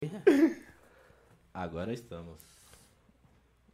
[1.52, 2.38] Agora estamos.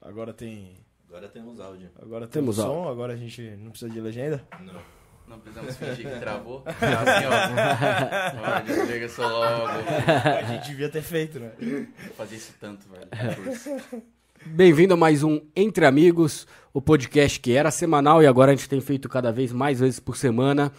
[0.02, 0.74] Agora tem.
[1.08, 1.88] Agora temos áudio.
[2.02, 4.44] Agora Temos temos som, agora a gente não precisa de legenda.
[4.60, 4.96] Não.
[5.28, 6.62] Não precisamos fingir que travou.
[6.66, 8.42] Assim, ó.
[8.42, 9.66] Olha, desliga só logo.
[9.66, 11.52] A gente devia ter feito, né?
[11.60, 14.02] Vou fazer isso tanto, velho.
[14.46, 18.68] Bem-vindo a mais um Entre Amigos, o podcast que era semanal e agora a gente
[18.68, 20.72] tem feito cada vez mais vezes por semana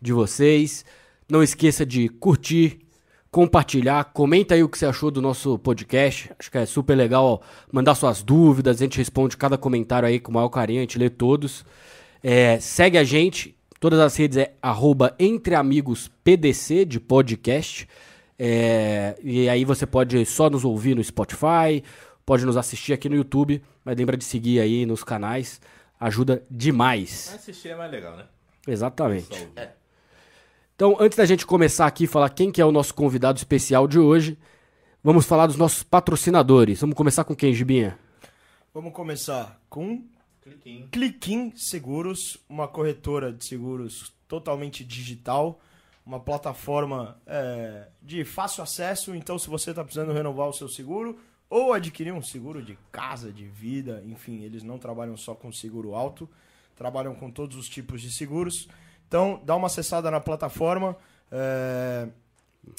[0.00, 0.84] de vocês.
[1.30, 2.83] Não esqueça de curtir,
[3.34, 6.30] compartilhar, comenta aí o que você achou do nosso podcast.
[6.38, 10.30] Acho que é super legal mandar suas dúvidas, a gente responde cada comentário aí com
[10.30, 11.64] o maior carinho, a gente lê todos.
[12.22, 17.88] É, segue a gente, todas as redes é arroba entreamigospdc de podcast.
[18.38, 21.82] É, e aí você pode só nos ouvir no Spotify,
[22.24, 25.60] pode nos assistir aqui no YouTube, mas lembra de seguir aí nos canais,
[25.98, 27.32] ajuda demais.
[27.34, 28.26] Assistir é mais legal, né?
[28.64, 29.32] Exatamente.
[29.32, 29.83] Ouvir.
[30.76, 33.96] Então, antes da gente começar aqui, falar quem que é o nosso convidado especial de
[33.96, 34.36] hoje,
[35.04, 36.80] vamos falar dos nossos patrocinadores.
[36.80, 37.96] Vamos começar com quem, Gibinha?
[38.72, 40.04] Vamos começar com.
[40.90, 45.60] Cliquim Seguros, uma corretora de seguros totalmente digital,
[46.04, 49.14] uma plataforma é, de fácil acesso.
[49.14, 53.32] Então, se você está precisando renovar o seu seguro ou adquirir um seguro de casa,
[53.32, 56.28] de vida, enfim, eles não trabalham só com seguro alto,
[56.74, 58.68] trabalham com todos os tipos de seguros.
[59.14, 60.96] Então, dá uma acessada na plataforma.
[61.30, 62.08] É,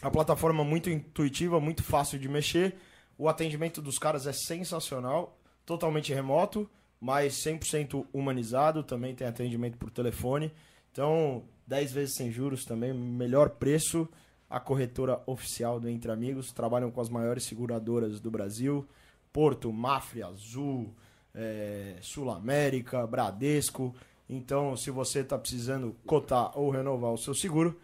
[0.01, 2.75] a plataforma é muito intuitiva, muito fácil de mexer.
[3.17, 6.69] O atendimento dos caras é sensacional, totalmente remoto,
[6.99, 8.83] mas 100% humanizado.
[8.83, 10.51] Também tem atendimento por telefone.
[10.91, 14.05] Então, 10 vezes sem juros também, melhor preço.
[14.49, 16.51] A corretora oficial do Entre Amigos.
[16.51, 18.85] Trabalham com as maiores seguradoras do Brasil:
[19.31, 20.93] Porto, Mafra, Azul,
[21.33, 23.95] é, Sul América, Bradesco.
[24.29, 27.79] Então, se você está precisando cotar ou renovar o seu seguro,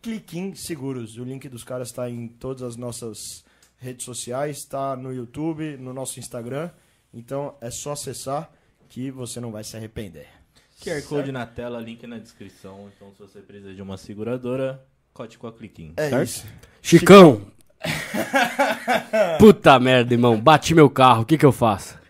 [0.00, 1.18] clique em Seguros.
[1.18, 3.44] O link dos caras está em todas as nossas
[3.76, 6.70] redes sociais, está no YouTube, no nosso Instagram.
[7.12, 8.50] Então, é só acessar
[8.88, 10.26] que você não vai se arrepender.
[10.82, 12.90] QR Code na tela, link na descrição.
[12.94, 15.94] Então, se você precisa de uma seguradora, cote com a Cliquinho.
[15.96, 16.28] É certo?
[16.28, 16.46] isso.
[16.82, 17.46] Chicão!
[19.38, 20.40] Puta merda, irmão.
[20.40, 22.03] Bati meu carro, o que que eu faço?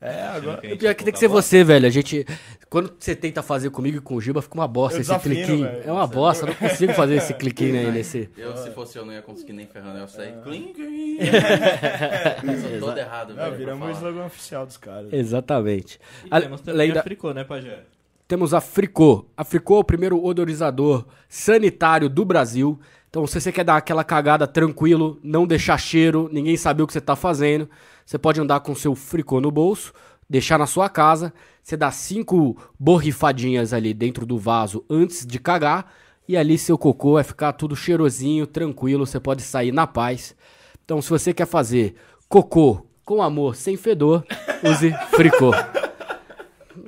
[0.00, 0.60] É, agora.
[0.62, 1.86] Gente Pior que tem que ser você, velho.
[1.86, 2.26] A gente.
[2.68, 5.32] Quando você tenta fazer comigo e com o Giba, fica uma bosta Eu esse desafio,
[5.32, 5.64] cliquinho.
[5.64, 5.82] velho.
[5.88, 8.28] É uma bosta, eu não consigo fazer esse cliquinho aí nesse.
[8.36, 9.98] Eu, se fosse eu, não ia conseguir nem ferrando.
[9.98, 10.34] Eu sair.
[10.36, 10.40] É.
[10.42, 10.76] Clink.
[12.46, 13.56] Eu sou todo errado, velho.
[13.56, 15.12] viramos o slogan oficial dos caras.
[15.12, 15.98] Exatamente.
[16.24, 17.80] E A- temos também da- a Fricô, né, Pajé?
[18.28, 19.26] Temos a Fricô.
[19.36, 22.78] A Fricô é o primeiro odorizador sanitário do Brasil.
[23.16, 26.92] Então, se você quer dar aquela cagada tranquilo, não deixar cheiro, ninguém saber o que
[26.92, 27.66] você tá fazendo,
[28.04, 29.94] você pode andar com seu Fricô no bolso,
[30.28, 31.32] deixar na sua casa,
[31.62, 35.90] você dá cinco borrifadinhas ali dentro do vaso antes de cagar,
[36.28, 40.36] e ali seu cocô vai ficar tudo cheirosinho, tranquilo, você pode sair na paz.
[40.84, 41.94] Então, se você quer fazer
[42.28, 44.26] cocô com amor, sem fedor,
[44.62, 45.52] use Fricô.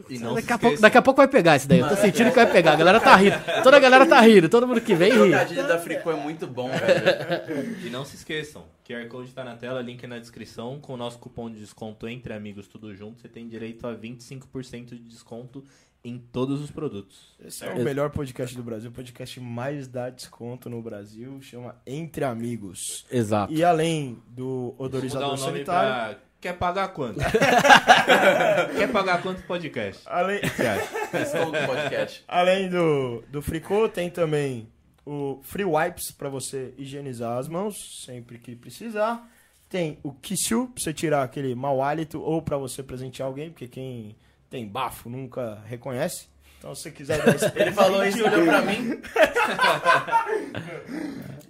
[0.09, 1.81] E não Daqui se a, pouco, daqui a pouco vai pegar esse daí.
[1.81, 2.73] Eu tô sentindo que vai pegar.
[2.73, 3.37] A galera tá rindo.
[3.63, 4.49] Toda a galera tá rindo.
[4.49, 5.31] Todo mundo que vem O ri.
[5.31, 7.79] trocadilho da Fricô é muito bom, velho.
[7.85, 10.79] E não se esqueçam, QR Code tá na tela, link na descrição.
[10.81, 14.91] Com o nosso cupom de desconto Entre Amigos Tudo Junto, você tem direito a 25%
[14.91, 15.65] de desconto
[16.05, 17.35] em todos os produtos.
[17.45, 21.77] Esse é o melhor podcast do Brasil, o podcast mais dá desconto no Brasil, chama
[21.87, 23.05] Entre Amigos.
[23.11, 23.53] Exato.
[23.53, 26.19] E além do odorizador sanitário.
[26.41, 27.19] Quer pagar quanto?
[28.77, 30.03] Quer pagar quanto podcast?
[30.07, 32.25] além, do podcast.
[32.29, 34.69] além do, do Fricô, tem também
[35.05, 39.27] o Free Wipes para você higienizar as mãos sempre que precisar.
[39.69, 43.67] Tem o Kissu, pra você tirar aquele mau hálito ou para você presentear alguém, porque
[43.67, 44.17] quem
[44.49, 46.29] tem bafo nunca reconhece.
[46.59, 49.01] Então, se você quiser dar esse Ele falou isso, olhou pra mim.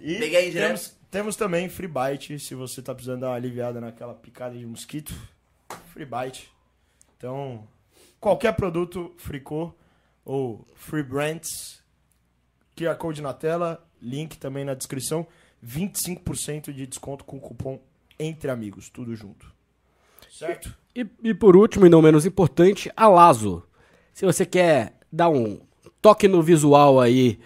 [0.01, 4.13] E Peguei temos, temos também Free Bite, se você tá precisando dar uma aliviada naquela
[4.13, 5.13] picada de mosquito.
[5.93, 6.51] Free Bite.
[7.17, 7.67] Então,
[8.19, 9.73] qualquer produto Fricô
[10.23, 11.81] ou Free Brands,
[12.75, 15.27] QR Code na tela, link também na descrição.
[15.65, 17.79] 25% de desconto com o cupom
[18.17, 19.51] Entre Amigos, tudo junto.
[20.31, 20.73] Certo?
[20.95, 23.63] E, e por último, e não menos importante, a Lazo.
[24.13, 25.59] Se você quer dar um
[26.01, 27.39] toque no visual aí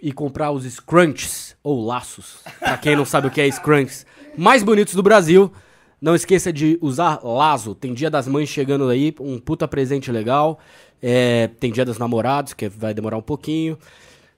[0.00, 4.06] e comprar os scrunchies ou laços, pra quem não sabe o que é scrunchies,
[4.36, 5.52] mais bonitos do Brasil,
[6.00, 7.74] não esqueça de usar Lazo.
[7.74, 10.58] Tem Dia das Mães chegando aí, um puta presente legal.
[11.02, 13.76] É, tem Dia dos Namorados, que vai demorar um pouquinho.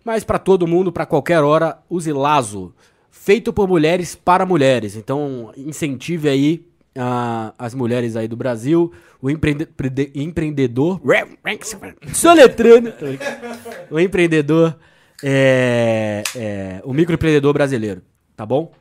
[0.04, 2.74] Mas pra todo mundo, pra qualquer hora, use Lazo.
[3.10, 4.96] Feito por mulheres para mulheres.
[4.96, 6.66] Então, incentive aí
[6.96, 8.90] ah, as mulheres aí do Brasil,
[9.20, 9.68] o empreende-
[10.14, 11.00] empreendedor,
[12.12, 12.92] soletrando,
[13.90, 14.76] o empreendedor
[15.22, 18.02] é, é, o microempreendedor brasileiro,
[18.36, 18.72] tá bom?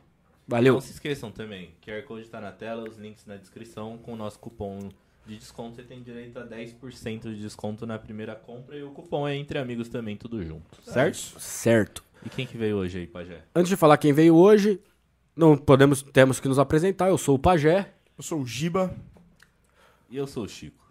[0.46, 0.74] Valeu.
[0.74, 3.98] Não se esqueçam também, QR Code tá na tela, os links na descrição.
[3.98, 4.78] Com o nosso cupom
[5.26, 8.76] de desconto, você tem direito a 10% de desconto na primeira compra.
[8.76, 11.16] E o cupom é entre amigos também, tudo junto, certo?
[11.38, 12.02] Certo.
[12.24, 13.42] E quem que veio hoje aí, Pajé?
[13.54, 14.80] Antes de falar quem veio hoje,
[15.36, 17.08] não podemos, temos que nos apresentar.
[17.08, 17.92] Eu sou o Pajé.
[18.18, 18.94] Eu sou o Giba.
[20.10, 20.84] E eu sou o Chico.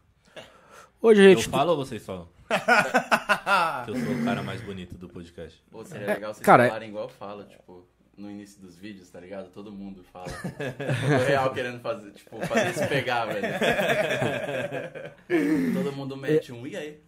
[1.02, 1.50] Hoje a Eu gente.
[1.50, 2.28] falo ou vocês falam?
[3.86, 5.62] que eu sou o cara mais bonito do podcast.
[5.70, 7.86] Pô, seria legal vocês cara, falarem igual eu falo, tipo,
[8.18, 9.50] no início dos vídeos, tá ligado?
[9.50, 10.28] Todo mundo fala.
[10.28, 13.48] O real querendo fazer, tipo, fazer isso pegar, velho.
[15.74, 17.00] Todo mundo mete um, e aí?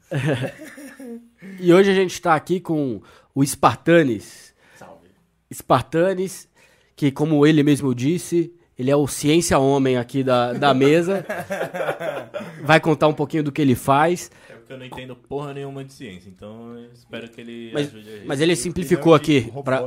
[1.60, 3.02] E hoje a gente tá aqui com
[3.36, 4.54] o Spartanes.
[4.78, 5.10] Salve.
[5.52, 6.48] Spartanes,
[6.96, 11.26] que como ele mesmo disse, ele é o ciência homem aqui da, da mesa.
[12.64, 14.32] Vai contar um pouquinho do que ele faz.
[14.72, 18.10] Porque eu não entendo porra nenhuma de ciência, então eu espero que ele Mas, ajude
[18.10, 18.28] a gente.
[18.28, 19.52] mas ele simplificou aqui.
[19.64, 19.84] Pra,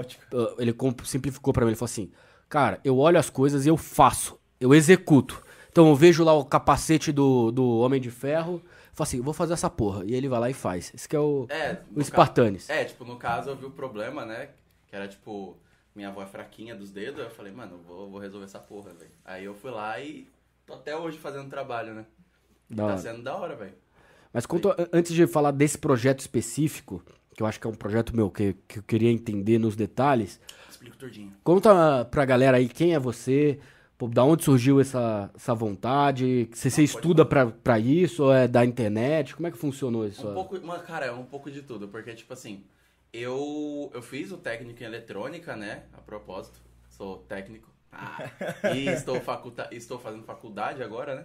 [0.59, 1.71] ele simplificou pra mim.
[1.71, 2.11] Ele falou assim:
[2.49, 4.39] Cara, eu olho as coisas e eu faço.
[4.61, 5.43] Eu executo.
[5.71, 8.63] Então eu vejo lá o capacete do, do Homem de Ferro.
[8.93, 10.05] Falo assim: vou fazer essa porra.
[10.05, 10.93] E ele vai lá e faz.
[10.95, 12.67] Esse que é o, É, o no Spartanes.
[12.67, 14.51] ca- É, tipo, no caso eu vi o problema, né?
[14.87, 15.57] Que era tipo,
[15.95, 19.11] minha avó é fraquinha dos dedos, eu falei, mano, vou, vou resolver essa porra, velho.
[19.25, 20.29] Aí eu fui lá e
[20.67, 22.05] tô até hoje fazendo trabalho, né?
[22.71, 22.99] E Da tá hora.
[22.99, 23.75] sendo da hora, velho.
[24.35, 27.01] Mas conta, an- antes de falar desse projeto específico,
[27.35, 30.41] que eu acho que é um projeto meu que, que eu queria entender nos detalhes,
[30.69, 31.33] Explico tudinho.
[31.45, 33.61] conta pra galera aí quem é você,
[33.97, 38.49] pô, da onde surgiu essa, essa vontade, se você estuda pra, pra isso, ou é
[38.49, 40.29] da internet, como é que funcionou isso?
[40.29, 42.65] Um pouco, mano, cara, é um pouco de tudo, porque, tipo assim,
[43.13, 45.85] eu, eu fiz o técnico em eletrônica, né?
[45.93, 46.61] A propósito,
[46.91, 47.69] sou técnico.
[47.93, 48.29] Ah,
[48.75, 51.25] e estou, faculta estou fazendo faculdade agora, né?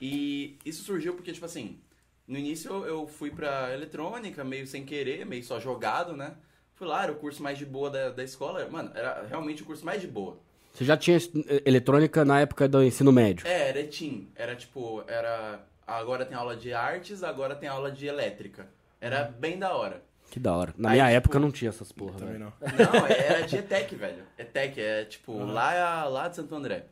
[0.00, 1.78] E isso surgiu porque, tipo assim,
[2.26, 6.34] no início eu, eu fui pra eletrônica, meio sem querer, meio só jogado, né?
[6.74, 8.66] Fui lá, era o curso mais de boa da, da escola.
[8.68, 10.38] Mano, era realmente o curso mais de boa.
[10.72, 13.46] Você já tinha eh, eletrônica na época do ensino médio?
[13.46, 14.28] É, era ETIM.
[14.34, 15.60] Era tipo, era.
[15.86, 18.66] Agora tem aula de artes, agora tem aula de elétrica.
[19.00, 20.02] Era bem da hora.
[20.30, 20.74] Que da hora.
[20.76, 22.52] Na Aí, minha tipo, época não tinha essas porra, Também velho.
[22.60, 23.00] não.
[23.00, 24.24] Não, era de ETEC, velho.
[24.36, 26.86] ETEC, é tipo, lá, lá de Santo André.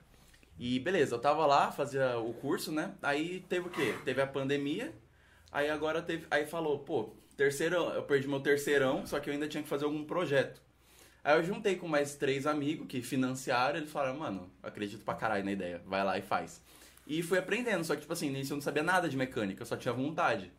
[0.58, 2.92] E beleza, eu tava lá, fazia o curso, né?
[3.02, 3.94] Aí teve o quê?
[4.04, 4.92] Teve a pandemia.
[5.52, 6.26] Aí agora teve.
[6.30, 9.84] Aí falou, pô, terceirão, eu perdi meu terceirão, só que eu ainda tinha que fazer
[9.84, 10.60] algum projeto.
[11.22, 15.44] Aí eu juntei com mais três amigos que financiaram, eles falaram, mano, acredito pra caralho
[15.44, 16.60] na ideia, vai lá e faz.
[17.06, 19.62] E fui aprendendo, só que, tipo assim, no início eu não sabia nada de mecânica,
[19.62, 20.50] eu só tinha vontade.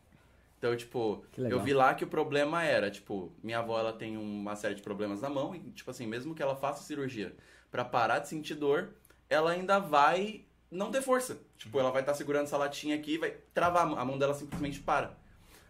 [0.58, 4.56] Então, tipo, eu vi lá que o problema era, tipo, minha avó ela tem uma
[4.56, 7.36] série de problemas na mão e, tipo assim, mesmo que ela faça cirurgia
[7.70, 8.94] pra parar de sentir dor,
[9.30, 11.40] ela ainda vai não ter força.
[11.58, 14.80] Tipo, ela vai estar segurando essa latinha aqui e vai travar, a mão dela simplesmente
[14.80, 15.08] para.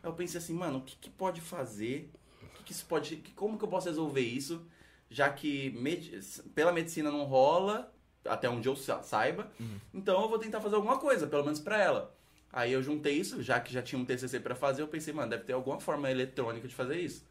[0.02, 2.12] Aí eu pensei assim, mano, o que, que pode fazer?
[2.42, 3.18] O que, que isso pode.
[3.18, 4.66] que- como que eu posso resolver isso?
[5.10, 6.20] Já que medi-
[6.56, 7.94] pela medicina não rola,
[8.26, 9.52] até onde eu sa- saiba.
[9.94, 12.16] Então eu vou tentar fazer alguma coisa, pelo menos pra ela.
[12.52, 15.30] Aí eu juntei isso, já que já tinha um TCC pra fazer, eu pensei, mano,
[15.30, 17.26] deve ter alguma forma eletrônica de fazer isso.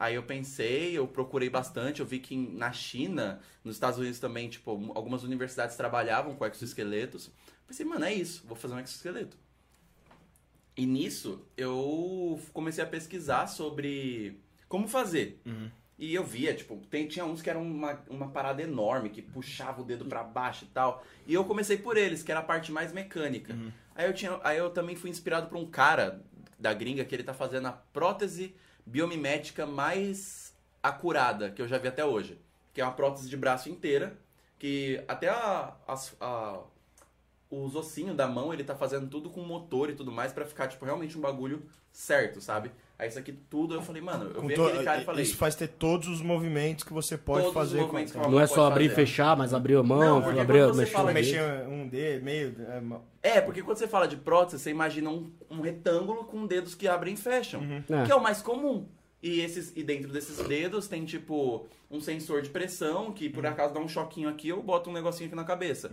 [0.00, 4.48] Aí eu pensei, eu procurei bastante, eu vi que na China, nos Estados Unidos também,
[4.48, 7.30] tipo, algumas universidades trabalhavam com exoesqueletos.
[7.68, 9.36] Pensei, mano, é isso, vou fazer um exoesqueleto.
[10.76, 15.38] E nisso, eu comecei a pesquisar sobre como fazer.
[15.98, 19.82] E eu via, tipo, tem- tinha uns que eram uma, uma parada enorme, que puxava
[19.82, 21.04] o dedo pra baixo e tal.
[21.26, 23.54] E eu comecei por eles, que era a parte mais mecânica.
[23.94, 26.24] Aí, eu tinha, aí eu também fui inspirado por um cara
[26.58, 28.54] da gringa que ele tá fazendo a prótese
[28.90, 32.38] biomimética mais acurada que eu já vi até hoje.
[32.74, 34.16] Que é uma prótese de braço inteira,
[34.58, 36.60] que até a, as- a-
[37.50, 40.68] os ossinhos da mão ele tá fazendo tudo com motor e tudo mais pra ficar,
[40.68, 42.70] tipo, realmente um bagulho certo, sabe?
[43.00, 45.22] Aí isso aqui tudo eu falei, mano, eu Com vi to- aquele cara e falei.
[45.22, 47.88] Isso faz ter todos os movimentos que você pode Todos os fazer.
[47.88, 48.04] com...
[48.04, 51.02] que Não é só abrir e fechar, mas abrir a mão, Não, porque abrir, mexer.
[51.14, 52.54] Mexer um dedo, meio.
[53.22, 56.74] é, É, porque quando você fala de prótese, você imagina um, um retângulo com dedos
[56.74, 57.62] que abrem e fecham.
[57.88, 58.04] É.
[58.04, 58.86] Que é o mais comum.
[59.22, 63.74] E, esses, e dentro desses dedos tem, tipo, um sensor de pressão que, por acaso,
[63.74, 65.90] dá um choquinho aqui ou bota um negocinho aqui na cabeça.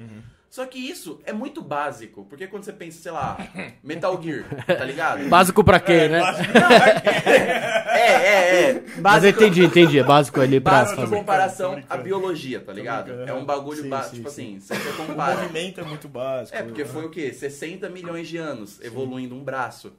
[0.49, 2.23] Só que isso é muito básico.
[2.29, 3.37] Porque quando você pensa, sei lá,
[3.83, 5.27] Metal Gear, tá ligado?
[5.29, 6.21] Básico pra quê, né?
[7.97, 8.83] É, é, é.
[9.01, 9.97] Mas eu entendi, entendi.
[9.99, 11.15] É básico ali pra Básico fazer.
[11.15, 13.11] comparação à biologia, tá ligado?
[13.23, 14.57] É um bagulho básico, tipo sim.
[14.57, 15.41] assim, você O compara...
[15.41, 16.55] movimento é muito básico.
[16.55, 17.33] É, porque foi o quê?
[17.33, 19.93] 60 milhões de anos evoluindo um braço.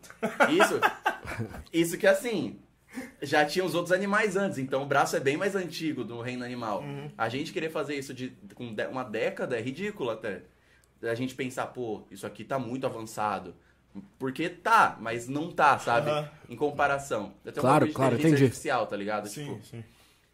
[0.49, 0.81] Isso,
[1.73, 2.59] isso que assim,
[3.23, 6.45] já tinha os outros animais antes, então o braço é bem mais antigo do reino
[6.45, 6.83] animal.
[7.17, 10.43] A gente querer fazer isso de, com de- uma década é ridículo até.
[11.03, 13.55] A gente pensar, pô, isso aqui tá muito avançado.
[14.19, 16.11] Porque tá, mas não tá, sabe?
[16.11, 16.29] Aham.
[16.49, 17.33] Em comparação.
[17.45, 18.35] Eu tenho um Claro, claro, entendi.
[18.45, 19.29] artificial, tá ligado?
[19.29, 19.85] Sim, Tipo, sim.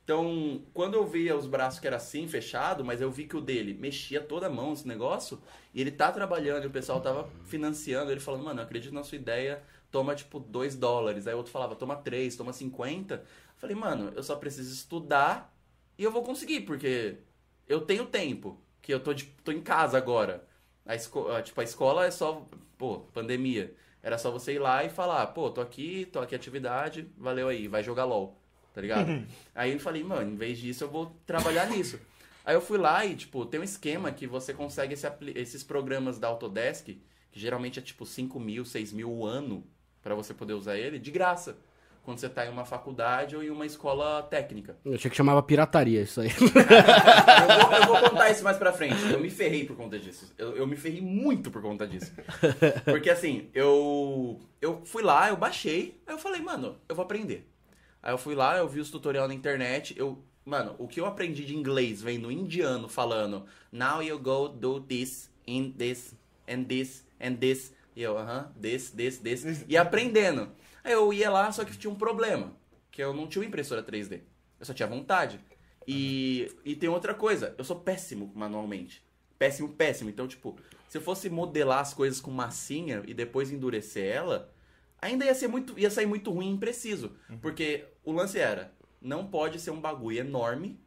[0.02, 3.40] então, quando eu via os braços que era assim, fechado, mas eu vi que o
[3.40, 5.40] dele mexia toda a mão esse negócio,
[5.72, 9.02] e ele tá trabalhando, e o pessoal tava financiando, ele falando, mano, eu acredito na
[9.02, 9.62] sua ideia,
[9.94, 11.28] toma tipo 2 dólares.
[11.28, 13.14] Aí o outro falava, toma 3, toma 50.
[13.14, 13.22] Eu
[13.56, 15.56] falei, mano, eu só preciso estudar
[15.96, 17.18] e eu vou conseguir, porque
[17.68, 20.44] eu tenho tempo, que eu tô, de, tô em casa agora.
[20.84, 22.44] A esco ah, tipo, a escola é só,
[22.76, 23.72] pô, pandemia.
[24.02, 27.68] Era só você ir lá e falar, pô, tô aqui, tô aqui atividade, valeu aí,
[27.68, 28.36] vai jogar LOL,
[28.74, 29.24] tá ligado?
[29.54, 32.00] aí eu falei, mano, em vez disso eu vou trabalhar nisso.
[32.44, 36.18] Aí eu fui lá e, tipo, tem um esquema que você consegue esse esses programas
[36.18, 39.64] da Autodesk, que geralmente é tipo 5 mil, 6 mil o ano,
[40.04, 41.56] pra você poder usar ele, de graça.
[42.04, 44.76] Quando você tá em uma faculdade ou em uma escola técnica.
[44.84, 46.28] Eu achei que chamava pirataria isso aí.
[46.36, 49.10] Eu vou, eu vou contar isso mais pra frente.
[49.10, 50.32] Eu me ferrei por conta disso.
[50.36, 52.12] Eu, eu me ferrei muito por conta disso.
[52.84, 57.48] Porque assim, eu, eu fui lá, eu baixei, aí eu falei, mano, eu vou aprender.
[58.02, 60.22] Aí eu fui lá, eu vi os tutorial na internet, eu.
[60.44, 65.30] Mano, o que eu aprendi de inglês vendo indiano falando Now you go do this,
[65.46, 66.14] in this,
[66.46, 67.72] and this, and this.
[67.96, 69.64] E eu, aham, this, this, this.
[69.68, 70.50] E aprendendo.
[70.82, 72.52] Aí eu ia lá, só que tinha um problema.
[72.90, 74.20] Que eu não tinha uma impressora 3D.
[74.58, 75.40] Eu só tinha vontade.
[75.86, 79.04] E, e tem outra coisa, eu sou péssimo manualmente.
[79.38, 80.10] Péssimo, péssimo.
[80.10, 80.58] Então, tipo,
[80.88, 84.52] se eu fosse modelar as coisas com massinha e depois endurecer ela,
[85.00, 85.78] ainda ia ser muito.
[85.78, 87.12] ia sair muito ruim e impreciso.
[87.42, 90.80] Porque o lance era, não pode ser um bagulho enorme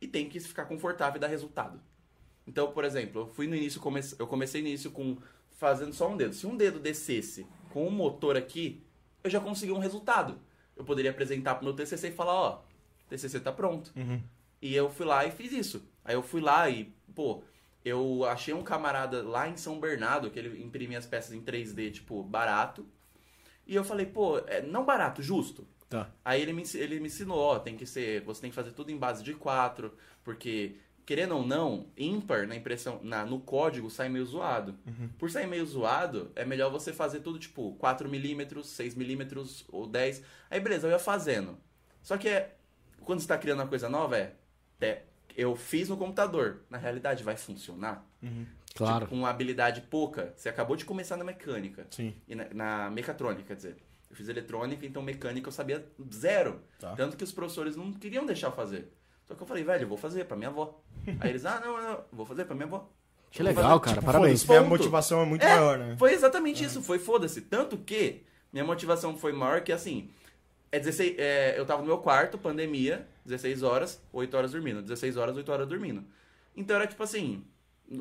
[0.00, 1.80] e tem que ficar confortável e dar resultado.
[2.46, 5.16] Então, por exemplo, eu fui no início, comece- eu comecei no início com
[5.62, 6.34] fazendo só um dedo.
[6.34, 8.82] Se um dedo descesse com o motor aqui,
[9.22, 10.36] eu já consegui um resultado.
[10.76, 12.62] Eu poderia apresentar pro meu TCC e falar, ó,
[13.08, 13.92] TCC tá pronto.
[14.60, 15.86] E eu fui lá e fiz isso.
[16.04, 17.44] Aí eu fui lá e, pô,
[17.84, 21.92] eu achei um camarada lá em São Bernardo, que ele imprimia as peças em 3D,
[21.92, 22.84] tipo, barato.
[23.64, 25.64] E eu falei, pô, é, não barato, justo.
[25.88, 26.10] Tá.
[26.24, 28.90] Aí ele me, ele me ensinou, ó, tem que ser, você tem que fazer tudo
[28.90, 29.92] em base de 4,
[30.24, 34.74] porque querendo ou não, ímpar na impressão, na, no código sai meio zoado.
[35.18, 39.86] Por sair meio zoado, é melhor você fazer tudo tipo 4 milímetros, 6 milímetros ou
[39.86, 40.22] 10.
[40.50, 41.58] Aí beleza, eu ia fazendo.
[42.02, 42.54] Só que é,
[43.00, 44.34] quando você tá criando uma coisa nova, é,
[44.80, 45.02] é,
[45.36, 48.06] eu fiz no computador, na realidade vai funcionar?
[48.74, 49.00] Claro.
[49.00, 51.86] Tipo, com uma habilidade pouca, você acabou de começar na mecânica.
[51.90, 52.14] Sim.
[52.26, 53.76] E na, na mecatrônica, quer dizer.
[54.08, 56.60] Eu fiz eletrônica, então mecânica eu sabia zero.
[56.78, 56.94] Tá.
[56.94, 58.92] Tanto que os professores não queriam deixar eu fazer.
[59.32, 60.78] Só que eu falei, velho, eu vou fazer pra minha avó.
[61.20, 62.86] Aí eles, ah, não, não, vou fazer pra minha avó.
[63.30, 63.94] Que legal, cara.
[63.96, 64.44] Tipo, Parabéns.
[64.44, 64.68] minha Ponto.
[64.68, 65.96] motivação é muito É, maior, né?
[65.98, 67.40] Foi exatamente isso, foi foda-se.
[67.40, 70.10] Tanto que minha motivação foi maior que assim.
[70.70, 74.82] É 16, é, eu tava no meu quarto, pandemia, 16 horas, 8 horas dormindo.
[74.82, 76.04] 16 horas, 8 horas dormindo.
[76.54, 77.42] Então era tipo assim,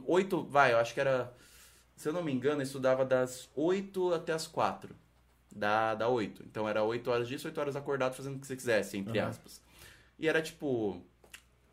[0.05, 1.33] 8, vai, eu acho que era.
[1.95, 4.93] Se eu não me engano, eu estudava das 8 até as 4.
[5.53, 6.43] Da, da 8.
[6.45, 9.29] Então era 8 horas disso, 8 horas acordado fazendo o que você quisesse, entre Aham.
[9.29, 9.61] aspas.
[10.19, 11.01] E era tipo,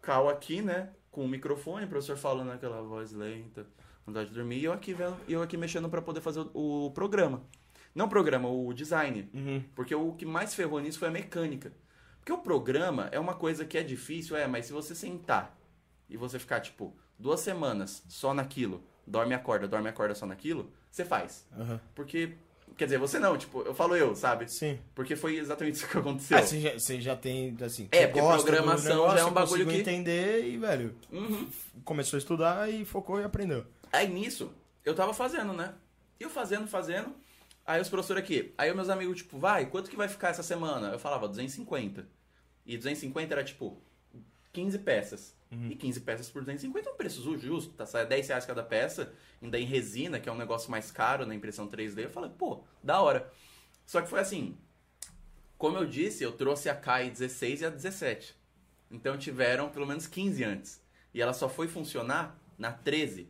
[0.09, 0.89] cal aqui, né?
[1.11, 3.67] Com o microfone, o professor falando aquela voz lenta,
[4.07, 4.97] vontade de dormir, e eu aqui,
[5.29, 7.43] eu aqui mexendo pra poder fazer o, o programa.
[7.95, 9.29] Não o programa, o design.
[9.35, 9.63] Uhum.
[9.75, 11.73] Porque o que mais ferrou nisso foi a mecânica.
[12.21, 15.55] Porque o programa é uma coisa que é difícil, é, mas se você sentar
[16.09, 21.05] e você ficar, tipo, duas semanas só naquilo, dorme acorda, dorme acorda só naquilo, você
[21.05, 21.47] faz.
[21.53, 21.79] Aham.
[21.95, 22.35] Porque,
[22.79, 24.51] quer dizer, você não, tipo, eu falo eu, sabe?
[24.51, 24.79] Sim.
[24.95, 26.39] Porque foi exatamente isso que aconteceu.
[26.39, 29.67] Ah, você, já, você já tem, assim, É, porque programação negócio, já é um bagulho
[29.67, 31.49] que- entender e, velho, Uhum.
[31.85, 33.67] começou a estudar e focou e aprendeu.
[33.93, 34.51] Aí nisso,
[34.85, 35.75] eu tava fazendo, né?
[36.21, 37.15] E eu fazendo, fazendo.
[37.67, 38.55] Aí os professores aqui.
[38.57, 40.89] Aí meus amigos, tipo, vai, quanto que vai ficar essa semana?
[40.89, 42.07] Eu falava, 250.
[42.65, 43.77] E 250 era, tipo,
[44.53, 45.35] 15 peças.
[45.51, 47.87] E 15 peças por 250 é um preço ju- justo, tá?
[47.87, 49.13] Sai 10 reais cada peça,
[49.43, 52.05] ainda em resina, que é um negócio mais caro na impressão 3D.
[52.05, 53.33] Eu falei, pô, da hora.
[53.87, 54.59] Só que foi assim,
[55.57, 58.37] como eu disse, eu trouxe a KAI 16 e a 17.
[58.91, 60.83] Então tiveram pelo menos 15 antes.
[61.15, 63.29] E ela só foi funcionar na 13.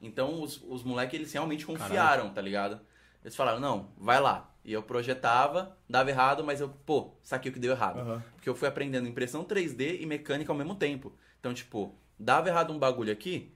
[0.00, 2.80] Então os, os moleques, eles realmente confiaram, tá ligado?
[3.22, 4.50] Eles falaram, não, vai lá.
[4.64, 7.98] E eu projetava, dava errado, mas eu, pô, saquei o que deu errado.
[8.00, 8.22] Aham.
[8.34, 11.12] Porque eu fui aprendendo impressão 3D e mecânica ao mesmo tempo.
[11.42, 13.52] Então, tipo, dava errado um bagulho aqui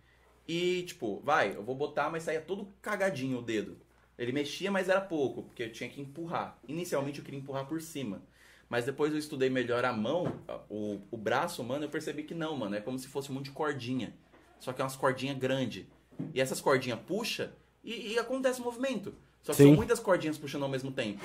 [0.47, 3.79] e, tipo, vai, eu vou botar, mas saía todo cagadinho o dedo.
[4.19, 6.59] Ele mexia, mas era pouco, porque eu tinha que empurrar.
[6.67, 8.21] Inicialmente eu queria empurrar por cima.
[8.69, 12.57] Mas depois eu estudei melhor a mão, o, o braço, mano, eu percebi que não,
[12.57, 12.75] mano.
[12.75, 14.13] É como se fosse um monte de cordinha.
[14.59, 15.87] Só que é umas cordinhas grandes.
[16.35, 19.15] E essas cordinhas puxa e, e acontece movimento.
[19.45, 19.69] Só que Sim.
[19.69, 21.23] são muitas cordinhas puxando ao mesmo tempo.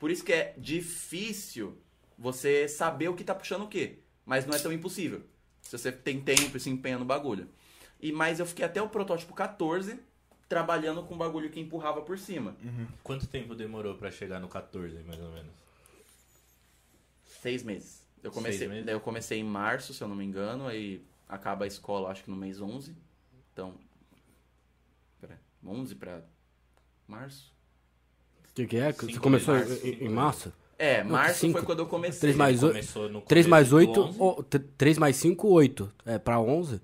[0.00, 1.78] Por isso que é difícil
[2.18, 3.98] você saber o que tá puxando o quê.
[4.26, 5.22] Mas não é tão impossível.
[5.70, 7.48] Se você tem tempo e se empenha no bagulho.
[8.00, 10.00] E mas eu fiquei até o protótipo 14
[10.48, 12.56] trabalhando com bagulho que empurrava por cima.
[13.04, 15.52] Quanto tempo demorou pra chegar no 14, mais ou menos?
[17.40, 18.04] Seis meses.
[18.20, 18.84] Eu comecei, Seis meses?
[18.84, 22.24] daí eu comecei em março, se eu não me engano, aí acaba a escola, acho
[22.24, 22.96] que no mês 11.
[23.52, 23.76] Então,
[25.20, 26.20] pera, 11 pra
[27.06, 27.54] março?
[28.50, 28.92] O que, que é?
[28.92, 29.84] Você Cinco começou meses.
[29.84, 30.52] em, em- março?
[30.82, 31.58] É, Não, março cinco.
[31.58, 32.20] foi quando eu comecei.
[32.20, 32.72] 3 mais 8.
[32.72, 34.20] Começou no 3 mais começo do 8.
[34.40, 34.58] 11?
[34.78, 35.92] 3 mais 5, 8.
[36.06, 36.80] É, pra 11,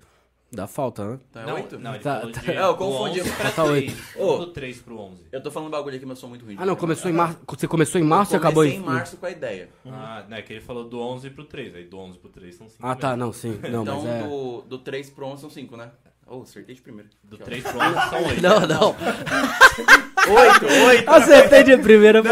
[0.51, 1.19] dá falta, né?
[1.29, 1.79] Então é Não, 8?
[1.79, 3.21] não, ele Tá- falou tá- de É, eu confundi.
[3.21, 3.93] 11 pra Tá 3.
[4.15, 4.37] Ô.
[4.37, 5.23] Do 3 pro 11.
[5.31, 6.55] Eu tô falando um bagulho aqui, mas eu sou muito ruim.
[6.59, 7.39] Ah, não, começou em março.
[7.47, 8.83] Você começou em março e eu acabou comecei em.
[8.83, 9.69] em março com a ideia.
[9.87, 11.73] Ah, né, que ele falou do 11 pro 3.
[11.75, 13.59] Aí do 11 pro 3 são 5 Ah, tá, não, sim.
[13.71, 14.23] Não, então, mas é.
[14.27, 15.89] do, do 3 pro 11 são 5, né?
[16.29, 17.09] Oh, acertei de primeiro.
[17.23, 18.41] Do 3 pro 11 são 8.
[18.43, 18.95] Não, não.
[20.29, 21.09] 8, 8.
[21.09, 22.29] Acertei de primeira, pô.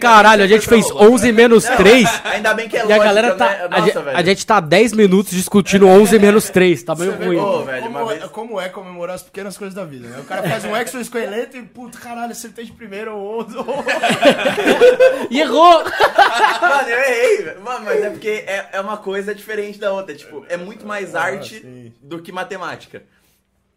[0.00, 2.06] Caralho, a gente fez 11 menos 3.
[2.24, 3.46] Ainda bem que é E a lógica, galera tá.
[3.48, 3.64] né?
[3.64, 4.16] A, Nossa, gente, velho.
[4.18, 6.82] a gente tá 10 minutos discutindo 11 menos 3.
[6.82, 7.36] Tá meio ruim.
[7.38, 10.08] Ô, como, velho, como uma é, vez- como é comemorar as pequenas coisas da vida,
[10.08, 10.18] né?
[10.20, 13.64] O cara faz um exoesqueleto e, puta, caralho, acertei de primeiro ou outro.
[15.30, 15.82] E errou!
[16.60, 17.60] Mano, eu errei, velho.
[17.62, 20.14] Mano, mas é porque é, é uma coisa diferente da outra.
[20.14, 21.92] Tipo, é muito mais arte sim.
[22.02, 23.02] do que matemática.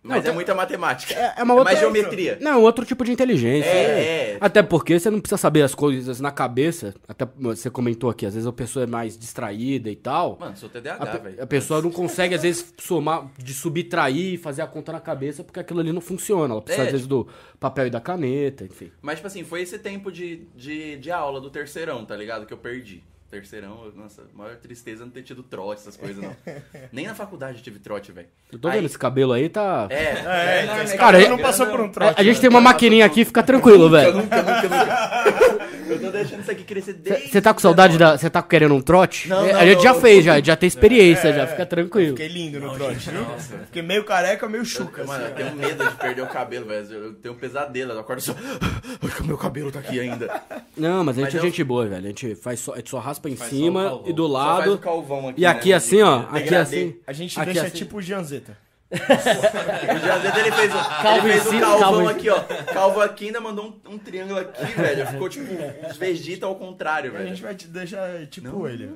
[0.02, 1.14] Não, Mas é tem- muita matemática.
[1.14, 1.66] É, é uma outra.
[1.74, 2.38] mais geometria.
[2.40, 3.68] Não, é outro tipo de inteligência.
[3.70, 4.38] É, é.
[4.40, 6.96] Até porque você não precisa saber as coisas na cabeça.
[7.08, 10.38] Até você comentou aqui, às vezes a pessoa é mais distraída e tal.
[10.40, 11.44] Mano, sou TDAH, velho.
[11.44, 15.44] a pessoa não consegue, às vezes, somar, de subtrair e fazer a conta na cabeça,
[15.44, 16.54] porque aquilo ali não funciona.
[16.54, 16.88] Ela precisa, É.
[16.88, 17.28] às vezes, do
[17.60, 18.92] papel e da caneta, enfim.
[19.02, 22.46] Mas, tipo assim, foi esse tempo de, de, de aula do terceirão, tá ligado?
[22.46, 23.04] Que eu perdi.
[23.30, 26.36] Terceirão, eu- nossa, maior tristeza não ter tido trote, essas coisas, não.
[26.92, 28.28] Nem na faculdade eu tive trote, velho.
[28.52, 29.86] Eu tô Aí- vendo esse cabelo aí, tá.
[29.92, 32.20] É, É, não, esse né, cara Cara, não passou por um trote.
[32.20, 32.42] a gente né?
[32.42, 34.14] tem uma maquininha aqui, fica tranquilo, velho.
[34.16, 35.70] Nunca, nunca, nunca.
[35.90, 37.30] Eu tô deixando isso aqui crescer desde...
[37.30, 38.16] Você tá com saudade da.
[38.18, 39.28] Você tá querendo um trote?
[39.28, 41.42] Não, É, não, a gente não, já eu- fez, já, já tem experiência, É, já
[41.44, 41.48] é.
[41.48, 42.16] fica tranquilo.
[42.16, 43.22] Fiquei lindo no trote, viu?
[43.22, 43.58] Nossa.
[43.66, 45.04] Fiquei meio careca, meio chuca.
[45.04, 46.92] Mano, eu assim, tenho medo de perder o cabelo, velho.
[46.94, 47.92] Eu tenho um pesadelo.
[47.94, 48.34] Eu acordo só.
[49.02, 50.42] Ai, que o meu cabelo tá aqui ainda.
[50.78, 52.06] Não, mas a gente Mas é eu- gente boa, velho.
[52.06, 54.58] A gente faz só, a gente só raspa em Faz cima e do Só faz
[54.60, 54.74] lado.
[54.76, 56.20] o calvão aqui, E aqui né, assim, ó.
[56.20, 56.62] de Aqui degradê.
[56.62, 57.00] assim.
[57.08, 57.78] A gente Aqui deixa assim.
[57.78, 58.58] tipo o Gianzeta.
[58.92, 62.40] O Jazeta, ele fez, o, Calvo ele fez o cima, calvão calvo aqui, ó.
[62.74, 65.06] Calvo aqui, ainda mandou um, um triângulo aqui, velho.
[65.08, 65.46] Ficou tipo
[65.90, 67.42] os Vegeta ao contrário, A gente velho.
[67.44, 68.88] vai te deixar tipo ele.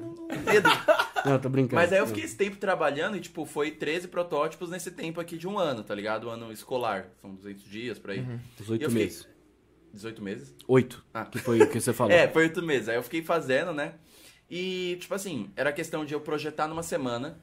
[0.46, 0.70] Medo.
[1.26, 1.76] Não, tô brincando.
[1.76, 5.38] Mas aí eu fiquei esse tempo trabalhando e, tipo, foi 13 protótipos nesse tempo aqui
[5.38, 6.26] de um ano, tá ligado?
[6.26, 7.06] O ano escolar.
[7.22, 8.20] São 200 dias por aí.
[8.20, 9.28] Oito fiquei- meses.
[9.94, 10.56] 18 meses?
[10.68, 11.06] Oito.
[11.14, 11.26] Ah.
[11.26, 12.12] Que foi o que você falou.
[12.18, 12.90] É, foi oito meses.
[12.90, 13.94] Aí eu fiquei fazendo, né?
[14.50, 17.40] E, tipo assim, era questão de eu projetar numa semana.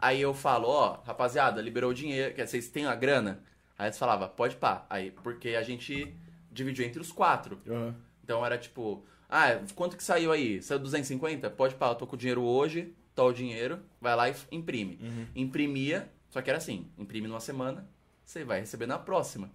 [0.00, 3.40] Aí eu falo, ó, rapaziada, liberou o dinheiro, quer vocês têm a grana?
[3.78, 4.84] Aí eles falavam, pode pá.
[4.90, 6.14] Aí, porque a gente
[6.50, 7.60] dividiu entre os quatro.
[7.66, 7.94] Aham.
[8.22, 10.62] Então era tipo, ah, quanto que saiu aí?
[10.62, 11.50] Saiu 250?
[11.50, 14.98] Pode pá, eu tô com o dinheiro hoje, tá o dinheiro, vai lá e imprime.
[15.34, 17.86] Imprimia, só que era assim, imprime numa semana,
[18.24, 19.50] você vai receber na próxima.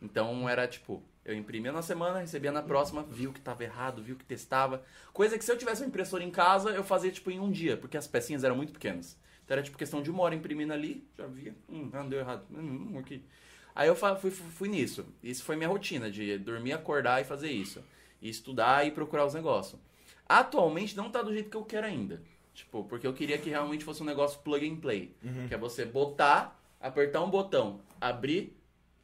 [0.00, 4.16] Então era tipo, eu imprimia na semana, recebia na próxima, viu que tava errado, viu
[4.16, 4.82] que testava.
[5.12, 7.76] Coisa que se eu tivesse uma impressora em casa, eu fazia tipo em um dia,
[7.76, 9.16] porque as pecinhas eram muito pequenas.
[9.44, 12.44] Então era tipo questão de uma hora imprimindo ali, já via, hum, ah, deu errado,
[12.50, 13.24] hum, hum, aqui.
[13.74, 15.06] Aí eu fui, fui, fui nisso.
[15.22, 17.82] Isso foi minha rotina, de dormir, acordar e fazer isso.
[18.20, 19.80] E estudar e procurar os negócios.
[20.28, 22.22] Atualmente não tá do jeito que eu quero ainda.
[22.54, 25.16] Tipo, porque eu queria que realmente fosse um negócio plug and play.
[25.48, 28.54] Que é você botar, apertar um botão, abrir,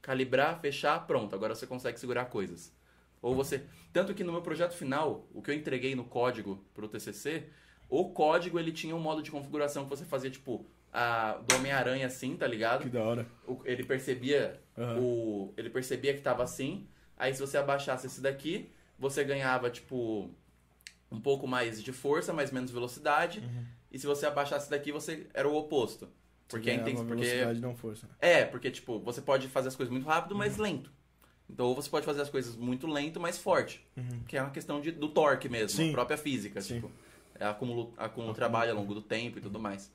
[0.02, 1.34] calibrar, fechar, pronto.
[1.34, 2.72] Agora você consegue segurar coisas.
[3.20, 3.64] Ou você.
[3.92, 7.48] Tanto que no meu projeto final, o que eu entreguei no código pro TCC,
[7.88, 12.06] o código ele tinha um modo de configuração que você fazia, tipo, a, do Homem-Aranha
[12.06, 12.82] assim, tá ligado?
[12.82, 13.26] Que da hora.
[13.46, 15.00] o- ele percebia Aham.
[15.00, 20.30] o ele percebia que tava assim aí se você abaixasse esse daqui você ganhava tipo
[21.10, 23.42] um pouco mais de força mas menos velocidade
[23.92, 26.08] e se você abaixasse daqui você era o oposto
[26.48, 28.06] porque a Ganhava intenção porque velocidade, não força.
[28.06, 28.12] né?
[28.20, 30.90] é porque tipo você pode fazer as coisas muito rápido mas lento
[31.50, 33.86] então ou você pode fazer as coisas muito lento mas forte
[34.26, 35.90] que é uma questão de, do torque mesmo Sim.
[35.90, 36.76] a própria física Sim.
[36.76, 36.90] tipo
[37.38, 39.90] é, acumula, acumula trabalho ao longo do tempo e tudo mais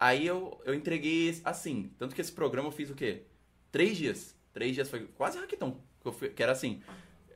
[0.00, 1.92] Aí eu, eu entreguei assim.
[1.96, 3.22] Tanto que esse programa eu fiz o quê?
[3.70, 4.34] Três dias.
[4.52, 5.80] Três dias foi quase raquetão.
[6.02, 6.82] Que, fui- que era assim.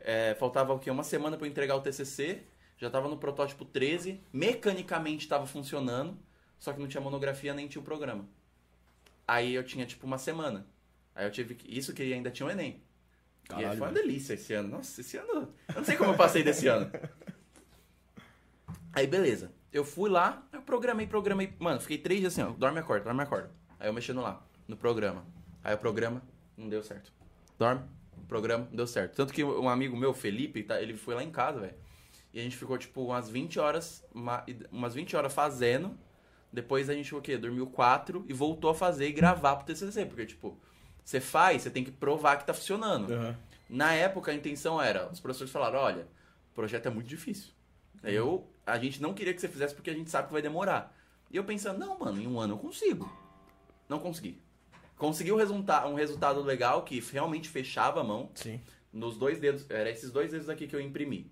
[0.00, 0.90] é, faltava o quê?
[0.90, 2.42] Uma semana pra eu entregar o TCC.
[2.76, 4.20] Já tava no protótipo 13.
[4.33, 6.18] Mecanicamente tava funcionando.
[6.59, 8.29] Só que não tinha monografia nem tinha o programa.
[9.26, 10.66] Aí eu tinha tipo uma semana.
[11.14, 11.76] Aí eu tive que.
[11.78, 12.82] Isso que ainda tinha o Enem.
[13.44, 14.68] e Caralho, foi uma delícia esse ano.
[14.68, 15.52] Nossa, esse ano.
[15.68, 16.90] Eu não sei como eu passei desse ano.
[18.92, 19.52] Aí beleza.
[19.72, 21.52] Eu fui lá, eu programei, programei.
[21.58, 22.52] Mano, fiquei três dias assim, ó.
[22.54, 23.50] Dorme e acorda, dorme e acorda.
[23.78, 25.26] Aí eu mexendo lá, no programa.
[25.62, 26.22] Aí o programa
[26.56, 27.12] não deu certo.
[27.58, 27.82] Dorme,
[28.26, 29.14] programa não deu certo.
[29.16, 31.74] Tanto que um amigo meu, Felipe, tá, ele foi lá em casa, velho.
[32.32, 35.96] E a gente ficou, tipo, umas 20 horas, uma- umas 20 horas fazendo.
[36.56, 37.36] Depois a gente, o quê?
[37.36, 40.06] Dormiu quatro e voltou a fazer e gravar pro TCC.
[40.06, 40.58] Porque, tipo,
[41.04, 43.12] Você faz, você tem que provar que tá funcionando.
[43.12, 43.36] Aham.
[43.68, 46.08] Na época, a intenção era, os professores falaram, olha,
[46.50, 47.52] o projeto é muito difícil.
[48.02, 50.96] Eu, a gente não queria que você fizesse porque a gente sabe que vai demorar.
[51.30, 53.06] E eu pensando, não, mano, em um ano eu consigo.
[53.86, 54.40] Não consegui.
[54.96, 58.30] Consegui um, resulta um resultado legal que realmente fechava a mão.
[58.34, 58.58] Sim.
[58.90, 61.30] Nos dois dedos, era esses dois dedos aqui que eu imprimi.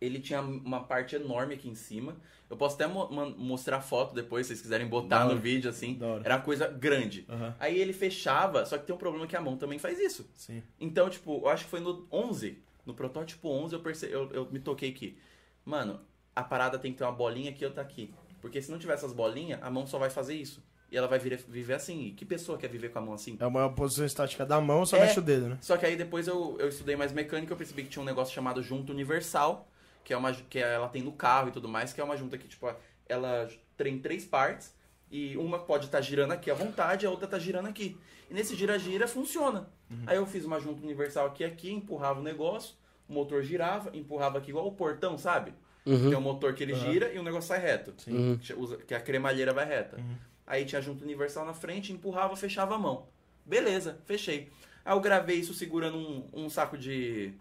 [0.00, 2.16] Ele tinha uma parte enorme aqui em cima.
[2.48, 5.98] Eu posso até mo mostrar foto depois, se vocês quiserem botar no vídeo, assim.
[6.24, 7.24] Era uma coisa grande.
[7.28, 7.54] Aham.
[7.60, 10.28] Aí ele fechava, só que tem um problema que a mão também faz isso.
[10.34, 10.62] Sim.
[10.80, 14.06] Então, tipo, eu acho que foi no 11, no protótipo 11, eu, perce...
[14.10, 15.16] eu, eu me toquei que,
[15.64, 16.00] mano,
[16.34, 18.12] a parada tem que ter uma bolinha aqui e outra aqui.
[18.40, 20.64] Porque se não tiver essas bolinhas, a mão só vai fazer isso.
[20.90, 22.06] E ela vai vir- viver assim.
[22.06, 23.36] E que pessoa quer viver com a mão assim?
[23.38, 25.00] É uma posição estática da mão, só É.
[25.02, 25.58] mexe o dedo, né?
[25.60, 28.34] Só que aí depois eu, eu estudei mais mecânica, eu percebi que tinha um negócio
[28.34, 29.68] chamado junta universal,
[30.04, 32.38] que é uma que ela tem no carro e tudo mais, que é uma junta
[32.38, 32.72] que, tipo,
[33.08, 34.74] ela tem três partes,
[35.10, 37.96] e uma pode estar girando aqui à vontade, a outra tá girando aqui.
[38.30, 39.68] E nesse gira-gira funciona.
[40.06, 42.76] Aí eu fiz uma junta universal aqui aqui, empurrava o negócio,
[43.08, 45.52] o motor girava, empurrava aqui igual o portão, sabe?
[45.84, 47.92] Tem um motor que ele gira e o negócio sai reto.
[48.06, 48.38] Uhum.
[48.86, 49.98] Que a cremalheira vai reta.
[50.46, 53.08] Aí tinha a junta universal na frente, empurrava, fechava a mão.
[53.44, 54.48] Beleza, fechei.
[54.84, 57.32] Aí eu gravei isso segurando um, um saco de.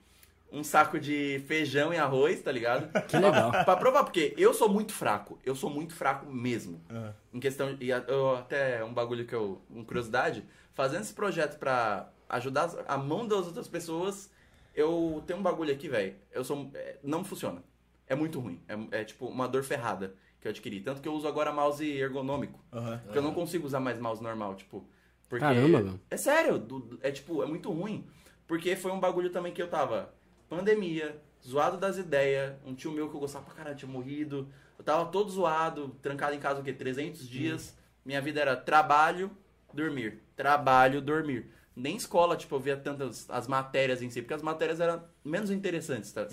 [0.52, 2.90] Um saco de feijão e arroz, tá ligado?
[3.08, 3.52] Que legal.
[3.52, 5.38] pra provar, porque eu sou muito fraco.
[5.46, 6.82] Eu sou muito fraco mesmo.
[6.90, 7.14] Aham.
[7.34, 7.78] Em questão.
[7.80, 9.62] E eu, até um bagulho que eu.
[9.70, 10.44] Uma curiosidade.
[10.74, 14.32] Fazendo esse projeto pra ajudar a mão das outras pessoas,
[14.74, 16.16] eu tenho um bagulho aqui, velho.
[16.32, 16.72] Eu sou.
[16.74, 17.62] é, não funciona.
[18.08, 18.60] É muito ruim.
[18.68, 20.80] É, é tipo uma dor ferrada que eu adquiri.
[20.82, 22.60] Tanto que eu uso agora mouse ergonômico.
[22.74, 23.00] Aham.
[23.04, 24.88] Porque eu não consigo usar mais mouse normal, tipo.
[25.30, 25.46] Porque.
[25.46, 26.00] Caramba, meu.
[26.10, 26.66] É sério,
[27.02, 28.08] é tipo, é muito ruim.
[28.48, 30.12] Porque foi um bagulho também que eu tava.
[30.50, 32.56] Pandemia, zoado das ideias.
[32.66, 34.48] Um tio meu que eu gostava pra caralho tinha morrido.
[34.78, 36.74] Eu tava todo zoado, trancado em casa o quê?
[36.74, 37.78] 300 dias.
[38.04, 39.30] Minha vida era trabalho,
[39.74, 40.20] dormir.
[40.36, 41.52] Trabalho, dormir.
[41.76, 45.52] Nem escola, tipo, eu via tantas as matérias em si, porque as matérias eram menos
[45.52, 46.28] interessantes, tá?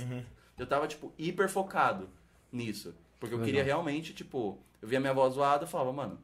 [0.59, 2.09] Eu tava, tipo, hiper focado
[2.51, 2.95] nisso.
[3.21, 3.47] Porque eu Legal.
[3.47, 6.19] queria realmente, tipo, eu via minha avó zoada e falava, mano,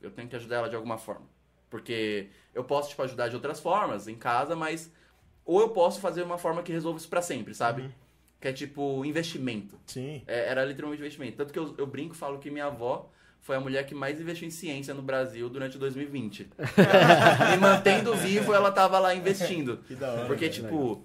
[0.00, 1.26] eu tenho que ajudar ela de alguma forma.
[1.68, 4.92] Porque eu posso, tipo, ajudar de outras formas em casa, mas.
[5.44, 7.90] Ou eu posso fazer uma forma que resolva isso pra sempre, sabe?
[8.40, 9.78] Que é tipo investimento.
[9.86, 10.22] Sim.
[10.26, 11.36] É, era literalmente investimento.
[11.36, 14.20] Tanto que eu, eu brinco e falo que minha avó foi a mulher que mais
[14.20, 16.48] investiu em ciência no Brasil durante 2020.
[17.50, 19.78] Me mantendo vivo, ela tava lá investindo.
[19.86, 20.26] Que da hora.
[20.26, 21.04] Porque, tipo,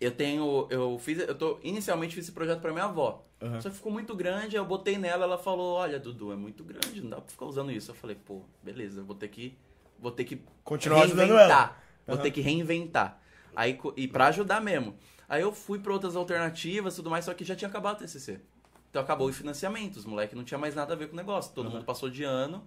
[0.00, 0.66] eu tenho.
[0.70, 1.18] Eu fiz.
[1.18, 1.58] Eu tô.
[1.62, 3.24] Inicialmente fiz esse projeto pra minha avó.
[3.40, 3.60] Aham.
[3.60, 7.00] Só que ficou muito grande, eu botei nela, ela falou, olha, Dudu, é muito grande,
[7.00, 7.90] não dá pra ficar usando isso.
[7.90, 9.56] Eu falei, pô, beleza, eu vou ter que.
[9.98, 11.50] Vou ter que Continuar ajudando reinventar.
[11.50, 11.76] ela.
[12.06, 12.22] Vou Aham.
[12.22, 13.20] ter que reinventar.
[13.58, 14.94] Aí, e pra ajudar mesmo.
[15.28, 17.98] Aí eu fui pra outras alternativas e tudo mais, só que já tinha acabado o
[17.98, 18.40] TCC.
[18.88, 21.52] Então acabou o financiamento, os moleques não tinha mais nada a ver com o negócio.
[21.52, 22.62] Todo mundo passou de ano,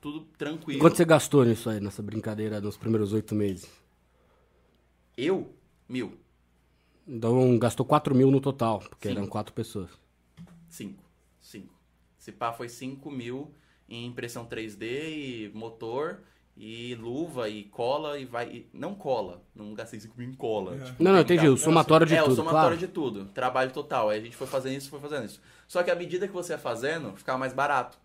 [0.00, 0.80] tudo tranquilo.
[0.80, 3.70] Quanto você gastou nisso aí, nessa brincadeira, nos primeiros oito meses?
[5.18, 5.54] Eu,
[5.86, 6.18] mil,
[7.06, 9.16] Então gastou 4 mil no total, porque Sim.
[9.16, 9.90] eram quatro pessoas.
[10.70, 11.04] cinco.
[11.42, 11.74] Cinco.
[12.18, 13.54] Se pá, foi 5 mil
[13.86, 16.20] em impressão 3D e motor
[16.62, 18.48] e luva e cola e vai.
[18.48, 20.78] e- não cola, não gastei 5 mil em cola.
[20.78, 21.48] tipo, Não, não, entendi.
[21.48, 22.76] O somatório de é, tudo, o somatório claro.
[22.76, 23.24] de tudo.
[23.32, 24.10] Trabalho total.
[24.10, 25.40] Aí a gente foi fazendo isso, foi fazendo isso.
[25.66, 27.98] Só que à medida que você ia fazendo, ficava mais barato.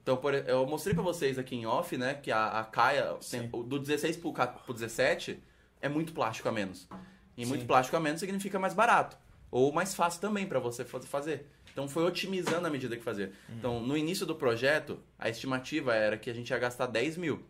[0.00, 3.48] Então, por, eu mostrei pra vocês aqui em off, né, que a, a Caia, tem-
[3.48, 5.42] do 16 pro, pro 17,
[5.82, 6.88] é muito plástico a menos.
[7.36, 9.16] E muito plástico a menos significa mais barato.
[9.50, 11.48] Ou mais fácil também pra você fa- fazer.
[11.72, 13.32] Então, foi otimizando à medida que fazia.
[13.48, 17.42] Então, no início do projeto, a estimativa era que a gente ia gastar 10 mil.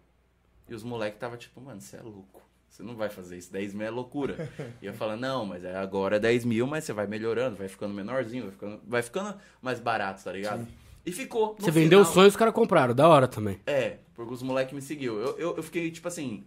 [0.68, 2.42] E os moleques tava tipo, mano, você é louco.
[2.68, 4.48] Você não vai fazer isso, 10 mil é loucura.
[4.80, 7.66] e eu falando, não, mas é agora é 10 mil, mas você vai melhorando, vai
[7.66, 10.66] ficando menorzinho, vai ficando, vai ficando mais barato, tá ligado?
[11.04, 11.56] E ficou.
[11.58, 12.94] Você vendeu o final- sonho, os caras compraram.
[12.94, 13.58] Da hora também.
[13.66, 15.18] É, porque os moleques me seguiu.
[15.18, 16.44] Eu, eu, eu fiquei, tipo assim,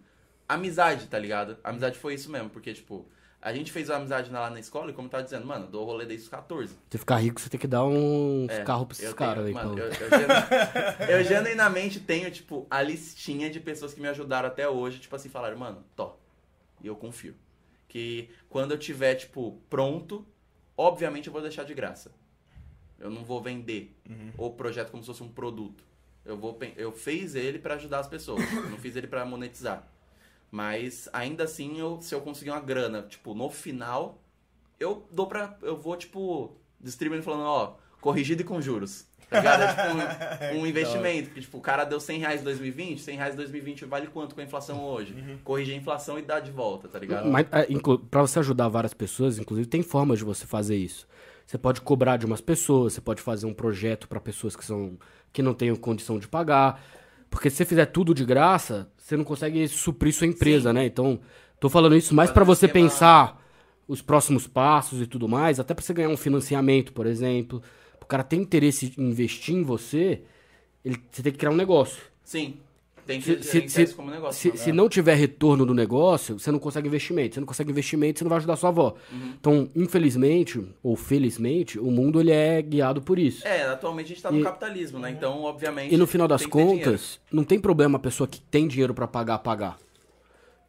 [0.48, 1.56] amizade, tá ligado?
[1.64, 3.04] Amizade foi isso mesmo, porque, tipo,
[3.42, 5.70] a gente fez a amizade lá na escola e, como eu tava dizendo, mano, eu
[5.70, 6.78] dou rolê desde os 14.
[6.88, 9.52] Você ficar rico, você tem que dar uns É, carros pra esses eu caras aí.
[9.52, 10.34] mano, eu, eu, genu-
[11.10, 15.28] eu genuinamente tenho, tipo, a listinha de pessoas que me ajudaram até hoje, tipo assim,
[15.28, 16.18] falaram, mano, tó.
[16.80, 17.34] E eu confio.
[17.88, 20.24] Que quando eu tiver, tipo, pronto,
[20.76, 22.12] obviamente eu vou deixar de graça.
[22.98, 23.94] Eu não vou vender
[24.38, 25.82] o projeto como se fosse um produto.
[26.24, 29.84] Eu vou eu fiz ele pra ajudar as pessoas, eu não fiz ele pra monetizar.
[30.52, 34.22] Mas ainda assim, eu, se eu conseguir uma grana, tipo, no final,
[34.78, 35.56] eu dou pra.
[35.62, 39.06] Eu vou, tipo, distribuindo falando, ó, corrigido e com juros.
[39.30, 39.62] Tá ligado?
[39.62, 41.28] É tipo um, um investimento.
[41.28, 44.34] Porque, tipo, o cara deu 100 reais em 2020, 100 reais em 2020 vale quanto
[44.34, 45.16] com a inflação hoje?
[45.42, 47.30] Corrigir a inflação e dar de volta, tá ligado?
[47.30, 47.66] Mas, é,
[48.10, 51.08] pra você ajudar várias pessoas, inclusive, tem formas de você fazer isso.
[51.46, 54.98] Você pode cobrar de umas pessoas, você pode fazer um projeto pra pessoas que são
[55.32, 56.84] que não tenham condição de pagar.
[57.30, 60.86] Porque se você fizer tudo de graça, você não consegue suprir sua empresa, né?
[60.86, 61.18] Então,
[61.58, 63.42] tô falando isso mais pra você pensar
[63.88, 67.60] os próximos passos e tudo mais, até pra você ganhar um financiamento, por exemplo.
[68.00, 70.22] O cara tem interesse em investir em você,
[70.84, 72.00] ele, você tem que criar um negócio.
[72.22, 72.54] Sim.
[73.06, 74.40] Tem que Se, se, isso como negócio.
[74.40, 74.56] se- né?
[74.56, 77.34] se não tiver retorno do negócio, você não consegue investimento.
[77.34, 78.94] Você não consegue investimento, você não vai ajudar sua avó.
[79.10, 79.32] Uhum.
[79.40, 83.46] Então, infelizmente, ou felizmente, o mundo ele é guiado por isso.
[83.46, 85.10] É, atualmente a gente tá no capitalismo, né?
[85.10, 85.92] Então, obviamente.
[85.92, 89.38] E no final das contas, não tem problema a pessoa que tem dinheiro pra pagar,
[89.38, 89.78] pagar.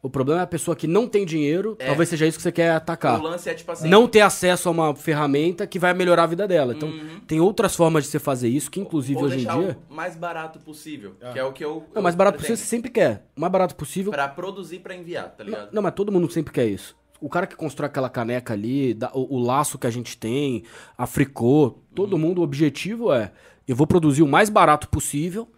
[0.04, 1.86] O problema é a pessoa que não tem dinheiro, É.
[1.86, 3.18] talvez seja isso que você quer atacar.
[3.18, 3.88] O lance é tipo assim.
[3.88, 6.74] Não ter acesso a uma ferramenta que vai melhorar a vida dela.
[6.74, 7.20] Então, Uhum.
[7.26, 9.78] tem outras formas de você fazer isso, que inclusive ou hoje em dia.
[9.88, 11.14] o mais barato possível.
[11.32, 11.84] Que é o que eu.
[11.94, 13.24] Não, mais barato possível você sempre quer.
[13.34, 14.12] O mais barato possível.
[14.12, 15.68] Pra produzir pra enviar, tá Não, ligado?
[15.72, 16.94] não, mas todo mundo sempre quer isso.
[17.18, 20.64] O cara que constrói aquela caneca ali, dá- o, o laço que a gente tem,
[20.98, 23.32] a fricô, todo mundo, o objetivo é:
[23.66, 25.48] eu vou produzir o mais barato possível,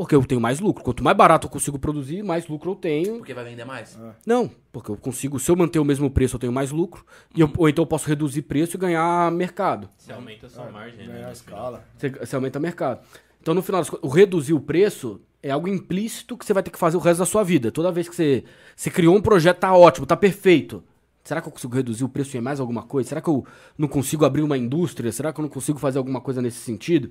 [0.00, 0.82] porque eu tenho mais lucro.
[0.82, 3.18] Quanto mais barato eu consigo produzir, mais lucro eu tenho.
[3.18, 3.98] Porque vai vender mais.
[4.24, 7.04] Não, porque eu consigo, se eu manter o mesmo preço, eu tenho mais lucro.
[7.36, 9.90] E eu- ou então eu posso reduzir preço e ganhar mercado.
[9.98, 11.26] Você aumenta a sua margem, né?
[11.26, 11.84] A escala.
[11.98, 13.00] Você, você aumenta o mercado.
[13.42, 16.62] Então, no final das contas, o reduzir o preço é algo implícito que você vai
[16.62, 17.70] ter que fazer o resto da sua vida.
[17.70, 18.42] Toda vez que você,
[18.74, 20.82] você criou um projeto, tá ótimo, tá perfeito.
[21.22, 23.10] Será que eu consigo reduzir o preço em mais alguma coisa?
[23.10, 23.44] Será que eu
[23.76, 25.12] não consigo abrir uma indústria?
[25.12, 27.10] Será que eu não consigo fazer alguma coisa nesse sentido?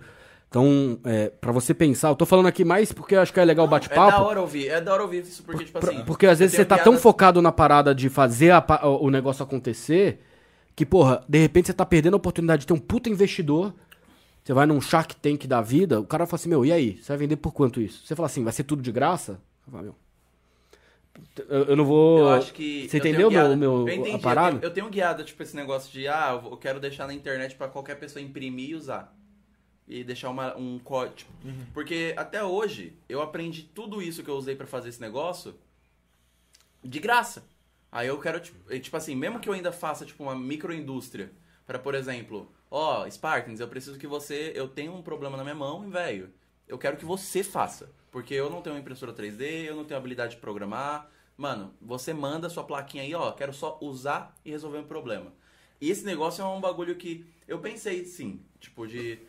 [0.49, 3.45] Então, é, para você pensar, eu tô falando aqui mais porque eu acho que é
[3.45, 4.23] legal o É da bate-papo.
[4.23, 6.03] hora ouvir, é da hora ouvir isso, porque, tipo Pra- assim.
[6.05, 9.43] porque às vezes eu você tá tão focado na parada de fazer a o negócio
[9.43, 10.19] acontecer
[10.75, 13.73] que, porra, de repente você tá perdendo a oportunidade de ter um puta investidor.
[14.43, 16.97] Você vai num Shark Tank da vida, o cara fala assim, meu, e aí?
[16.97, 18.03] Você vai vender por quanto isso?
[18.03, 19.39] Você fala assim, vai ser tudo de graça?
[19.67, 19.95] Eu falo, meu,
[21.47, 22.19] eu, eu não vou...
[22.19, 22.87] Eu acho que.
[22.89, 24.57] Você eu entendeu meu, meu, eu entendi, a eu parada?
[24.57, 27.55] tenho- Eu tenho, guiada, tipo, esse negócio de, ah, eu eu quero deixar na internet
[27.55, 29.13] pra qualquer pessoa imprimir e usar.
[29.89, 31.31] E deixar uma, um código.
[31.43, 31.65] Uhum.
[31.73, 35.55] Porque até hoje, eu aprendi tudo isso que eu usei pra fazer esse negócio
[36.83, 37.43] de graça.
[37.91, 41.31] Aí eu quero, tipo, tipo assim, mesmo que eu ainda faça, tipo, uma microindústria,
[41.65, 45.55] para por exemplo, ó, Spartans, eu preciso que você, eu tenho um problema na minha
[45.55, 46.31] mão, velho,
[46.67, 47.91] eu quero que você faça.
[48.11, 51.09] Porque eu não tenho uma impressora 3D, eu não tenho habilidade de programar.
[51.37, 55.33] Mano, você manda sua plaquinha aí, ó, quero só usar e resolver um problema.
[55.81, 59.19] E esse negócio é um bagulho que eu pensei, sim, tipo, de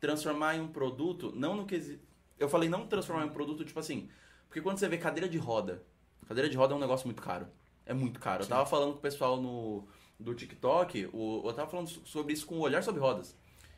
[0.00, 1.98] transformar em um produto, não no que.
[2.38, 4.08] Eu falei não transformar em um produto, tipo assim,
[4.48, 5.82] porque quando você vê cadeira de roda,
[6.26, 7.46] cadeira de roda é um negócio muito caro.
[7.84, 8.42] É muito caro.
[8.44, 9.88] Eu tava falando com o pessoal no,
[10.20, 13.34] do TikTok, o, eu tava falando so- sobre isso com o Olhar Sobre Rodas.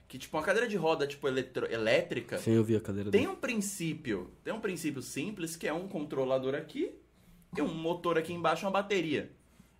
[0.08, 3.20] Que, tipo, uma cadeira de roda, tipo, eletro, elétrica, Sim, eu vi a cadeira tem
[3.22, 3.32] dele.
[3.32, 6.92] um princípio, tem um princípio simples que é um controlador aqui
[7.56, 9.30] e um motor aqui embaixo, uma bateria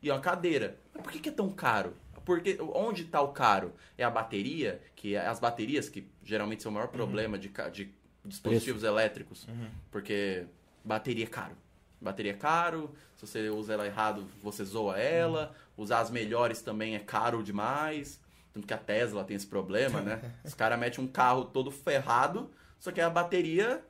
[0.01, 0.79] e uma cadeira.
[0.95, 1.95] Mas por que, que é tão caro?
[2.25, 3.73] Porque onde está o caro?
[3.97, 7.93] É a bateria, que é as baterias que geralmente são o maior problema de, de
[8.25, 9.47] dispositivos elétricos,
[9.91, 10.47] porque
[10.85, 11.57] bateria é caro.
[12.01, 15.55] Bateria é caro, se você usa ela errado, você zoa ela.
[15.77, 18.19] Usar as melhores também é caro demais.
[18.53, 20.21] Tanto que a Tesla tem esse problema, né?
[20.43, 23.85] Os caras metem um carro todo ferrado, só que a bateria.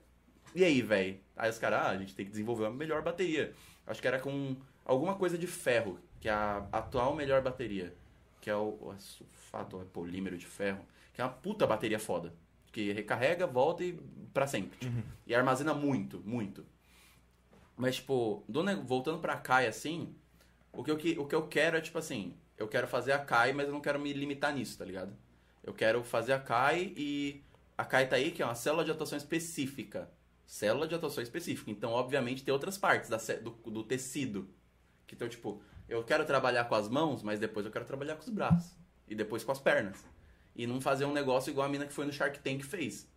[0.55, 1.19] E aí, velho?
[1.37, 3.53] Aí os caras, ah, a gente tem que desenvolver uma melhor bateria.
[3.87, 7.95] Acho que era com alguma coisa de ferro, que é a atual melhor bateria.
[8.40, 10.85] Que é o, o sulfato, é polímero de ferro.
[11.12, 12.33] Que é uma puta bateria foda.
[12.72, 13.92] Que recarrega, volta e
[14.33, 14.79] pra sempre.
[14.79, 15.03] tipo.
[15.26, 16.64] E armazena muito, muito.
[17.76, 18.44] Mas, tipo,
[18.85, 20.14] voltando pra Kai, assim,
[20.72, 23.53] o que, eu, o que eu quero é, tipo assim, eu quero fazer a Kai,
[23.53, 25.16] mas eu não quero me limitar nisso, tá ligado?
[25.64, 27.42] Eu quero fazer a Kai e
[27.76, 30.11] a Kai tá aí, que é uma célula de atuação específica.
[30.46, 31.70] Célula de atuação específica.
[31.70, 34.48] Então, obviamente, tem outras partes da, do, do tecido.
[35.07, 38.22] Que então, tipo, eu quero trabalhar com as mãos, mas depois eu quero trabalhar com
[38.22, 38.79] os braços.
[39.09, 40.05] E depois com as pernas.
[40.55, 43.09] E não fazer um negócio igual a mina que foi no Shark Tank fez.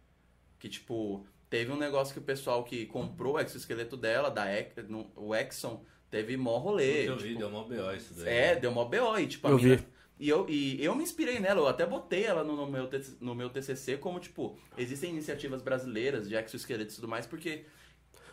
[0.60, 4.88] Que, tipo, teve um negócio que o pessoal que comprou o exoesqueleto dela, da Ex-
[4.90, 7.08] no- o Exxon, teve mó rolê.
[7.08, 8.28] Eu vi, tipo, deu mó BO isso daí.
[8.34, 9.18] é, deu mó BO.
[9.20, 9.76] E, tipo, a Eu mina...
[9.78, 9.88] vi.
[10.20, 13.18] E eu, e eu me inspirei nela, eu até botei ela no, no meu, TC
[13.20, 17.66] no meu TCC como, tipo, existem iniciativas brasileiras de exoesqueletos e tudo mais, porque...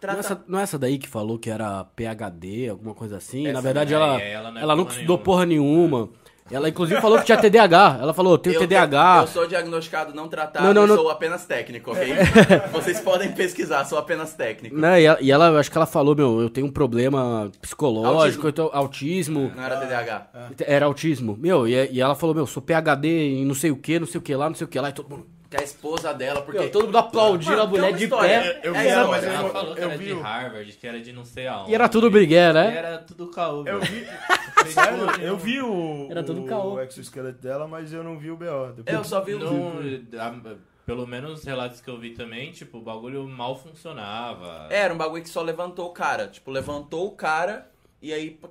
[0.02, 0.18] Não é, Trata...
[0.20, 3.44] essa, não é essa daí que falou que era PHD, alguma coisa assim?
[3.44, 5.24] Essa Na verdade, não é, ela, é, ela ela, não é nunca porra estudou nenhuma.
[5.24, 6.08] porra nenhuma.
[6.50, 7.98] Ela, inclusive, falou que tinha TDAH.
[8.02, 9.20] Ela falou, tenho Eu, TDAH.
[9.20, 10.96] eu sou diagnosticado não tratado Não, não, não.
[10.96, 12.12] sou apenas técnico, ok?
[12.72, 14.76] Vocês podem pesquisar, sou apenas técnico.
[14.76, 15.02] Né?
[15.02, 18.48] E ela, e ela, acho que ela falou, meu, eu tenho um problema psicológico, Autismo.
[18.48, 19.52] eu tenho autismo.
[19.54, 20.26] Não era TDAH.
[20.66, 21.36] Era autismo.
[21.38, 24.18] Meu, e, e ela falou, meu, sou PHD em não sei o que, não sei
[24.18, 25.26] o que lá, não sei o que lá, e todo mundo.
[25.50, 26.60] Que é a esposa dela, porque...
[26.60, 28.60] Meu, todo mundo aplaudindo Mano, a mulher de pé.
[28.62, 30.20] Eu É vi mas eu, Ela falou que eu era vi de o...
[30.20, 31.72] Harvard, que era de não sei aonde.
[31.72, 32.76] E era tudo brigué, E né?
[32.76, 34.06] era tudo caô, Eu vi...
[34.72, 36.80] Sério, eu vi o, Era tudo o caô.
[36.80, 38.44] exoesqueleto dela, mas eu não vi o BO.
[38.86, 39.38] É, eu só vi o...
[39.40, 39.72] Não,
[40.20, 44.68] a- Pelo menos os relatos que eu vi também, tipo, o bagulho mal funcionava.
[44.70, 46.28] Era um bagulho que só levantou o cara.
[46.28, 47.68] Tipo, levantou o cara
[48.02, 48.50] e aí não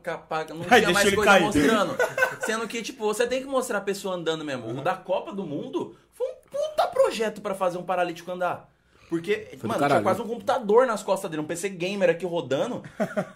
[0.65, 1.43] tinha deixa mais ele coisa cair.
[1.43, 1.95] mostrando.
[2.41, 4.69] Sendo que, tipo, você tem que mostrar a pessoa andando mesmo.
[4.69, 6.35] O da Copa do Mundo foi um
[6.79, 8.69] puta projeto pra fazer um paralítico andar.
[9.09, 12.83] Porque, do mano, tinha quase um computador nas costas dele, um PC gamer aqui rodando,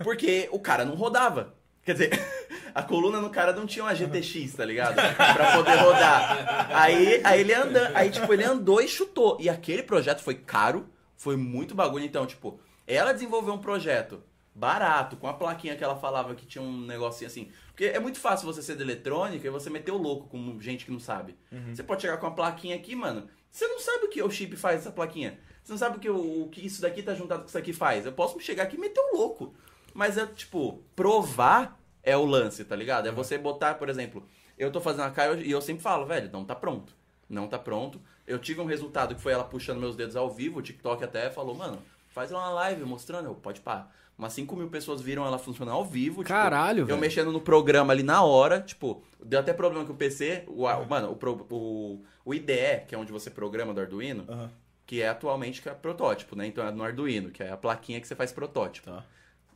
[0.04, 1.56] porque o cara não rodava.
[1.84, 2.12] Quer dizer,
[2.74, 4.96] a coluna no cara não tinha uma GTX, tá ligado?
[5.16, 6.70] Pra poder rodar.
[6.72, 9.36] Aí, aí ele anda, aí tipo, ele andou e chutou.
[9.40, 12.06] E aquele projeto foi caro, foi muito bagulho.
[12.06, 14.24] Então, tipo, ela desenvolveu um projeto
[14.56, 17.50] barato, com a plaquinha que ela falava que tinha um negocinho assim.
[17.74, 20.86] Porque é muito fácil você ser de eletrônica e você meter o louco com gente
[20.86, 21.36] que não sabe.
[21.74, 23.28] Você pode chegar com uma plaquinha aqui, mano.
[23.50, 25.40] Você não sabe o que o chip faz essa plaquinha.
[25.64, 27.74] Você não sabe o que, o, o que isso daqui tá juntado com isso aqui
[27.74, 28.06] faz.
[28.06, 29.56] Eu posso chegar aqui e meter o louco.
[29.92, 33.08] Mas é, tipo, provar é o lance, tá ligado?
[33.08, 36.30] É você botar, por exemplo, eu tô fazendo a Caio e eu sempre falo, velho,
[36.32, 36.96] não tá pronto.
[37.28, 38.00] Não tá pronto.
[38.28, 41.30] Eu tive um resultado que foi ela puxando meus dedos ao vivo, o TikTok até
[41.32, 41.82] falou, mano,
[42.14, 43.26] faz uma live mostrando.
[43.28, 43.88] Eu, pode pá.
[44.18, 46.18] Umas 5 mil pessoas viram ela funcionar ao vivo.
[46.18, 47.00] tipo, Caralho, Eu velho.
[47.00, 50.44] mexendo no programa ali na hora, tipo, deu até problema com o PC.
[50.48, 54.24] O, a- mano, o, pro- o, o IDE, que é onde você programa do Arduino,
[54.30, 54.52] Aham.
[54.86, 56.46] que é atualmente que é protótipo, né?
[56.46, 58.92] Então é no Arduino, que é a plaquinha que você faz protótipo.
[58.92, 59.04] Tá.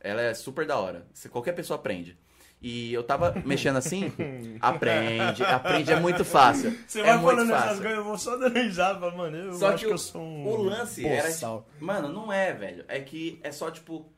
[0.00, 1.06] Ela é super da hora.
[1.14, 2.18] Você- qualquer pessoa aprende.
[2.60, 4.12] E eu tava mexendo assim,
[4.60, 6.76] aprende, aprende, é muito fácil.
[6.86, 7.82] Você é vai muito falando essas fácil.
[7.82, 10.20] coisas, eu vou só dando risada, mano, eu Só acho que que, o, eu sou
[10.22, 11.28] um o lance era.
[11.28, 11.68] boçal.
[11.72, 12.84] tipo, Mano, não é, velho.
[12.88, 14.10] É que é só tipo.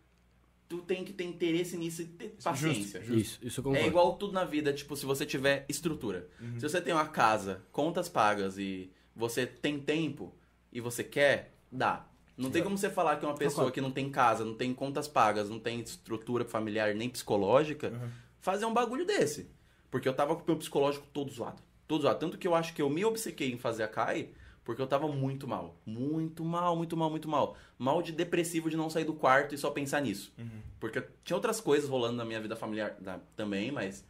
[0.68, 3.00] Tu tem que ter interesse nisso e ter paciência.
[3.08, 3.84] Isso, isso eu concordo.
[3.84, 6.28] É igual tudo na vida, tipo, se você tiver estrutura.
[6.58, 10.32] Se você tem uma casa, contas pagas e você tem tempo
[10.72, 12.06] e você quer, dá.
[12.38, 15.06] Não tem como você falar que uma pessoa que não tem casa, não tem contas
[15.08, 17.92] pagas, não tem estrutura familiar nem psicológica,
[18.40, 19.50] fazer um bagulho desse.
[19.90, 21.62] Porque eu tava com o meu psicológico todo zoado.
[21.86, 22.18] Todo zoado.
[22.18, 24.30] Tanto que eu acho que eu me obcequei em fazer a CAI
[24.62, 25.74] porque eu tava muito mal.
[25.84, 27.56] Muito mal, muito mal, muito mal.
[27.78, 30.32] Mal de depressivo de não sair do quarto e só pensar nisso.
[30.78, 34.04] Porque tinha outras coisas rolando na minha vida familiar da- também, mas.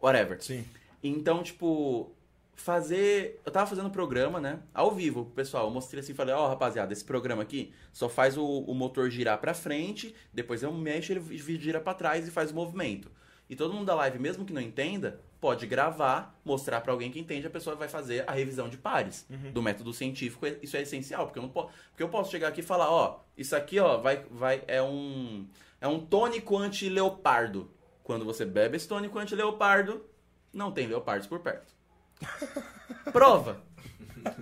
[0.00, 0.42] Whatever.
[0.42, 0.64] Sim.
[1.02, 2.12] Então, tipo,
[2.54, 3.40] fazer.
[3.46, 4.58] Eu tava fazendo programa, né?
[4.74, 5.66] Ao vivo, pessoal.
[5.66, 9.38] Eu mostrei assim, falei, ó, rapaziada, esse programa aqui só faz o, o motor girar
[9.38, 11.22] pra frente, depois eu mexo, ele
[11.60, 13.10] gira pra trás e faz o movimento.
[13.48, 17.18] E todo mundo da live, mesmo que não entenda, pode gravar, mostrar pra alguém que
[17.18, 20.46] entende, a pessoa vai fazer a revisão de pares do método científico.
[20.62, 23.20] Isso é essencial, porque eu não posso, porque eu posso chegar aqui e falar, ó,
[23.36, 25.46] isso aqui, ó, vai, vai é um
[25.80, 27.70] é um tônico anti-leopardo.
[28.02, 30.04] Quando você bebe esse tônico anti-leopardo,
[30.52, 31.72] não tem leopardos por perto.
[33.12, 33.67] Prova.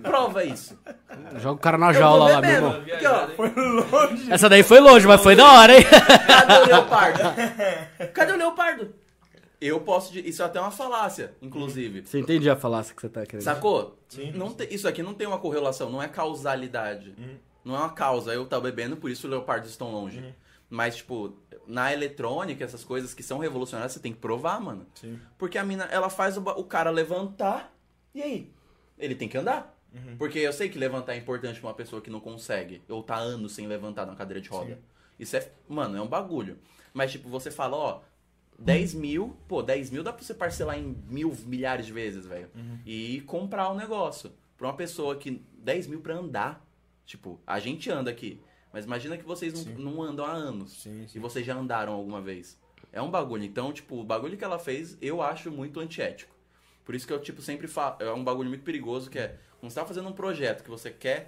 [0.01, 0.77] Prova isso.
[1.37, 2.71] Joga o cara na jaula lá, meu irmão.
[2.81, 4.33] Aqui, ó.
[4.33, 5.83] Essa daí foi longe, mas foi da hora, hein?
[6.27, 7.19] Cadê o leopardo?
[8.13, 8.93] Cadê o leopardo?
[9.59, 10.11] Eu posso.
[10.13, 12.03] di- Isso é até uma falácia, inclusive.
[12.05, 13.43] Você entende a falácia que você tá querendo?
[13.43, 13.97] Sacou?
[14.07, 14.31] Sim.
[14.33, 17.15] Não tem- isso aqui não tem uma correlação, não é causalidade.
[17.65, 18.31] Não é uma causa.
[18.33, 20.23] Eu tava bebendo, por isso os leopardos estão longe.
[20.69, 21.33] Mas, tipo,
[21.65, 24.85] na eletrônica, essas coisas que são revolucionárias, você tem que provar, mano.
[24.95, 25.17] Sim.
[25.37, 27.73] Porque a mina, ela faz o, ba- o cara levantar,
[28.13, 28.51] e aí?
[28.97, 29.75] Ele tem que andar.
[30.17, 33.15] Porque eu sei que levantar é importante pra uma pessoa que não consegue, ou tá
[33.15, 34.79] anos sem levantar na cadeira de roda.
[35.19, 36.59] Isso é, mano, é um bagulho.
[36.93, 38.01] Mas, tipo, você fala, ó,
[38.59, 42.49] 10 mil, pô, 10 mil dá pra você parcelar em mil, milhares de vezes, velho.
[42.85, 44.31] E comprar um negócio.
[44.57, 45.41] Pra uma pessoa que.
[45.59, 46.65] 10 mil pra andar.
[47.05, 48.41] Tipo, a gente anda aqui.
[48.71, 50.71] Mas imagina que vocês não, não andam há anos.
[50.71, 51.17] Sim, sim.
[51.17, 52.59] E vocês já andaram alguma vez.
[52.91, 53.43] É um bagulho.
[53.43, 56.35] Então, tipo, o bagulho que ela fez, eu acho muito antiético.
[56.87, 57.97] Por isso que eu, tipo, sempre falo.
[57.99, 59.35] É um bagulho muito perigoso que é.
[59.59, 61.27] Quando você tá fazendo um projeto que você quer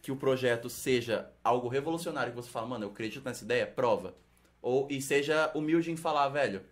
[0.00, 4.14] que o projeto seja algo revolucionário, que você fala, mano, eu acredito nessa ideia, prova.
[4.62, 6.62] Ou, e seja humilde em falar, velho,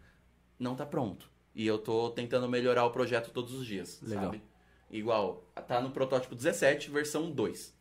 [0.57, 1.29] não tá pronto.
[1.53, 4.27] E eu tô tentando melhorar o projeto todos os dias, Legal.
[4.27, 4.43] sabe?
[4.89, 7.77] Igual, tá no protótipo 17, versão 2.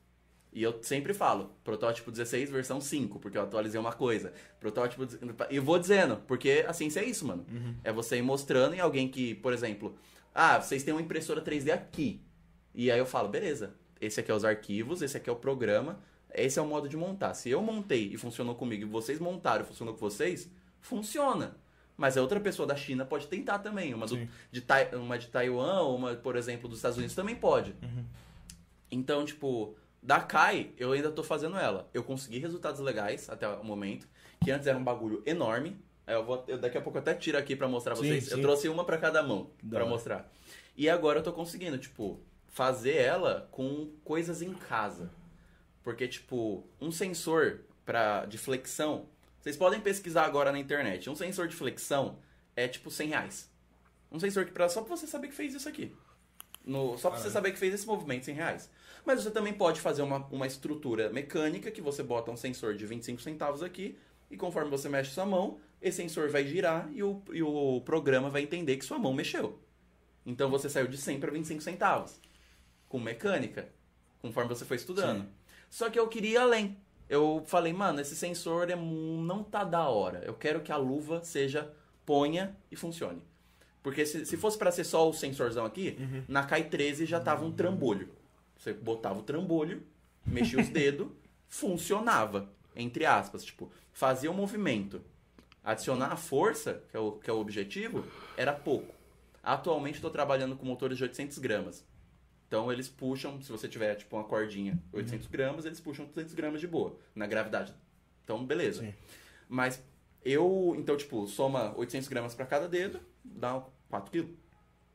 [0.51, 4.33] E eu sempre falo, protótipo 16, versão 5, porque eu atualizei uma coisa.
[4.59, 5.03] Protótipo.
[5.51, 7.45] E vou dizendo, porque a ciência é isso, mano.
[7.83, 9.95] É você ir mostrando em alguém que, por exemplo,
[10.39, 12.21] ah, vocês têm uma impressora 3D aqui.
[12.75, 15.99] E aí eu falo, beleza, esse aqui é os arquivos, esse aqui é o programa,
[16.33, 17.33] esse é o modo de montar.
[17.33, 21.57] Se eu montei e funcionou comigo e vocês montaram e funcionou com vocês, funciona.
[21.97, 23.93] Mas a outra pessoa da China pode tentar também.
[23.95, 24.15] Uma, do-
[24.51, 27.73] de, Tai- uma de Taiwan, ou uma, por exemplo, dos Estados Unidos também pode.
[28.91, 31.89] Então, tipo, da Kai, eu ainda tô fazendo ela.
[31.93, 34.07] Eu consegui resultados legais até o momento,
[34.43, 35.75] que antes era um bagulho enorme.
[36.07, 38.09] Aí Eu vou, eu daqui a pouco eu até tiro aqui pra mostrar pra Sim,
[38.11, 38.25] vocês.
[38.29, 38.31] sim.
[38.35, 39.85] Eu trouxe uma pra cada mão hora.
[39.85, 40.31] mostrar.
[40.75, 45.11] E agora eu tô conseguindo, tipo, fazer ela com coisas em casa.
[45.83, 49.07] Porque, tipo, um sensor pra, de flexão,
[49.41, 51.09] vocês podem pesquisar agora na internet.
[51.09, 52.19] Um sensor de flexão
[52.55, 53.51] é tipo 100 reais.
[54.11, 55.93] Um sensor que pra, só pra você saber que fez isso aqui.
[56.65, 58.69] No, só pra você saber que fez esse movimento 100 reais.
[59.05, 62.85] Mas você também pode fazer uma, uma estrutura mecânica que você bota um sensor de
[62.85, 63.97] 25 centavos aqui
[64.29, 68.29] e conforme você mexe sua mão, esse sensor vai girar e o, e o programa
[68.29, 69.59] vai entender que sua mão mexeu.
[70.25, 72.19] Então você saiu de 100 para 25 centavos.
[72.89, 73.69] Com mecânica.
[74.19, 75.25] Conforme você foi estudando.
[75.69, 76.77] Só que eu queria ir além.
[77.09, 80.21] Eu falei, mano, esse sensor é, não tá da hora.
[80.25, 81.71] Eu quero que a luva seja
[82.05, 83.21] ponha e funcione.
[83.81, 85.97] Porque se, se fosse para ser só o sensorzão aqui,
[86.27, 88.09] na CAI 13 já tava um trambolho.
[88.57, 89.83] Você botava o trambolho,
[90.25, 91.07] mexia os dedos,
[91.47, 92.51] funcionava.
[92.77, 93.43] Entre aspas.
[93.43, 95.01] Tipo, fazia o movimento.
[95.63, 98.05] Adicionar a força, que é o, que é o objetivo,
[98.37, 98.95] era pouco.
[99.43, 101.85] Atualmente estou trabalhando com motores de 800 gramas.
[102.47, 106.61] Então eles puxam, se você tiver tipo uma cordinha 800 gramas, eles puxam 200 gramas
[106.61, 107.73] de boa, na gravidade.
[108.23, 108.81] Então, beleza.
[108.81, 108.93] Sim.
[109.49, 109.83] Mas
[110.23, 114.31] eu, então, tipo, soma 800 gramas para cada dedo, dá 4 quilos.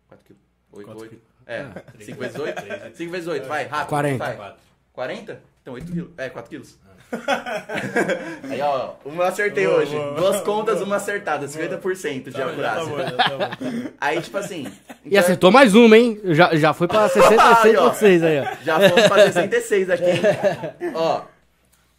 [0.09, 0.43] 4 quilos.
[0.73, 1.23] 8, Quatro 8.
[1.45, 2.97] É, 5 vezes 8?
[2.97, 3.89] 5 vezes 8, vai, rápido.
[3.89, 4.19] 40.
[4.19, 4.37] Vai.
[4.37, 4.63] Quatro.
[4.93, 5.43] 40?
[5.63, 6.11] Então 8 quilos.
[6.19, 6.79] É, 4 quilos.
[8.51, 9.95] Aí, ó, uma acertei Boa, hoje.
[9.95, 10.15] boa.
[10.15, 11.47] Duas contas, uma acertada.
[11.47, 12.85] 50% de Tá, já tá acurácia.
[12.87, 13.89] bom, tá bom.
[14.01, 14.67] Aí, tipo assim.
[15.05, 16.21] E então- acertou mais uma, hein?
[16.25, 18.57] Já, já foi pra 66,6 aí, ó.
[18.65, 20.93] Já fomos pra 66 aqui, hein?
[20.95, 21.23] Ó.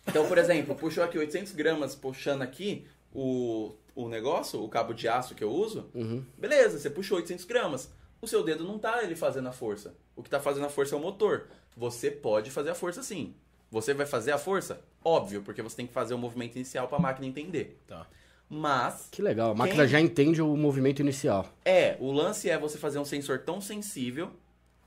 [0.08, 5.08] Então, por exemplo, puxou aqui 800 gramas, puxando aqui o, o negócio, o cabo de
[5.08, 5.90] aço que eu uso.
[5.94, 6.24] Uhum.
[6.38, 7.90] Beleza, você puxou 800 gramas.
[8.22, 9.94] O seu dedo não tá ele fazendo a força.
[10.16, 11.48] O que tá fazendo a força é o motor.
[11.78, 13.34] Você pode fazer a força sim.
[13.74, 14.80] Você vai fazer a força?
[15.04, 17.82] Óbvio, porque você tem que fazer o movimento inicial pra máquina entender.
[17.88, 18.06] Tá.
[18.48, 21.48] Mas, Que legal, a máquina Quem- já entende o movimento inicial.
[21.66, 24.30] é, o lance é você fazer um sensor tão sensível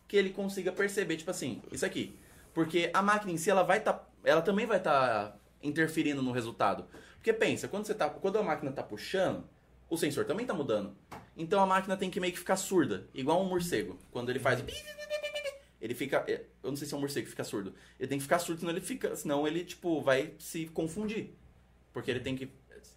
[0.07, 2.17] que ele consiga perceber, tipo assim, isso aqui.
[2.55, 6.85] Porque a máquina em si, ela vai tá, ela também vai estar interferindo no resultado.
[7.17, 9.43] Porque pensa, quando você tá, quando a máquina tá puxando,
[9.91, 10.95] o sensor também tá mudando.
[11.37, 14.61] Então a máquina tem que meio que ficar surda, igual um morcego, quando ele faz
[15.87, 17.73] ele fica, eu não sei se é um morcego que fica surdo.
[17.99, 21.31] Ele tem que ficar surdo, senão ele fica, senão ele tipo vai se confundir.
[21.93, 22.49] Porque ele tem que,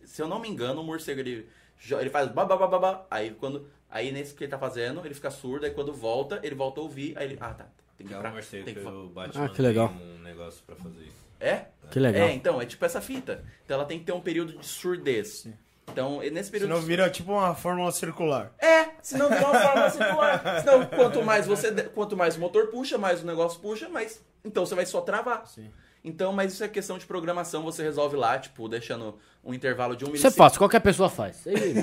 [0.06, 1.48] se eu não me engano, o morcego ele
[1.92, 5.72] ele faz babá aí quando aí nesse que ele tá fazendo, ele fica surdo, aí
[5.72, 8.34] quando volta, ele volta a ouvir, aí ele, ah, tá, tem que Já pra- o
[8.34, 9.88] morcego tem que o Batman Ah, que legal.
[9.90, 11.30] tem um negócio pra fazer isso.
[11.40, 11.68] É?
[11.90, 12.28] Que legal.
[12.28, 13.46] É, então, é tipo essa fita.
[13.64, 15.48] Então ela tem que ter um período de surdez.
[15.92, 18.52] Então, nesse período Senão vira tipo uma fórmula circular.
[18.60, 20.62] É, senão vira uma forma circular.
[20.62, 24.66] Senão, quanto mais você, quanto mais o motor puxa, mais o negócio puxa, mais então
[24.66, 25.44] você vai só travar.
[25.48, 25.70] Sim.
[26.04, 30.06] Então, mas isso é questão de programação, você resolve lá, tipo, deixando um intervalo de
[30.06, 30.38] um é milissegundo.
[30.38, 31.46] fácil, qualquer pessoa faz.
[31.46, 31.74] Aí,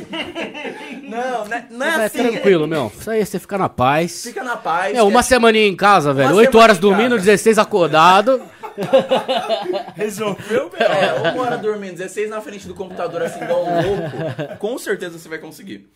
[1.07, 2.19] Não, né- não é, é assim.
[2.19, 2.91] tranquilo, meu.
[2.99, 4.23] Isso aí você fica na paz.
[4.23, 4.97] Fica na paz.
[4.97, 6.31] É, uma que semaninha em casa, velho.
[6.31, 7.25] Uma 8 semana horas dormindo, casa.
[7.27, 8.43] 16 acordado.
[9.95, 10.79] Resolveu, meu?
[10.79, 15.19] É, uma hora dormindo, 16 na frente do computador, assim, igual um louco, com certeza
[15.19, 15.91] você vai conseguir.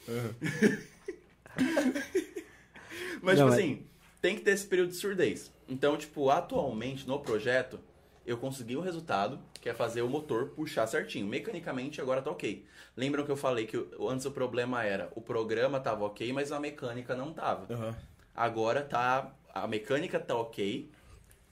[3.23, 3.87] Mas, Não, tipo mas- assim,
[4.21, 5.53] tem que ter esse período de surdez.
[5.69, 7.79] Então, tipo, atualmente no projeto,
[8.27, 11.27] eu consegui o resultado, que é fazer o motor puxar certinho.
[11.27, 12.65] Mecanicamente, agora tá ok.
[12.97, 13.77] Lembram que eu falei que
[14.09, 17.73] antes o problema era o programa tava ok, mas a mecânica não tava.
[17.73, 17.95] Aham.
[18.35, 19.33] Agora tá.
[19.53, 20.91] A mecânica tá ok.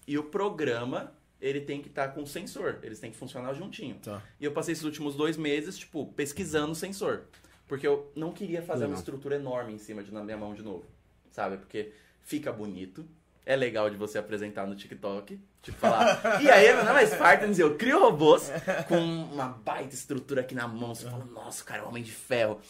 [0.07, 2.79] E o programa, ele tem que estar com sensor.
[2.83, 3.97] Eles têm que funcionar juntinho.
[3.97, 4.23] Tá.
[4.41, 7.25] E eu passei esses últimos dois meses, tipo, pesquisando o sensor.
[7.67, 8.91] Porque eu não queria fazer Legal.
[8.91, 10.85] uma estrutura enorme em cima de, na minha mão de novo.
[11.31, 11.59] Sabe?
[11.59, 13.07] Porque fica bonito.
[13.45, 15.41] É legal de você apresentar no TikTok.
[15.63, 16.43] Tipo, falar.
[16.43, 18.51] e aí, meu nome é Spartans eu crio robôs
[18.89, 20.95] com uma baita estrutura aqui na mão.
[20.95, 22.61] Você fala, nossa, cara, homem de ferro.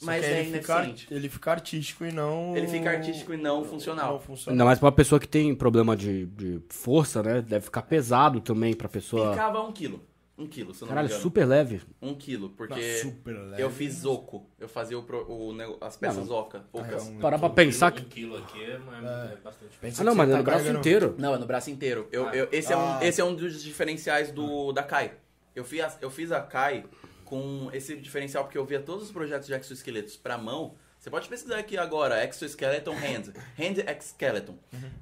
[0.00, 1.14] Só Mas é ele fica, ineficiente.
[1.14, 2.56] ele fica artístico e não.
[2.56, 4.18] Ele fica artístico e não Não funcional.
[4.18, 4.54] funcional.
[4.54, 7.42] Ainda mais pra uma pessoa que tem problema de, de força, né?
[7.42, 9.32] Deve ficar pesado também pra pessoa.
[9.32, 10.02] Ficava um quilo.
[10.38, 11.22] Um quilo, se não Caralho, me engano.
[11.22, 11.82] super leve.
[12.00, 13.62] Um quilo, porque Tá super leve.
[13.62, 14.46] eu fiz oco.
[14.58, 16.64] Eu fazia o, o nego- as peças Não, oca.
[16.72, 17.08] ocas.
[17.08, 18.00] um- Parar pra pensar que.
[18.00, 19.76] Um quilo aqui é, é- é bastante.
[19.78, 21.14] Pensa Ah, não, mas é tá no braço carregando- inteiro.
[21.18, 22.08] Não, é no braço inteiro.
[22.10, 22.34] Eu, Ah.
[22.34, 23.00] eu- esse, é um, Ah.
[23.02, 25.12] esse é um dos diferenciais do, da Kai.
[25.54, 26.86] Eu fiz, a, eu fiz a Kai
[27.30, 30.74] com esse diferencial porque eu via todos os projetos de exoesqueletos pra mão.
[30.98, 33.32] Você pode pesquisar aqui agora, exoskeleton hand.
[33.56, 34.58] Hand exskeleton.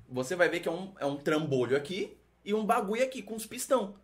[0.07, 3.35] Você vai ver que é um, é um trambolho aqui e um bagulho aqui com
[3.35, 3.97] os pistão.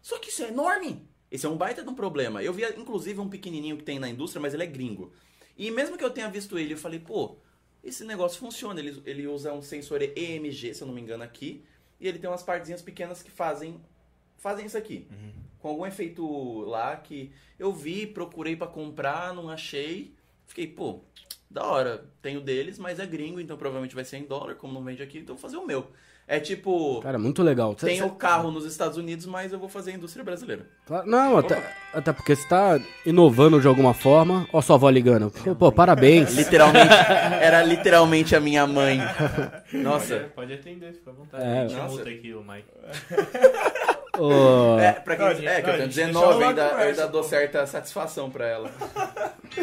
[0.00, 1.06] Só que isso é enorme.
[1.30, 2.42] Esse é um baita de um problema.
[2.42, 5.12] Eu vi, inclusive, um pequenininho que tem na indústria, mas ele é gringo.
[5.54, 7.36] E mesmo que eu tenha visto ele, eu falei, pô,
[7.84, 8.80] esse negócio funciona.
[8.80, 11.62] Ele, ele usa um sensor EMG, se eu não me engano, aqui.
[12.00, 13.80] E ele tem umas partezinhas pequenas que fazem
[14.46, 15.08] fazem isso aqui.
[15.58, 20.14] Com algum efeito lá que eu vi, procurei pra comprar, não achei.
[20.46, 21.00] Fiquei, pô,
[21.50, 22.06] da hora.
[22.22, 25.18] Tenho deles, mas é gringo, então provavelmente vai ser em dólar, como não vende aqui,
[25.18, 25.90] então vou fazer o meu.
[26.28, 27.76] É tipo, Cara, muito legal.
[27.78, 30.66] Cê- tem cê- o carro nos Estados Unidos, mas eu vou fazer a indústria brasileira.
[30.84, 31.62] Claro- Não, até,
[31.94, 34.44] até porque você tá inovando de alguma forma.
[34.52, 35.30] Ó, sua avó ligando.
[35.30, 36.34] Pô, pô, parabéns.
[36.34, 36.92] Literalmente,
[37.40, 38.98] era literalmente a minha mãe.
[39.72, 40.16] Nossa.
[40.16, 41.44] Pode, pode atender, fica à vontade.
[41.44, 41.60] É.
[41.60, 42.68] a gente multa aqui o Mike.
[44.18, 46.82] Ô, É, pra quem, Não, é, que eu tenho gente, 19, deixa ela ainda, na
[46.84, 48.70] eu ainda dou certa satisfação pra ela.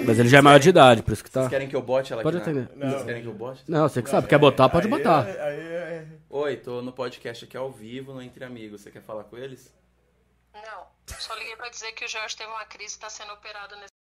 [0.05, 1.41] Mas ele já é maior de idade, por isso que tá.
[1.41, 2.51] Vocês querem que eu bote ela Pode aqui?
[2.51, 2.77] na- atender.
[2.77, 2.89] Não.
[2.91, 3.63] Vocês querem que eu bote?
[3.67, 4.27] Não, você que sabe.
[4.27, 5.21] Quer botar, pode Aí botar.
[5.23, 6.03] aí é-
[6.35, 8.81] Oi, tô no podcast aqui ao vivo, no Entre Amigos.
[8.81, 9.71] Você quer falar com eles?
[10.51, 10.87] Não,
[11.19, 13.93] só liguei pra dizer que o Jorge teve uma crise e tá sendo operado nesse.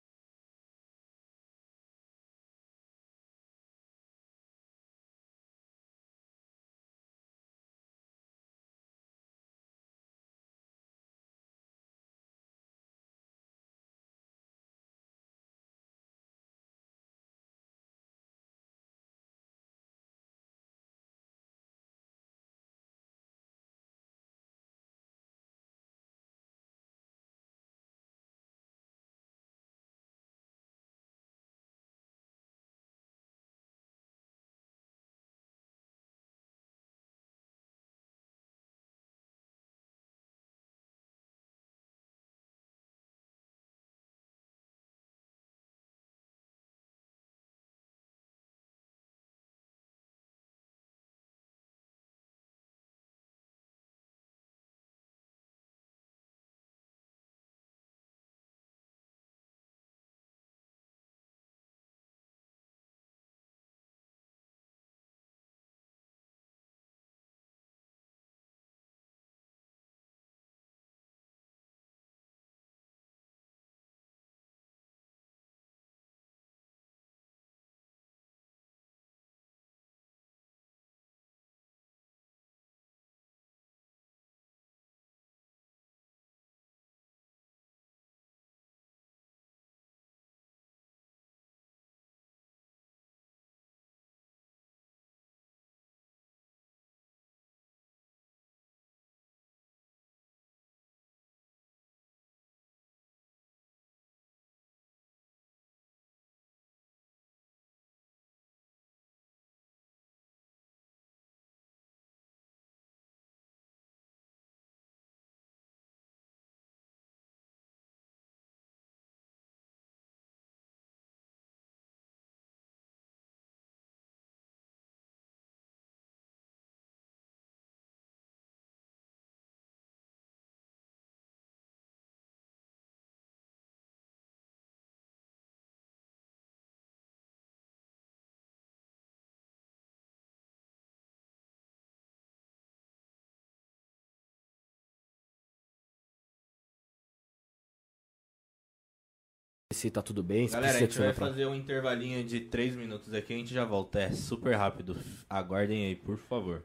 [149.73, 152.75] Se tá tudo bem, se Galera, a gente vai pra- fazer um intervalinho de 3
[152.75, 154.01] minutos aqui, a gente já volta.
[154.01, 154.97] É super rápido.
[155.29, 156.64] Aguardem aí, por favor.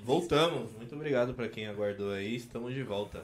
[0.00, 0.70] Voltamos.
[0.76, 2.34] Muito obrigado pra quem aguardou aí.
[2.36, 3.22] Estamos de volta.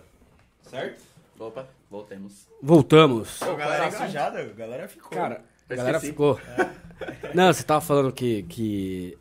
[0.62, 1.02] Certo?
[1.38, 2.46] Opa, voltemos.
[2.62, 3.40] Voltamos.
[3.42, 5.10] A Pô, galera qual era o engajada, a galera ficou.
[5.10, 6.38] Cara, a galera ficou.
[7.34, 9.16] Não, você tava falando que, que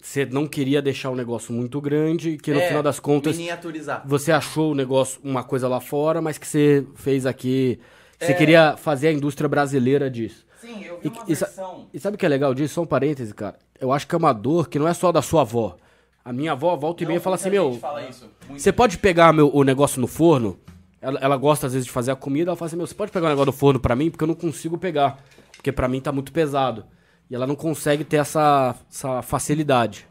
[0.00, 4.02] você não queria deixar o negócio muito grande, que no É, final das contas Miniaturizar.
[4.04, 7.78] você achou o negócio, uma coisa lá fora, mas que você fez aqui.
[8.18, 8.34] Você É.
[8.34, 10.44] queria fazer a indústria brasileira disso.
[10.60, 11.88] Sim, eu vi E- uma e versão.
[11.94, 12.74] E sabe o que é legal disso?
[12.74, 13.56] Só um parêntese, cara.
[13.80, 15.76] Eu acho que é uma dor que não é só da sua avó.
[16.24, 18.28] A minha avó volta e meia fala assim, meu, fala isso.
[18.50, 20.58] Você pode pegar meu, o negócio no forno?
[21.00, 23.10] Ela, ela gosta às vezes de fazer a comida, ela fala assim, meu, você pode
[23.10, 24.10] pegar o negócio do forno pra mim?
[24.10, 25.22] Porque eu não consigo pegar.
[25.52, 26.84] Porque pra mim tá muito pesado.
[27.30, 30.06] E ela não consegue ter essa, essa facilidade.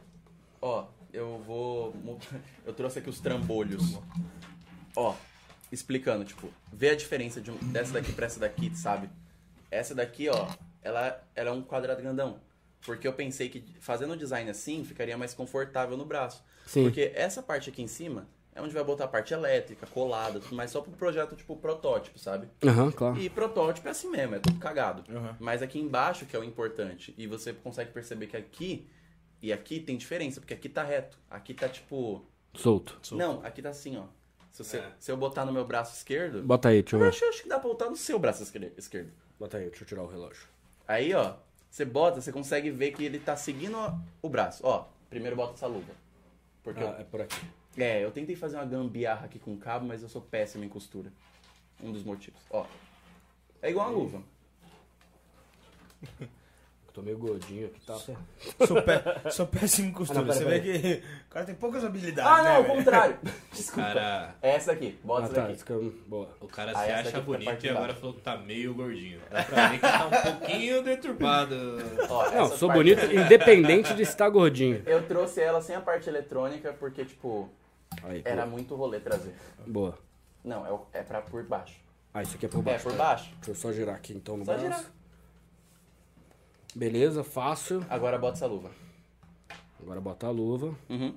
[0.61, 1.93] Ó, eu vou.
[2.65, 3.97] Eu trouxe aqui os trambolhos.
[4.95, 5.15] Ó,
[5.71, 9.09] explicando, tipo, vê a diferença de dessa daqui pra essa daqui, sabe?
[9.71, 10.47] Essa daqui, ó,
[10.83, 12.37] ela, ela é um quadrado grandão.
[12.85, 16.43] Porque eu pensei que fazendo o design assim ficaria mais confortável no braço.
[16.65, 16.83] Sim.
[16.83, 20.55] Porque essa parte aqui em cima é onde vai botar a parte elétrica, colada, tudo
[20.55, 22.47] mais, só pro projeto, tipo, protótipo, sabe?
[22.63, 23.17] Aham, claro.
[23.19, 25.03] E protótipo é assim mesmo, é tudo cagado.
[25.13, 25.35] Uhum.
[25.39, 27.13] Mas aqui embaixo que é o importante.
[27.17, 28.87] E você consegue perceber que aqui
[29.41, 31.17] e aqui tem diferença, porque aqui tá reto.
[31.29, 32.25] Aqui tá tipo.
[32.53, 32.99] Solto.
[33.11, 34.05] Não, aqui tá assim, ó.
[34.51, 34.91] Se, você- É.
[34.99, 36.41] se eu botar no meu braço esquerdo.
[36.41, 37.09] Bota aí, deixa eu eu ver.
[37.09, 39.11] acho, acho que dá pra botar no seu braço esquer- esquerdo.
[39.39, 40.47] Bota aí, deixa eu tirar o relógio.
[40.87, 41.35] Aí, ó,
[41.69, 43.77] você bota, você consegue ver que ele tá seguindo
[44.21, 44.65] o braço.
[44.65, 45.93] Ó, primeiro bota essa luva.
[46.63, 47.35] Porque Ah, é por aqui.
[47.77, 50.69] eu, é, eu tentei fazer uma gambiarra aqui com cabo, mas eu sou péssimo em
[50.69, 51.11] costura.
[51.81, 52.41] Um dos motivos.
[52.49, 52.65] Ó.
[53.61, 54.23] É igual uma luva.
[56.99, 57.97] Tô meio gordinho aqui, tá?
[58.67, 60.19] Sou, pé, sou péssimo em costura.
[60.19, 62.29] Ah, não, Você pera, vê que o cara tem poucas habilidades.
[62.29, 62.75] Ah, não, né, ao velho?
[62.75, 63.17] contrário.
[63.53, 63.87] Desculpa.
[63.87, 65.73] Cara, É essa aqui, bota Ah, essa tá.
[66.07, 66.29] Boa.
[66.41, 69.21] o cara Ah, se acha a bonito e agora falou que tá meio gordinho.
[69.31, 71.55] Dá pra ver que tá um pouquinho deturbado.
[72.09, 73.15] Ó, Não, sou bonito aqui.
[73.15, 74.83] independente de estar gordinho.
[74.85, 77.49] Eu trouxe ela sem a parte eletrônica porque, tipo,
[78.03, 78.47] Aí, era boa.
[78.47, 79.33] muito rolê trazer.
[79.65, 79.97] boa.
[80.43, 81.75] Não, é, o- é pra por baixo.
[82.13, 82.83] Ah, isso aqui é por É, baixo.
[82.83, 83.31] por baixo.
[83.35, 84.65] Deixa eu só girar aqui então no Só braço.
[84.67, 84.98] girar.
[86.75, 87.85] Beleza, fácil.
[87.89, 88.71] Agora bota essa luva.
[89.81, 90.75] Agora bota a luva.
[90.89, 91.15] Uhum.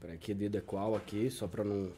[0.00, 1.92] Peraí, que dedo é qual aqui, só pra não...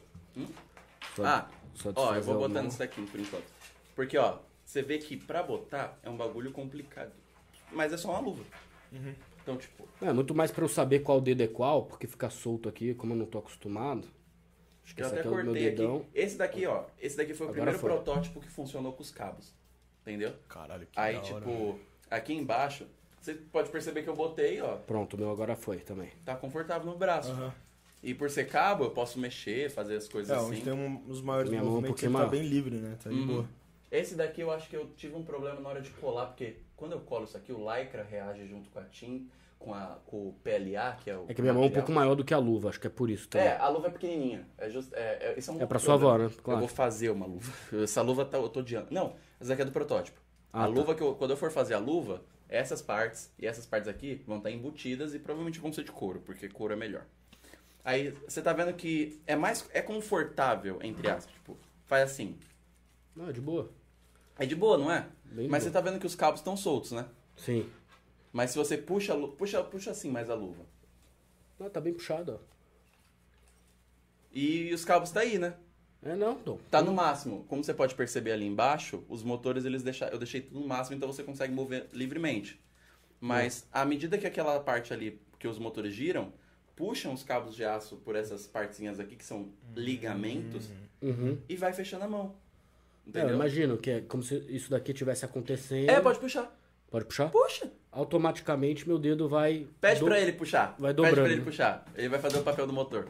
[1.15, 3.45] Só, Ah, só ó, eu vou botando isso daqui por enquanto.
[3.95, 7.11] Porque, ó, você vê que pra botar é um bagulho complicado.
[7.71, 8.43] Mas é só uma luva.
[9.41, 12.67] Então, tipo, É, muito mais pra eu saber qual dedo é qual, porque fica solto
[12.67, 14.07] aqui, como eu não tô acostumado.
[14.83, 15.95] Acho que eu esse até aqui é cortei dedão.
[15.97, 16.05] aqui.
[16.13, 17.89] Esse daqui, ó, esse daqui foi o Agora primeiro foi.
[17.89, 19.53] protótipo que funcionou com os cabos.
[20.01, 20.33] Entendeu?
[20.49, 21.79] Caralho, que Aí, da hora, tipo, velho.
[22.11, 22.85] aqui embaixo,
[23.21, 26.09] você pode perceber que eu botei, ó, Pronto, o meu agora foi também.
[26.25, 27.31] tá confortável no braço.
[27.31, 27.53] Aham.
[28.01, 30.47] E por ser cabo, eu posso mexer, fazer as coisas É, assim.
[30.51, 32.75] onde tem um, os maiores Minha mão é um movimentos, pouquinho ele tá bem livre,
[32.75, 32.97] né?
[33.01, 33.27] Tá de Uhum.
[33.27, 33.49] boa.
[33.89, 36.91] Esse daqui eu acho que eu tive um problema na hora de colar, porque quando
[36.91, 39.29] eu colo isso aqui, o lycra reage junto com a TIM,
[39.63, 41.25] com, a, com o PLA, que é o.
[41.29, 42.89] É que minha mão é um pouco maior do que a luva, acho que é
[42.89, 43.47] por isso também.
[43.47, 44.45] É, a luva é pequenininha.
[44.57, 46.29] É, just, é, é, esse é, um É pra sua avó, né?
[46.43, 46.57] Claro.
[46.57, 47.51] Eu vou fazer uma luva.
[47.81, 48.87] Essa luva tá, eu tô odiando.
[48.91, 50.19] Não, essa daqui é do protótipo.
[50.51, 50.67] Ah, a tá.
[50.67, 54.21] luva que eu, quando eu for fazer a luva, essas partes e essas partes aqui
[54.27, 57.05] vão estar embutidas e provavelmente vão ser de couro, porque couro é melhor.
[57.85, 62.37] Aí você tá vendo que é mais é confortável entre aspas, tipo, faz assim.
[63.15, 63.71] Não, é de boa.
[64.37, 65.07] É de boa, não é?
[65.23, 65.71] Bem Mas boa.
[65.71, 67.05] você tá vendo que os cabos estão soltos, né?
[67.37, 67.69] Sim.
[68.33, 70.65] Mas se você puxa, puxa, puxa assim mais a luva.
[71.59, 72.53] Não, tá bem puxado, ó.
[74.31, 75.53] E os cabos tá aí, né?
[76.01, 76.57] É, não, não.
[76.69, 77.45] Tá no máximo.
[77.47, 80.07] Como você pode perceber ali embaixo, os motores eles deixa...
[80.07, 82.59] eu deixei tudo no máximo, então você consegue mover livremente.
[83.21, 86.33] Mas à medida que aquela parte ali que os motores giram,
[86.75, 90.69] puxam os cabos de aço por essas partezinhas aqui que são ligamentos
[91.01, 91.37] Uhum.
[91.47, 92.35] e vai fechando a mão.
[93.05, 93.35] É, eu Entendeu?
[93.35, 95.89] imagino que é como se isso daqui tivesse acontecendo.
[95.89, 96.53] É, pode puxar.
[96.89, 97.29] Pode puxar?
[97.29, 97.71] Puxa.
[97.93, 99.67] Automaticamente meu dedo vai.
[99.79, 100.75] Pede do- pra ele puxar.
[100.79, 101.21] vai Pede dobrando.
[101.25, 101.85] pra ele puxar.
[101.95, 103.07] Ele vai fazer o papel do motor.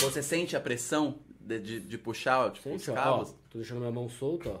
[0.00, 3.30] Você sente a pressão de, de, de puxar tipo, Sente, os ó, cabos?
[3.30, 4.60] ó, tô deixando minha mão solta, ó.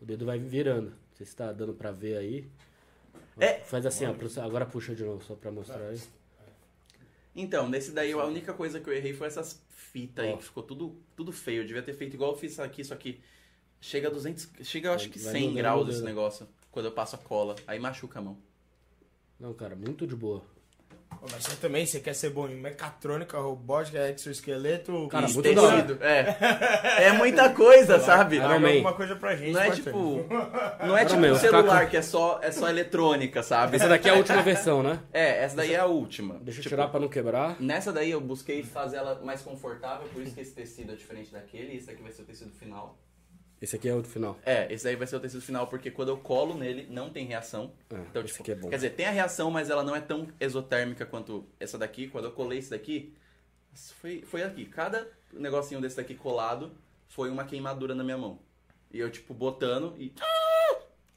[0.00, 0.90] O dedo vai virando.
[0.90, 2.48] Não sei se tá dando pra ver aí.
[3.40, 3.54] É.
[3.60, 4.14] Faz assim, ó.
[4.44, 6.00] Agora puxa de novo, só pra mostrar aí.
[7.34, 10.36] Então, nesse daí a única coisa que eu errei foi essas fitas aí, Ó.
[10.36, 11.62] que ficou tudo, tudo feio.
[11.62, 13.20] Eu devia ter feito igual eu fiz aqui, isso aqui.
[13.84, 16.92] Chega a 200, chega eu acho que Vai 100 dobrando graus esse negócio, quando eu
[16.92, 17.54] passo a cola.
[17.66, 18.38] Aí machuca a mão.
[19.38, 20.42] Não, cara, muito de boa.
[21.10, 25.06] Pô, Mas você também, você quer ser bom em mecatrônica, robótica, exoesqueleto...
[25.08, 25.82] Cara, E muito da hora.
[25.82, 27.04] tecido, É.
[27.08, 28.38] É muita coisa, sabe?
[28.38, 28.68] Larga Man.
[28.68, 29.90] alguma coisa pra gente, Não é tipo.
[30.86, 33.76] Não é tipo Man, um celular que é só, é só eletrônica, sabe?
[33.76, 34.98] Essa daqui é a última versão, né?
[35.12, 36.38] É, essa daí é a última.
[36.40, 37.60] Deixa eu Tipo, tirar pra não quebrar.
[37.60, 41.30] Nessa daí eu busquei fazer ela mais confortável, por isso que esse tecido é diferente
[41.30, 41.76] daquele.
[41.76, 42.98] Esse aqui vai ser o tecido final.
[43.62, 44.38] Esse aqui é o do final.
[44.44, 47.24] É, esse aí vai ser o tecido final, porque quando eu colo nele, não tem
[47.26, 47.72] reação.
[47.90, 48.68] É, então, esse tipo, aqui é bom.
[48.68, 52.08] quer dizer, tem a reação, mas ela não é tão exotérmica quanto essa daqui.
[52.08, 53.14] Quando eu colei esse daqui,
[54.00, 54.66] foi, foi aqui.
[54.66, 56.72] Cada negocinho desse daqui colado
[57.08, 58.38] foi uma queimadura na minha mão.
[58.92, 60.12] E eu, tipo, botando e.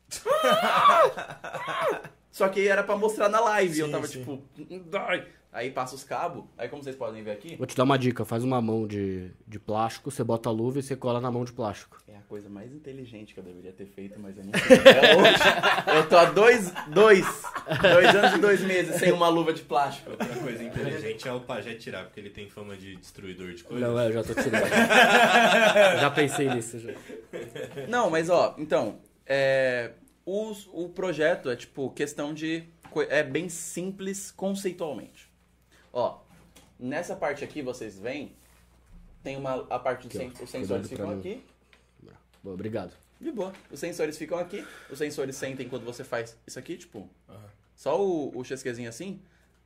[2.31, 3.77] Só que era pra mostrar na live.
[3.77, 4.19] e eu Sim, tava, sim.
[4.19, 4.41] tipo.
[4.89, 5.27] "Dai".
[5.51, 6.43] Aí passa os cabos.
[6.57, 9.31] Aí, como vocês podem ver aqui, Vou te dar uma dica, faz uma mão de,
[9.47, 11.97] de plástico, você bota a luva e você cola na mão de plástico.
[12.07, 15.97] É a coisa mais inteligente que eu deveria ter feito, mas eu não até hoje.
[15.97, 17.25] Eu tô há dois, dois,
[17.81, 20.11] dois anos e dois meses sem uma luva de plástico.
[20.11, 23.87] Outra coisa inteligente é o pajé tirar, porque ele tem fama de destruidor de coisas.
[23.87, 24.67] Não, é, eu já tô tirando.
[25.99, 26.93] já pensei nisso já.
[27.87, 29.91] Não, mas ó, então, é,
[30.25, 32.63] os- o projeto é tipo questão de.
[33.09, 35.26] É bem simples conceitualmente.
[35.93, 36.19] Ó,
[36.79, 38.35] nessa parte aqui vocês veem,
[39.23, 39.65] tem uma.
[39.69, 41.43] A parte dos sen- os sensores ficam aqui.
[42.43, 42.93] Bom, obrigado.
[43.19, 43.51] De boa.
[43.71, 47.09] Os sensores ficam aqui, os sensores sentem quando você faz isso aqui, tipo,
[47.75, 49.19] só o, o chesquezinho assim.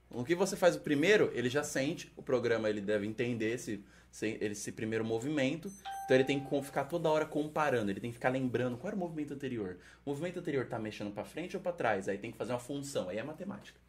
[0.09, 3.83] O que você faz o primeiro, ele já sente, o programa ele deve entender esse,
[4.41, 5.71] esse, primeiro movimento,
[6.05, 8.95] então ele tem que ficar toda hora comparando, ele tem que ficar lembrando qual era
[8.95, 9.77] o movimento anterior.
[10.05, 12.59] O movimento anterior tá mexendo pra frente ou pra trás, aí tem que fazer uma
[12.59, 13.79] função, aí é matemática.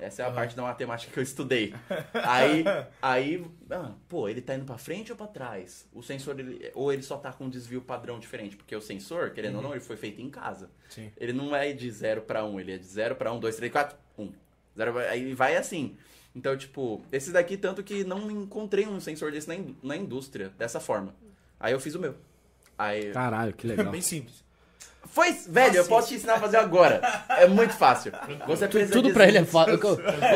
[0.00, 1.74] Essa é a parte da matemática que eu estudei.
[2.14, 2.64] Aí,
[3.02, 5.86] aí, ah, pô, ele tá indo pra frente ou pra trás?
[5.92, 8.56] O sensor, ele- ou ele só tá com um desvio padrão diferente?
[8.56, 10.70] Porque o sensor, querendo ou não, ele foi feito em casa.
[10.88, 11.10] Sim.
[11.16, 13.56] Ele não é de 0 pra 1, um, ele é de 0 pra 1, 2,
[13.56, 14.32] 3, 4, 1.
[14.76, 15.96] Zero, aí vai assim.
[16.34, 20.50] Então, tipo, esse daqui, tanto que não encontrei um sensor desse na, in- na indústria,
[20.56, 21.14] dessa forma.
[21.58, 22.14] Aí eu fiz o meu.
[22.78, 23.12] Aí.
[23.12, 23.90] Caralho, que legal.
[23.92, 24.42] Bem simples.
[25.12, 27.00] Foi, velho, eu posso te ensinar a fazer agora.
[27.30, 28.12] É muito fácil.
[28.46, 29.76] Você precisa Tudo pra ele é fácil.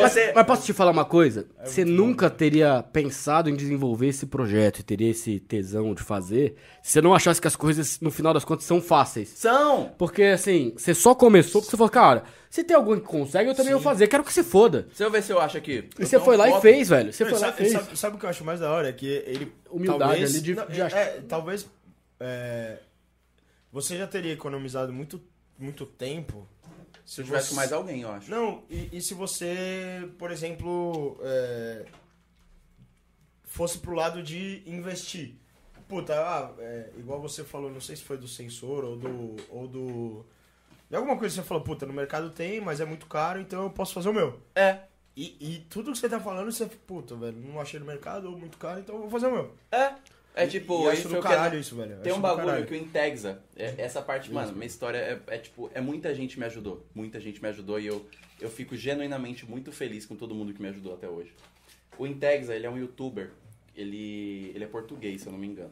[0.01, 1.47] Você- Mas posso te falar uma coisa?
[1.65, 6.91] Você nunca teria pensado em desenvolver esse projeto e teria esse tesão de fazer se
[6.93, 9.29] você não achasse que as coisas, no final das contas, são fáceis.
[9.37, 9.93] São!
[9.97, 13.55] Porque, assim, você só começou porque você falou, cara, se tem alguém que consegue, eu
[13.55, 14.09] também vou fazer.
[14.09, 14.83] Quero que você foda.
[14.89, 15.89] Deixa eu ver se eu acho aqui.
[15.99, 17.13] E você foi lá e fez, velho.
[17.13, 17.73] Você Não, foi lá e sabe, fez.
[17.73, 18.89] sabe- sabe o que eu acho mais da hora?
[18.89, 19.53] É que ele.
[19.71, 20.99] Humildade talvez, ali de- não, de é, achar.
[20.99, 21.67] é, talvez.
[22.19, 22.79] é,
[23.75, 25.21] você já teria economizado muito,
[25.59, 26.47] muito tempo.
[27.05, 28.31] Se eu tivesse você- mais alguém, eu acho.
[28.31, 31.85] Não, e, e se você, por exemplo, é,
[33.43, 35.35] fosse pro lado de investir?
[35.89, 39.37] Puta, ah, é, igual você falou, não sei se foi do sensor ou do.
[39.51, 40.25] ou do.
[40.89, 43.65] De alguma coisa que você falou, puta, no mercado tem, mas é muito caro, então
[43.65, 44.41] eu posso fazer o meu.
[44.55, 44.83] É.
[45.17, 48.39] E, e tudo que você tá falando, você, puta, velho, não achei no mercado ou
[48.39, 49.55] muito caro, então eu vou fazer o meu.
[49.71, 49.95] É.
[50.37, 51.97] É E- tipo, e isso do eu caralho quero- isso, velho.
[52.03, 55.71] Tem um bagulho que o Intexa, é- essa parte, mano, minha história é, é, tipo,
[55.73, 56.85] é muita gente me ajudou.
[56.95, 58.05] Muita gente me ajudou e eu,
[58.41, 61.33] eu fico genuinamente muito feliz com todo mundo que me ajudou até hoje.
[61.97, 63.31] O Intexa, ele é um youtuber,
[63.77, 65.71] ele, ele é português, se eu não me engano.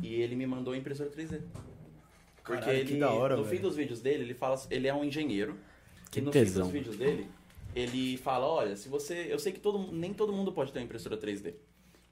[0.00, 1.40] E ele me mandou a impressora 3D.
[2.44, 3.56] Porque Caralho, ele, hora, no velho.
[3.56, 5.56] fim dos vídeos dele, ele fala, ele é um engenheiro.
[6.12, 6.66] Que e no tesão.
[6.70, 7.28] fim dos vídeos dele,
[7.74, 10.84] ele fala, olha, se você, eu sei que todo, nem todo mundo pode ter uma
[10.84, 11.54] impressora 3D.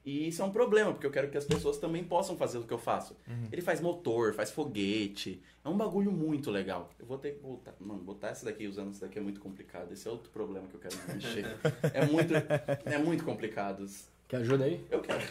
[0.05, 2.63] E isso é um problema, porque eu quero que as pessoas também possam fazer o
[2.63, 3.15] que eu faço.
[3.51, 5.41] Ele faz motor, faz foguete.
[5.63, 6.89] É um bagulho muito legal.
[6.97, 7.73] Eu vou ter que botar.
[7.79, 9.91] Mano, botar essa daqui usando essa daqui é muito complicado.
[9.91, 11.45] Esse é outro problema que eu quero mexer.
[11.93, 12.33] é muito,
[12.85, 13.85] é muito complicado.
[14.27, 14.83] Quer ajuda aí?
[14.89, 15.21] Eu quero.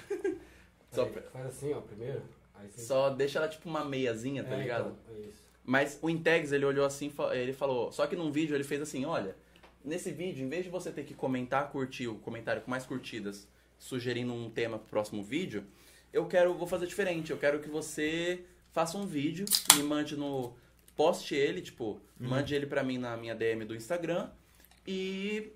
[0.92, 2.22] Só, Aí, Faz assim, ó, primeiro.
[2.54, 2.82] Aí você...
[2.82, 4.96] só deixa ela tipo uma meiazinha, tá É, ligado?
[5.04, 5.48] então, é isso.
[5.64, 9.04] Mas o Integs, ele olhou assim, ele falou, só que num vídeo ele fez assim,
[9.04, 9.36] olha,
[9.84, 13.46] nesse vídeo, em vez de você ter que comentar, curtir o comentário com mais curtidas,
[13.78, 15.64] sugerindo um tema pro próximo vídeo,
[16.12, 20.54] eu quero, vou fazer diferente, eu quero que você faça um vídeo, me mande no,
[20.98, 24.28] poste ele, tipo, mande ele pra mim na minha DM do Instagram,
[24.84, 25.52] e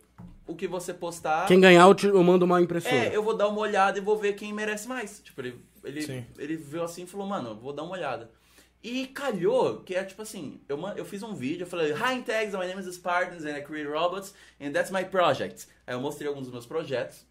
[0.47, 1.49] o que você postar...
[1.49, 2.95] Quem ganhar, eu, te- eu mando uma impressora.
[2.95, 5.19] É, eu vou dar uma olhada e vou ver quem merece mais.
[5.19, 6.25] Tipo, ele, ele, Sim.
[6.39, 8.31] ele viu assim e falou, mano, eu vou dar uma olhada.
[8.85, 12.53] E calhou que é tipo assim, eu, eu fiz um vídeo, eu falei, Hi Tags,
[12.55, 15.67] my name is Spartans and I create robots and that's my project.
[15.87, 17.25] Aí eu mostrei alguns dos meus projetos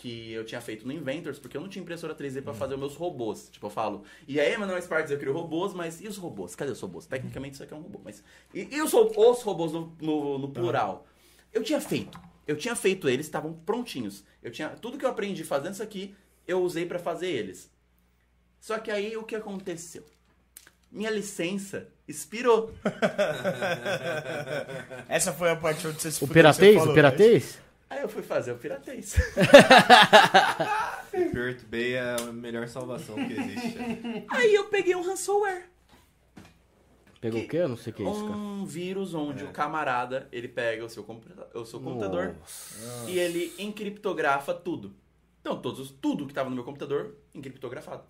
[0.00, 2.80] que eu tinha feito no Inventors, porque eu não tinha impressora 3D pra fazer os
[2.80, 3.50] meus robôs.
[3.52, 6.54] Tipo, eu falo, e aí, é Spartans, eu crio robôs, mas e os robôs?
[6.54, 7.04] Cadê os robôs?
[7.04, 8.24] Tecnicamente isso aqui é um robô, mas...
[8.54, 11.06] E, e os, os robôs no, no, no plural?
[11.52, 12.18] Eu tinha feito.
[12.46, 14.24] Eu tinha feito eles, estavam prontinhos.
[14.42, 16.14] Eu tinha tudo que eu aprendi fazendo isso aqui,
[16.48, 17.70] eu usei pra fazer eles.
[18.58, 20.02] Só que aí o que aconteceu?
[20.90, 22.72] Minha licença expirou.
[25.08, 26.26] Essa foi a parte onde você se O
[26.78, 27.69] falou, O Piratês?
[27.90, 29.16] Aí eu fui fazer o piratês.
[31.10, 33.78] Pirate Bay é a melhor salvação que existe.
[34.28, 35.64] Aí eu peguei um ransomware.
[37.20, 37.58] Pegou o quê?
[37.58, 38.36] Eu não sei o que é isso, cara.
[38.38, 42.34] Um vírus onde o camarada, ele pega o seu, computa- o seu computador
[43.08, 44.94] e ele encriptografa tudo.
[45.40, 48.04] Então, todos, tudo que tava no meu computador, encriptografado.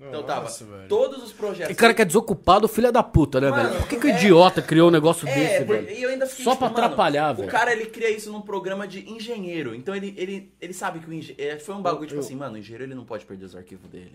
[0.00, 0.88] Então tava Nossa, velho.
[0.88, 1.72] todos os projetos.
[1.72, 3.80] E cara que é desocupado, filha da puta, né, Mano, velho?
[3.80, 5.90] Por que, que o é- idiota criou um negócio É, desse, por- velho?
[5.90, 7.48] e eu ainda fiquei, Só tipo, pra mano, atrapalhar, O velho.
[7.50, 9.74] cara, ele cria isso num programa de engenheiro.
[9.74, 11.58] Então ele, ele, ele sabe que o engenheiro...
[11.60, 13.90] Foi um bagulho, tipo eu- assim, mano, o engenheiro ele não pode perder os arquivos
[13.90, 14.12] dele.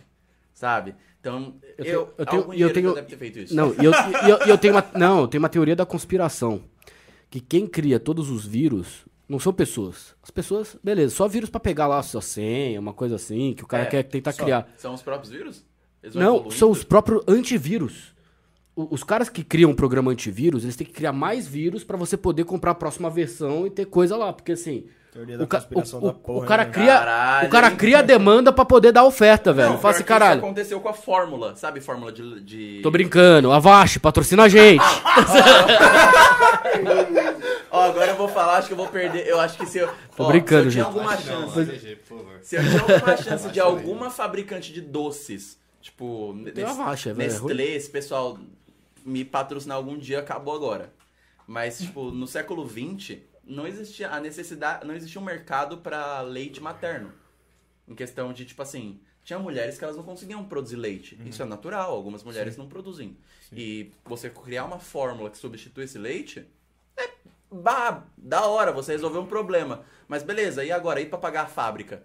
[0.54, 0.96] Sabe?
[1.20, 1.84] Então, Eu eu...
[1.86, 3.54] tenho- eu tenho- algum eu engenheiro tenho- deve ter feito isso.
[3.56, 5.86] Não, e eu, e eu, e eu tenho uma, não, eu tenho uma teoria da
[5.86, 6.64] conspiração.
[7.30, 10.14] Que quem cria todos os vírus não são pessoas.
[10.22, 13.64] As pessoas, beleza, só vírus pra pegar lá a sua senha, uma coisa assim, que
[13.64, 14.44] o cara É, quer tentar só.
[14.44, 14.70] criar.
[14.78, 15.66] São os próprios vírus?
[16.04, 16.54] Eles Não, evoluindo?
[16.56, 18.14] são os próprios antivírus.
[18.76, 21.95] O- Os caras que criam um programa antivírus, eles têm que criar mais vírus pra
[21.95, 24.34] você poder comprar a próxima versão e ter coisa lá.
[24.34, 24.86] Porque assim.
[25.14, 26.72] Teoria da O, conspiração o- da o- porra, o cara né?
[26.72, 27.76] cria, Caralho, o cara hein?
[27.76, 29.70] cria a demanda pra poder dar oferta, velho.
[29.74, 30.38] Não, Fala assim, caralho.
[30.39, 31.80] Isso aconteceu com a fórmula, sabe?
[31.82, 32.41] Fórmula de...
[32.41, 32.80] de...
[32.82, 33.51] Tô brincando.
[33.51, 34.82] Avast, patrocina a gente.
[37.72, 39.28] Ó, agora eu vou falar, acho que eu vou perder.
[39.28, 39.89] Eu acho que se eu.
[40.16, 40.97] Tô ó, brincando, se eu tinha gente.
[40.97, 41.22] alguma não,
[41.54, 41.97] chance.
[42.08, 42.26] Favor.
[42.41, 47.54] Se eu tinha alguma chance de alguma fabricante de doces, tipo, é ruim.
[47.54, 48.40] Nestlé, esse pessoal
[49.06, 50.92] me patrocinar algum dia, acabou agora.
[51.46, 56.62] Mas, tipo, no século XX, não existia a necessidade, não existia um mercado pra leite
[56.62, 57.12] materno.
[57.86, 61.16] Em questão de, tipo assim, tinha mulheres que elas não conseguiam produzir leite.
[61.20, 61.28] Uhum.
[61.28, 63.18] Isso é natural, algumas mulheres não produzem.
[63.52, 66.48] E você criar uma fórmula que substitui esse leite,
[66.96, 67.10] é
[67.52, 69.84] bah, da hora, você resolveu um problema.
[70.08, 71.02] Mas beleza, e agora?
[71.02, 72.04] E pra pagar a fábrica?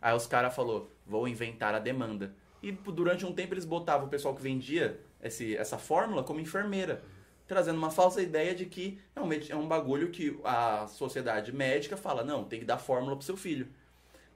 [0.00, 2.32] Aí os caras falou, vou inventar a demanda.
[2.62, 7.02] E durante um tempo eles botavam o pessoal que vendia esse, essa fórmula como enfermeira.
[7.46, 11.96] Trazendo uma falsa ideia de que é um, é um bagulho que a sociedade médica
[11.96, 13.68] fala, não, tem que dar fórmula pro seu filho.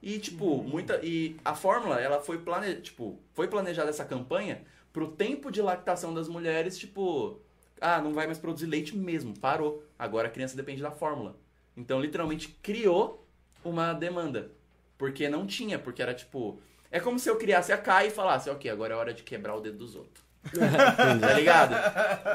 [0.03, 0.99] E, tipo, muita.
[1.01, 4.61] E a fórmula, ela foi, plane, tipo, foi planejada essa campanha
[4.91, 7.39] pro tempo de lactação das mulheres, tipo.
[7.79, 9.81] Ah, não vai mais produzir leite mesmo, parou.
[9.97, 11.37] Agora a criança depende da fórmula.
[11.75, 13.25] Então, literalmente, criou
[13.63, 14.51] uma demanda.
[14.97, 16.59] Porque não tinha, porque era tipo.
[16.93, 19.55] É como se eu criasse a Kai e falasse, ok, agora é hora de quebrar
[19.55, 20.23] o dedo dos outros.
[21.19, 21.73] tá ligado?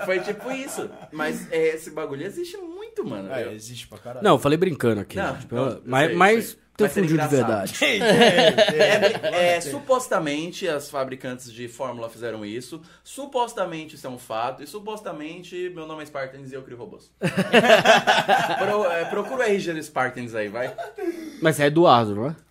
[0.04, 0.90] Foi tipo isso.
[1.12, 3.32] Mas é, esse bagulho existe muito, mano.
[3.32, 4.24] É, existe pra caralho.
[4.24, 5.16] Não, eu falei brincando aqui.
[5.16, 5.38] Não, né?
[5.38, 6.58] Tipo, não, mas sei, mas sei.
[6.80, 7.74] Mas de verdade.
[7.84, 12.80] É, é, supostamente as fabricantes de fórmula fizeram isso.
[13.04, 14.62] Supostamente isso é um fato.
[14.62, 17.12] E supostamente meu nome é Spartans e eu crio robôs.
[18.58, 20.74] Pro, é, procura o RG do Spartans aí, vai.
[21.40, 22.47] Mas é Eduardo, não é?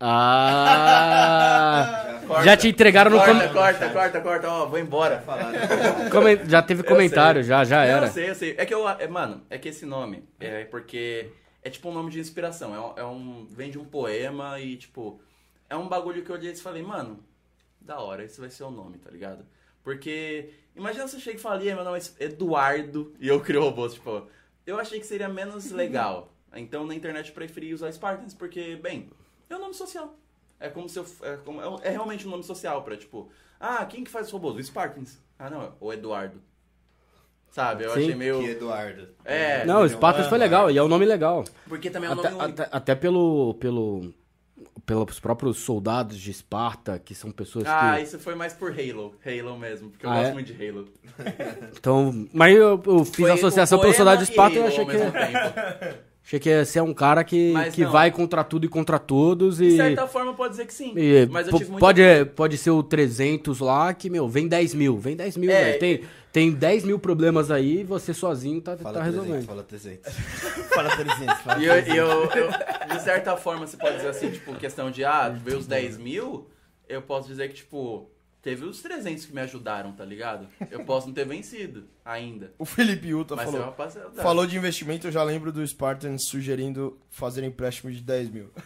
[0.00, 2.00] Ah!
[2.26, 2.44] Corta.
[2.48, 3.54] já te entregaram no Corta, com...
[3.54, 4.48] corta, corta, corta.
[4.48, 5.22] Ó, vou embora.
[6.10, 8.06] comen- Já teve Eu comentário, já, já era.
[8.06, 8.54] Eu sei, eu sei.
[8.56, 8.88] É que eu.
[8.88, 11.30] É, mano, é que esse nome é porque.
[11.62, 12.74] É tipo um nome de inspiração.
[12.74, 15.20] É um, é um- Vem de um poema e, tipo.
[15.68, 17.20] É um bagulho que eu olhei e falei, mano,
[17.80, 19.44] da hora, esse vai ser o nome, tá ligado?
[19.82, 20.50] Porque.
[20.74, 23.94] Imagina você chega e fala, "E aí, meu nome é Eduardo e eu crio robôs,
[23.94, 24.26] tipo.
[24.66, 26.28] Eu achei que seria menos legal.
[26.52, 29.08] Então na internet eu preferi usar Spartans, porque, bem,
[29.54, 30.16] é um nome social.
[30.58, 31.06] É como se eu.
[31.22, 34.32] É, como- é- é realmente um nome social pra, tipo, ah, quem que faz os
[34.32, 34.56] robôs?
[34.56, 35.18] O Spartans.
[35.38, 36.40] Ah, não, o Eduardo.
[37.50, 37.84] Sabe?
[37.84, 38.00] Eu Sim.
[38.02, 38.38] achei meio.
[38.40, 39.08] Que Eduardo.
[39.24, 39.64] É.
[39.64, 41.44] Não, o Spartans foi legal, e é um nome legal.
[41.68, 42.62] Porque também é um Até, nome único.
[42.62, 44.14] até, até pelo, pelo,
[44.86, 48.02] pelos próprios soldados de Esparta, que são pessoas Ah, que...
[48.02, 49.16] isso foi mais por Halo.
[49.26, 50.32] Halo mesmo, porque eu Ah, gosto é?
[50.34, 50.88] muito de Halo.
[51.76, 54.84] Então, mas eu, eu fiz Foi a associação pelo soldado de Esparta e eu achei
[54.86, 55.10] que, tempo.
[56.24, 57.90] achei que ia ser um cara que, Mas que não.
[57.90, 59.76] vai contra tudo e contra todos De e...
[59.76, 60.92] certa forma pode dizer que sim.
[60.96, 62.02] e mas eu tive pode,
[62.36, 65.78] pode ser o 300 lá, que, meu, vem 10 mil, vem 10 mil, É, velho.
[65.80, 66.00] Tem,
[66.32, 69.46] tem 10 mil problemas aí e você sozinho tá, Fala tá 300, resolvendo.
[69.46, 70.12] fala 300.
[70.74, 72.50] Fala 300, fala E eu, eu- eu-
[72.96, 76.46] de certa forma, você pode dizer assim, tipo, questão de, ah, ver os 10 mil,
[76.88, 78.08] eu posso dizer que, tipo,
[78.42, 80.48] teve os 300 que me ajudaram, tá ligado?
[80.70, 82.52] Eu posso não ter vencido ainda.
[82.58, 83.60] O Felipe Uta Mas é falou.
[83.60, 84.22] uma rapaziada.
[84.22, 88.50] Falou de investimento, eu já lembro do Spartans sugerindo fazer empréstimo de 10 mil.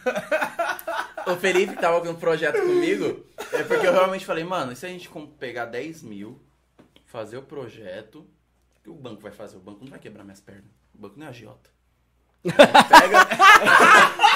[1.27, 4.85] O Felipe tava com um projeto comigo, é porque eu realmente falei, mano, e se
[4.85, 5.09] a gente
[5.39, 6.39] pegar 10 mil,
[7.07, 9.57] fazer o projeto, o que o banco vai fazer?
[9.57, 10.69] O banco não vai quebrar minhas pernas.
[10.93, 11.71] O banco não é agiota.
[12.43, 13.27] Pega.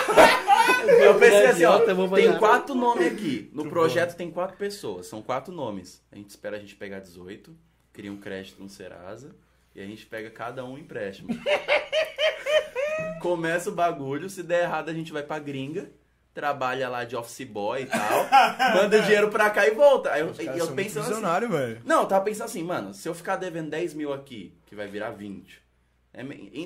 [1.03, 1.79] eu pensei assim, ó,
[2.15, 3.49] tem quatro nomes aqui.
[3.53, 6.03] No projeto tem quatro pessoas, são quatro nomes.
[6.11, 7.55] A gente espera a gente pegar 18,
[7.93, 9.35] cria um crédito no Serasa,
[9.75, 11.29] e a gente pega cada um empréstimo.
[13.21, 15.91] Começa o bagulho, se der errado a gente vai pra gringa,
[16.33, 18.27] trabalha lá de office boy e tal,
[18.75, 20.11] manda dinheiro pra cá e volta.
[20.11, 21.81] Aí eu, eu pensando assim, velho.
[21.85, 24.87] não, eu tava pensando assim, mano, se eu ficar devendo 10 mil aqui, que vai
[24.87, 25.61] virar 20,
[26.13, 26.23] é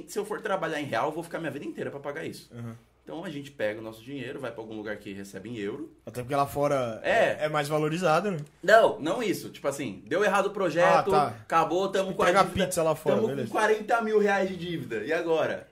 [0.07, 2.49] se eu for trabalhar em real, eu vou ficar minha vida inteira pra pagar isso.
[2.53, 2.76] Uhum.
[3.04, 5.91] Então a gente pega o nosso dinheiro, vai pra algum lugar que recebe em euro.
[6.06, 7.12] Até porque lá fora É.
[7.12, 8.38] é, é mais valorizado, né?
[8.64, 9.49] Não, não isso.
[9.49, 11.36] Tipo assim, deu errado o projeto, Ah, tá.
[11.41, 12.66] acabou, tamo com a dívida.
[12.66, 13.47] pizza lá fora, tamo beleza.
[13.47, 15.04] com 40 mil reais de dívida.
[15.04, 15.68] E agora?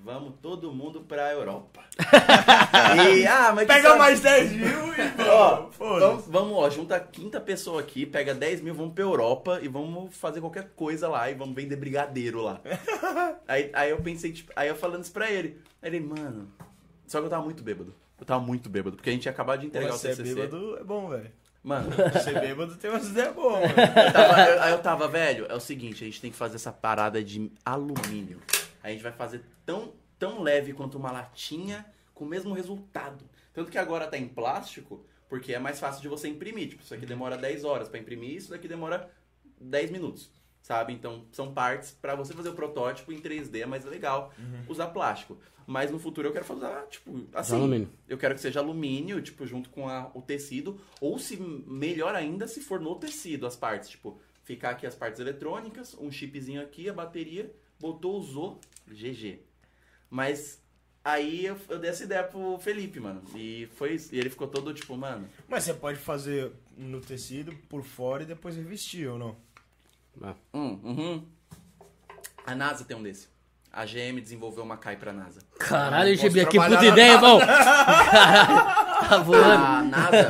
[0.00, 1.82] vamos todo mundo pra Europa.
[3.12, 4.98] e, ah, mas que Pega sabe- mais 10 mil e
[5.28, 9.58] Ó, vamos, vamos, ó, junta a quinta pessoa aqui, pega 10 mil, vamos pra Europa
[9.60, 12.60] e vamos fazer qualquer coisa lá e vamos vender brigadeiro lá.
[13.46, 15.60] aí, aí eu pensei, tipo, aí eu falando isso pra ele.
[15.82, 16.48] Aí ele, mano.
[17.08, 17.94] Só que eu tava muito bêbado.
[18.20, 20.34] Eu tava muito bêbado, porque a gente tinha acabado de entregar Pô, o Ser TCC.
[20.34, 21.30] bêbado é bom, velho.
[21.62, 21.90] Mano,
[22.22, 23.72] Ser bêbado tem umas ideias boas, mano.
[23.72, 26.56] eu tava, eu- aí eu tava, velho, é o seguinte, a gente tem que fazer
[26.56, 28.40] essa parada de alumínio.
[28.82, 31.84] A gente vai fazer tão, tão leve quanto uma latinha
[32.14, 33.24] com o mesmo resultado.
[33.52, 36.68] Tanto que agora tá em plástico, porque é mais fácil de você imprimir.
[36.70, 39.10] Tipo, isso aqui demora 10 horas pra imprimir, isso daqui demora
[39.60, 40.30] 10 minutos.
[40.68, 40.92] Sabe?
[40.92, 44.34] Então, são partes pra você fazer o protótipo em 3D, é mais legal
[44.68, 45.38] usar plástico.
[45.66, 47.54] Mas no futuro eu quero fazer, tipo, assim.
[47.56, 47.88] alumínio.
[48.06, 50.78] Eu quero que seja alumínio, tipo, junto com a- o tecido.
[51.00, 53.88] Ou se melhor ainda, se for no tecido as partes.
[53.88, 57.50] Tipo, ficar aqui as partes eletrônicas, um chipzinho aqui, a bateria,
[57.80, 58.60] botou, usou,
[58.90, 59.40] GG.
[60.10, 60.62] Mas
[61.04, 63.22] aí eu, eu dei essa ideia pro Felipe, mano.
[63.34, 64.14] E foi isso.
[64.14, 65.28] E ele ficou todo tipo, mano.
[65.48, 69.36] Mas você pode fazer no tecido, por fora e depois revestir, ou não?
[70.54, 71.22] Hum, uhum.
[72.46, 73.28] A NASA tem um desse.
[73.72, 75.40] A GM desenvolveu uma CAI pra NASA.
[75.58, 77.38] Caralho, Gibi, que trabalhar puta ideia, irmão.
[77.38, 79.64] Caralho, tá voando.
[79.64, 80.26] A NASA.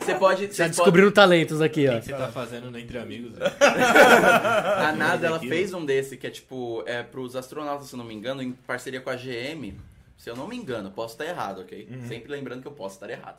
[0.00, 0.46] Você pode.
[0.46, 2.00] Já cês descobriram talentos aqui, O ó.
[2.00, 3.36] que você tá fazendo Entre Amigos?
[3.38, 3.52] velho?
[3.60, 8.04] A NASA ela fez um desse que é tipo, é pros astronautas, se eu não
[8.04, 9.74] me engano, em parceria com a GM.
[10.16, 11.88] Se eu não me engano, posso estar errado, ok?
[11.90, 12.08] Uhum.
[12.08, 13.38] Sempre lembrando que eu posso estar errado.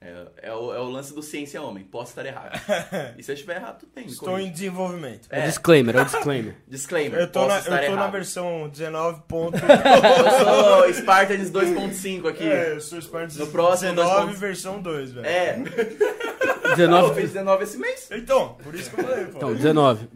[0.00, 2.52] É, é o, é o lance do ciência homem, posso estar errado.
[3.18, 4.04] e se eu estiver errado, tudo bem.
[4.04, 5.26] me Estou em desenvolvimento.
[5.28, 5.46] É o É.
[5.46, 6.54] disclaimer, é o disclaimer.
[6.68, 8.12] Disclaimer, Eu tô, posso na, estar eu tô na errado.
[8.12, 9.22] versão 19.
[9.26, 12.44] ponto- Eu sou Spartans 2.5 aqui.
[12.48, 14.38] é, eu sou Spartans No próximo, 19, dois pontos.
[14.40, 15.26] versão 2, velho.
[15.26, 17.20] É, eu 19.
[17.20, 18.08] fiz 19 esse mês.
[18.12, 19.36] Então, por isso que eu falei, pô.
[19.36, 20.08] Então, 19.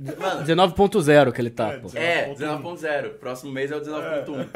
[0.46, 1.88] 19.0 que ele tá, É, pô.
[1.94, 2.36] É, 19.1.
[2.62, 3.08] 19.0.
[3.18, 4.46] Próximo mês é o 19.1.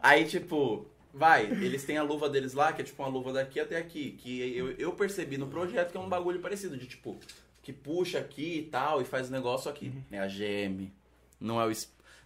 [0.00, 3.60] Aí, tipo, vai, eles têm a luva deles lá, que é tipo uma luva daqui
[3.60, 4.12] até aqui.
[4.12, 7.18] Que eu, eu percebi no projeto que é um bagulho parecido, de tipo,
[7.62, 9.92] que puxa aqui e tal, e faz o negócio aqui.
[10.10, 10.90] É a GM.
[11.40, 11.72] Não é o.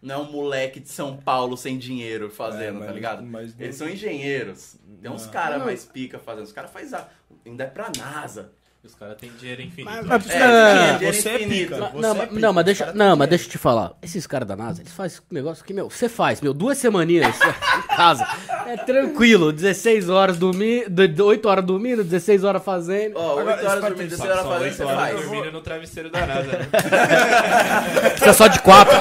[0.01, 3.23] Não é um moleque de São Paulo sem dinheiro fazendo, É, mas- tá ligado?
[3.25, 4.77] mas Eles são engenheiros.
[5.03, 5.33] Tem uns Não.
[5.33, 6.45] caras mais pica fazendo.
[6.45, 6.97] Os caras fazem.
[6.97, 7.09] a-
[7.45, 8.53] Ainda é pra NASA.
[8.85, 9.91] Os caras têm dinheiro infinito.
[9.91, 11.69] Mas- mas- É, Não, dinheiro você é infinito.
[11.75, 11.77] pica.
[11.79, 13.27] Não, Você não, é mas- pica, não, mas deixa, não, mas dinheiro.
[13.31, 13.93] deixa eu te falar.
[14.01, 17.37] Esses caras da NASA, eles fazem um negócio que, meu, você faz, meu, duas semaninhas
[17.85, 18.27] em casa.
[18.67, 23.17] É tranquilo, 16 horas dormindo, 8 horas dormindo, 16 horas fazendo.
[23.19, 25.21] Ó, 8 Agora, horas Spartan, dormindo, Só 16 horas fazendo, você faz.
[25.21, 26.69] dormindo no travesseiro da NASA, né?
[28.11, 28.95] Precisa só de 4.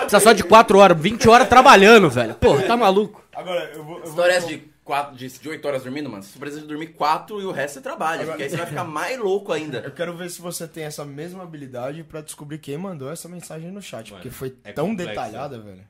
[0.00, 2.34] Precisa só de 4 horas, 20 horas trabalhando, velho.
[2.34, 3.22] Pô, tá maluco.
[3.34, 3.98] Agora, eu vou.
[4.00, 6.22] Eu História essa de, quatro, de, de 8 horas dormindo, mano.
[6.22, 8.24] Você precisa dormir 4 e o resto você trabalha.
[8.24, 9.80] Porque aí você vai ficar mais louco ainda.
[9.80, 13.70] Eu quero ver se você tem essa mesma habilidade pra descobrir quem mandou essa mensagem
[13.70, 14.10] no chat.
[14.10, 15.86] Mano, porque foi é tão complexo, detalhada, velho.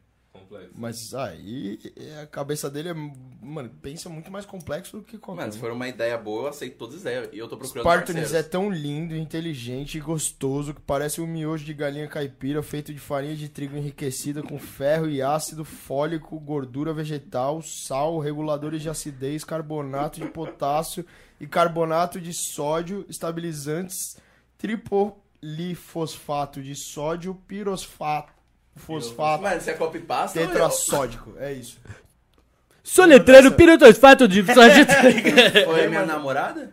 [0.48, 0.70] Complexo.
[0.74, 1.78] Mas aí
[2.22, 2.94] a cabeça dele é.
[2.94, 6.48] Mano, pensa muito mais complexo do que qualquer Mano, se for uma ideia boa, eu
[6.48, 7.28] aceito todas as ideias.
[7.32, 11.64] E eu tô procurando Spartans é tão lindo, inteligente e gostoso que parece um miojo
[11.64, 16.94] de galinha caipira feito de farinha de trigo enriquecida com ferro e ácido fólico, gordura
[16.94, 21.04] vegetal, sal, reguladores de acidez, carbonato de potássio
[21.40, 24.16] e carbonato de sódio, estabilizantes,
[24.56, 28.32] tripolifosfato de sódio, pirosfato,
[28.78, 31.34] fosfato Mano, você é copy pasta tetrassódico.
[31.38, 31.78] É isso.
[32.82, 34.42] Soletreiro pirotosfato de.
[35.64, 36.70] Foi minha namorada?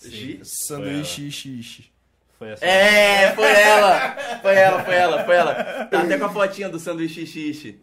[0.00, 0.40] Gi?
[0.44, 1.92] Sanduíche, ishi.
[2.38, 2.64] Foi assim.
[2.64, 4.16] É, foi ela!
[4.40, 5.54] Foi ela, foi ela, foi ela.
[5.86, 7.80] Tá até com a fotinha do sanduíche xixi.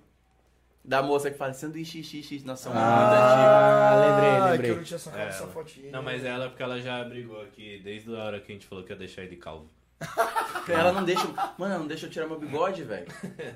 [0.81, 2.41] Da moça que fala sanduíche xixi.
[2.45, 4.61] Nossa, muito Ah, lembrei, Ah, lembrei.
[4.69, 5.91] que eu não tinha sacado É, essa ela- fotinha.
[5.91, 8.85] Não, mas ela, porque ela já brigou aqui desde a hora que a gente falou
[8.85, 9.67] que ia deixar ele calvo.
[10.67, 11.25] Ela não deixa.
[11.57, 13.05] Mano, ela não deixa eu tirar meu bigode, velho.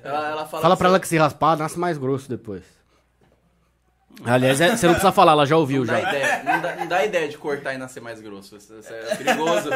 [0.02, 0.62] Ela, ela fala.
[0.62, 2.62] Fala assim, pra ela que se raspar, nasce mais grosso depois.
[4.24, 6.08] Aliás, é- você não precisa falar, ela já ouviu Não dá, já.
[6.08, 8.56] ideia, não, dá, não dá ideia de cortar e nascer mais grosso.
[8.56, 9.70] Isso, isso é perigoso.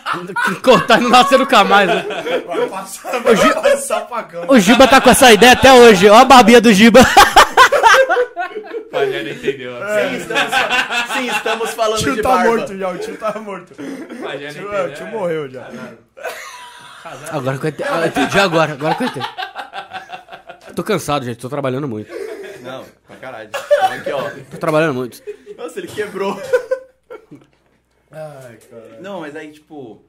[0.62, 1.88] Cortar e não nascer nunca mais.
[1.88, 2.04] Né?
[2.46, 4.44] Vai passar, vai passar pagão.
[4.48, 6.08] O Giba tá com essa ideia até hoje.
[6.08, 7.00] Ó a babinha do Giba.
[9.06, 9.72] Pajé entendeu.
[9.80, 12.56] Sim, estamos, fa- sim, estamos O falando tio de tá barba.
[12.56, 13.72] morto já, o tio tá morto.
[13.72, 14.74] O Pajé tio, entendeu.
[14.74, 15.68] é, o tio morreu já.
[17.32, 17.88] Agora que eu entendi.
[17.88, 19.26] Eu entendi agora, agora que eu entendi.
[20.76, 21.38] Tô cansado, gente.
[21.38, 22.12] Tô trabalhando muito.
[22.62, 23.50] Não, pra caralho.
[23.82, 24.30] Aqui, ó.
[24.50, 25.22] Tô trabalhando muito.
[25.56, 26.40] Nossa, ele quebrou.
[28.10, 28.98] Ai, cara.
[29.00, 30.04] Não, mas aí, tipo.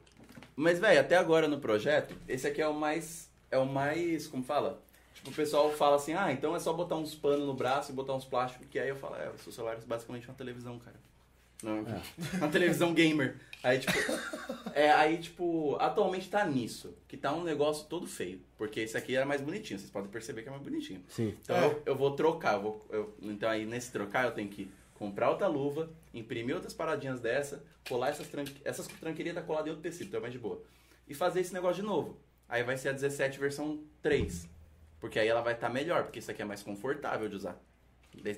[0.55, 3.29] Mas, velho, até agora no projeto, esse aqui é o mais.
[3.49, 4.27] É o mais.
[4.27, 4.81] Como fala?
[5.21, 7.95] Tipo, o pessoal fala assim, ah, então é só botar uns panos no braço e
[7.95, 10.79] botar uns plásticos, que aí eu falo, é, o seu celular é basicamente uma televisão,
[10.79, 10.95] cara.
[11.63, 11.85] Não,
[12.39, 13.37] Uma televisão gamer.
[13.61, 13.93] Aí, tipo,
[14.73, 16.97] é, aí, tipo, atualmente tá nisso.
[17.07, 18.41] Que tá um negócio todo feio.
[18.57, 19.77] Porque esse aqui era mais bonitinho.
[19.77, 21.03] Vocês podem perceber que é mais bonitinho.
[21.07, 21.35] Sim.
[21.43, 21.65] Então É.
[21.67, 22.55] eu, eu vou trocar.
[22.55, 26.73] eu vou- eu- então aí nesse trocar eu tenho que comprar outra luva, imprimir outras
[26.73, 30.33] paradinhas dessa, colar essas, tranque, essas tranqueirinhas tá colada em outro tecido, então é mais
[30.33, 30.59] de boa.
[31.07, 32.17] E fazer esse negócio de novo.
[32.49, 34.47] Aí vai ser a 17 versão 3.
[35.01, 37.59] Porque aí ela vai estar melhor, porque isso aqui é mais confortável de usar.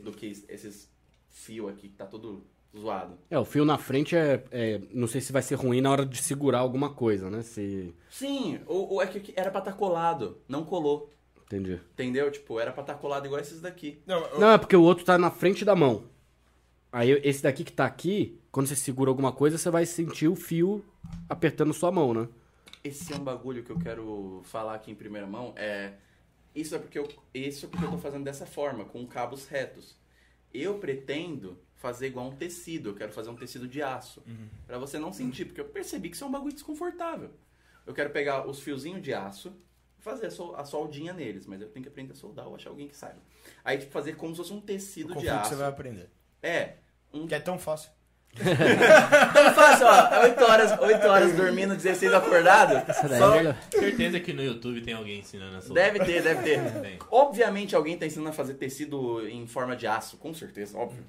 [0.03, 0.89] Do que esses
[1.29, 2.43] fios aqui que tá todo
[2.75, 3.17] zoado.
[3.29, 6.05] É, o fio na frente é, é- Não sei se vai ser ruim na hora
[6.05, 7.41] de segurar alguma coisa, né?
[7.43, 7.93] Se.
[8.09, 11.11] Sim, ou, ou é que era pra estar colado, não colou.
[11.45, 11.79] Entendi.
[11.93, 12.31] Entendeu?
[12.31, 14.01] Tipo, era pra estar colado igual esses daqui.
[14.07, 16.05] Não, eu- Não, é porque o outro tá na frente da mão.
[16.91, 20.35] Aí esse daqui que tá aqui, quando você segura alguma coisa, você vai sentir o
[20.35, 20.83] fio
[21.27, 22.27] apertando sua mão, né?
[22.83, 25.53] Esse é um bagulho que eu quero falar aqui em primeira mão.
[25.55, 25.93] É
[26.55, 29.95] isso é porque eu isso é porque eu tô fazendo dessa forma, com cabos retos.
[30.53, 34.23] Eu pretendo fazer igual um tecido, eu quero fazer um tecido de aço,
[34.67, 37.31] Pra você não sentir, porque eu percebi que isso é um bagulho desconfortável.
[37.85, 39.51] Eu quero pegar os fiozinhos de aço,
[39.99, 42.69] fazer a, sol- a soldinha neles, mas eu tenho que aprender a soldar ou achar
[42.69, 43.19] alguém que saiba.
[43.63, 45.49] Aí tipo fazer como se fosse um tecido de confio que aço.
[45.49, 46.09] você vai aprender.
[46.41, 46.75] É,
[47.13, 47.89] um Que é tão fácil.
[48.39, 50.23] Não fácil, ó.
[50.23, 52.83] 8 horas, 8 horas dormindo, 16 acordado.
[53.17, 53.55] Só- é.
[53.71, 55.91] Certeza que no YouTube tem alguém ensinando a soldar.
[55.91, 56.81] Deve ter, deve ter.
[56.81, 56.99] Tem.
[57.11, 61.03] Obviamente alguém tá ensinando a fazer tecido em forma de aço, com certeza, óbvio.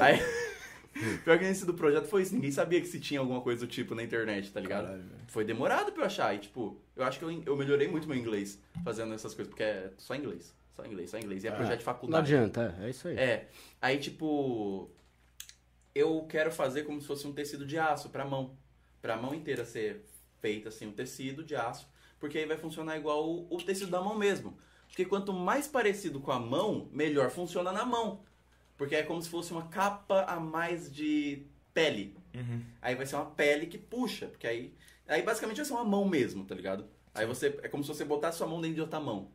[0.00, 0.20] Aí,
[1.24, 3.66] pior que nesse do projeto foi isso, ninguém sabia que se tinha alguma coisa do
[3.70, 4.84] tipo na internet, tá ligado?
[4.86, 8.06] Caralho, foi demorado pra eu achar, e tipo, eu acho que eu, eu melhorei muito
[8.08, 11.50] meu inglês fazendo essas coisas, porque é só inglês, só inglês, só inglês, e é
[11.52, 12.34] projeto de Não faculdade.
[12.34, 13.16] adianta, é, é isso aí.
[13.16, 13.48] É,
[13.80, 14.90] aí tipo,
[15.94, 18.56] eu quero fazer como se fosse um tecido de aço pra mão.
[19.00, 20.04] Pra mão inteira ser
[20.40, 21.88] feita assim, um tecido de aço,
[22.18, 24.58] porque aí vai funcionar igual o, o tecido da mão mesmo.
[24.88, 28.22] Porque quanto mais parecido com a mão, melhor funciona na mão.
[28.76, 32.16] Porque é como se fosse uma capa a mais de pele.
[32.82, 34.74] Aí vai ser uma pele que puxa, porque aí,
[35.06, 36.86] aí basicamente vai ser uma mão mesmo, tá ligado?
[37.14, 39.30] Aí você é como se você botasse sua mão dentro de outra mão.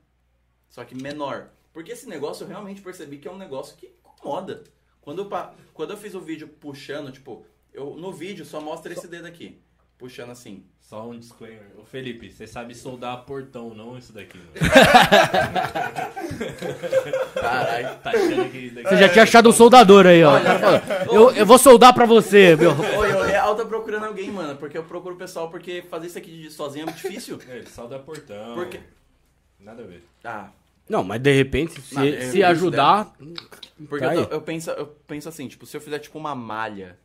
[0.70, 1.52] Só que menor.
[1.74, 4.64] Porque esse negócio eu realmente percebi que é um negócio que incomoda.
[5.06, 5.30] Quando eu,
[5.72, 9.62] quando eu fiz o vídeo puxando, tipo, eu, no vídeo só mostra esse dedo aqui.
[10.00, 10.66] Puxando assim.
[10.82, 11.68] Só um disclaimer.
[11.78, 14.38] Ô Felipe, você sabe soldar portão, não isso daqui.
[14.38, 14.50] Mano.
[17.34, 18.00] Caralho.
[18.00, 20.38] Tá achando que isso daqui Você já tinha achado um soldador aí, ó.
[20.38, 20.82] O cara falou,
[21.14, 22.72] eu, eu vou soldar pra você, meu.
[22.72, 24.58] Oi, eu real tô procurando alguém, mano.
[24.58, 27.40] Porque eu procuro o pessoal, porque fazer isso aqui sozinho é muito difícil.
[27.48, 28.56] É, Ele solda portão.
[28.56, 28.80] Porque.
[29.60, 30.04] Nada a ver.
[30.24, 30.50] Ah,
[30.88, 33.16] Não, mas de repente, se, é- se ajudar.
[33.90, 36.98] Porque Tá eu, eu penso, eu penso assim, tipo, se eu fizer tipo uma malha,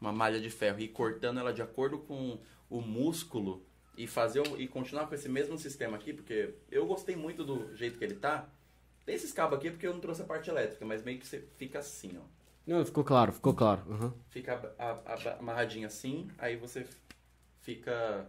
[0.00, 2.38] uma malha de ferro e cortando ela de acordo com
[2.70, 3.64] o músculo
[3.96, 7.98] e fazer e continuar com esse mesmo sistema aqui, porque eu gostei muito do jeito
[7.98, 8.48] que ele tá.
[9.06, 11.44] Tem esses cabos aqui porque eu não trouxe a parte elétrica, mas meio que você
[11.56, 12.22] fica assim, ó.
[12.66, 13.82] Não, ficou claro, ficou claro.
[13.86, 14.12] Uhum.
[14.30, 16.86] Fica a- a- amarradinho assim, aí você
[17.62, 18.26] fica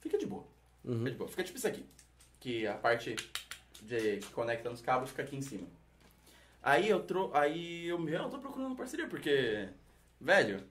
[0.00, 0.44] fica de boa.
[0.84, 1.28] Fica de boa.
[1.30, 1.84] Fica tipo isso aqui,
[2.40, 3.14] que a parte
[3.82, 5.66] de que conecta nos cabos fica aqui em cima.
[6.62, 7.30] Aí eu tro...
[7.34, 9.68] aí eu, eu tô procurando parceria porque
[10.20, 10.62] velho,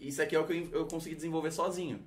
[0.00, 2.04] isso aqui é o que eu, eu consegui desenvolver sozinho.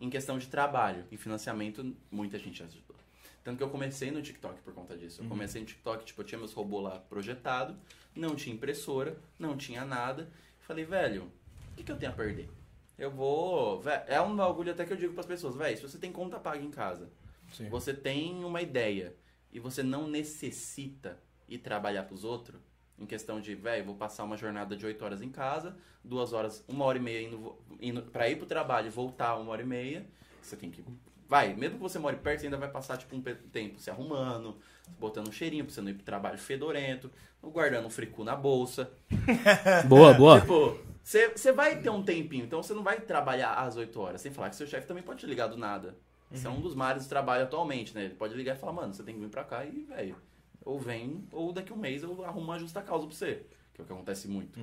[0.00, 2.96] Em questão de trabalho e financiamento, muita gente ajudou.
[3.42, 5.22] Tanto que eu comecei no TikTok por conta disso.
[5.22, 7.76] Eu comecei no TikTok, tipo, eu tinha meus robôs lá projetado,
[8.14, 10.28] não tinha impressora, não tinha nada.
[10.60, 11.24] Falei, velho,
[11.72, 12.48] o que, que eu tenho a perder?
[12.96, 13.80] Eu vou.
[13.80, 16.38] vé- É um bagulho até que eu digo pras pessoas, velho, se você tem conta
[16.38, 17.08] paga em casa,
[17.52, 17.68] Sim.
[17.68, 19.14] você tem uma ideia
[19.52, 21.18] e você não necessita
[21.48, 22.60] ir trabalhar pros outros,
[22.98, 26.64] em questão de, velho, vou passar uma jornada de 8 horas em casa, duas horas,
[26.66, 29.66] uma hora e meia indo, indo pra ir pro trabalho e voltar uma hora e
[29.66, 30.04] meia,
[30.42, 30.84] você tem que.
[31.28, 34.56] Vai, mesmo que você more perto, você ainda vai passar tipo um tempo se arrumando,
[34.98, 37.10] botando um cheirinho pra você não ir pro trabalho fedorento,
[37.42, 38.90] guardando um fricu na bolsa.
[39.86, 40.40] Boa, boa.
[40.40, 44.20] Tipo, você você vai ter um tempinho, então você não vai trabalhar às 8 horas.
[44.22, 45.94] Sem falar que seu chefe também pode te ligar do nada.
[46.30, 48.04] Isso é um dos mares do trabalho atualmente, né?
[48.04, 50.16] Ele pode ligar e falar, mano, você tem que vir pra cá e, velho,
[50.64, 53.46] ou vem, ou daqui a um mês eu arrumo uma justa causa pra você.
[53.72, 54.58] Que é o que acontece muito.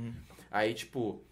[0.52, 1.24] Aí, tipo,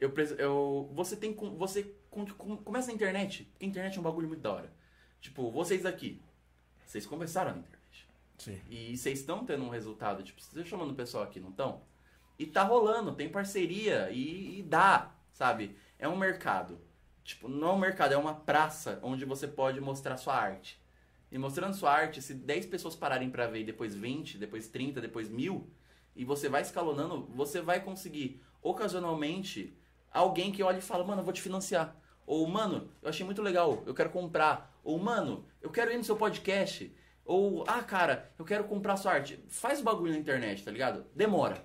[0.00, 4.00] eu, eu você tem com- você com- com- começa na internet, porque a internet é
[4.00, 4.72] um bagulho muito da hora.
[5.20, 6.20] Tipo, vocês aqui,
[6.86, 8.08] vocês começaram na internet.
[8.38, 8.60] Sim.
[8.70, 11.82] E vocês estão tendo um resultado, tipo, vocês estão chamando o pessoal aqui, não estão?
[12.38, 15.76] E tá rolando, tem parceria e, e dá, sabe?
[15.98, 16.80] É um mercado.
[17.24, 20.80] Tipo, não é um mercado, é uma praça onde você pode mostrar sua arte.
[21.30, 25.28] E mostrando sua arte, se 10 pessoas pararem pra ver, depois 20, depois 30, depois
[25.28, 25.70] mil,
[26.14, 29.74] e você vai escalonando, você vai conseguir, ocasionalmente,
[30.10, 31.96] alguém que olha e fala, mano, eu vou te financiar.
[32.26, 34.78] Ou, mano, eu achei muito legal, eu quero comprar.
[34.84, 36.94] Ou, mano, eu quero ir no seu podcast.
[37.24, 39.42] Ou, ah, cara, eu quero comprar sua arte.
[39.48, 41.06] Faz o bagulho na internet, tá ligado?
[41.14, 41.64] Demora.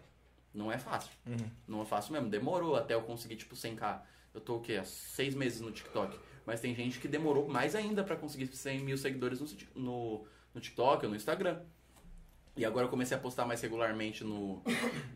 [0.53, 1.11] Não é fácil.
[1.25, 1.51] Uhum.
[1.67, 2.29] Não é fácil mesmo.
[2.29, 4.01] Demorou até eu conseguir, tipo, 100k.
[4.37, 4.75] Eu tô o quê?
[4.75, 6.15] Há seis meses no TikTok.
[6.45, 10.61] Mas tem gente que demorou mais ainda pra conseguir 100 mil seguidores no, no, no
[10.61, 11.59] TikTok ou no Instagram.
[12.55, 14.61] E agora eu comecei a postar mais regularmente no,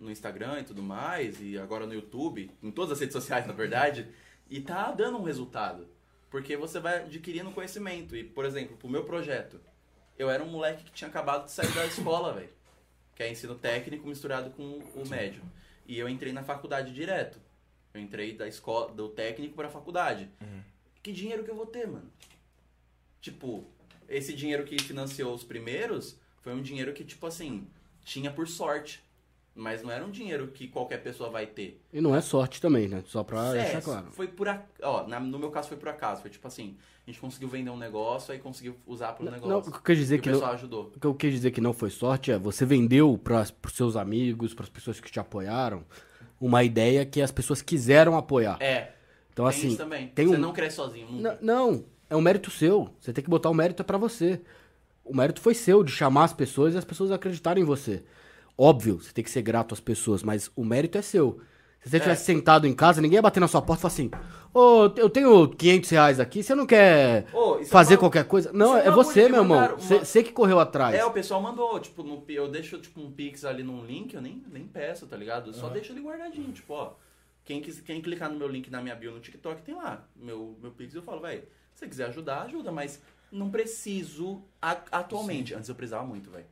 [0.01, 3.53] no Instagram e tudo mais, e agora no YouTube, em todas as redes sociais, na
[3.53, 4.07] verdade,
[4.49, 5.87] e tá dando um resultado.
[6.31, 8.15] Porque você vai adquirindo conhecimento.
[8.15, 9.61] E, por exemplo, pro meu projeto,
[10.17, 12.49] eu era um moleque que tinha acabado de sair da escola, velho.
[13.13, 15.43] Que é ensino técnico misturado com o médio.
[15.85, 17.39] E eu entrei na faculdade direto.
[17.93, 20.29] Eu entrei da escola, do técnico pra faculdade.
[21.03, 22.09] Que dinheiro que eu vou ter, mano?
[23.21, 23.63] Tipo,
[24.07, 27.67] esse dinheiro que financiou os primeiros foi um dinheiro que, tipo assim,
[28.03, 29.03] tinha por sorte.
[29.53, 31.81] Mas não era um dinheiro que qualquer pessoa vai ter.
[31.91, 33.03] E não é sorte também, né?
[33.05, 34.09] Só pra É, deixar claro.
[34.11, 34.63] Foi por ac...
[34.81, 36.21] ó, na- no meu caso foi por acaso.
[36.21, 39.69] Foi tipo assim, a gente conseguiu vender um negócio, aí conseguiu usar pro Não, negócio.
[39.69, 40.93] o que eu quis dizer e que o não, pessoal ajudou.
[40.95, 43.97] o que eu quis dizer que não foi sorte é você vendeu para os seus
[43.97, 45.83] amigos, para as pessoas que te apoiaram,
[46.41, 48.57] uma ideia que as pessoas quiseram apoiar.
[48.59, 48.89] É,
[49.31, 50.07] Então tem assim, isso também.
[50.09, 51.07] tem Você um- não cresce sozinho.
[51.11, 52.89] Não, não, é um mérito seu.
[52.99, 54.41] Você tem que botar o mérito é pra você.
[55.05, 58.03] O mérito foi seu de chamar as pessoas e as pessoas acreditarem em você.
[58.57, 61.39] Óbvio, você tem que ser grato às pessoas, mas o mérito é seu.
[61.83, 64.11] Se você estivesse sentado em casa, ninguém ia bater na sua porta e falar assim:
[64.53, 68.23] Ô, eu tenho 500 reais aqui, você não quer Ô, isso é fazer uma- qualquer
[68.25, 68.51] coisa?
[68.53, 69.57] Não, isso é é uma você, coisa que meu irmão.
[69.57, 70.93] mandaram uma- você que correu atrás.
[70.95, 74.21] É, o pessoal mandou, tipo, no, eu deixo tipo um pix ali num link, eu
[74.21, 75.49] nem, nem peço, tá ligado?
[75.49, 76.93] Eu só deixo ele guardadinho, tipo, ó.
[77.43, 80.05] Quem, quis, quem clicar no meu link na minha bio no TikTok tem lá.
[80.15, 81.41] Meu, meu pix eu falo, velho,
[81.73, 83.01] se você quiser ajudar, ajuda, mas
[83.31, 85.55] não preciso a- atualmente.
[85.55, 86.45] Antes eu precisava muito, velho.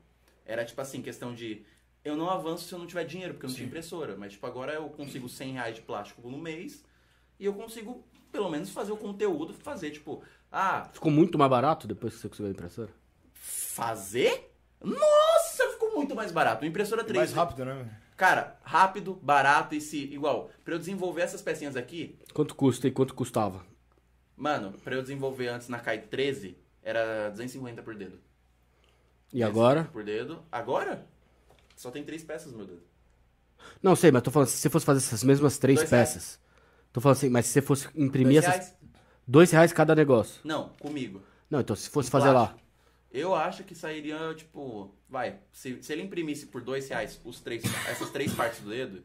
[0.43, 1.61] Era tipo assim, questão de.
[2.09, 4.15] Eu não avanço se eu não tiver dinheiro, porque eu não tinha impressora.
[4.17, 6.83] Mas, tipo, agora eu consigo 100 reais de plástico no mês
[7.39, 11.87] e eu consigo, pelo menos, fazer o conteúdo, fazer, tipo, ah, Ficou muito mais barato
[11.87, 12.89] depois que você conseguiu a impressora?
[13.33, 14.51] Fazer?
[14.83, 16.65] Nossa, ficou muito mais barato.
[16.65, 17.15] Impressora 3.
[17.17, 17.89] Mais rápido, né?
[18.17, 19.97] Cara, rápido, barato e se.
[20.05, 23.65] Igual, pra eu desenvolver essas pecinhas aqui, Quanto custa e quanto custava?
[24.35, 28.19] mano, pra eu desenvolver antes na KAI 13, era 250 por dedo.
[29.33, 29.83] E agora?
[29.83, 30.43] 250 Por dedo.
[30.51, 31.05] Agora?
[31.79, 32.81] Só tem três peças, meu dedo.
[33.81, 36.09] Não sei, mas tô falando, se você fosse fazer essas mesmas três Dois reais.
[36.09, 36.39] peças.
[36.91, 38.67] Tô falando assim, mas se você fosse imprimir Dois essas.
[38.67, 38.77] reais?
[39.25, 40.41] Dois reais cada negócio.
[40.43, 41.21] Não, comigo.
[41.49, 42.53] Não, então se fosse fazer lá.
[43.09, 47.63] Eu acho que sairia, tipo, vai, se, se ele imprimisse por dois reais os três,
[47.87, 49.01] essas três partes do dedo,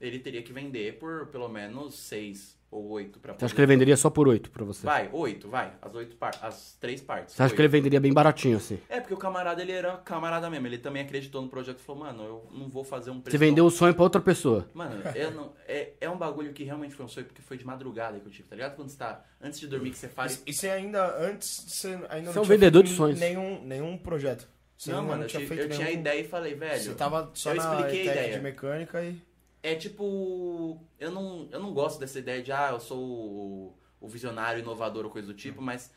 [0.00, 3.66] ele teria que vender por pelo menos seis ou oito pra Você acha que ele
[3.66, 4.84] venderia só por oito pra você?
[4.84, 5.72] Vai, oito, vai.
[5.80, 6.38] As oito par...
[6.42, 7.34] as três partes.
[7.34, 8.78] Você acha que ele venderia bem baratinho assim?
[8.90, 10.66] É, porque o camarada, ele era camarada mesmo.
[10.66, 13.30] Ele também acreditou no projeto e falou, mano, eu não vou fazer um preço...
[13.30, 14.68] Você vendeu o sonho pra outra pessoa.
[14.74, 15.54] Mano, eu não...
[15.66, 18.30] é, é um bagulho que realmente foi um sonho, porque foi de madrugada que eu
[18.30, 18.76] tive, tá ligado?
[18.76, 19.24] Quando você tá...
[19.40, 20.42] Antes de dormir, que você faz...
[20.46, 23.18] E você ainda, antes, você ainda Você é um tinha vendedor de sonhos.
[23.18, 24.46] Nenhum, nenhum projeto.
[24.76, 26.54] Você não, ainda mano, eu, tinha tive- feito eu tinha a nenhum- ideia e falei,
[26.54, 26.82] velho...
[26.82, 28.36] Você tava só eu na expliquei a ideia.
[28.36, 29.26] de mecânica e...
[29.62, 30.80] É tipo.
[30.98, 35.04] Eu não, eu não gosto dessa ideia de, ah, eu sou o, o visionário, inovador
[35.04, 35.92] ou coisa do tipo, mas.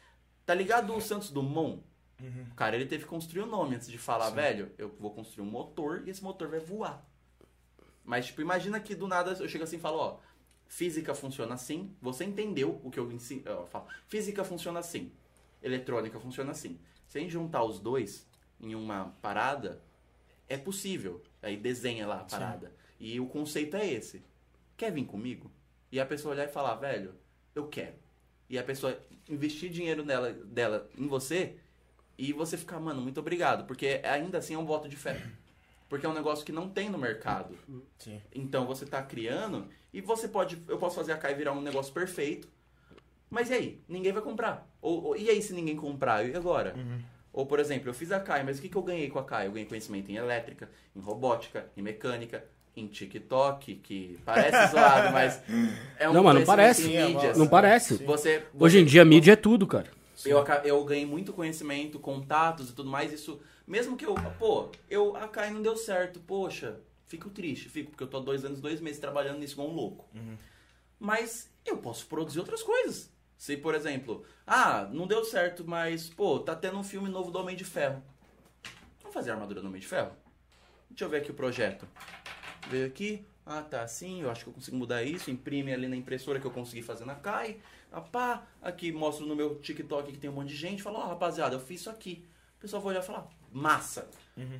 [0.45, 1.83] Tá ligado o Santos Dumont?
[2.51, 5.45] O cara, ele teve que construir o nome antes de falar, velho, eu vou construir
[5.47, 7.03] um motor e esse motor vai voar.
[8.03, 10.17] Mas, tipo, imagina que do nada eu chego assim e falo, ó,
[10.67, 13.43] física funciona assim, você entendeu o que eu ensino.
[13.45, 15.11] Eu falo, física funciona assim,
[15.61, 16.79] eletrônica funciona assim.
[17.07, 18.27] Se a gente juntar os dois
[18.59, 19.81] em uma parada,
[20.47, 21.21] é possível.
[21.41, 22.71] Aí desenha lá a parada.
[23.01, 24.23] E o conceito é esse.
[24.77, 25.51] Quer vir comigo?
[25.91, 27.15] E a pessoa olhar e falar, velho,
[27.55, 27.95] eu quero.
[28.47, 28.97] E a pessoa
[29.27, 31.55] investir dinheiro nela, dela em você
[32.17, 33.65] e você ficar, mano, muito obrigado.
[33.65, 35.19] Porque ainda assim é um voto de fé.
[35.89, 37.57] Porque é um negócio que não tem no mercado.
[37.97, 38.21] Sim.
[38.33, 40.61] Então você tá criando e você pode.
[40.67, 42.47] Eu posso fazer a Kai virar um negócio perfeito.
[43.31, 43.81] Mas e aí?
[43.87, 44.69] Ninguém vai comprar.
[44.81, 46.23] Ou, ou- e aí se ninguém comprar?
[46.25, 46.75] E agora?
[47.33, 49.23] Ou, por exemplo, eu fiz a Kai, mas o que, que eu ganhei com a
[49.23, 49.47] Kai?
[49.47, 52.45] Eu ganhei conhecimento em elétrica, em robótica, em mecânica,
[52.75, 55.41] em TikTok, que parece zoado, mas
[55.99, 56.81] é um Não, mas não parece.
[56.83, 57.37] em Sim, é mídias.
[57.37, 57.95] Não parece.
[58.03, 59.89] Você, Hoje você- em dia, mídia é tudo, cara.
[60.25, 63.11] eu, eu ganhei muito conhecimento, contatos e tudo mais.
[63.11, 67.91] Isso, mesmo que eu, pô, eu a Kai não deu certo, poxa, fico triste, fico,
[67.91, 70.07] porque eu tô há dois anos, dois meses trabalhando nisso igual um louco.
[70.99, 73.11] Mas eu posso produzir outras coisas.
[73.37, 77.39] Se, por exemplo, ah, não deu certo, mas, pô, tá tendo um filme novo do
[77.39, 78.01] Homem de Ferro.
[79.01, 80.11] Vamos fazer a armadura do Homem de Ferro?
[80.91, 81.87] Deixa eu ver aqui o projeto.
[82.69, 85.95] Veio aqui, ah, tá assim, eu acho que eu consigo mudar isso, imprime ali na
[85.95, 87.57] impressora que eu consegui fazer na Kai.
[87.91, 91.07] Ah, pá, aqui mostro no meu TikTok que tem um monte de gente, fala, ó,
[91.07, 92.23] rapaziada, eu fiz isso aqui.
[92.57, 94.09] O pessoal vai olhar e falar, massa.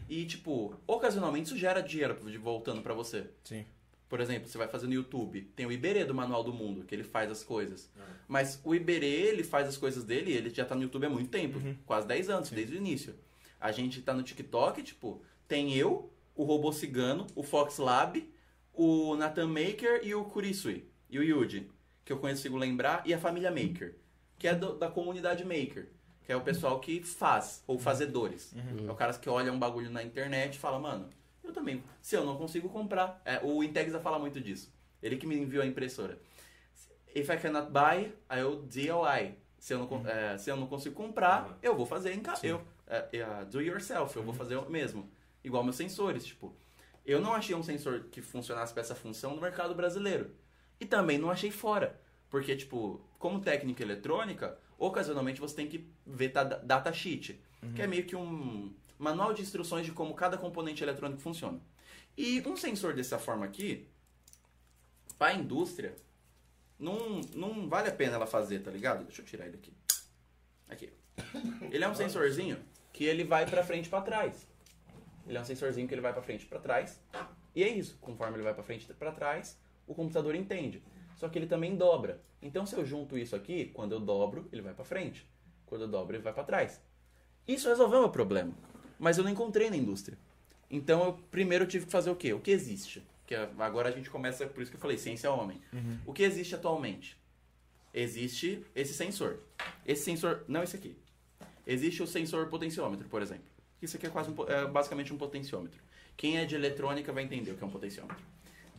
[0.10, 3.30] E, tipo, ocasionalmente isso gera dinheiro de- voltando pra você.
[3.44, 3.66] Sim.
[4.10, 6.94] Por exemplo, você vai fazer no YouTube, tem o Iberê do Manual do Mundo, que
[6.94, 7.90] ele faz as coisas.
[8.28, 11.30] Mas o Iberê, ele faz as coisas dele, ele já tá no YouTube há muito
[11.30, 13.16] tempo, quase 10 anos, desde o início.
[13.60, 16.12] A gente tá no TikTok, tipo, tem eu,
[16.42, 18.28] o Robô Cigano, o Fox Lab,
[18.74, 21.70] o Nathan Maker e o Kurisui, e o Yuji,
[22.04, 23.96] que eu consigo lembrar, e a família Maker,
[24.40, 25.90] que é do- da comunidade Maker,
[26.26, 28.56] que é o pessoal que faz, ou fazedores.
[28.88, 31.08] É o cara que olha um bagulho na internet e fala, mano,
[31.44, 33.22] eu também, se eu não consigo comprar.
[33.24, 34.74] É, o Intexa fala muito disso.
[35.02, 36.18] Ele que me enviou a impressora.
[37.14, 39.36] If I cannot buy, I will DIY.
[39.60, 42.48] Se eu não, con- é, se eu não consigo comprar, eu vou fazer em casa.
[42.48, 45.08] Eu, é, é, do yourself, eu vou fazer eu mesmo.
[45.44, 46.56] Igual meus sensores, tipo.
[47.06, 50.32] Eu não achei um sensor que funcionasse para essa função no mercado brasileiro.
[50.80, 52.00] E também não achei fora.
[52.30, 57.42] Porque, tipo, como técnica eletrônica, ocasionalmente você tem que ver ta- data sheet,
[57.76, 61.60] que é meio que um manual de instruções de como cada componente eletrônico funciona.
[62.18, 63.88] E um sensor dessa forma aqui,
[65.18, 65.96] para a indústria,
[66.80, 69.06] não, não vale a pena ela fazer, tá ligado?
[69.06, 69.74] Deixa eu tirar ele aqui.
[70.70, 70.94] Aqui.
[71.72, 72.58] Ele é um sensorzinho
[72.94, 74.48] que ele vai pra frente e pra trás.
[75.28, 77.00] Ele é um sensorzinho que ele vai pra frente e pra trás.
[77.56, 77.98] E é isso.
[78.02, 79.58] Conforme ele vai pra frente e pra trás,
[79.88, 80.82] o computador entende.
[81.16, 82.22] Só que ele também dobra.
[82.42, 85.28] Então se eu junto isso aqui, quando eu dobro, ele vai pra frente.
[85.66, 86.82] Quando eu dobro, ele vai pra trás.
[87.48, 88.54] Isso resolveu meu problema.
[89.00, 90.18] Mas eu não encontrei na indústria.
[90.70, 92.34] Então eu primeiro tive que fazer o quê?
[92.34, 93.04] O que existe?
[93.28, 95.62] Que é- agora a gente começa, por isso que eu falei, ciência é homem.
[96.06, 97.18] O que existe atualmente?
[97.94, 99.40] Existe esse sensor.
[99.86, 100.96] Esse sensor, não esse aqui.
[101.68, 103.44] Existe o sensor potenciômetro, por exemplo.
[103.82, 105.82] Isso aqui é quase um é basicamente um potenciômetro.
[106.16, 108.24] Quem é de eletrônica vai entender o que é um potenciômetro.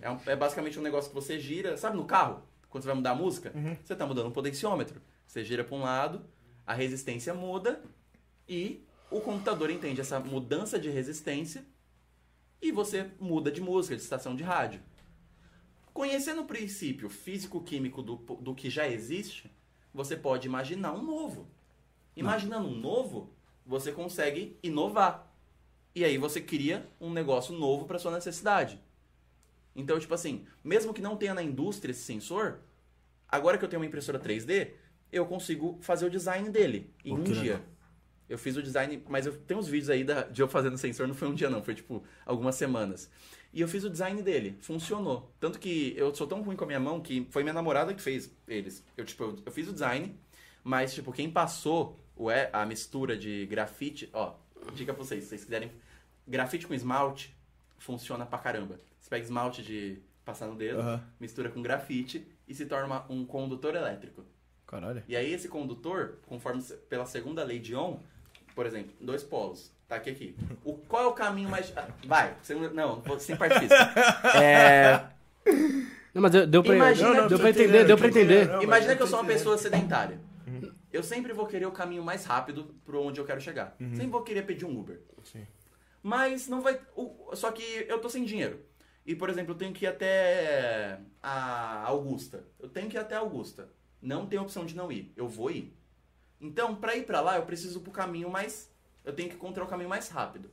[0.00, 2.42] É, um- é basicamente um negócio que você gira, sabe no carro?
[2.70, 3.50] Quando você vai mudar a música,
[3.84, 5.00] você está mudando um potenciômetro.
[5.26, 6.24] Você gira para um lado,
[6.66, 7.82] a resistência muda
[8.48, 11.64] e o computador entende essa mudança de resistência
[12.60, 14.80] e você muda de música, de estação de rádio.
[15.92, 19.50] Conhecendo o princípio físico-químico do, do que já existe,
[19.92, 21.46] você pode imaginar um novo.
[22.16, 23.30] Imaginando um novo,
[23.72, 25.32] você consegue inovar.
[25.94, 28.78] E aí você cria um negócio novo para sua necessidade.
[29.74, 32.58] Então, tipo assim, mesmo que não tenha na indústria esse sensor,
[33.28, 34.72] agora que eu tenho uma impressora 3D,
[35.10, 37.42] eu consigo fazer o design dele em um dia.
[37.54, 37.60] legal.
[38.28, 41.06] Eu fiz o design, mas eu tenho uns vídeos aí da- de eu fazendo sensor,
[41.06, 43.10] não foi um dia não, foi tipo algumas semanas.
[43.52, 45.30] E eu fiz o design dele, funcionou.
[45.40, 48.00] Tanto que eu sou tão ruim com a minha mão que foi minha namorada que
[48.00, 48.82] fez eles.
[48.96, 50.14] Eu, tipo, eu, eu fiz o design,
[50.64, 51.98] mas, tipo, quem passou
[52.52, 54.34] a mistura de grafite, ó,
[54.74, 55.70] dica pra vocês, se vocês quiserem,
[56.26, 57.34] grafite com esmalte
[57.78, 58.78] funciona pra caramba.
[59.00, 60.80] Você pega esmalte de passar no dedo,
[61.18, 64.24] mistura com grafite e se torna um condutor elétrico.
[64.66, 65.02] Caralho.
[65.08, 67.96] E aí esse condutor, conforme pela segunda lei de Ohm,
[68.54, 70.36] por exemplo, dois polos, tá aqui aqui.
[70.64, 71.72] O, qual é o caminho mais...
[71.76, 72.34] ah, Vai,
[72.72, 73.76] não, vou- sem partifício.
[74.40, 75.04] É,
[76.14, 78.48] Não, mas deu, deu pra, Imagina deu, que- deu pra entender, entendendo, deu pra entender.
[78.48, 80.20] Não, imagina que eu sou uma pessoa sedentária.
[80.92, 83.74] Eu sempre vou querer o caminho mais rápido pro onde eu quero chegar.
[83.78, 85.00] Sempre vou querer pedir um Uber.
[85.24, 85.46] Sim.
[86.02, 86.78] Mas não vai...
[87.34, 88.60] Só que eu tô sem dinheiro.
[89.06, 92.44] E, por exemplo, eu tenho que ir até a Augusta.
[92.60, 93.68] Eu tenho que ir até a Augusta.
[94.00, 95.12] Não tem opção de não ir.
[95.16, 95.74] Eu vou ir.
[96.40, 98.70] Então, pra ir pra lá, eu preciso pro caminho mais...
[99.04, 100.50] Eu tenho que encontrar o caminho mais rápido.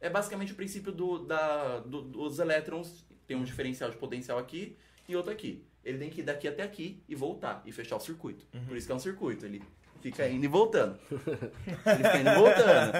[0.00, 3.04] É basicamente o princípio do, da, do- dos elétrons.
[3.26, 4.76] Tem um diferencial de potencial aqui
[5.08, 5.64] e outro aqui.
[5.86, 8.44] Ele tem que ir daqui até aqui e voltar e fechar o circuito.
[8.66, 9.46] Por isso que é um circuito.
[9.46, 9.62] Ele
[10.00, 10.98] fica indo e voltando.
[11.10, 12.92] Ele fica indo e voltando.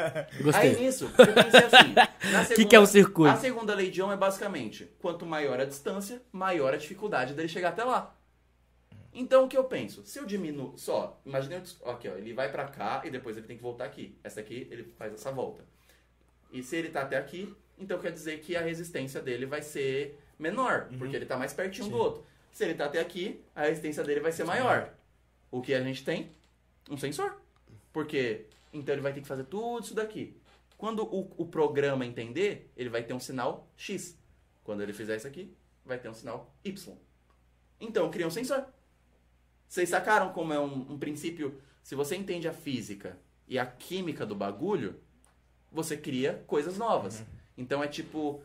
[0.43, 0.71] Gostei.
[0.71, 1.95] Aí nisso, eu pensei assim.
[2.33, 3.35] na Que que é um circuito?
[3.35, 7.49] A segunda lei de Ohm é basicamente: quanto maior a distância, maior a dificuldade dele
[7.49, 8.15] chegar até lá.
[9.13, 10.05] Então o que eu penso?
[10.05, 10.77] Se eu diminuo.
[10.77, 11.59] Só, imaginei.
[11.59, 14.17] o- Aqui, ó, ele vai pra cá e depois ele tem que voltar aqui.
[14.23, 15.65] Essa aqui, ele faz essa volta.
[16.53, 20.21] E se ele tá até aqui, então quer dizer que a resistência dele vai ser
[20.39, 22.25] menor, porque ele tá mais pertinho do outro.
[22.57, 24.91] Se ele tá até aqui, a resistência dele vai ser maior.
[25.51, 26.31] O que a gente tem?
[26.89, 27.39] Um sensor.
[27.93, 30.35] Porque então ele vai ter que fazer tudo isso daqui.
[30.79, 34.19] Quando o, o programa entender, ele vai ter um sinal X.
[34.65, 35.55] Quando ele fizer isso aqui,
[35.85, 36.97] vai ter um sinal Y.
[37.79, 38.65] Então cria um sensor.
[39.69, 41.61] Vocês sacaram como é um, um princípio?
[41.83, 44.99] Se você entende a física e a química do bagulho,
[45.71, 47.23] você cria coisas novas.
[47.55, 48.43] Então é tipo.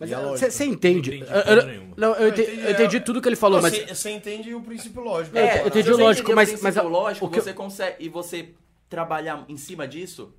[0.00, 0.50] Mas E a lógica?
[0.50, 1.10] você entende?
[1.10, 3.62] Não entendi Eu- eu- não, eu, ente- entendi, eu entendi é- tudo que ele falou,
[3.62, 3.72] mas.
[3.74, 5.36] Você, você entende o princípio lógico.
[5.38, 7.52] É, eu entendi o você lógico, mas- o mas a- lógico, o que eu- você
[7.52, 8.50] consegue e você
[8.88, 10.32] trabalhar em cima disso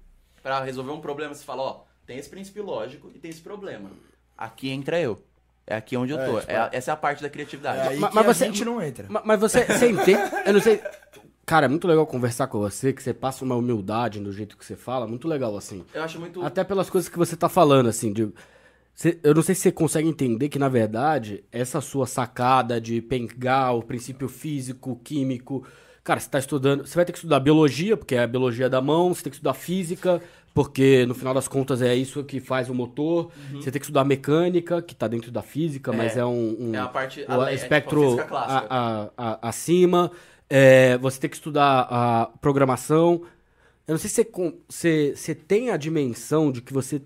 [0.44, 3.90] pra resolver um problema, você fala, ó, tem esse princípio lógico e tem esse problema.
[4.38, 5.18] Aqui entra eu.
[5.66, 6.40] É aqui onde eu É, tô.
[6.42, 7.80] tipo, É a- essa é a parte da criatividade.
[7.80, 9.08] É aí Mas- que mas a você- gente não entra.
[9.10, 10.22] Ma- Mas você, você entende?
[10.46, 10.80] Eu não sei.
[11.46, 14.66] Cara, é muito legal conversar com você, que você passa uma humildade no jeito que
[14.66, 15.84] você fala, muito legal, assim.
[15.94, 16.44] Eu acho muito.
[16.44, 18.32] Até pelas coisas que você tá falando, assim, de...
[18.96, 23.02] Você- eu não sei se você consegue entender que, na verdade, essa sua sacada de
[23.02, 25.66] pegar o princípio físico, químico...
[26.04, 26.86] Cara, você tá estudando...
[26.88, 29.36] Você vai ter que estudar biologia, porque é a biologia da mão, você tem que
[29.38, 30.22] estudar física,
[30.54, 33.30] Porque no final das contas é isso que faz o motor.
[33.56, 36.22] Você tem que estudar mecânica, que tá dentro da física, mas É.
[36.22, 38.68] é um, um- É a parte o é tipo a espectro física clássica.
[38.70, 40.10] a- a- acima.
[40.50, 43.24] É, você tem que estudar a programação.
[43.86, 44.32] Eu não sei se você,
[44.70, 47.02] você, você tem a dimensão de que você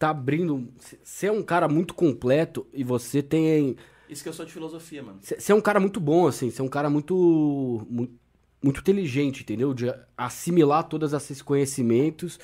[0.00, 0.72] tá abrindo.
[1.04, 3.76] Você é um cara muito completo e você tem.
[4.08, 5.20] Isso que eu sou de filosofia, mano.
[5.20, 6.50] Você é um cara muito bom, assim.
[6.50, 8.14] Você é um cara muito, muito.
[8.62, 9.74] muito inteligente, entendeu?
[9.74, 12.40] De assimilar todos esses conhecimentos.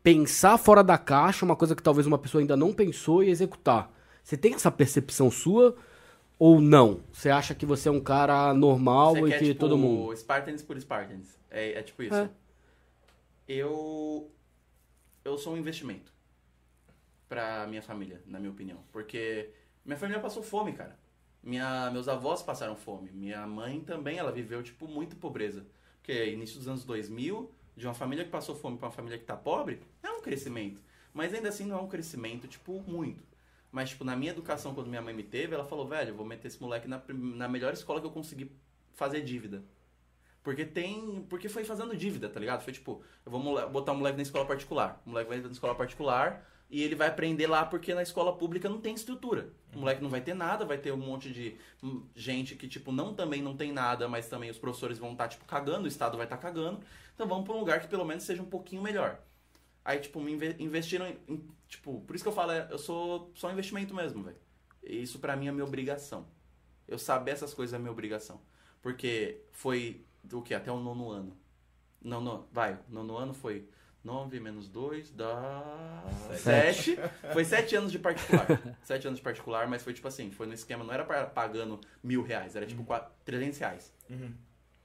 [0.00, 3.92] Pensar fora da caixa, uma coisa que talvez uma pessoa ainda não pensou e executar.
[4.22, 5.76] Você tem essa percepção sua
[6.38, 7.00] ou não?
[7.12, 10.16] Você acha que você é um cara normal Você e quer, que tipo, todo mundo.
[10.16, 11.36] Spartans por Spartans.
[11.50, 12.14] É, é tipo isso.
[12.14, 12.30] É.
[13.48, 14.30] Eu.
[15.24, 16.11] Eu sou um investimento.
[17.32, 18.84] Pra minha família, na minha opinião.
[18.92, 19.48] Porque
[19.86, 20.98] minha família passou fome, cara.
[21.42, 23.10] Minha, meus avós passaram fome.
[23.10, 25.66] Minha mãe também, ela viveu, tipo, muito pobreza.
[25.96, 29.24] Porque início dos anos 2000, de uma família que passou fome pra uma família que
[29.24, 30.82] tá pobre, é um crescimento.
[31.14, 33.24] Mas ainda assim não é um crescimento, tipo, muito.
[33.70, 36.48] Mas, tipo, na minha educação, quando minha mãe me teve, ela falou, velho, vou meter
[36.48, 38.54] esse moleque na, na melhor escola que eu conseguir
[38.92, 39.64] fazer dívida.
[40.42, 41.24] Porque tem.
[41.30, 42.62] Porque foi fazendo dívida, tá ligado?
[42.62, 45.00] Foi tipo, eu vou botar um moleque na escola particular.
[45.06, 48.68] O moleque vai na escola particular e ele vai aprender lá porque na escola pública
[48.68, 49.52] não tem estrutura.
[49.74, 52.92] O moleque não vai ter nada, vai ter um monte de hum, gente que, tipo,
[52.92, 56.16] não também não tem nada, mas também os professores vão estar, tipo, cagando, o Estado
[56.18, 56.80] vai estar cagando.
[57.14, 59.20] Então vamos pra um lugar que pelo menos seja um pouquinho melhor.
[59.84, 62.78] Aí, tipo, me inve- investiram em, em- Tipo, por isso que eu falo, é, eu
[62.78, 64.36] sou só investimento mesmo, velho.
[64.82, 66.26] Isso pra mim é minha obrigação.
[66.88, 68.40] Eu saber essas coisas é minha obrigação.
[68.82, 70.54] Porque foi do que?
[70.54, 71.36] Até o nono ano.
[72.02, 73.68] Não, não, vai, o nono ano foi
[74.04, 76.04] 9 menos 2 dá.
[76.38, 76.96] 7.
[77.32, 78.46] Foi 7 anos de particular.
[78.82, 81.80] 7 anos de particular, mas foi tipo assim, foi no esquema, não era pa- pagando
[82.02, 83.92] mil reais, era tipo quatro- 300 reais.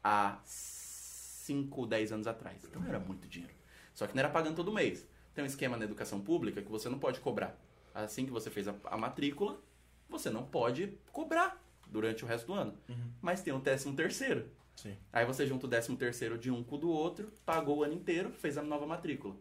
[0.03, 2.63] Há 5, 10 anos atrás.
[2.63, 3.53] Então era muito dinheiro.
[3.93, 5.07] Só que não era pagando todo mês.
[5.33, 7.55] Tem um esquema na educação pública que você não pode cobrar.
[7.93, 9.59] Assim que você fez a, a matrícula,
[10.09, 12.77] você não pode cobrar durante o resto do ano.
[13.21, 14.49] Mas tem o décimo terceiro.
[14.77, 14.95] Sim.
[15.11, 17.93] Aí você junta o décimo terceiro de um com o do outro, pagou o ano
[17.93, 19.35] inteiro, fez a nova matrícula.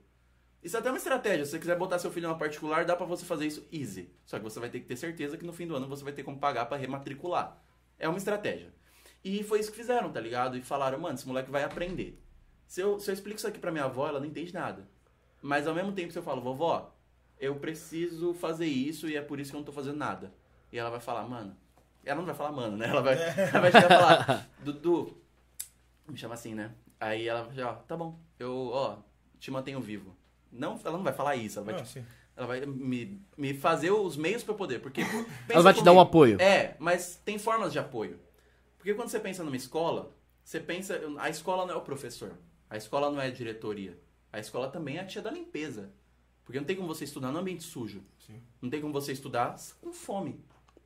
[0.63, 1.45] Isso é até uma estratégia.
[1.45, 4.11] Se você quiser botar seu filho na particular, dá pra você fazer isso easy.
[4.25, 6.13] Só que você vai ter que ter certeza que no fim do ano você vai
[6.13, 7.63] ter como pagar pra rematricular.
[7.99, 8.75] É uma estratégia.
[9.23, 10.57] E foi isso que fizeram, tá ligado?
[10.57, 12.21] E falaram, mano, esse moleque vai aprender.
[12.67, 14.89] Se eu, se eu explico isso aqui pra minha avó, ela não entende nada.
[15.43, 16.97] Mas ao mesmo tempo, se eu falo, vovó,
[17.39, 20.33] eu preciso fazer isso e é por isso que eu não tô fazendo nada.
[20.73, 21.57] E ela vai falar, mano.
[22.05, 22.89] Ela não vai falar, mano, né?
[22.89, 25.17] Ela vai, ela vai chegar e falar, Dudu,
[26.09, 26.73] me chama assim, né?
[26.99, 28.99] Aí ela vai falar, ó, tá bom, eu, ó,
[29.39, 30.17] te mantenho vivo.
[30.51, 32.05] Não, ela não vai falar isso, ela vai, Não, te-
[32.37, 34.81] ela vai me, me fazer os meios pra eu poder.
[34.81, 35.03] Porque.
[35.49, 36.41] Ela vai te dar um apoio.
[36.41, 38.19] É, mas tem formas de apoio.
[38.79, 40.13] Porque quando você pensa numa escola,
[40.45, 40.99] você pensa.
[41.19, 42.33] A escola não é o professor.
[42.71, 43.99] A escola não é a diretoria.
[44.33, 45.91] A escola também é a tia da limpeza.
[46.45, 48.03] Porque não tem como você estudar no ambiente sujo.
[48.19, 48.41] Sim.
[48.63, 50.41] Não tem como você estudar com fome.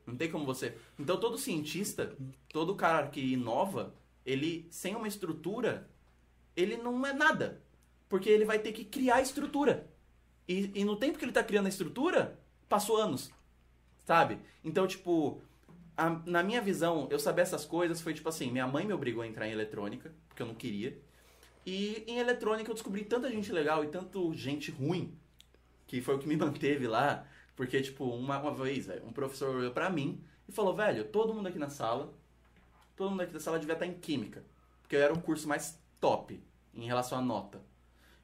[0.05, 0.75] Não tem como você.
[0.97, 2.15] Então todo cientista,
[2.49, 3.93] todo cara que inova,
[4.25, 5.89] ele sem uma estrutura,
[6.55, 7.61] ele não é nada.
[8.09, 9.87] Porque ele vai ter que criar estrutura.
[10.47, 12.39] E, e no tempo que ele tá criando a estrutura,
[12.69, 13.31] passou anos.
[14.05, 14.39] Sabe?
[14.63, 15.41] Então, tipo,
[15.97, 19.23] a- na minha visão, eu saber essas coisas foi tipo assim: minha mãe me obrigou
[19.23, 20.97] a entrar em eletrônica, porque eu não queria.
[21.65, 25.15] E em eletrônica eu descobri tanta gente legal e tanto gente ruim,
[25.87, 27.25] que foi o que me manteve lá.
[27.55, 31.33] Porque, tipo, uma, uma vez, velho, um professor olhou pra mim e falou: velho, todo
[31.33, 32.13] mundo aqui na sala,
[32.95, 34.43] todo mundo aqui da sala devia estar em química.
[34.81, 36.43] Porque eu era o curso mais top
[36.73, 37.61] em relação à nota.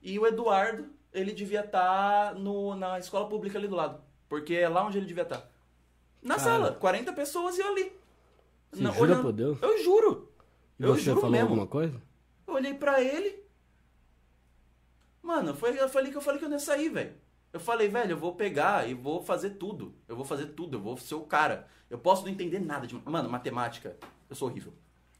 [0.01, 4.01] E o Eduardo, ele devia estar no, na escola pública ali do lado.
[4.29, 5.49] Porque é lá onde ele devia estar.
[6.21, 6.45] Na Cara.
[6.47, 7.91] sala, 40 pessoas e eu ali.
[8.71, 9.57] Você Não, jura olhando- por Deus?
[9.61, 10.31] Eu juro.
[10.79, 11.47] E eu você juro falou mesmo.
[11.49, 12.01] alguma coisa?
[12.45, 13.43] Eu olhei pra ele.
[15.21, 17.13] Mano, foi, eu falei que eu falei que eu não ia sair, velho.
[17.51, 19.95] Eu falei, velho, eu vou pegar e vou fazer tudo.
[20.07, 21.67] Eu vou fazer tudo, eu vou ser o cara.
[21.89, 22.95] Eu posso não entender nada de.
[23.05, 23.97] Mano, matemática,
[24.29, 24.73] eu sou horrível.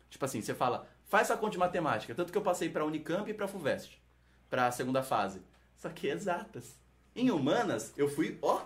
[0.10, 2.16] Tipo assim, você fala, faz essa conta de matemática.
[2.16, 4.02] Tanto que eu passei pra Unicamp e pra FUVEST.
[4.50, 5.42] Pra segunda fase.
[5.78, 6.78] Só que exatas.
[7.16, 8.62] Em humanas, eu fui, ó,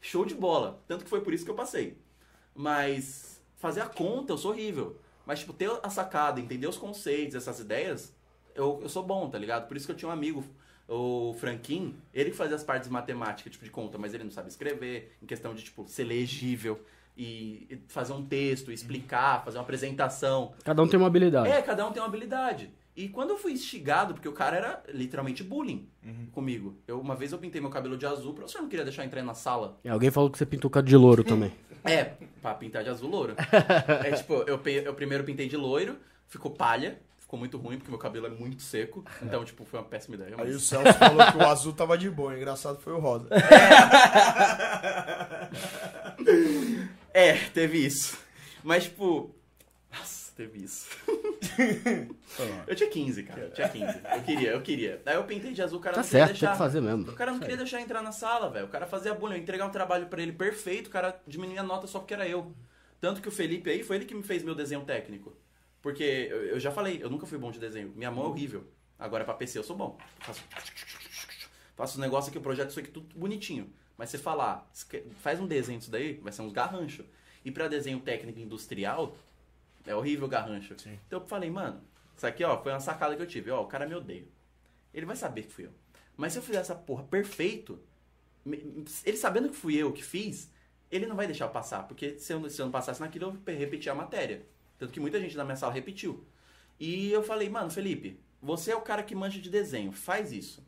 [0.00, 0.82] show de bola.
[0.86, 1.98] Tanto que foi por isso que eu passei.
[2.54, 4.96] Mas fazer a conta, eu sou horrível.
[5.24, 8.14] Mas, tipo, ter a sacada, entender os conceitos, essas ideias,
[8.54, 9.68] eu, eu sou bom, tá ligado?
[9.68, 10.44] Por isso que eu tinha um amigo,
[10.88, 14.32] o Franquin, ele que fazia as partes de matemática, tipo, de conta, mas ele não
[14.32, 16.84] sabe escrever, em questão de, tipo, ser legível
[17.16, 20.52] e, fazer um texto, explicar, fazer uma apresentação.
[20.64, 21.48] Cada um tem uma habilidade.
[21.48, 22.70] É, cada um tem uma habilidade.
[22.94, 25.88] E quando eu fui instigado, porque o cara era literalmente bullying
[26.32, 26.76] comigo.
[26.86, 29.06] Eu, uma vez eu pintei meu cabelo de azul, o professor não queria deixar eu
[29.06, 29.78] entrar na sala.
[29.82, 31.52] E alguém falou que você pintou cabelo de louro também.
[31.84, 33.34] É, pra pintar de azul louro.
[34.06, 35.96] é tipo, eu, eu primeiro pintei de loiro,
[36.28, 39.04] ficou palha, ficou muito ruim, porque meu cabelo é muito seco.
[39.20, 40.30] Então, tipo, foi uma péssima ideia.
[40.30, 43.26] Aí mas- o Celso falou que o azul tava de boa, engraçado foi o rosa.
[43.34, 43.38] É,
[47.52, 48.18] teve isso.
[48.62, 49.34] Mas, tipo.
[49.90, 50.88] Nossa, teve isso.
[52.66, 53.40] eu tinha 15, cara.
[53.42, 53.86] Eu tinha 15.
[54.14, 55.02] Eu queria, eu queria.
[55.04, 56.52] Aí eu pintei de azul, o cara Tá não queria certo, tem deixar.
[56.52, 57.10] que fazer mesmo.
[57.10, 58.66] O cara não queria deixar entrar na sala, velho.
[58.66, 59.34] O cara fazia bullying.
[59.36, 62.26] Eu entregar um trabalho pra ele perfeito, o cara diminuía a nota só porque era
[62.26, 62.54] eu.
[63.00, 65.36] Tanto que o Felipe aí foi ele que me fez meu desenho técnico.
[65.82, 67.92] Porque eu, eu já falei, eu nunca fui bom de desenho.
[67.96, 68.64] Minha mão é horrível.
[68.98, 69.98] Agora pra PC eu sou bom.
[70.20, 70.40] Faço,
[71.76, 73.70] faço um negócio aqui, o projeto isso aqui tudo bonitinho.
[74.02, 77.06] Mas você falar, esque- faz um desenho disso daí, vai ser uns garranchos.
[77.44, 79.16] E pra desenho técnico industrial,
[79.86, 80.74] é horrível o garrancho.
[81.06, 81.80] Então eu falei, mano,
[82.16, 83.52] isso aqui ó, foi uma sacada que eu tive.
[83.52, 84.24] Ó, o cara me odeia.
[84.92, 85.70] Ele vai saber que fui eu.
[86.16, 87.78] Mas se eu fizer essa porra perfeito,
[88.44, 90.50] ele sabendo que fui eu que fiz,
[90.90, 91.84] ele não vai deixar eu passar.
[91.86, 94.44] Porque se eu, se eu não passasse naquilo, eu pe- repetia a matéria.
[94.80, 96.26] Tanto que muita gente na minha sala repetiu.
[96.80, 100.60] E eu falei, mano, Felipe, você é o cara que manja de desenho, faz isso.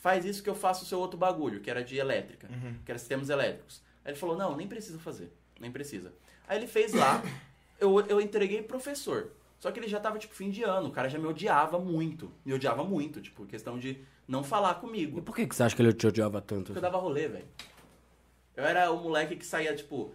[0.00, 2.48] Faz isso que eu faço o seu outro bagulho, que era de elétrica,
[2.84, 3.80] que era sistemas elétricos.
[4.04, 6.12] Aí ele falou, não, nem precisa fazer, nem precisa.
[6.48, 7.22] Aí ele fez lá,
[7.78, 9.30] eu, eu entreguei pro professor.
[9.58, 12.32] Só que ele já tava, tipo, fim de ano, o cara já me odiava muito.
[12.46, 15.20] Me odiava muito, tipo, questão de não falar E comigo.
[15.20, 16.64] por que, que você acha que ele te odiava tanto?
[16.72, 17.46] Porque eu dava rolê, velho.
[18.56, 20.14] Eu era o moleque que saía, tipo,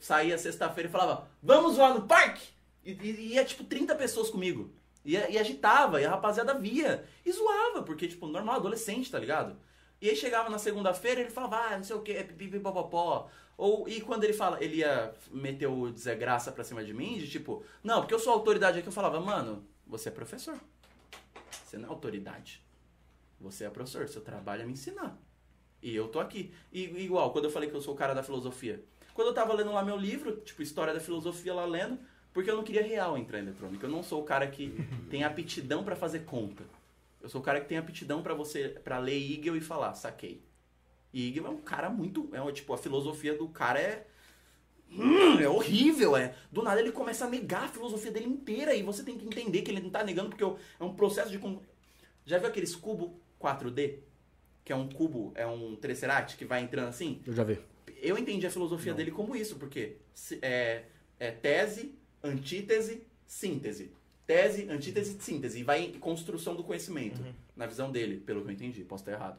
[0.00, 2.48] saía sexta-feira e falava, vamos lá no parque!
[2.84, 4.70] E, e- e ia, tipo, 30 pessoas comigo.
[5.06, 7.06] E, e agitava, e a rapaziada via.
[7.24, 9.56] E zoava, porque, tipo, normal, adolescente, tá ligado?
[10.00, 13.30] E aí chegava na segunda-feira ele falava, ah, não sei o que, pipi popopó.
[13.56, 17.30] Ou, e quando ele fala, ele ia meter o desgraça pra cima de mim, de
[17.30, 20.58] tipo, não, porque eu sou autoridade aqui, eu falava, mano, você é professor.
[21.64, 22.62] Você não é autoridade.
[23.40, 25.16] Você é professor, seu trabalho é me ensinar.
[25.80, 26.52] E eu tô aqui.
[26.72, 28.84] E igual, quando eu falei que eu sou o cara da filosofia.
[29.14, 31.98] Quando eu tava lendo lá meu livro, tipo, História da Filosofia lá lendo,
[32.36, 33.86] porque eu não queria real entrar em eletrônica.
[33.86, 34.74] Eu não sou o cara que
[35.08, 36.64] tem aptidão pra fazer conta.
[37.22, 40.42] Eu sou o cara que tem aptidão pra você, para ler Hegel e falar, saquei.
[41.14, 44.06] E Hegel é um cara muito, é um, tipo, a filosofia do cara é
[44.90, 46.34] Hum, é horrível, é.
[46.52, 49.62] Do nada ele começa a negar a filosofia dele inteira e você tem que entender
[49.62, 51.40] que ele não tá negando porque é um processo de.
[52.26, 54.00] Já viu aqueles cubos 4D?
[54.62, 57.22] Que é um cubo, é um Tesseract que vai entrando assim?
[57.26, 57.58] Eu já vi.
[58.02, 59.96] Eu entendi a filosofia dele como isso, porque
[60.42, 60.84] é,
[61.18, 61.94] é tese,
[62.26, 63.90] antítese, síntese.
[64.26, 65.60] Tese, antítese, síntese.
[65.60, 67.20] E vai em construção do conhecimento.
[67.56, 68.82] Na visão dele, pelo que eu entendi.
[68.84, 69.38] Posso estar errado.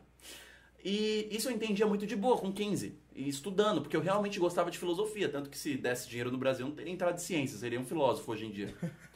[0.84, 2.96] E isso eu entendia muito de boa, com 15.
[3.16, 5.28] E estudando, porque eu realmente gostava de filosofia.
[5.28, 7.58] Tanto que se desse dinheiro no Brasil, eu não teria entrado de ciência.
[7.58, 8.74] Seria um filósofo hoje em dia.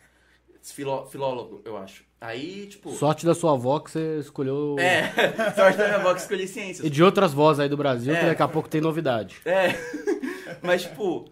[0.63, 2.03] Filó, filólogo, eu acho.
[2.19, 2.91] Aí, tipo...
[2.91, 4.75] Sorte da sua avó que você escolheu.
[4.79, 5.07] É,
[5.55, 6.85] sorte da minha avó que escolhi ciências.
[6.85, 8.27] E de outras vozes aí do Brasil, que É.
[8.27, 9.37] daqui a pouco tem novidade.
[9.43, 9.69] É.
[10.61, 11.27] Mas, tipo,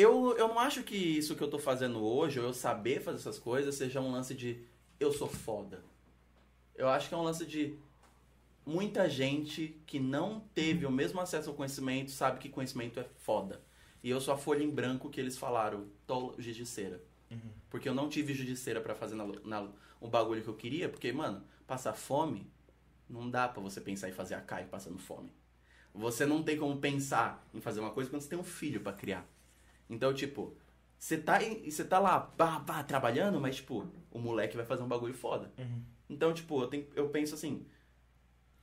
[0.00, 3.18] eu, eu não acho que isso que eu tô fazendo hoje, ou eu saber fazer
[3.18, 4.62] essas coisas, seja um lance de
[4.98, 5.82] eu sou foda.
[6.74, 7.76] Eu acho que é um lance de
[8.64, 13.60] muita gente que não teve o mesmo acesso ao conhecimento sabe que conhecimento é foda.
[14.02, 17.02] E eu sou a folha em branco que eles falaram, tô judiceira.
[17.68, 19.68] Porque eu não tive judiceira pra fazer na, na,
[20.00, 22.50] o bagulho que eu queria, porque, mano, passar fome
[23.08, 25.32] não dá pra você pensar em fazer a CAI passando fome.
[25.92, 28.92] Você não tem como pensar em fazer uma coisa quando você tem um filho pra
[28.92, 29.26] criar.
[29.90, 30.54] Então, tipo,
[30.98, 34.82] você tá, em- você tá lá, bah, bah, trabalhando, mas, tipo, o moleque vai fazer
[34.82, 35.52] um bagulho foda.
[36.08, 37.66] Então, tipo, eu, tenho, eu penso assim,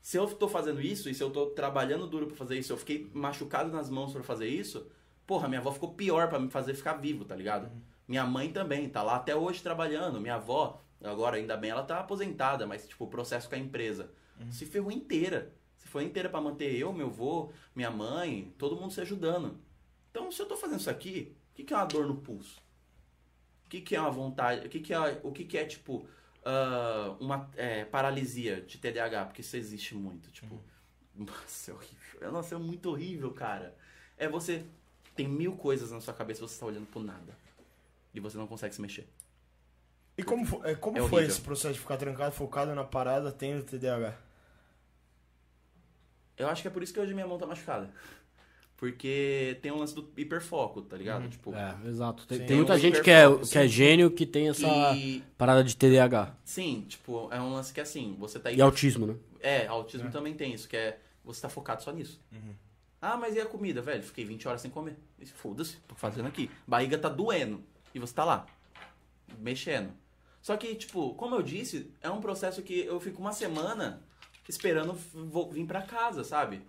[0.01, 2.77] se eu tô fazendo isso e se eu tô trabalhando duro pra fazer isso, eu
[2.77, 4.89] fiquei machucado nas mãos pra fazer isso,
[5.25, 7.69] porra, minha avó ficou pior pra me fazer ficar vivo, tá ligado?
[8.07, 10.21] Minha mãe também, tá lá até hoje trabalhando.
[10.21, 14.09] Minha avó, agora ainda bem, ela tá aposentada, mas, tipo, o processo com a empresa
[14.51, 15.51] se ferrou inteira.
[15.75, 19.57] Se foi inteira pra manter eu, meu avô, minha mãe, todo mundo se ajudando.
[20.09, 22.59] Então, se eu tô fazendo isso aqui, o que, que é uma dor no pulso?
[23.65, 24.65] O que, que é uma vontade?
[24.65, 26.07] O que, que é, o que, que é tipo,
[26.45, 29.25] ah, uma é, paralisia de TDAH?
[29.25, 30.31] Porque isso existe muito.
[30.31, 30.61] Tipo,
[31.13, 32.31] nossa, é horrível.
[32.31, 33.75] Nossa, é muito horrível, cara.
[34.17, 34.65] É você.
[35.15, 37.37] Tem mil coisas na sua cabeça e você tá olhando pro nada.
[38.13, 39.07] E você não consegue se mexer.
[40.17, 43.63] E como, é, como É foi esse processo de ficar trancado, focado na parada, tendo
[43.63, 44.17] TDAH?
[46.37, 47.91] Eu acho que é por isso que hoje minha mão tá machucada.
[48.77, 51.27] Porque tem um lance do hiperfoco, tá ligado?
[51.27, 52.27] Tipo, É, exato.
[52.27, 55.23] Tem, tem muita Tem um gente que é, que é gênio que tem essa que-
[55.35, 56.35] parada de TDAH.
[56.45, 59.15] Sim, tipo, é um lance que é assim, você tá E autismo, né?
[59.39, 62.21] É, autismo também tem isso, que é você tá focado só nisso.
[63.01, 64.03] Ah, mas e a comida, velho?
[64.03, 64.95] Fiquei 20 horas sem comer.
[65.35, 66.49] Foda-se, tô fazendo aqui.
[66.67, 67.63] Barriga tá doendo.
[67.95, 68.45] E você tá lá,
[69.39, 69.91] mexendo.
[70.41, 74.01] Só que, tipo, como eu disse, é um processo que eu fico uma semana
[74.47, 76.61] esperando vou vir pra casa, sabe?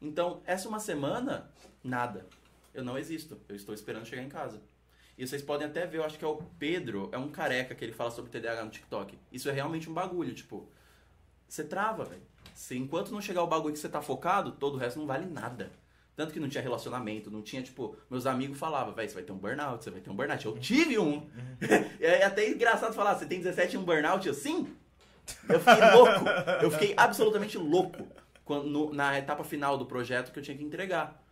[0.00, 1.50] Então, essa uma semana,
[1.82, 2.26] nada.
[2.72, 3.40] Eu não existo.
[3.48, 4.60] Eu estou esperando chegar em casa.
[5.16, 7.84] E vocês podem até ver, eu acho que é o Pedro, é um careca que
[7.84, 9.16] ele fala sobre TDAH no TikTok.
[9.30, 10.68] Isso é realmente um bagulho, tipo,
[11.48, 12.22] você trava, velho.
[12.52, 15.26] Se enquanto não chegar o bagulho que você tá focado, todo o resto não vale
[15.26, 15.70] nada.
[16.16, 19.32] Tanto que não tinha relacionamento, não tinha, tipo, meus amigos falavam, velho, você vai ter
[19.32, 20.44] um burnout, você vai ter um burnout.
[20.44, 21.28] Eu tive um.
[22.00, 24.26] é até engraçado falar, você tem 17 e um burnout?
[24.26, 24.76] Eu, sim.
[25.48, 26.24] Eu fiquei louco.
[26.62, 28.06] Eu fiquei absolutamente louco
[28.44, 31.22] quando, no- na etapa final do projeto que eu tinha que entregar.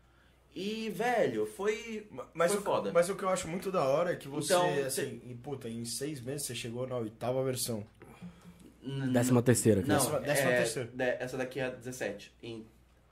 [0.54, 2.92] E, velho, foi, Mas, foi o, foda.
[2.92, 5.68] mas o que eu acho muito da hora é que você, Então, assim, e, puta,
[5.68, 7.86] em seis meses você chegou na oitava versão.
[8.82, 9.80] N- Décima terceira.
[9.80, 10.90] Não, Décima- décima é, terceira.
[10.92, 12.32] de- essa daqui é a 17.
[12.42, 12.66] Em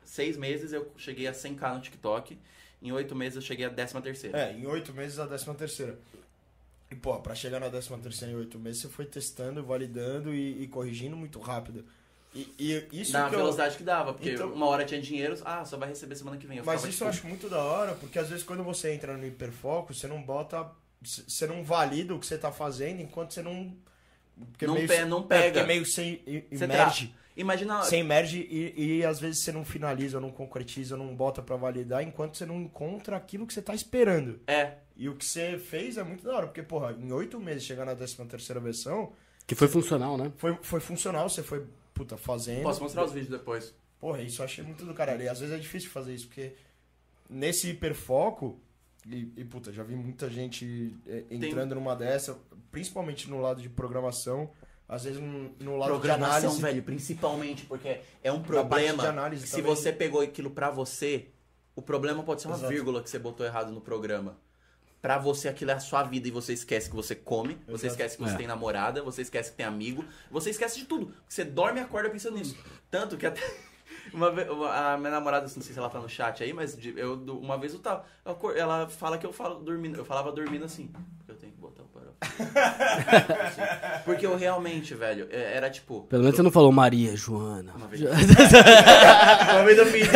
[0.05, 2.37] seis meses eu cheguei a 100k no TikTok.
[2.83, 4.39] Em oito meses eu cheguei a 13 terceira.
[4.39, 5.99] É, em oito meses a décima terceira.
[6.91, 10.65] E, pô, pra chegar na décima terceira em oito meses, você foi testando, validando e,
[10.65, 11.85] e corrigindo muito rápido.
[12.35, 15.37] E, e isso Na que eu- velocidade que dava, porque Então- uma hora tinha dinheiro,
[15.45, 16.59] ah, só vai receber semana que vem.
[16.59, 19.17] Eu Mas isso eu tipo, acho muito da hora, porque às vezes quando você entra
[19.17, 20.71] no hiperfoco, você não bota.
[21.03, 23.75] Você não valida o que você tá fazendo enquanto você não.
[24.53, 25.53] porque Não meio- pe- não é, pega.
[25.61, 26.23] porque meio sem.
[26.53, 27.15] Imerge.
[27.37, 27.83] Imagina.
[27.83, 32.03] Você emerge e, e às vezes você não finaliza, não concretiza, não bota pra validar,
[32.03, 34.41] enquanto você não encontra aquilo que você tá esperando.
[34.47, 37.65] É, E o que você fez é muito da hora, porque, porra, em oito meses
[37.65, 39.13] chegar na décima terceira versão,
[39.47, 40.31] Que foi funcional, né?
[40.37, 41.65] foi, foi funcional, você foi,
[42.01, 42.63] puta, fazendo.
[42.63, 43.75] posso mostrar os vídeos depois.
[43.99, 45.23] Porra, isso eu achei muito do caralho.
[45.23, 46.55] E às vezes é difícil fazer isso, porque
[47.29, 48.59] nesse hiperfoco,
[49.07, 52.39] e, e puta, já vi muita gente é, entrando numa dessa,
[52.71, 54.51] principalmente no lado de programação,
[54.89, 56.63] às vezes no, lado de Programação, análise.
[56.63, 59.03] velho, principalmente, porque é um problema.
[59.03, 59.67] de análise Se também.
[59.67, 61.29] você pegou aquilo pra você,
[61.77, 62.73] o problema pode ser uma Exato.
[62.73, 64.39] vírgula que você botou errado no programa.
[65.01, 67.87] Pra você, aquilo é a sua vida e você esquece que você come, você Exato.
[68.03, 68.37] esquece que você É.
[68.37, 71.15] tem namorada, você esquece que tem amigo, você esquece de tudo.
[71.27, 72.55] Você dorme e acorda pensando nisso.
[72.91, 73.41] Tanto que até.
[74.13, 76.77] Uma vez, uma- a minha namorada, não sei se ela tá no chat aí, mas
[76.77, 78.05] de- eu, uma vez eu tava.
[78.25, 79.97] eu ela fala que eu falo dormindo.
[79.99, 80.89] Eu falava dormindo assim.
[81.19, 82.11] Porque eu tenho que botar o parâmetro.
[83.47, 84.03] Assim.
[84.05, 86.03] Porque eu realmente, velho, é- era tipo.
[86.03, 87.73] Pelo menos você não falou Maria, Joana.
[87.75, 88.03] Uma vez.
[89.51, 90.13] uma vez eu fiz isso.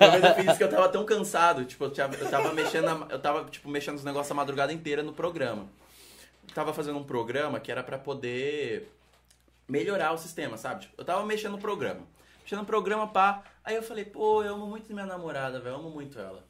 [0.00, 1.64] Uma vez eu fiz isso que eu tava tão cansado.
[1.64, 3.06] Tipo, eu tava, eu tava mexendo.
[3.10, 5.66] eu tava, tipo, mexendo nos negócios a madrugada inteira no programa.
[6.48, 8.88] Eu tava fazendo um programa que era pra poder
[9.68, 10.82] melhorar o sistema, sabe?
[10.82, 12.00] Tipo, eu tava mexendo no programa.
[12.44, 13.42] Mexendo no programa, pá.
[13.64, 15.76] Aí eu falei, pô, eu amo muito minha namorada, velho.
[15.76, 16.44] Eu amo muito ela.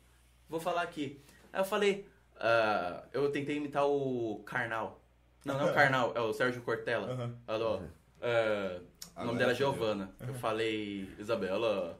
[0.48, 1.22] Vou falar aqui.
[1.52, 2.04] Aí eu falei,
[2.36, 5.00] ah, eu tentei imitar o Karnal.
[5.44, 7.12] Não, não é o Karnal, é o Sérgio Cortella.
[7.12, 7.38] Aham.
[7.46, 7.80] Alô.
[8.20, 8.80] é,
[9.16, 9.72] o nome dela é fodeu.
[9.72, 10.10] Giovana.
[10.18, 11.96] Eu falei, Isabela.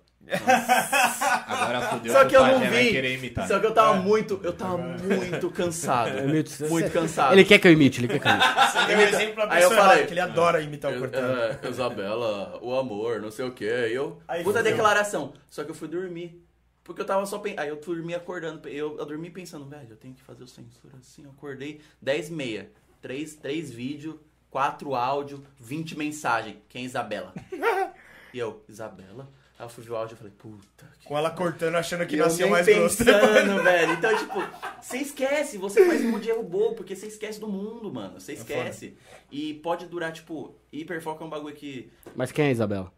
[1.46, 2.90] Agora fodeu Só que eu o não vi.
[2.90, 3.46] querer imitar.
[3.48, 6.10] Só que eu tava muito, eu tava muito cansado.
[6.10, 7.32] Eu imito- Muito cansado.
[7.32, 8.46] Ele quer que eu imite, ele quer que eu imite.
[8.72, 11.60] Você deu um exemplo pra Aí eu pessoa falei- que ele adora imitar o Cortella.
[11.62, 13.64] é, Isabela, o amor, não sei o que.
[13.64, 14.72] Eu, Aí puta fudeu.
[14.72, 15.32] declaração.
[15.50, 16.40] Só que eu fui dormir.
[16.82, 17.60] Porque eu tava só pensando.
[17.60, 18.68] Aí eu dormi acordando.
[18.68, 21.24] Eu, eu dormi pensando, velho, eu tenho que fazer o censura assim.
[21.24, 22.70] Eu acordei 10 e meia.
[23.00, 24.16] Três, três vídeos,
[24.50, 26.58] quatro áudio, 20 mensagem.
[26.68, 27.32] Quem é Isabela?
[28.34, 29.28] e eu, Isabela?
[29.64, 32.16] Aí eu fui ver o áudio e falei, puta que Com ela cortando, achando que
[32.16, 32.98] eu nascia nem mais grosso.
[33.04, 33.92] pensando, velho.
[33.94, 34.34] Então, tipo,
[34.80, 38.16] você esquece, você faz um erro bobo, porque você esquece do mundo, mano.
[38.16, 38.96] É Você esquece.
[39.32, 41.90] e pode durar, tipo, hiperfoco é um bagulho que.
[42.14, 42.92] Mas quem é a Isabela?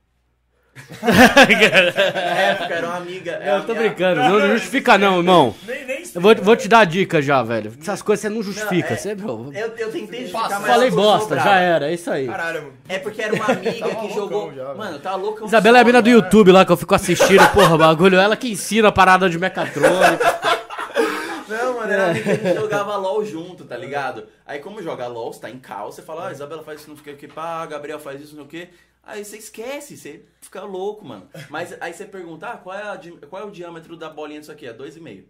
[1.02, 3.40] Na época era uma amiga.
[3.44, 5.54] Eu tô brincando, não, não justifica não, irmão.
[5.66, 7.72] Nem, nem Eu vou, vou te dar a dica já, velho.
[7.80, 8.88] Essas coisas você não justifica.
[8.90, 12.10] Não, é- você, meu, Eu, eu tentei justificar, mas falei bosta, já era, é isso
[12.10, 12.26] aí.
[12.26, 12.72] Caralho, mano.
[12.88, 14.52] É porque era uma amiga Tava que jogou.
[14.54, 15.46] já, mano, tava loucão.
[15.46, 18.18] Isabela é a mina do YouTube lá que eu fico assistindo, porra, bagulho.
[18.18, 20.36] Ela que ensina a parada de mecatrônica.
[21.86, 24.26] Mano, era amiga que jogava LOL junto, tá ligado?
[24.44, 26.96] Aí como joga LOL, você tá em cal, você fala, ah, Isabela faz isso, não
[26.96, 28.72] sei o que, pá, Gabriel faz isso, não sei o que.
[29.02, 31.28] Aí você esquece, você fica louco, mano.
[31.48, 34.50] Mas aí você pergunta, ah, qual é, a qual é o diâmetro da bolinha disso
[34.52, 34.66] aqui?
[34.66, 35.24] É 2,5.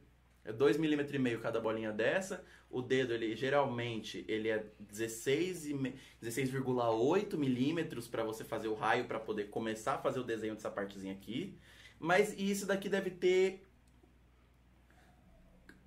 [0.44, 2.42] É 2,5 milímetros e meio cada bolinha dessa.
[2.70, 8.74] O dedo, ele geralmente, ele é 16 e me- 16,8 milímetros pra você fazer o
[8.74, 11.58] raio, pra poder começar a fazer o desenho dessa partezinha aqui.
[11.98, 13.65] Mas isso daqui deve ter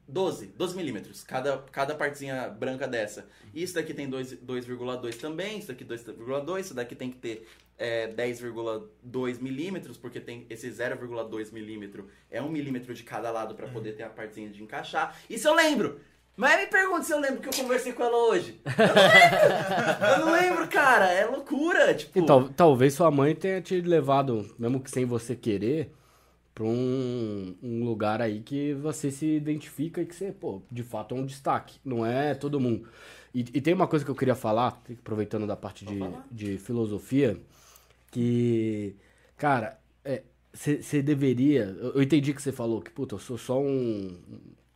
[0.09, 3.27] 12, 12 milímetros, cada, cada partezinha branca dessa.
[3.53, 8.07] Isso daqui tem dois- 2,2 também, isso daqui 2,2, isso daqui tem que ter é,
[8.07, 13.93] 10,2 milímetros, porque tem esse 0,2 milímetro, é um milímetro de cada lado para poder
[13.93, 15.17] ter a partezinha de encaixar.
[15.29, 15.99] Isso eu lembro!
[16.35, 18.61] Mas me pergunta se eu lembro que eu conversei com ela hoje.
[18.65, 20.09] Eu não lembro!
[20.19, 22.25] eu não lembro, cara, é loucura, tipo...
[22.25, 25.91] Tal- talvez sua mãe tenha te levado, mesmo que sem você querer,
[26.59, 31.15] pra um, um lugar aí que você se identifica e que você, pô, de fato
[31.15, 31.79] é um destaque.
[31.85, 32.85] Não é todo mundo.
[33.33, 35.97] E, e tem uma coisa que eu queria falar, aproveitando da parte de,
[36.29, 37.39] de filosofia,
[38.11, 38.93] que,
[39.37, 39.79] cara,
[40.53, 41.63] você deveria.
[41.79, 44.17] Eu, eu entendi que você falou que, puta, eu sou só um,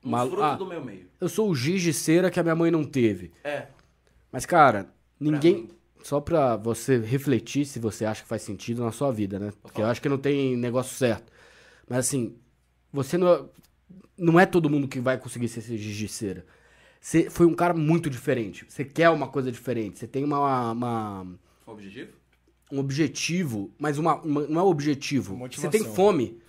[0.01, 0.55] Um Malu- fruto ah.
[0.55, 1.07] do meu meio.
[1.19, 3.33] Eu sou o giz de cera que a minha mãe não teve.
[3.43, 3.67] É.
[4.31, 4.87] Mas, cara,
[5.19, 5.63] ninguém.
[5.63, 5.69] mim.
[6.01, 9.51] Só pra você refletir se você acha que faz sentido na sua vida, né?
[9.61, 11.32] Porque eu acho que não tem negócio certo.
[11.89, 12.35] Mas assim,
[12.91, 13.43] você não é,
[14.17, 16.45] não é todo mundo que vai conseguir ser esse cera.
[16.99, 18.65] Você foi um cara muito diferente.
[18.69, 19.99] Você quer uma coisa diferente.
[19.99, 21.27] Você tem uma, uma-
[21.65, 22.11] Objetivo?
[22.71, 25.35] um objetivo, mas uma, uma- não é objetivo.
[25.61, 26.41] Você tem fome.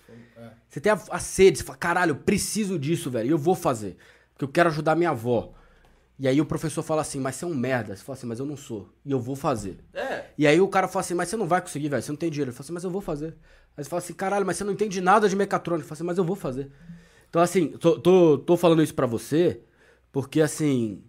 [0.67, 1.57] Você tem a, a sede.
[1.59, 3.27] Você fala, caralho, eu preciso disso, velho.
[3.27, 3.97] E eu vou fazer.
[4.33, 5.53] Porque eu quero ajudar minha avó.
[6.17, 7.95] E aí o professor fala assim, mas você é um merda.
[7.95, 8.89] Você fala assim, mas eu não sou.
[9.05, 9.77] E eu vou fazer.
[9.93, 10.25] É.
[10.37, 12.29] E aí o cara fala assim, mas você não vai conseguir, velho, você não tem
[12.29, 12.49] dinheiro.
[12.49, 13.35] Ele fala assim, mas eu vou fazer.
[13.75, 15.83] Aí você fala assim, caralho, mas você não entende nada de mecatrônica.
[15.83, 16.71] Ele fala assim, mas eu vou fazer.
[17.29, 19.61] Então assim, tô, tô, tô falando isso pra você,
[20.11, 21.03] porque assim,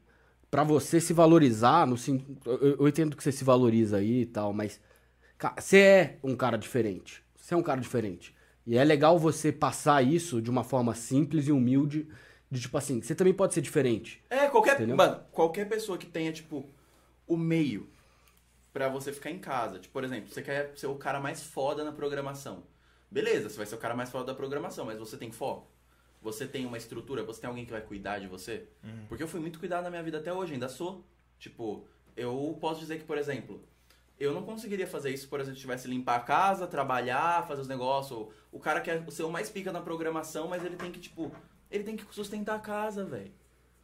[0.50, 1.96] pra você se valorizar, no,
[2.44, 4.80] eu, eu entendo que você se valoriza aí e tal, mas
[5.56, 7.22] você é um cara diferente.
[7.36, 8.34] Você é um cara diferente.
[8.66, 12.08] E é legal você passar isso de uma forma simples e humilde,
[12.50, 14.22] de tipo assim, você também pode ser diferente.
[14.30, 14.76] É, qualquer.
[14.76, 14.96] Entendeu?
[14.96, 16.68] Mano, qualquer pessoa que tenha, tipo,
[17.26, 17.88] o meio
[18.72, 19.78] pra você ficar em casa.
[19.78, 22.64] Tipo, por exemplo, você quer ser o cara mais foda na programação.
[23.10, 25.66] Beleza, você vai ser o cara mais foda da programação, mas você tem foco?
[26.20, 27.22] Você tem uma estrutura?
[27.24, 28.68] Você tem alguém que vai cuidar de você?
[29.08, 31.04] Porque eu fui muito cuidado na minha vida até hoje, ainda sou.
[31.38, 31.86] Tipo,
[32.16, 33.62] eu posso dizer que, por exemplo,
[34.18, 37.68] eu não conseguiria fazer isso, por exemplo, se tivesse limpar a casa, trabalhar, fazer os
[37.68, 38.28] negócios.
[38.50, 41.30] O cara quer ser o mais pica na programação, mas ele tem que, tipo,
[41.70, 43.32] ele tem que sustentar a casa, velho.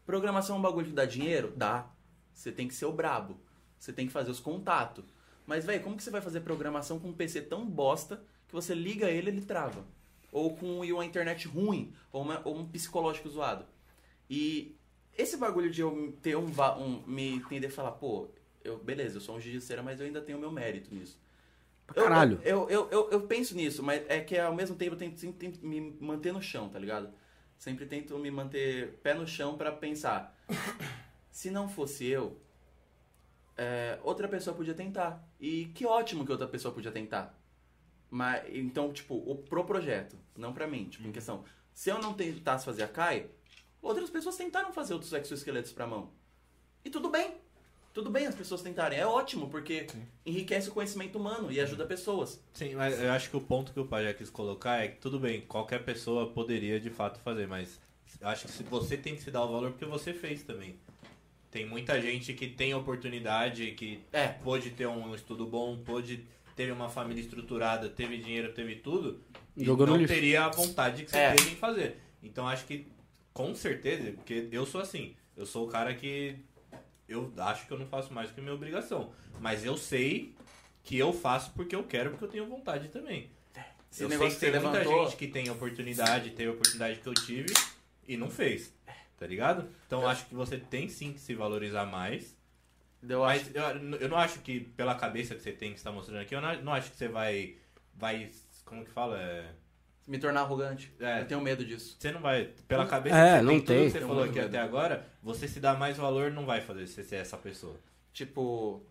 [0.06, 1.52] Programação é um bagulho que dá dinheiro?
[1.56, 1.90] Dá.
[2.32, 3.38] Você tem que ser o brabo.
[3.78, 5.04] Você tem que fazer os contatos.
[5.46, 8.74] Mas, velho, como que você vai fazer programação com um PC tão bosta que você
[8.74, 9.84] liga ele e ele trava?
[10.30, 13.66] Ou com uma internet ruim, ou, uma- ou um psicológico zoado.
[14.30, 14.76] E
[15.16, 16.46] esse bagulho de eu ter um,
[16.78, 18.28] um me entender e falar, pô,
[18.64, 21.20] eu, beleza, eu sou um cera, mas eu ainda tenho meu mérito nisso.
[21.88, 22.40] Eu- caralho.
[22.44, 25.64] Eu, eu, eu, eu penso nisso, mas é que ao mesmo tempo eu tento, tento
[25.64, 27.12] me manter no chão, tá ligado?
[27.62, 30.36] Sempre tento me manter pé no chão pra pensar.
[31.30, 32.36] Se não fosse eu,
[33.56, 35.24] é, outra pessoa podia tentar.
[35.38, 37.38] E que ótimo que outra pessoa podia tentar.
[38.10, 40.88] Mas, então, tipo, o, pro projeto, não pra mim.
[40.88, 43.30] Tipo, em questão, se eu não tentasse fazer a Kai,
[43.80, 46.10] outras pessoas tentaram fazer outros exoesqueletos pra mão.
[46.84, 47.36] E tudo bem.
[47.92, 48.98] Tudo bem as pessoas tentarem.
[48.98, 49.86] É ótimo, porque
[50.24, 52.42] enriquece o conhecimento humano e ajuda pessoas.
[52.54, 55.18] Sim, mas eu acho que o ponto que o Pajé quis colocar é que tudo
[55.20, 57.78] bem, qualquer pessoa poderia de fato fazer, mas
[58.20, 60.74] eu acho que se- você tem que se dar o valor porque você fez também.
[61.50, 64.28] Tem muita gente que tem oportunidade, que É.
[64.28, 66.24] pôde ter um estudo bom, pôde
[66.56, 69.20] teve uma família estruturada, teve dinheiro, teve tudo,
[69.54, 70.14] e Jogou não lixo.
[70.14, 71.34] teria a vontade que você É.
[71.34, 71.96] teve em fazer.
[72.22, 72.86] Então acho que
[73.34, 76.36] com certeza, porque eu sou assim, eu sou o cara que
[77.08, 80.34] eu acho que eu não faço mais do que minha obrigação, mas eu sei
[80.82, 83.30] que eu faço porque eu quero, porque eu tenho vontade também.
[83.90, 87.00] Esse eu sei que tem você muita levantou- gente que tem oportunidade, teve a oportunidade
[87.00, 87.52] que eu tive
[88.08, 88.72] e não fez.
[89.18, 89.68] Tá ligado?
[89.86, 92.36] Então eu acho que você tem sim que se valorizar mais.
[93.08, 93.62] Eu acho Mas eu,
[94.00, 96.62] eu não acho que pela cabeça que você tem que está mostrando aqui, eu não,
[96.62, 97.56] não acho que você vai.
[97.94, 98.30] Vai.
[98.64, 99.20] Como que fala?
[99.20, 99.52] É,
[100.06, 100.92] me tornar arrogante.
[101.00, 101.20] É.
[101.20, 101.96] Eu tenho medo disso.
[101.98, 102.50] você não vai.
[102.68, 103.84] Pela cabeça É, que você não tem, tudo tem.
[103.86, 104.46] que você Tem falou aqui medo.
[104.48, 107.76] até agora, você se dá mais valor não vai fazer você ser essa pessoa.
[108.12, 108.82] Tipo,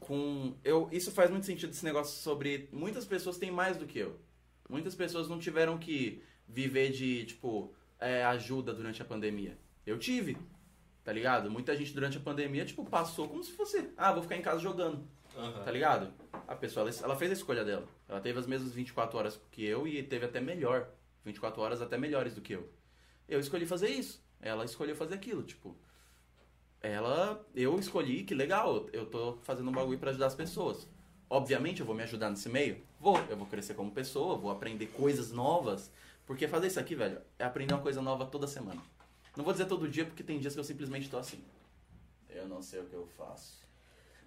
[0.00, 0.54] com.
[0.64, 2.68] Eu, isso faz muito sentido esse negócio sobre.
[2.72, 4.18] Muitas pessoas têm mais do que eu.
[4.68, 9.58] Muitas pessoas não tiveram que viver de, tipo, é, ajuda durante a pandemia.
[9.84, 10.36] Eu tive.
[11.02, 11.50] Tá ligado?
[11.50, 13.88] Muita gente durante a pandemia, tipo, passou como se fosse.
[13.96, 15.02] Ah, vou ficar em casa jogando.
[15.64, 16.12] Tá ligado?
[16.46, 17.86] A pessoa, ela, ela fez a escolha dela.
[18.08, 20.88] Ela teve as mesmas 24 horas que eu e teve até melhor.
[21.24, 22.68] 24 horas até melhores do que eu.
[23.28, 24.22] Eu escolhi fazer isso.
[24.40, 25.76] Ela escolheu fazer aquilo, tipo.
[26.82, 30.88] Ela, eu escolhi que legal, eu tô fazendo um bagulho pra ajudar as pessoas.
[31.28, 32.82] Obviamente eu vou me ajudar nesse meio?
[32.98, 33.18] Vou.
[33.28, 35.92] Eu vou crescer como pessoa, vou aprender coisas novas.
[36.26, 38.80] Porque fazer isso aqui, velho, é aprender uma coisa nova toda semana.
[39.36, 41.42] Não vou dizer todo dia, porque tem dias que eu simplesmente tô assim.
[42.28, 43.60] Eu não sei o que eu faço.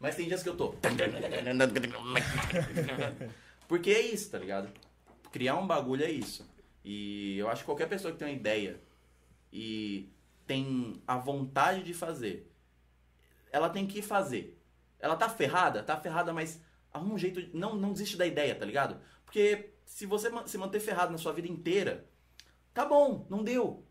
[0.03, 0.73] Mas tem dias que eu tô.
[3.69, 4.69] Porque é isso, tá ligado?
[5.31, 6.45] Criar um bagulho é isso.
[6.83, 8.81] E eu acho que qualquer pessoa que tem uma ideia
[9.51, 10.09] e
[10.45, 12.51] tem a vontade de fazer,
[13.49, 14.59] ela tem que fazer.
[14.99, 15.81] Ela tá ferrada?
[15.81, 16.61] Tá ferrada, mas
[16.91, 17.41] arruma um jeito.
[17.41, 18.99] de- Não, não desiste da ideia, tá ligado?
[19.23, 22.05] Porque se você se manter ferrado na sua vida inteira,
[22.73, 23.85] tá bom, não deu.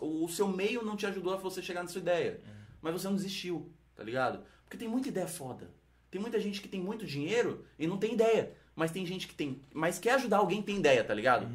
[0.00, 2.40] O, o seu meio não te ajudou a você chegar na sua ideia.
[2.80, 4.42] Mas você não desistiu, tá ligado?
[4.68, 5.70] Porque tem muita ideia foda.
[6.10, 8.52] Tem muita gente que tem muito dinheiro e não tem ideia.
[8.76, 9.60] Mas tem gente que tem.
[9.72, 11.46] Mas quer ajudar alguém que tem ideia, tá ligado?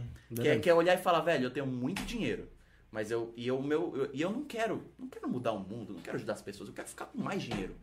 [0.44, 2.50] Quer, quer olhar e falar, velho, eu tenho muito dinheiro.
[2.92, 3.32] Mas eu.
[3.38, 4.84] E eu, meu, eu, e eu não quero.
[4.98, 7.42] Não quero mudar o mundo, não quero ajudar as pessoas, eu quero ficar com mais
[7.44, 7.76] dinheiro.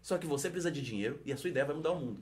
[0.00, 2.18] Só que você precisa de dinheiro e a sua ideia vai mudar o mundo.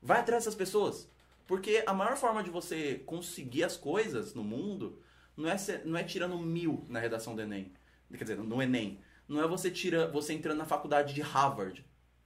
[0.00, 1.08] Vai atrás dessas pessoas.
[1.46, 4.98] Porque a maior forma de você conseguir as coisas no mundo
[5.36, 7.70] não é, ser- não é tirando mil na redação do Enem.
[8.16, 8.98] Quer dizer, no Enem.
[9.28, 11.84] Não é você tira, você entrando na faculdade de Harvard.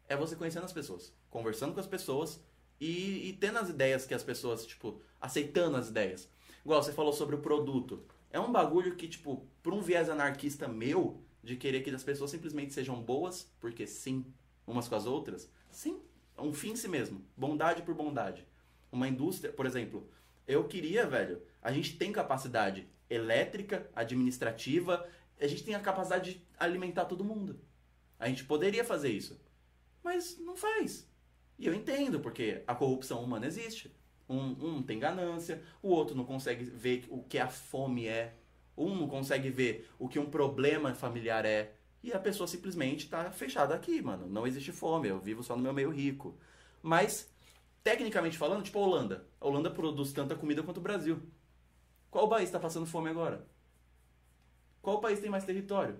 [0.08, 2.42] É você conhecendo as pessoas, conversando com as pessoas
[2.80, 6.28] e, e tendo as ideias que as pessoas, tipo, aceitando as ideias.
[6.64, 8.04] Igual você falou sobre o produto.
[8.30, 12.30] É um bagulho que, tipo, por um viés anarquista meu, de querer que as pessoas
[12.30, 14.26] simplesmente sejam boas, porque sim,
[14.66, 16.00] umas com as outras, sim,
[16.36, 17.24] é um fim em si mesmo.
[17.36, 18.46] Bondade por bondade.
[18.92, 20.08] Uma indústria, por exemplo,
[20.46, 25.06] eu queria, velho, a gente tem capacidade elétrica, administrativa,
[25.40, 27.60] a gente tem a capacidade de alimentar todo mundo.
[28.18, 29.40] A gente poderia fazer isso.
[30.02, 31.08] Mas não faz.
[31.58, 33.94] E eu entendo, porque a corrupção humana existe.
[34.28, 38.36] Um, um tem ganância, o outro não consegue ver o que a fome é,
[38.76, 41.74] um não consegue ver o que um problema familiar é.
[42.02, 44.26] E a pessoa simplesmente tá fechada aqui, mano.
[44.26, 46.38] Não existe fome, eu vivo só no meu meio rico.
[46.82, 47.30] Mas,
[47.84, 49.26] tecnicamente falando, tipo a Holanda.
[49.38, 51.20] A Holanda produz tanta comida quanto o Brasil.
[52.10, 53.46] Qual país está passando fome agora?
[54.82, 55.96] Qual país tem mais território?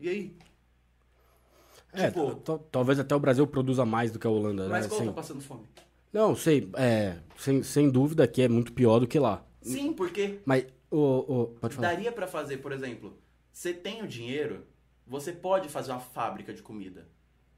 [0.00, 0.36] E aí?
[1.92, 2.34] É, Tipo-
[2.72, 4.88] talvez até o Brasil produza mais do que a Holanda, Mas né?
[4.88, 5.62] qual Assim, tá passando fome?
[6.12, 9.44] Não, sei, é, sem, sem dúvida que é muito pior do que lá.
[9.62, 11.88] Sim, porque Mas, o, o, pode falar.
[11.88, 13.16] daria pra fazer, por exemplo,
[13.52, 14.66] você tem o dinheiro,
[15.06, 17.06] você pode fazer uma fábrica de comida.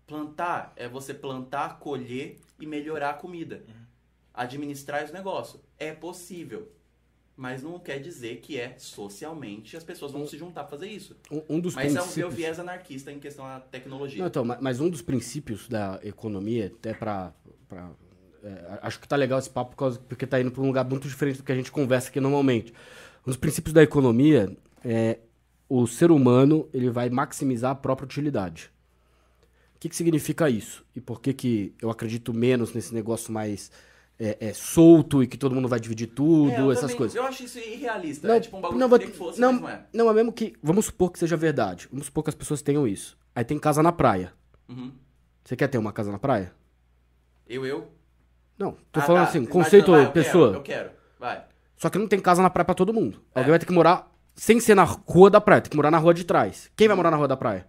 [0.07, 3.65] Plantar é você plantar, colher e melhorar a comida.
[4.33, 5.61] Administrar esse negócio.
[5.79, 6.71] É possível.
[7.37, 11.15] Mas não quer dizer que é socialmente as pessoas vão se juntar pra fazer isso.
[11.31, 12.17] Um, um dos Mas é o princípios...
[12.17, 14.21] meu viés anarquista em questão à tecnologia.
[14.21, 17.35] Não, então, ma- mas um dos princípios da economia, até pra.
[17.69, 17.91] pra-
[18.43, 20.85] é, acho que tá legal esse papo por causa- porque tá indo pra um lugar
[20.89, 22.73] muito diferente do que a gente conversa aqui normalmente.
[23.27, 25.19] Um dos princípios da economia é
[25.69, 28.71] o ser humano ele vai maximizar a própria utilidade.
[29.75, 30.87] O que, que significa isso?
[30.95, 33.71] E por que, que eu acredito menos nesse negócio mais
[34.19, 37.15] é, é, solto e que todo mundo vai dividir tudo, É, essas também- coisas?
[37.17, 38.27] Eu acho isso irrealista.
[38.29, 39.85] Não, é tipo um bagulho não, que que fosse, não, mas não é.
[39.93, 40.55] não, é mesmo que.
[40.63, 41.89] Vamos supor que seja verdade.
[41.91, 43.17] Vamos supor que as pessoas tenham isso.
[43.35, 44.33] Aí tem casa na praia.
[44.69, 44.93] Uhum.
[45.45, 46.53] Você quer ter uma casa na praia?
[47.49, 47.89] Eu, eu.
[48.59, 49.29] Não, tô Ah, falando tá.
[49.29, 50.47] assim, Imagina- conceito vai, eu pessoa.
[50.49, 50.91] Quero, eu quero.
[51.21, 51.45] Vai.
[51.77, 53.21] Só que não tem casa na praia pra todo mundo.
[53.35, 53.39] É.
[53.41, 55.99] Alguém vai ter que morar sem ser na rua da praia, tem que morar na
[55.99, 56.71] rua de trás.
[56.75, 57.67] Quem vai morar na rua da praia?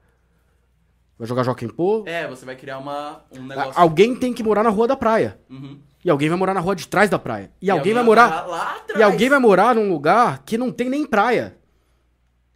[1.20, 2.04] Vai jogar Joaquim Pô?
[2.06, 3.74] É, você vai criar uma, um negócio.
[3.76, 5.40] Alguém tem que morar na rua da praia.
[5.50, 5.80] Uhum.
[6.08, 7.52] E alguém vai morar na rua de trás da praia.
[7.62, 8.48] E, alguém vai vai morar.
[8.48, 8.98] lá atrás.
[8.98, 11.58] E alguém vai morar num lugar que não tem nem praia.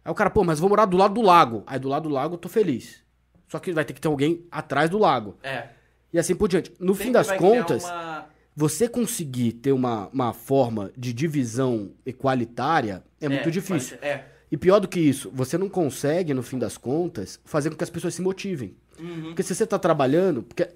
[0.02, 1.62] Aí o cara, pô, mas vou morar do lado do lago.
[1.66, 3.02] Aí do lado do lago eu tô feliz.
[3.48, 5.36] Só que vai ter que ter alguém atrás do lago.
[5.42, 5.66] É.
[6.10, 6.72] E assim por diante.
[6.80, 8.26] No fim Sempre das vai criar contas, uma-
[8.56, 13.98] você conseguir ter uma, uma forma de divisão equalitária é, muito difícil.
[14.00, 14.24] É.
[14.50, 17.84] E pior do que isso, você não consegue, no fim das contas, fazer com que
[17.84, 18.74] as pessoas se motivem.
[18.98, 19.24] Uhum.
[19.24, 20.70] Porque se você tá trabalhando, porque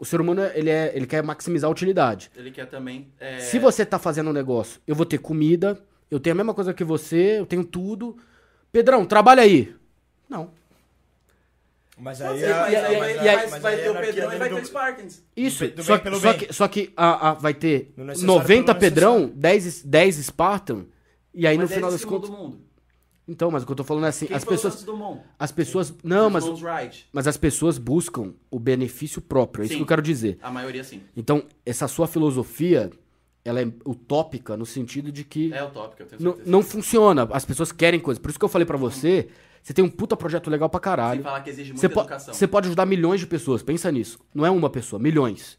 [0.00, 2.30] o ser humano ele, é, ele quer maximizar a utilidade.
[2.34, 3.08] Ele quer também.
[3.20, 5.78] é, Se você tá fazendo um negócio, eu vou ter comida,
[6.10, 8.16] eu tenho a mesma coisa que você, eu tenho tudo.
[8.72, 9.74] Pedrão, trabalha aí.
[10.28, 10.50] Não.
[11.98, 12.40] Mas aí,
[13.60, 15.22] vai- ter o Pedrão e vai do- ter o Spartans.
[15.36, 18.74] Isso, Do bem só, só que, só que a, a- vai ter No necessário 90
[18.74, 19.36] pelo Pedrão, necessário.
[19.40, 20.86] 10, 10 Spartan,
[21.34, 22.30] e aí Mas no é final das contas...
[22.30, 22.60] mundo.
[23.30, 24.84] Então, mas o que eu tô falando é assim, Quem as pessoas...
[25.38, 25.94] As pessoas...
[26.02, 27.06] Não, mas, Wright.
[27.12, 29.78] mas as pessoas buscam o benefício próprio, é isso Sim.
[29.78, 30.36] que eu quero dizer.
[30.42, 31.00] A maioria sim.
[31.16, 32.90] Então, essa sua filosofia,
[33.44, 36.50] ela é utópica no sentido de que É utópico, eu tenho não, certeza.
[36.50, 37.28] não funciona.
[37.30, 38.20] As pessoas querem coisas.
[38.20, 39.28] Por isso que eu falei pra você,
[39.62, 41.20] você tem um puta projeto legal pra caralho.
[41.20, 42.34] Sem falar que exige Você, muita po- educação.
[42.34, 44.18] você pode ajudar milhões de pessoas, pensa nisso.
[44.34, 45.56] Não é uma pessoa, milhões.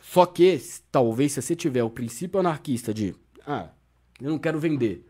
[0.00, 0.58] Só que,
[0.90, 3.14] talvez, se você tiver o princípio anarquista de,
[3.46, 3.68] ah,
[4.18, 5.06] eu não quero vender.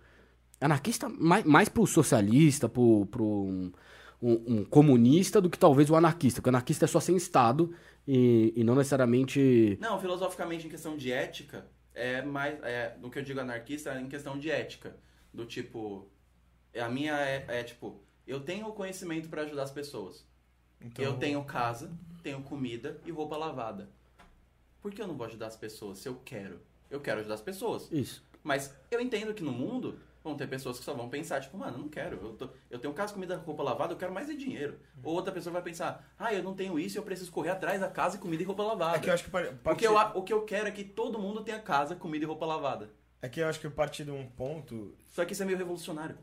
[0.65, 3.73] Anarquista mais, mais pro socialista, pro, pro um,
[4.23, 6.41] um- um comunista, do que talvez o anarquista.
[6.41, 7.75] Porque o anarquista é só sem Estado
[8.07, 9.77] e, e não necessariamente.
[9.81, 12.59] Não, filosoficamente, em questão de ética, é mais.
[12.63, 14.97] É, no que eu digo anarquista, é em questão de ética.
[15.33, 16.09] Do tipo.
[16.73, 18.01] é, A minha é, é, tipo.
[18.27, 20.25] Eu tenho o conhecimento pra ajudar as pessoas.
[20.81, 21.91] Então, Eu tenho casa,
[22.23, 23.89] tenho comida e roupa lavada.
[24.81, 26.59] Por que eu não vou ajudar as pessoas se eu quero?
[26.91, 27.91] Eu quero ajudar as pessoas.
[27.93, 28.23] Isso.
[28.43, 31.75] Mas eu entendo que no mundo vão ter pessoas que só vão pensar, tipo, mano,
[31.77, 32.17] eu não quero.
[32.17, 34.81] Eu, tô- eu tenho casa, comida, roupa lavada, eu quero mais é dinheiro.
[35.03, 37.79] Ou outra pessoa vai pensar, ah, eu não tenho isso e eu preciso correr atrás
[37.81, 38.97] da casa, comida e roupa lavada.
[38.97, 40.71] É que eu acho que par- O parte, que, eu, o que eu quero é
[40.73, 42.91] que todo mundo tenha casa, comida e roupa lavada.
[43.23, 46.17] é que eu acho que parte de um ponto Só que isso é meio revolucionário.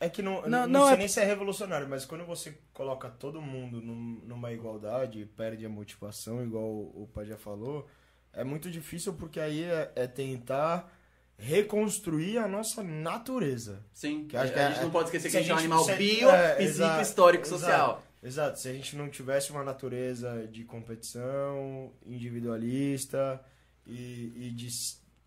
[0.00, 2.58] É que não, Não, não, não, sei é- nem se é revolucionário, mas quando você
[2.74, 7.38] coloca todo mundo num- numa igualdade e perde a motivação, igual o, o pai já
[7.38, 7.86] falou,
[8.32, 10.92] é muito difícil porque aí é, é tentar
[11.38, 13.84] reconstruir a nossa natureza.
[13.92, 14.26] Sim.
[14.26, 15.58] Que eu acho a, que é- gente não pode esquecer que a gente é um
[15.58, 17.60] animal se- bio, é, físico, exato, histórico, exato.
[17.60, 18.02] social.
[18.22, 23.40] Exato, se a gente não tivesse uma natureza de competição, individualista
[23.86, 24.68] e, e de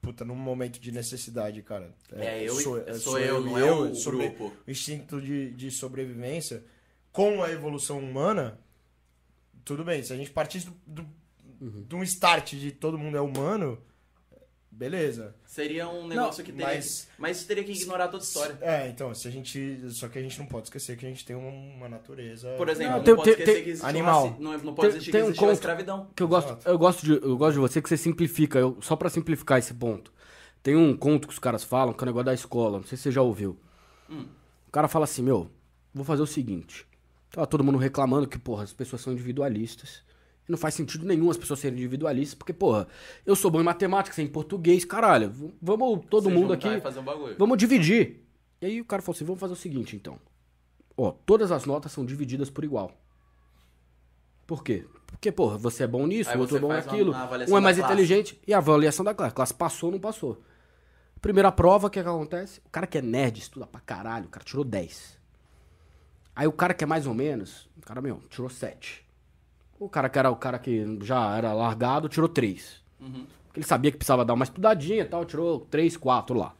[0.01, 1.93] puta, num momento de necessidade, cara.
[2.13, 4.53] É, eu- sou sou eu, não e é o sobre- grupo.
[4.67, 6.63] O instinto de, de sobrevivência,
[7.11, 8.59] com a evolução humana,
[9.63, 10.01] tudo bem.
[10.03, 11.19] Se a gente partisse do, do-
[11.61, 11.83] Uhum.
[11.87, 13.77] de um start de todo mundo é humano,
[14.79, 15.35] beleza.
[15.45, 16.67] Seria um negócio que teria.
[16.67, 17.37] mas- Mas...
[17.37, 18.57] isso teria que ignorar toda a história.
[18.61, 19.81] É, então, se a gente.
[19.91, 22.49] Só que a gente não pode esquecer que a gente tem uma, uma natureza.
[22.57, 24.25] Por exemplo, Não, não, tem- pode tem- esquecer tem- que existe Animal.
[24.27, 26.07] Uma, não, não pode Tem- existir tem que um conto- escravidão.
[26.15, 26.69] Que eu gosto, Exato.
[26.69, 29.73] eu gosto de, eu gosto de você que você simplifica, eu- só pra simplificar esse
[29.73, 30.11] ponto.
[30.63, 32.97] Tem um conto que os caras falam, que é o negócio da escola, não sei
[32.97, 33.59] se você já ouviu.
[34.09, 35.49] O cara fala assim, meu,
[35.93, 36.85] vou fazer o seguinte.
[37.31, 40.01] Tava todo mundo reclamando que, porra, as pessoas são individualistas.
[40.49, 42.87] Não faz sentido nenhum as pessoas serem individualistas, porque, porra,
[43.23, 45.31] eu sou bom em matemática, você é em português, caralho.
[45.61, 46.67] Vamos todo Você mundo aqui.
[46.67, 47.35] um.
[47.37, 48.25] Vamos dividir.
[48.59, 50.19] E aí o cara falou assim: vamos fazer o seguinte, então.
[50.97, 52.91] Ó, todas as notas são divididas por igual.
[54.47, 54.85] Por quê?
[55.05, 57.13] Porque, porra, você é bom nisso, o outro é bom naquilo.
[57.47, 58.39] Um é mais inteligente.
[58.47, 59.31] E a avaliação da classe.
[59.31, 60.41] A classe passou ou não passou.
[61.21, 62.59] Primeira prova, o que, é que acontece?
[62.65, 65.19] O cara que é nerd, estuda pra caralho, o cara tirou 10.
[66.35, 69.05] Aí o cara que é mais ou menos, o cara, meu, tirou 7.
[69.79, 72.83] O cara que era o cara que já era largado, tirou 3.
[73.47, 76.53] Porque ele sabia que precisava dar uma estudadinha e tal, tirou 3, 4 lá.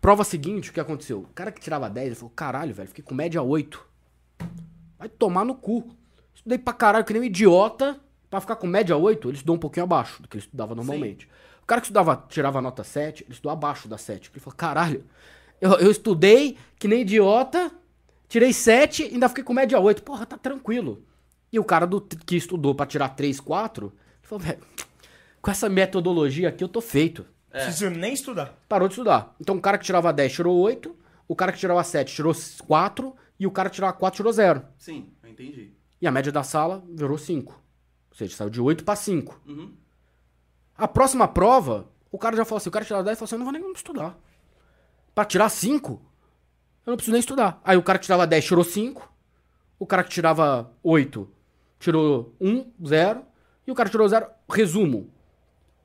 [0.00, 1.20] Prova seguinte, o que aconteceu?
[1.20, 3.86] O cara que tirava 10, ele falou, caralho, velho, fiquei com média 8.
[4.98, 5.94] Vai tomar no cu.
[6.34, 8.00] Estudei pra caralho, que nem um idiota,
[8.30, 11.28] pra ficar com média 8, ele estudou um pouquinho abaixo do que ele estudava normalmente.
[11.62, 14.30] O cara que estudava, tirava nota 7, ele estudou abaixo da 7.
[14.32, 15.04] Ele falou, caralho,
[15.60, 17.70] eu, eu estudei que nem idiota,
[18.26, 20.02] tirei 7 e ainda fiquei com média 8.
[20.02, 21.04] Porra, tá tranquilo.
[21.52, 24.60] E o cara do, que estudou pra tirar 3, 4, ele falou, velho,
[25.42, 27.26] com essa metodologia aqui eu tô feito.
[27.52, 28.56] Não preciso nem estudar.
[28.68, 29.34] Parou de estudar.
[29.40, 30.94] Então o cara que tirava 10 tirou 8,
[31.26, 32.34] o cara que tirava 7 tirou
[32.66, 34.62] 4 e o cara que tirava 4 tirou 0.
[34.78, 35.72] Sim, eu entendi.
[36.00, 37.52] E a média da sala virou 5.
[37.52, 39.40] Ou seja, saiu de 8 pra 5.
[39.46, 39.74] Uhum.
[40.76, 43.34] A próxima prova, o cara já falou assim, o cara tirava 10 e falou assim,
[43.34, 44.18] eu não vou nem estudar.
[45.14, 46.00] Pra tirar 5,
[46.86, 47.60] eu não preciso nem estudar.
[47.64, 49.12] Aí o cara que tirava 10 tirou 5,
[49.78, 51.28] o cara que tirava 8
[51.80, 53.24] tirou 1, 0,
[53.66, 55.10] e o cara que tirou 0, resumo.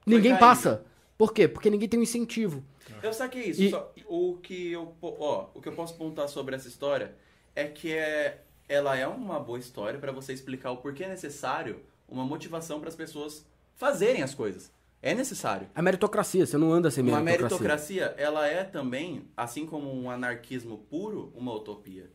[0.05, 0.39] Ninguém caindo.
[0.39, 0.85] passa.
[1.17, 1.47] Por quê?
[1.47, 2.63] Porque ninguém tem um incentivo.
[3.01, 3.63] Eu saquei isso.
[3.63, 7.15] E- só- o, que eu, ó, o que eu posso pontuar sobre essa história
[7.55, 11.79] é que é, ela é uma boa história pra você explicar o porquê é necessário
[12.07, 13.45] uma motivação para as pessoas
[13.75, 14.71] fazerem as coisas.
[15.01, 15.67] É necessário.
[15.75, 17.59] A meritocracia, você não anda sem Uma meritocracia.
[17.67, 22.09] meritocracia, ela é também, assim como um anarquismo puro, uma utopia.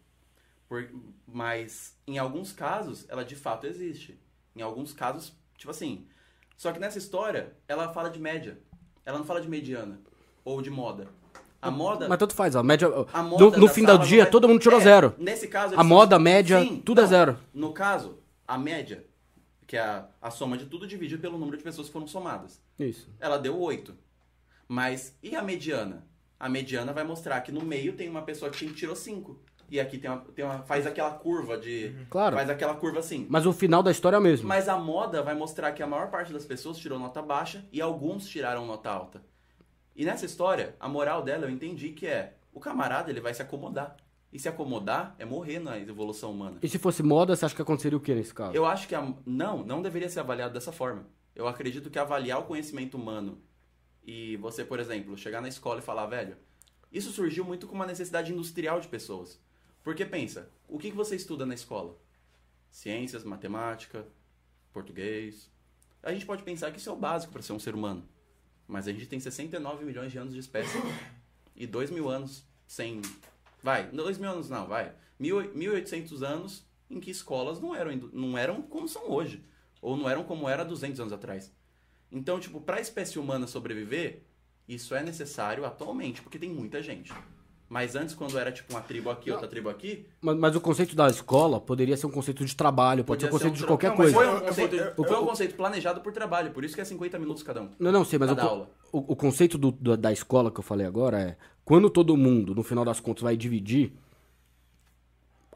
[0.70, 0.88] Por-
[1.26, 4.18] mas, em alguns casos, ela de fato existe.
[4.54, 6.06] Em alguns casos, tipo assim.
[6.56, 8.56] Só que nessa história, ela fala de média.
[9.04, 10.00] Ela não fala de mediana.
[10.44, 11.08] Ou de moda.
[11.60, 12.08] A moda.
[12.08, 12.86] Mas tanto faz, a média.
[13.12, 15.14] a no moda no da fim do dia, vai- todo mundo tirou É, zero.
[15.18, 15.74] Nesse caso.
[15.78, 17.10] A moda, a média, Sim, tudo é não.
[17.10, 17.38] zero.
[17.52, 19.04] No caso, a média,
[19.66, 22.62] que é a, a soma de tudo dividido pelo número de pessoas que foram somadas
[22.78, 23.10] Isso.
[23.20, 23.94] ela deu 8.
[24.68, 26.06] Mas e a mediana?
[26.38, 29.38] A mediana vai mostrar que no meio tem uma pessoa que tirou 5.
[29.70, 30.62] E aqui tem uma, tem uma.
[30.62, 31.94] Faz aquela curva de.
[32.10, 32.34] Claro.
[32.34, 33.26] Faz aquela curva assim.
[33.30, 34.48] Mas o final da história é o mesmo.
[34.48, 37.80] Mas a moda vai mostrar que a maior parte das pessoas tirou nota baixa e
[37.80, 39.22] alguns tiraram nota alta.
[39.94, 43.42] E nessa história, a moral dela eu entendi que é: o camarada ele vai se
[43.42, 43.96] acomodar.
[44.32, 46.58] E se acomodar é morrer na evolução humana.
[46.62, 48.54] E se fosse moda, você acha que aconteceria o que nesse caso?
[48.54, 49.12] Eu acho que a...
[49.26, 51.06] não, não deveria ser avaliado dessa forma.
[51.34, 53.40] Eu acredito que avaliar o conhecimento humano
[54.04, 56.36] e você, por exemplo, chegar na escola e falar, velho,
[56.92, 59.40] isso surgiu muito com uma necessidade industrial de pessoas.
[59.82, 61.96] Porque pensa, o que você estuda na escola?
[62.70, 64.06] Ciências, matemática,
[64.72, 65.50] português.
[66.02, 68.06] A gente pode pensar que isso é o básico para ser um ser humano.
[68.66, 70.78] Mas a gente tem 69 milhões de anos de espécie
[71.56, 73.02] e 2 mil anos sem.
[73.62, 74.94] Vai, 2 mil anos não, vai.
[75.18, 79.44] Mil- 1.800 anos em que escolas não eram, não eram como são hoje.
[79.82, 81.52] Ou não eram como era 200 anos atrás.
[82.12, 84.22] Então, tipo, para a espécie humana sobreviver,
[84.68, 87.12] isso é necessário atualmente, porque tem muita gente.
[87.70, 90.96] Mas antes, quando era tipo uma tribo aqui, outra tribo aqui, Mas, mas o conceito
[90.96, 93.90] da escola poderia ser um conceito de trabalho, pode ser um conceito de tra- qualquer
[93.90, 94.12] Não, coisa.
[94.12, 97.16] Foi um, conceito, eu- foi um conceito planejado por trabalho, por isso que é 50
[97.16, 97.68] minutos cada um.
[97.78, 98.68] Não, não sei, mas o, aula.
[98.92, 102.56] o, o conceito do- da- da escola que eu falei agora é quando todo mundo,
[102.56, 103.92] no final das contas, vai dividir,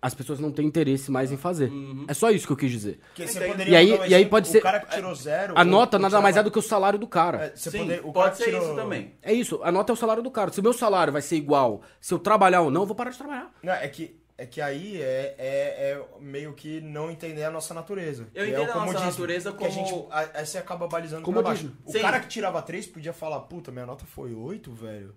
[0.06, 1.70] as pessoas não têm interesse mais em fazer.
[1.70, 2.04] Uhum.
[2.06, 3.00] É só isso que eu quis dizer.
[3.08, 3.50] Porque você Entendi.
[3.52, 5.54] poderia E aí- um e aí pode o ser- cara que tirou zero.
[5.56, 7.46] A nota nada mais é do que o salário do cara.
[7.46, 9.14] É, você Sim, poder- o pode ser tirou- isso também.
[9.22, 10.52] É isso, a nota é o salário do cara.
[10.52, 13.10] Se o meu salário vai ser igual, se eu trabalhar ou não, eu vou parar
[13.10, 13.50] de trabalhar.
[13.62, 17.72] Não, é que, é que aí é, é, é meio que não entender a nossa
[17.72, 18.26] natureza.
[18.34, 20.58] Eu que entendo é o a nossa natureza que a como- gente, a- aí você
[20.58, 21.70] acaba balizando pra Comodismo.
[21.70, 21.82] baixo.
[21.86, 22.00] O Sim.
[22.00, 25.14] cara que tirava 3 podia falar, puta, minha nota foi 8, velho.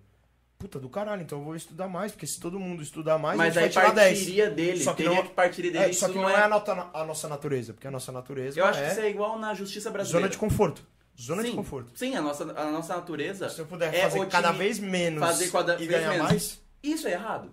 [0.58, 3.56] Puta do caralho, então eu vou estudar mais, porque se todo mundo estudar mais, Mas
[3.56, 4.18] a aí gente vai tirar 10.
[4.18, 5.78] partiria dele, Só que teria não- que partir dele.
[5.78, 6.42] É, só que não não é, é...
[6.42, 9.08] a, nota- a nossa natureza, porque a nossa natureza Eu acho é que isso é
[9.08, 10.20] igual na justiça brasileira.
[10.26, 10.84] zona de conforto.
[11.20, 11.92] Zona de Sim, conforto.
[11.96, 13.48] Sim, a nossa, a nossa natureza.
[13.48, 16.26] Se eu puder é fazer cada vez menos fazer cada e vez ganhar menos.
[16.28, 17.52] mais, Isso é errado.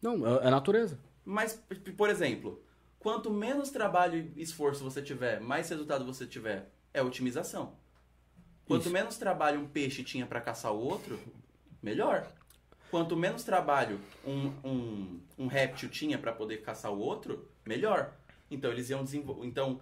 [0.00, 0.98] Não, é, é natureza.
[1.24, 1.60] Mas,
[1.96, 2.62] por exemplo,
[3.00, 7.74] quanto menos trabalho e esforço você tiver, mais resultado você tiver, é otimização.
[8.66, 8.90] Quanto Isso.
[8.92, 11.18] menos trabalho um peixe tinha para caçar o outro,
[11.82, 12.26] melhor.
[12.90, 18.12] Quanto menos trabalho um, um, um réptil tinha para poder caçar o outro, melhor.
[18.50, 19.46] Então eles iam desenvolver.
[19.46, 19.80] Então,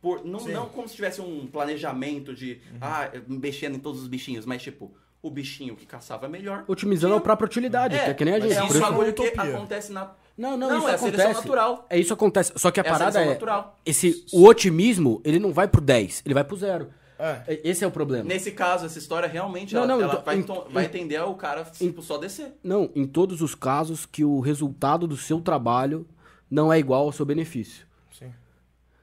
[0.00, 0.52] por, não, Sim.
[0.52, 4.94] não como se tivesse um planejamento de ah, mexendo em todos os bichinhos, mas tipo,
[5.22, 6.64] o bichinho que caçava melhor.
[6.68, 8.54] Otimizando a própria utilidade, que é que nem a gente.
[8.54, 9.54] É um isso- bagulho que utopia.
[9.56, 10.14] acontece na.
[10.36, 11.40] Não, não, Não, isso é a seleção acontece.
[11.48, 11.86] natural.
[11.88, 12.52] É isso acontece.
[12.56, 13.34] Só que a É a parada seleção é.
[13.34, 13.78] natural.
[13.86, 16.90] Esse, o otimismo, ele não vai pro 10, ele vai pro zero.
[17.18, 17.42] É.
[17.54, 18.24] E- Esse é o problema.
[18.24, 21.34] Nesse caso, essa história realmente Não, ela, não, ela então, vai, em- vai tender o
[21.34, 22.54] cara tipo, só descer.
[22.62, 26.06] Não, em todos os casos que o resultado do seu trabalho
[26.50, 27.86] não é igual ao seu benefício.
[28.12, 28.32] Sim.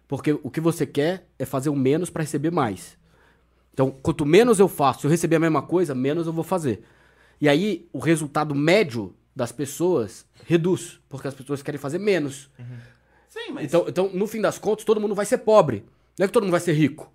[0.07, 2.97] Porque o que você quer é fazer o menos para receber mais.
[3.73, 6.83] Então, quanto menos eu faço, se eu receber a mesma coisa, menos eu vou fazer.
[7.41, 12.51] E aí, o resultado médio das pessoas reduz, porque as pessoas querem fazer menos.
[13.27, 15.83] Sim, mas Então, então, no fim das contas, todo mundo vai ser pobre.
[16.19, 17.11] Não é que todo mundo vai ser rico.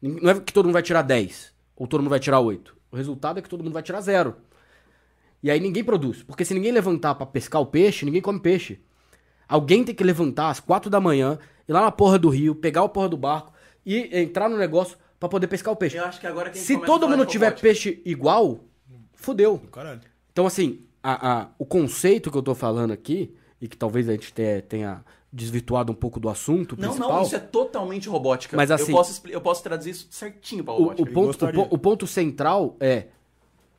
[0.00, 1.52] Não é que todo mundo vai tirar 10.
[1.76, 2.76] Ou todo mundo vai tirar 8.
[2.90, 4.36] O resultado é que todo mundo vai tirar zero.
[5.42, 6.22] E aí ninguém produz.
[6.22, 8.80] Porque se ninguém levantar pra pescar o peixe, ninguém come peixe.
[9.48, 11.38] Alguém tem que levantar às 4 da manhã,
[11.68, 13.52] ir lá na porra do rio, pegar o porra do barco
[13.84, 15.96] e entrar no negócio pra poder pescar o peixe.
[15.96, 18.02] eu acho que agora que a gente Se a todo mundo de tiver robótica- peixe
[18.04, 18.64] igual,
[19.14, 19.58] fudeu.
[19.72, 20.00] Caralho.
[20.32, 24.12] Então, assim, a- a- o conceito que eu tô falando aqui, e que talvez a
[24.12, 27.16] gente te- tenha desvirtuado um pouco do assunto Não, principal...
[27.16, 28.56] não, isso é totalmente robótica.
[28.56, 31.46] Mas assim- eu, posso, eu posso traduzir isso certinho pra o, o robótica.
[31.52, 33.08] ponto, o, o ponto central é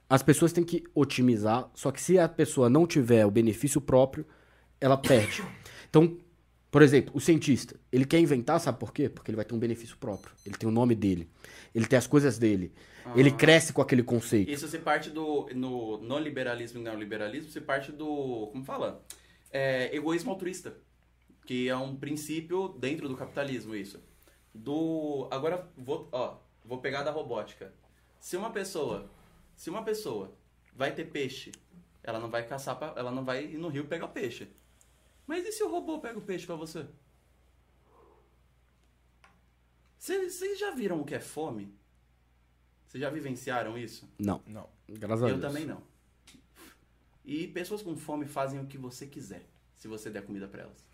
[0.09, 4.25] as pessoas têm que otimizar, só que se a pessoa não tiver o benefício próprio,
[4.81, 5.43] ela perde.
[5.87, 6.17] Então,
[6.71, 9.07] por exemplo, o cientista, ele quer inventar, sabe por quê?
[9.07, 10.33] Porque ele vai ter um benefício próprio.
[10.45, 11.29] Ele tem o nome dele,
[11.73, 12.71] ele tem as coisas dele,
[13.15, 14.51] ele cresce com aquele conceito.
[14.51, 15.47] Isso se parte do.
[15.55, 18.49] No, no liberalismo e neoliberalismo, se parte do.
[18.51, 19.03] Como fala?
[19.51, 20.75] É, egoísmo altruísta.
[21.49, 23.99] Que é um princípio dentro do capitalismo, isso.
[24.53, 25.27] Do.
[25.31, 27.73] Agora, vou, ó, vou pegar da robótica.
[28.19, 29.09] Se uma pessoa.
[29.55, 30.31] Se uma pessoa
[30.75, 31.51] vai ter peixe,
[32.03, 34.47] ela não vai caçar, pra, ela não vai ir no rio pegar o peixe.
[35.25, 36.85] Mas e se o robô pega o peixe pra você?
[39.97, 41.73] Vocês já viram o que é fome?
[42.85, 44.07] Vocês já vivenciaram isso?
[44.19, 44.69] Não, Não.
[44.87, 45.51] graças a Eu Deus.
[45.51, 45.81] também não.
[47.25, 50.88] E pessoas com fome fazem o que você quiser, se você der comida pra elas.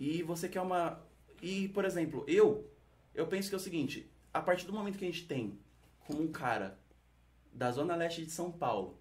[0.00, 0.98] E você quer uma.
[1.42, 2.66] E, por exemplo, eu.
[3.14, 5.58] Eu penso que é o seguinte: a partir do momento que a gente tem
[6.06, 6.78] como um cara
[7.52, 8.98] da Zona Leste de São Paulo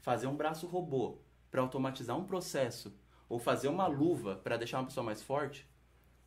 [0.00, 1.16] fazer um braço robô
[1.50, 2.94] pra automatizar um processo
[3.28, 5.66] ou fazer uma luva pra deixar uma pessoa mais forte,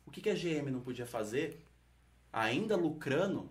[0.04, 1.64] o que, que a GM não podia fazer,
[2.32, 3.50] ainda lucrando,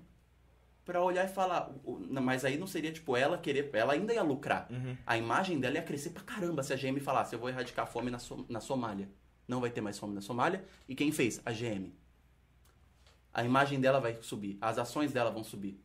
[0.83, 1.71] pra olhar e falar,
[2.09, 4.67] mas aí não seria tipo ela querer, ela ainda ia lucrar.
[5.05, 7.87] A imagem dela ia crescer pra caramba se a GM falasse, eu vou erradicar a
[7.87, 9.07] fome na, Som- na Somália.
[9.47, 10.63] Não vai ter mais fome na Somália.
[10.87, 11.41] E quem fez?
[11.45, 11.91] A GM.
[13.33, 15.77] A imagem dela vai subir, as ações dela vão subir.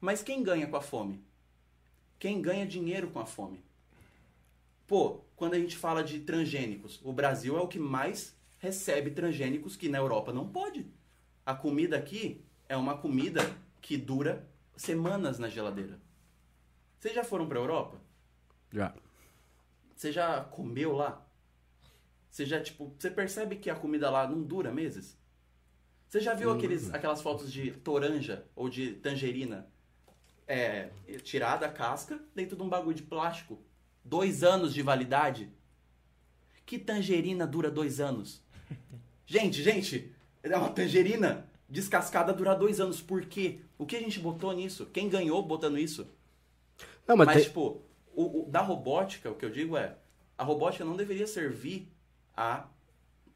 [0.00, 1.22] Mas quem ganha com a fome?
[2.18, 3.62] Quem ganha dinheiro com a fome?
[4.86, 9.76] Pô, quando a gente fala de transgênicos, o Brasil é o que mais recebe transgênicos
[9.76, 10.86] que na Europa não pode.
[11.44, 13.40] A comida aqui é uma comida
[13.80, 16.00] que dura semanas na geladeira.
[16.98, 18.00] Vocês já foram pra Europa?
[18.72, 18.94] Já.
[19.94, 21.21] Você já comeu lá?
[22.32, 25.18] Você já, tipo, você percebe que a comida lá não dura meses?
[26.08, 29.66] Você já viu aqueles, aquelas fotos de toranja ou de tangerina
[30.48, 30.88] é,
[31.22, 33.60] tirada a casca dentro de um bagulho de plástico?
[34.02, 35.50] Dois anos de validade?
[36.64, 38.42] Que tangerina dura dois anos?
[39.26, 40.10] Gente, gente,
[40.42, 43.00] é uma tangerina descascada dura dois anos.
[43.02, 43.60] Por quê?
[43.78, 44.86] O que a gente botou nisso?
[44.86, 46.06] Quem ganhou botando isso?
[47.06, 47.82] Não, mas, Mas, tem- tipo,
[48.14, 49.96] o, o- da robótica, o que eu digo é,
[50.36, 51.91] a robótica não deveria servir
[52.36, 52.64] a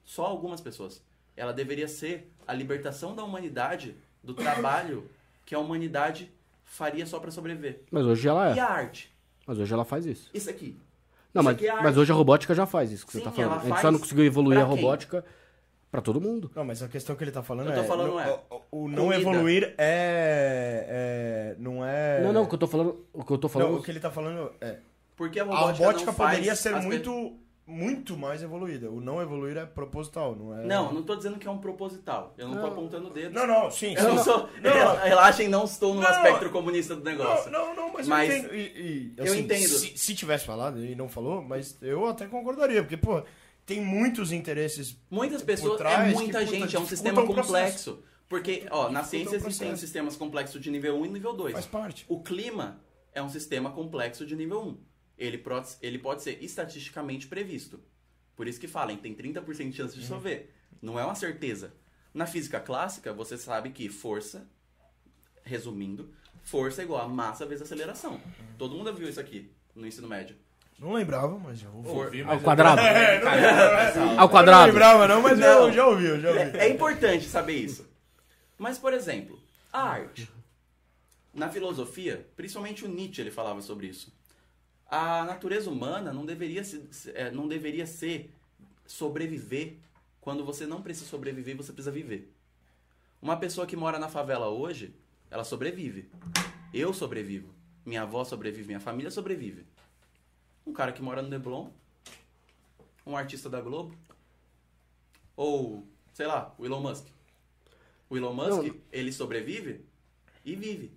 [0.05, 1.03] só algumas pessoas.
[1.37, 5.09] Ela deveria ser a libertação da humanidade do trabalho
[5.45, 6.31] que a humanidade
[6.65, 7.83] faria só pra sobreviver.
[7.91, 8.63] mas hoje ela E é.
[8.63, 9.15] a arte?
[9.47, 10.31] Mas hoje ela faz isso.
[10.35, 10.77] Isso aqui.
[11.33, 13.25] Não, Isso mas, aqui é mas hoje a robótica já faz isso que você Sim,
[13.25, 13.53] tá falando.
[13.53, 15.25] ela A gente só não conseguiu evoluir pra a robótica
[15.91, 16.51] pra todo mundo.
[16.55, 17.85] Não, mas a questão que ele tá falando Eu tô é.
[17.85, 19.21] falando no- é, o, o não comida.
[19.21, 21.57] evoluir é, é.
[21.59, 22.23] Não é.
[22.23, 23.05] Não, não, o que eu tô falando.
[23.13, 23.71] O que eu tô falando.
[23.73, 24.79] Não, o que ele tá falando é.
[25.15, 26.81] Porque a A robótica, robótica não faz poderia ser pe-
[27.67, 28.17] muito.
[28.17, 28.91] Mais evoluída.
[28.91, 30.65] O não evoluir é proposital, não é.
[30.65, 32.35] Não, não tô dizendo que é um proposital.
[32.39, 33.35] Eu não, tô apontando o dedo.
[33.35, 33.95] Não, não, sim.
[33.95, 34.25] Eu não sim.
[34.25, 34.49] sou.
[34.63, 34.97] Não.
[35.03, 36.09] Relaxem, não estou no Não.
[36.09, 37.51] aspecto comunista do negócio.
[37.51, 38.55] Não, não, não, mas, Mas eu entendo.
[38.55, 39.69] E, e, eu assim, entendo.
[39.69, 43.23] Se, se tivesse falado e não falou, mas eu até concordaria, porque, pô,
[43.67, 44.97] tem muitos interesses.
[45.11, 47.47] Muitas pessoas, é que, muita puta, gente, é um sistema processo.
[47.47, 48.05] complexo.
[48.29, 51.53] Porque, ó, na ciência existem sistemas complexos de nível 1 e nível 2.
[51.53, 52.05] Faz parte.
[52.09, 52.81] O clima
[53.13, 54.79] é um sistema complexo de nível 1.
[55.19, 57.81] Ele pode, ele pode ser estatisticamente previsto.
[58.35, 60.55] Por isso que falam, tem 30% de chance de chover.
[60.83, 61.73] Não é uma certeza.
[62.13, 64.47] Na física clássica, você sabe que força,
[65.43, 66.11] resumindo,
[66.43, 68.21] força é igual a massa vezes aceleração.
[68.59, 70.37] Todo mundo viu isso aqui no ensino médio.
[70.79, 71.89] Não lembrava, mas já ouvi.
[71.89, 72.81] Ouvi, Ao mas eu- quadrado.
[72.85, 74.67] É, Ao Não quadrado.
[74.67, 75.67] lembrava não, mas Não.
[75.69, 76.41] eu já ouvi, eu já ouvi.
[76.59, 77.89] É, é importante saber isso.
[78.59, 79.41] Mas, por exemplo,
[79.73, 80.31] a arte.
[81.33, 84.15] Na filosofia, principalmente o Nietzsche ele falava sobre isso.
[84.89, 88.31] A natureza humana não deveria, se, é, não deveria ser
[88.87, 89.77] sobreviver
[90.21, 92.33] quando você não precisa sobreviver, você precisa viver.
[93.21, 94.95] Uma pessoa que mora na favela hoje,
[95.31, 96.09] ela sobrevive.
[96.73, 97.49] Eu sobrevivo.
[97.85, 99.65] Minha avó sobrevive, minha família sobrevive.
[100.67, 101.71] Um cara que mora no Neblon,
[103.05, 103.97] um artista da Globo,
[105.37, 107.07] ou, sei lá, o Elon Musk.
[108.09, 108.81] O Elon Musk, Não.
[108.93, 109.85] ele sobrevive
[110.45, 110.93] e vive.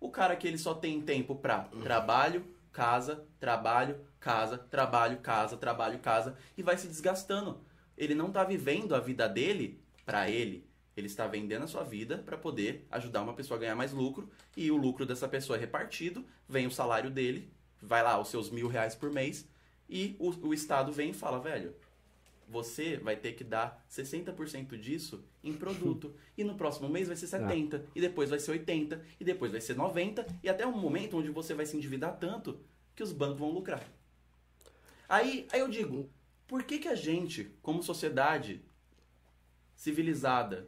[0.00, 5.98] O cara que ele só tem tempo pra trabalho, casa, trabalho, casa, trabalho, casa, trabalho,
[5.98, 7.60] casa e vai se desgastando.
[7.96, 10.68] Ele não tá vivendo a vida dele pra ele.
[10.96, 14.28] Ele está vendendo a sua vida para poder ajudar uma pessoa a ganhar mais lucro
[14.56, 18.50] e o lucro dessa pessoa é repartido, vem o salário dele, vai lá os seus
[18.50, 19.48] mil reais por mês
[19.88, 21.74] e o, o Estado vem e fala, velho,
[22.50, 26.14] você vai ter que dar 60% disso em produto.
[26.36, 29.60] E no próximo mês vai ser 70%, e depois vai ser 80%, e depois vai
[29.60, 32.58] ser 90%, e até um momento onde você vai se endividar tanto
[32.94, 33.86] que os bancos vão lucrar.
[35.06, 36.08] Aí, aí eu digo,
[36.46, 38.64] por que, que a gente, como sociedade
[39.76, 40.66] civilizada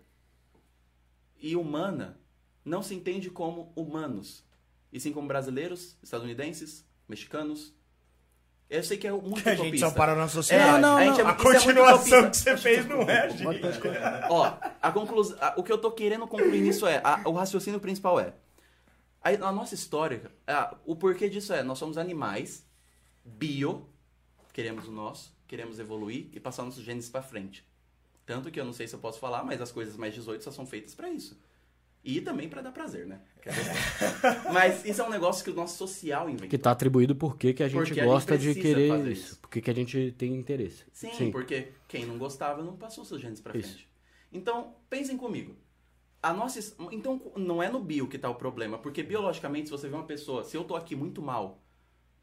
[1.41, 2.21] e humana,
[2.63, 4.45] não se entende como humanos?
[4.93, 7.75] E sim como brasileiros, estadunidenses, mexicanos?
[8.75, 10.79] Eu sei que é muito Que a gente só para na sociedade.
[10.79, 12.31] É, não, a não, gente- a é muito continuação utopista.
[12.31, 13.45] que você fez não é, gente.
[14.31, 17.79] Ó, a conclusão, a- o que eu tô querendo concluir nisso é, a- o raciocínio
[17.79, 18.33] principal é,
[19.23, 22.65] a, a nossa história, a- o porquê disso é, nós somos animais,
[23.25, 23.87] bio,
[24.55, 27.65] queremos o nosso, queremos evoluir e passar nossos genes pra frente.
[28.25, 30.51] Tanto que eu não sei se eu posso falar, mas as coisas mais 18 só
[30.51, 31.37] são feitas pra isso.
[32.05, 33.21] E também pra dar prazer, né?
[33.47, 36.49] É mas isso é um negócio que o nosso social inventou.
[36.49, 39.23] Que tá atribuído por que a gente Porque a gente gosta de querer fazer isso.
[39.33, 39.41] isso.
[39.41, 40.85] Por que a gente tem interesse.
[40.93, 43.69] Sim, porque quem não gostava não passou seus genes pra Isso.
[43.69, 43.89] frente.
[44.33, 45.57] Então, pensem comigo.
[46.21, 46.59] A nossa,
[46.91, 50.07] então, não é no bio que tá o problema, porque biologicamente, se você vê uma
[50.07, 51.63] pessoa, se eu tô aqui muito mal,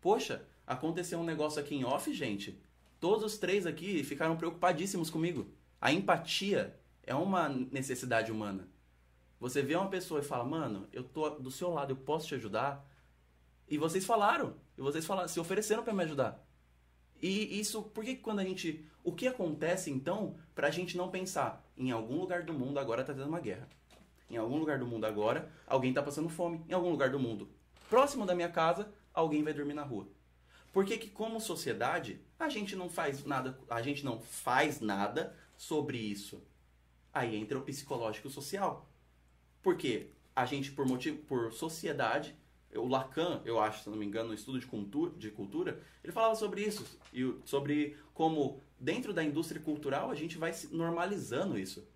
[0.02, 2.62] poxa, aconteceu um negócio aqui em off, gente.
[3.00, 5.52] Todos os três aqui ficaram preocupadíssimos comigo.
[5.80, 8.68] A empatia é uma necessidade humana.
[9.40, 12.36] Você vê uma pessoa e fala, mano, eu tô do seu lado, eu posso te
[12.36, 12.86] ajudar.
[13.70, 16.46] E vocês falaram, e vocês falaram, se ofereceram pra me ajudar.
[17.22, 18.86] E isso, por que quando a gente.
[19.04, 23.14] O que acontece então pra gente não pensar em algum lugar do mundo agora tá
[23.14, 23.68] tendo uma guerra?
[24.30, 26.64] Em algum lugar do mundo agora, alguém tá passando fome.
[26.68, 27.50] Em algum lugar do mundo,
[27.90, 30.08] próximo da minha casa, alguém vai dormir na rua.
[30.72, 35.36] Por que que como sociedade, a gente não faz nada, a gente não faz nada
[35.58, 36.44] sobre isso?
[37.12, 38.89] Aí entra o psicológico social.
[39.62, 42.36] Porque a gente, por motivo, por sociedade,
[42.76, 46.14] o Lacan, eu acho, se não me engano, no estudo de cultura, de cultura, ele
[46.14, 46.86] falava sobre isso.
[47.14, 51.88] E sobre como, dentro da indústria cultural, a gente vai normalizando isso.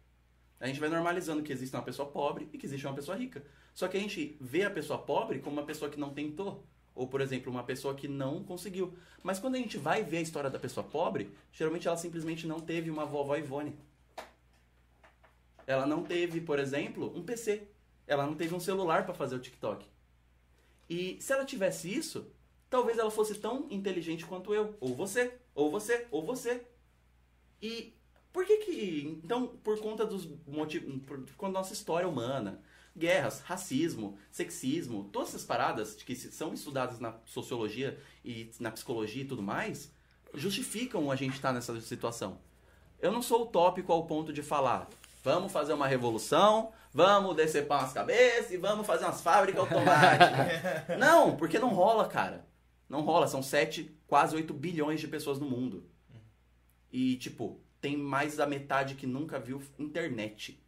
[0.59, 3.43] A gente vai normalizando que existe uma pessoa pobre e que existe uma pessoa rica.
[3.73, 6.65] Só que a gente vê a pessoa pobre como uma pessoa que não tentou.
[6.95, 8.93] Ou, por exemplo, uma pessoa que não conseguiu.
[9.21, 12.59] Mas quando a gente vai ver a história da pessoa pobre, geralmente ela simplesmente não
[12.59, 13.75] teve uma vovó Ivone.
[15.65, 17.67] Ela não teve, por exemplo, um PC.
[18.05, 19.85] Ela não teve um celular para fazer o TikTok.
[20.89, 22.27] E se ela tivesse isso,
[22.69, 26.65] talvez ela fosse tão inteligente quanto eu, ou você, ou você, ou você.
[27.61, 27.93] E
[28.33, 32.61] por que que, então, por conta dos motivos, por conta da nossa história humana,
[32.95, 39.27] guerras, racismo, sexismo, todas essas paradas que são estudadas na sociologia e na psicologia e
[39.27, 39.91] tudo mais,
[40.33, 42.39] justificam a gente estar nessa situação.
[42.99, 44.89] Eu não sou utópico ao ponto de falar,
[45.23, 50.99] vamos fazer uma revolução, vamos decepar umas cabeças e vamos fazer umas fábricas automáticas.
[50.99, 52.45] não, porque não rola, cara.
[52.89, 55.89] Não rola, são 7, quase 8 bilhões de pessoas no mundo.
[56.91, 60.61] E, tipo, tem mais da metade que nunca viu internet.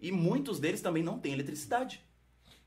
[0.00, 2.02] E muitos deles também não têm eletricidade.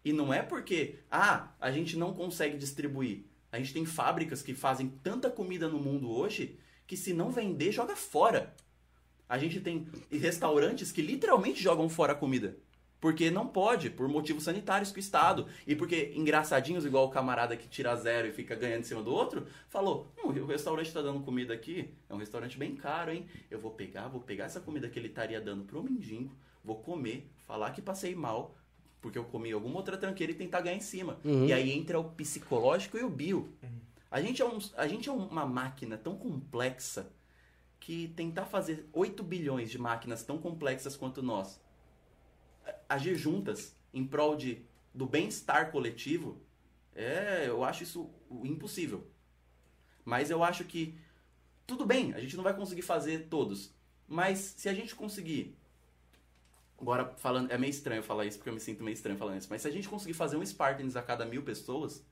[0.06, 3.24] E não é porque, ah, a gente não consegue distribuir.
[3.52, 7.72] A gente tem fábricas que fazem tanta comida no mundo hoje que se não vender,
[7.72, 8.54] joga fora.
[9.28, 12.58] A gente tem restaurantes que literalmente jogam fora a comida.
[13.04, 15.48] Porque não pode, por motivos sanitários com o Estado.
[15.68, 19.12] E porque engraçadinhos, igual o camarada que tira zero e fica ganhando em cima do
[19.12, 23.26] outro, falou: "Hum, o restaurante tá dando comida aqui, é um restaurante bem caro, hein?
[23.52, 26.32] Eu vou pegar, vou pegar essa comida que ele estaria dando pro mendigo,
[26.64, 28.56] vou comer, falar que passei mal,
[29.02, 31.20] porque eu comi alguma outra tranqueira e tentar ganhar em cima.
[31.26, 31.46] Uhum.
[31.46, 33.50] E aí entra o psicológico e o bio.
[34.10, 37.12] A gente, é um, a gente é uma máquina tão complexa
[37.86, 41.60] que tentar fazer 8 bilhões de máquinas tão complexas quanto nós
[42.88, 44.62] agir juntas em prol de,
[44.94, 46.42] do bem-estar coletivo,
[46.96, 48.10] é, eu acho isso
[48.44, 49.06] impossível.
[50.06, 50.98] Mas eu acho que
[51.68, 53.74] tudo bem, a gente não vai conseguir fazer todos,
[54.08, 55.58] mas se a gente conseguir
[56.80, 59.48] Agora, falando, é meio estranho falar isso, porque eu me sinto meio estranho falando isso.
[59.50, 62.06] Mas se a gente conseguir fazer um Spartans a cada mil pessoas,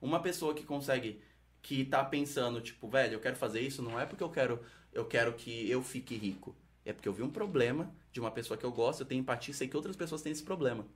[0.00, 1.20] uma pessoa que consegue,
[1.64, 4.60] que tá pensando, tipo, velho, eu quero fazer isso, não é porque eu quero,
[4.92, 6.54] eu quero que eu fique rico.
[6.84, 9.54] É porque eu vi um problema de uma pessoa que eu gosto, eu tenho empatia
[9.54, 10.86] sei que outras pessoas têm esse problema.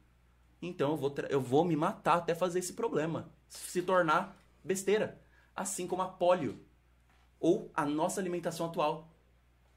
[0.61, 5.19] Então eu vou, eu vou me matar até fazer esse problema se tornar besteira.
[5.57, 6.61] Assim como a polio.
[7.41, 9.11] Ou a nossa alimentação atual.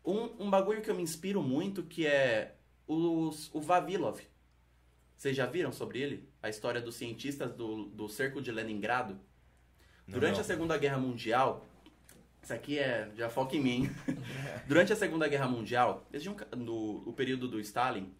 [0.03, 4.19] Um, um bagulho que eu me inspiro muito que é os, o Vavilov.
[5.15, 6.30] Vocês já viram sobre ele?
[6.43, 9.18] A história dos cientistas do, do cerco de Leningrado?
[10.07, 10.41] Não, Durante não.
[10.41, 11.65] a Segunda Guerra Mundial,
[12.41, 13.10] isso aqui é.
[13.15, 13.90] Já foca em mim.
[14.68, 18.11] Durante a Segunda Guerra Mundial, desde um, no o período do Stalin,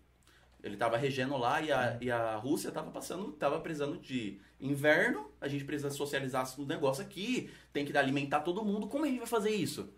[0.64, 5.30] ele estava regendo lá e a, e a Rússia estava passando, estava precisando de inverno,
[5.40, 8.88] a gente precisa socializar o negócio aqui, tem que alimentar todo mundo.
[8.88, 9.90] Como a gente vai fazer isso?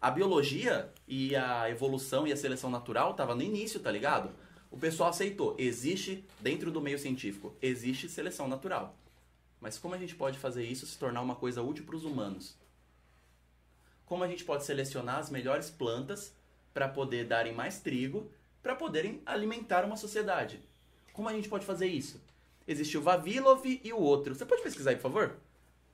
[0.00, 4.30] A biologia e a evolução e a seleção natural tava no início, tá ligado?
[4.70, 5.56] O pessoal aceitou.
[5.58, 8.96] Existe, dentro do meio científico, existe seleção natural.
[9.60, 12.56] Mas como a gente pode fazer isso se tornar uma coisa útil para os humanos?
[14.06, 16.32] Como a gente pode selecionar as melhores plantas
[16.72, 18.30] para poder darem mais trigo,
[18.62, 20.60] para poderem alimentar uma sociedade?
[21.12, 22.20] Como a gente pode fazer isso?
[22.66, 24.34] Existe o Vavilov e o outro.
[24.34, 25.36] Você pode pesquisar aí, por favor?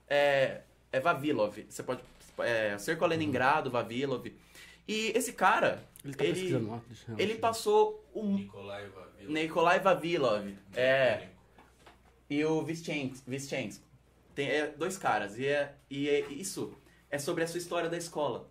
[0.08, 0.60] É,
[0.92, 1.56] é Vavilov.
[1.68, 2.02] Você pode.
[2.38, 4.26] É, Cerco a Leningrado, Vavilov.
[4.86, 9.32] E esse cara, Ele tá ele, pesquisando lá, deixa eu- ele passou um, Nikolai Vavilov.
[9.32, 10.54] Nikolai Vavilov.
[10.74, 11.28] É.
[12.28, 13.16] E o Vischenko.
[14.34, 15.38] Tem é, dois caras.
[15.38, 16.74] E, é, e é isso
[17.14, 18.50] é sobre a sua história da escola.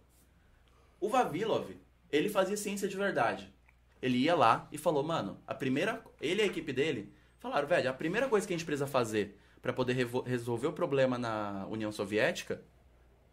[0.98, 1.70] O Vavilov,
[2.10, 3.54] ele fazia ciência de verdade.
[4.02, 6.02] Ele ia lá e falou, mano, a primeira.
[6.22, 9.38] Ele e a equipe dele falaram, velho, a primeira coisa que a gente precisa fazer
[9.62, 12.62] para poder resolver o problema na União Soviética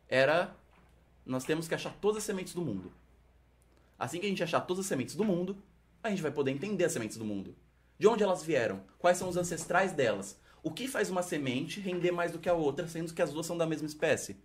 [0.08, 0.52] era.
[1.24, 2.92] Nós temos que achar todas as sementes do mundo.
[3.96, 5.56] Assim que a gente achar todas as sementes do mundo,
[6.02, 7.54] a gente vai poder entender as sementes do mundo.
[8.00, 8.80] De onde elas vieram?
[8.98, 10.40] Quais são os ancestrais delas?
[10.62, 13.44] O que faz uma semente render mais do que a outra, sendo que as duas
[13.44, 14.38] são da mesma espécie?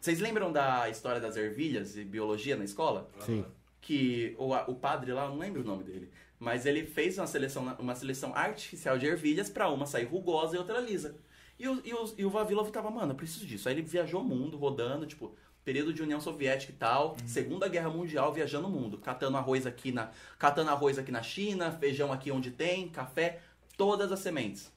[0.00, 3.08] Vocês lembram da história das ervilhas e biologia na escola?
[3.20, 3.44] Sim.
[3.80, 7.72] que o, o padre lá, não lembro o nome dele, mas ele fez uma seleção,
[7.78, 11.14] uma seleção artificial de ervilhas pra uma sair rugosa e outra lisa.
[11.56, 13.68] E o, e o, e o Vavilov tava, mano, eu preciso disso.
[13.68, 17.88] Aí ele viajou o mundo, rodando, tipo, período de União Soviética e tal, Segunda Guerra
[17.88, 22.30] Mundial, viajando o mundo, catando arroz aqui na, catando arroz aqui na China, feijão aqui
[22.30, 23.40] onde tem, café,
[23.76, 24.70] todas as sementes.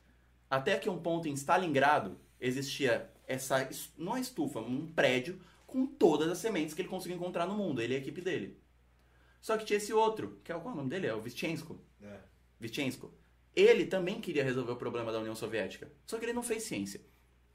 [0.49, 5.85] Até que um ponto em Stalingrado existia essa, es- não a estufa, um prédio com
[5.85, 8.57] todas as sementes que ele conseguiu encontrar no mundo, ele e a equipe dele.
[9.41, 11.07] Só que tinha esse outro, que é qual é o nome dele?
[11.07, 11.77] É o Vischenko.
[12.01, 12.17] É.
[12.59, 13.13] Vischenko.
[13.53, 15.91] Ele também queria resolver o problema da União Soviética.
[16.05, 17.01] Só que ele não fez ciência.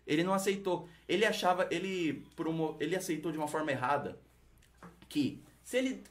[0.06, 0.88] Ele não aceitou.
[1.08, 4.18] Ele achava, ele por uma, ele aceitou de uma forma errada
[5.08, 6.02] que se ele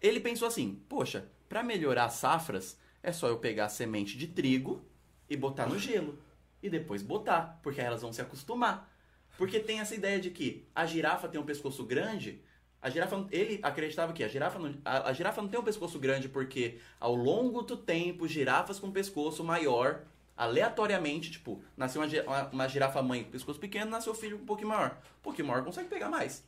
[0.00, 4.26] ele pensou assim, poxa, para melhorar as safras é só eu pegar a semente de
[4.26, 4.82] trigo
[5.28, 6.18] e botar no gelo
[6.62, 8.90] e depois botar, porque elas vão se acostumar.
[9.36, 12.40] Porque tem essa ideia de que a girafa tem um pescoço grande,
[12.80, 15.98] a girafa, ele acreditava que a girafa, não, a, a girafa não tem um pescoço
[15.98, 20.04] grande porque ao longo do tempo, girafas com pescoço maior,
[20.36, 24.98] aleatoriamente, tipo, nasceu uma, uma, girafa mãe com pescoço pequeno, nasceu filho um pouquinho maior.
[25.18, 26.44] Um pouquinho maior consegue pegar mais.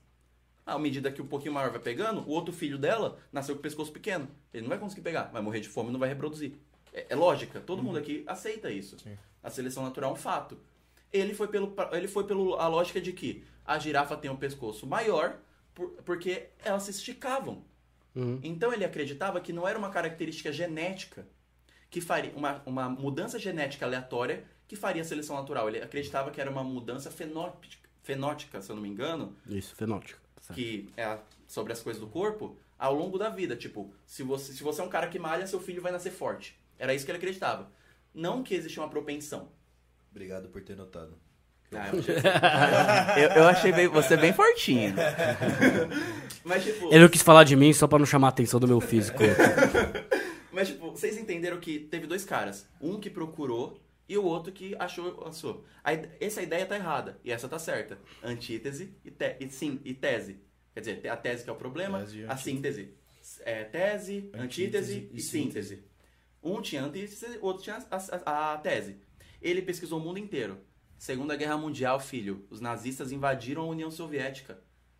[0.65, 3.63] À medida que um pouquinho maior vai pegando, o outro filho dela nasceu com o
[3.63, 4.29] pescoço pequeno.
[4.53, 6.55] Ele não vai conseguir pegar, vai morrer de fome e não vai reproduzir.
[6.93, 8.99] É, é lógica, todo mundo aqui aceita isso.
[8.99, 9.17] Sim.
[9.43, 10.59] A seleção natural é um fato.
[11.13, 14.87] Ele foi pelo ele foi pelo a lógica de que a girafa tem um pescoço
[14.87, 15.39] maior
[15.73, 17.65] por- porque elas se esticavam.
[18.15, 18.41] Uhum.
[18.43, 21.29] Então ele acreditava que não era uma característica genética
[21.97, 25.67] que faria uma, uma mudança genética aleatória que faria a seleção natural.
[25.67, 30.21] Ele acreditava que era uma mudança fenótica, fenótica, se eu não me engano, Isso, fenótico.
[30.35, 30.59] tá certo.
[30.59, 31.19] que é a-
[31.49, 33.57] sobre as coisas do corpo ao longo da vida.
[33.57, 36.55] Tipo, se você, se você é um cara que malha, seu filho vai nascer forte.
[36.79, 37.67] Era isso que ele acreditava.
[38.15, 39.49] Não que existia uma propensão.
[40.11, 41.15] Obrigado por ter notado.
[41.73, 42.15] Ah, eu, achei,
[43.25, 44.95] eu, eu achei bem- você bem fortinho.
[46.45, 48.69] Mas, tipo, Ele não quis falar de mim só pra não chamar a atenção do
[48.69, 49.19] meu físico.
[50.57, 52.69] Mas, tipo, vocês entenderam que teve dois caras.
[52.81, 55.65] Um que procurou e o outro que achou.
[55.85, 57.99] A ide- essa ideia tá errada e essa tá certa.
[58.23, 60.41] Antítese e, te, e, sim, e tese.
[60.75, 62.95] Quer dizer, a tese que é o problema, Tese a síntese.
[63.41, 64.43] é, tese, antítese,
[64.95, 65.85] Antítese e e síntese.
[66.43, 68.97] Um tinha antítese, o outro tinha a, a- a tese.
[69.43, 70.59] Ele pesquisou o mundo inteiro.
[70.99, 74.59] Segunda Guerra Mundial, filho, os nazistas invadiram a União Soviética.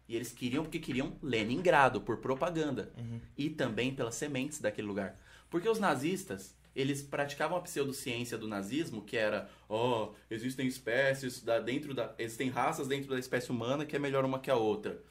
[0.09, 2.93] E eles queriam porque queriam Leningrado, por propaganda.
[3.37, 5.19] E também pelas sementes daquele lugar.
[5.51, 11.59] Porque os nazistas, eles praticavam a pseudociência do nazismo, que era, ó, existem espécies da,
[11.59, 12.15] dentro da.
[12.19, 15.03] Existem raças dentro da espécie humana que é melhor uma que a outra.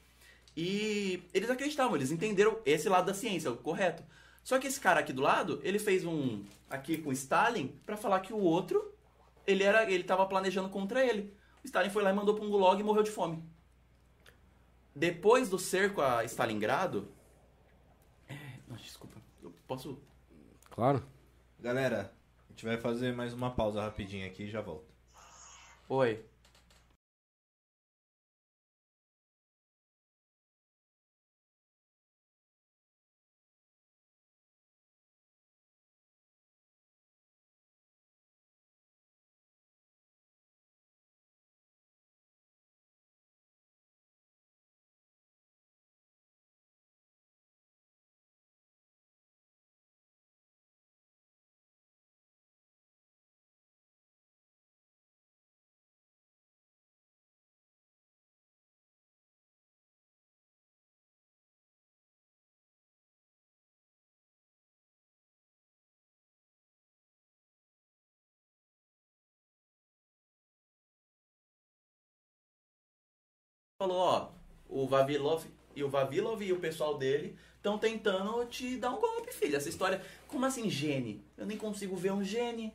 [0.56, 4.02] E eles acreditavam, eles entenderam esse lado da ciência, o correto.
[4.42, 8.20] Só que esse cara aqui do lado, ele fez um aqui com Stalin pra falar
[8.20, 8.94] que o outro,
[9.46, 11.34] ele era, ele tava planejando contra ele.
[11.62, 13.42] O Stalin foi lá e mandou pra um gulag e morreu de fome.
[14.94, 17.08] Depois do cerco a Stalingrado,
[18.28, 18.36] é,
[18.68, 20.00] não, desculpa, eu posso
[20.76, 21.02] Claro.
[21.58, 22.12] Galera,
[22.46, 24.92] a gente vai fazer mais uma pausa rapidinho aqui e já volto.
[25.88, 26.22] Oi.
[73.78, 74.28] Falou, ó,
[74.68, 75.44] o Vavilov
[75.74, 79.56] e o Vavilov e o pessoal dele estão tentando te dar um golpe, filho.
[79.56, 81.22] Essa história, como assim gene?
[81.36, 82.72] Eu nem consigo ver um gene.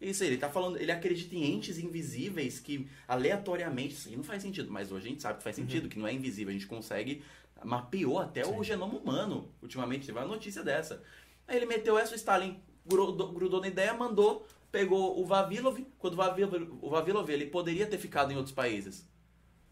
[0.00, 4.22] Isso aí, ele tá falando, ele acredita em entes invisíveis que aleatoriamente, isso aí não
[4.22, 6.52] faz sentido, mas hoje a gente sabe que faz sentido, que não é invisível, a
[6.52, 7.24] gente consegue,
[7.64, 11.02] mapeou até o genoma humano, ultimamente, teve uma notícia dessa.
[11.48, 16.14] Aí ele meteu essa, o Stalin grudou, grudou na ideia, mandou, pegou o Vavilov, quando
[16.14, 19.04] o Vavilov, o Vavilov ele poderia ter ficado em outros países,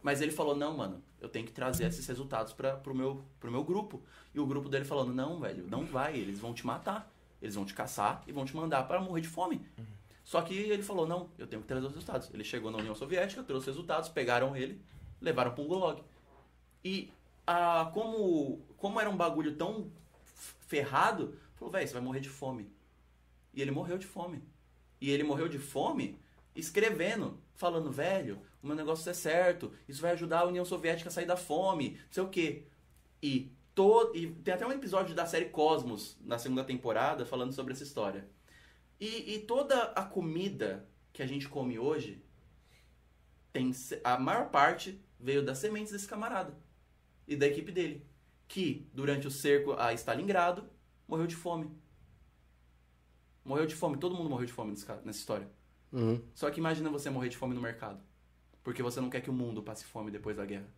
[0.02, 3.50] mas ele falou, não, mano, eu tenho que trazer esses resultados para pro meu, pro
[3.50, 4.02] meu grupo.
[4.34, 7.10] E o grupo dele falando, não, velho, não vai, eles vão te matar.
[7.40, 9.66] Eles vão te caçar e vão te mandar para morrer de fome.
[10.24, 12.30] Só que ele falou, não, eu tenho que trazer os resultados.
[12.32, 14.80] Ele chegou na União Soviética, trouxe os resultados, pegaram ele,
[15.20, 16.02] levaram para um gulag.
[16.84, 17.12] E
[17.46, 19.90] ah, como, como era um bagulho tão
[20.66, 22.68] ferrado, falou, velho, você vai morrer de fome.
[23.54, 24.42] E ele morreu de fome.
[25.00, 26.18] E ele morreu de fome
[26.56, 31.12] escrevendo, falando, velho, o meu negócio é certo, isso vai ajudar a União Soviética a
[31.12, 32.64] sair da fome, não sei o quê.
[33.22, 33.52] E,
[34.14, 38.28] e tem até um episódio da série Cosmos, na segunda temporada, falando sobre essa história.
[38.98, 42.22] E, e toda a comida que a gente come hoje,
[43.52, 43.70] tem
[44.04, 46.54] a maior parte veio das sementes desse camarada
[47.26, 48.06] e da equipe dele,
[48.46, 50.68] que durante o cerco a Stalingrado
[51.08, 51.70] morreu de fome.
[53.44, 55.48] Morreu de fome, todo mundo morreu de fome nessa história.
[55.96, 56.20] Uhum.
[56.34, 57.98] Só que imagina você morrer de fome no mercado.
[58.62, 60.68] Porque você não quer que o mundo passe fome depois da guerra.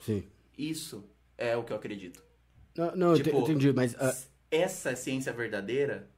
[0.00, 0.24] Sim.
[0.56, 1.04] Isso
[1.36, 2.22] é o que eu acredito.
[2.76, 3.94] Não, não Tipo, eu entendi, mas.
[4.00, 4.16] ah,
[4.50, 6.08] Essa ciência verdadeira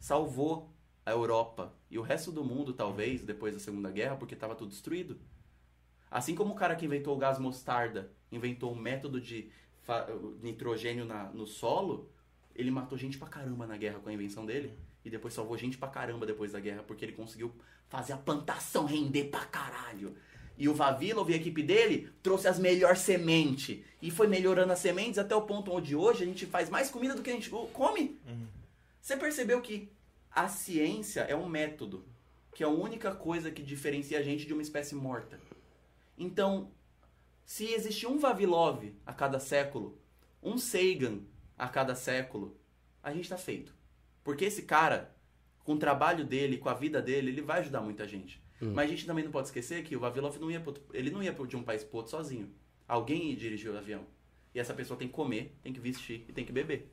[0.00, 0.72] salvou
[1.04, 4.70] a Europa e o resto do mundo, talvez, depois da Segunda Guerra, porque estava tudo
[4.70, 5.18] destruído.
[6.10, 9.50] Assim como o cara que inventou o gás mostarda inventou um método de
[10.42, 12.10] nitrogênio na- no solo,
[12.54, 14.72] ele matou gente pra caramba na guerra com a invenção dele.
[15.06, 17.54] E depois salvou gente pra caramba depois da guerra, porque ele conseguiu
[17.88, 20.16] fazer a plantação render pra caralho.
[20.58, 23.84] E o Vavilov e a equipe dele trouxe as melhores sementes.
[24.02, 27.14] E foi melhorando as sementes até o ponto onde hoje a gente faz mais comida
[27.14, 28.18] do que a gente come.
[29.00, 29.88] Você percebeu que
[30.28, 32.04] a ciência é um método,
[32.52, 35.38] que é a única coisa que diferencia a gente de uma espécie morta.
[36.18, 36.68] Então,
[37.44, 39.96] se existe um Vavilov a cada século,
[40.42, 41.20] um Sagan
[41.56, 42.56] a cada século,
[43.00, 43.75] a gente tá feito.
[44.26, 45.14] Porque esse cara,
[45.62, 48.42] com o trabalho dele, com a vida dele, ele vai ajudar muita gente.
[48.74, 51.22] Mas a gente também não pode esquecer que o Vavilov não ia pro ele não
[51.22, 52.52] ia de um país pro outro sozinho.
[52.88, 54.04] Alguém ia dirigir o avião.
[54.52, 56.92] E essa pessoa tem que comer, tem que vestir e tem que beber.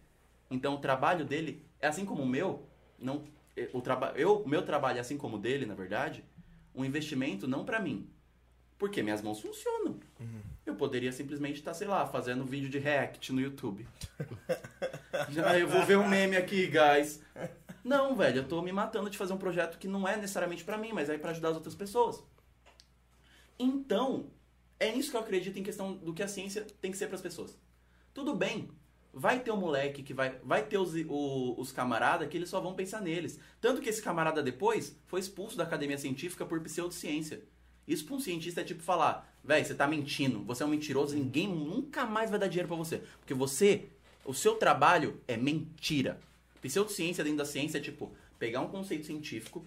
[0.51, 2.67] Então o trabalho dele é assim como o meu,
[2.99, 3.23] não
[3.57, 6.23] eh, o trabalho, eu, o meu trabalho é assim como o dele, na verdade,
[6.75, 8.07] um investimento não pra mim.
[8.77, 9.99] Porque minhas mãos funcionam.
[10.65, 13.85] Eu poderia simplesmente estar, sei lá, fazendo vídeo de react no YouTube.
[15.29, 17.21] Já eu vou ver um meme aqui, guys.
[17.83, 20.77] Não, velho, eu tô me matando de fazer um projeto que não é necessariamente pra
[20.77, 22.23] mim, mas é pra ajudar as outras pessoas.
[23.59, 24.27] Então,
[24.79, 27.21] é nisso que eu acredito em questão do que a ciência tem que ser pras
[27.21, 27.57] pessoas.
[28.13, 28.69] Tudo bem,
[29.13, 30.37] vai ter um moleque que vai.
[30.43, 33.39] Vai ter os, o- os camaradas que eles só vão pensar neles.
[33.59, 37.43] Tanto que esse camarada depois foi expulso da academia científica por pseudociência.
[37.87, 41.15] Isso pra um cientista é tipo falar, velho, você tá mentindo, você é um mentiroso,
[41.15, 43.01] ninguém nunca mais vai dar dinheiro pra você.
[43.19, 43.85] Porque você
[44.25, 46.17] O seu trabalho é mentira.
[46.61, 49.65] Pseudociência dentro da ciência é tipo pegar um conceito científico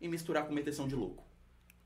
[0.00, 1.24] e misturar com meteção de louco.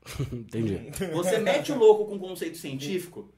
[0.31, 0.91] Entendi.
[1.13, 3.29] Você mete o louco com conceito científico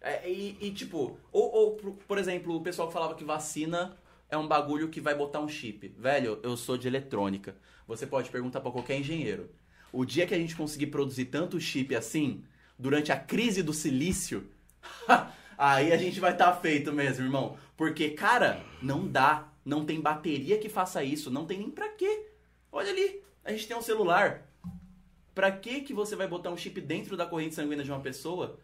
[0.00, 3.96] é, e, e, tipo, ou, ou, por- exemplo, o pessoal que falava que vacina
[4.28, 5.88] é um bagulho que vai botar um chip.
[5.98, 7.56] Velho, eu sou de eletrônica.
[7.86, 9.50] Você pode perguntar pra qualquer engenheiro.
[9.92, 12.42] O dia que a gente conseguir produzir tanto chip assim,
[12.78, 14.48] durante a crise do silício,
[15.58, 17.56] aí a gente vai estar feito mesmo, irmão.
[17.76, 19.48] Porque, cara, não dá.
[19.64, 21.30] Não tem bateria que faça isso.
[21.30, 22.26] Não tem nem pra quê.
[22.72, 24.48] Olha ali, a gente tem um celular.
[25.34, 28.58] Pra que que você vai botar um chip dentro da corrente sanguínea de uma pessoa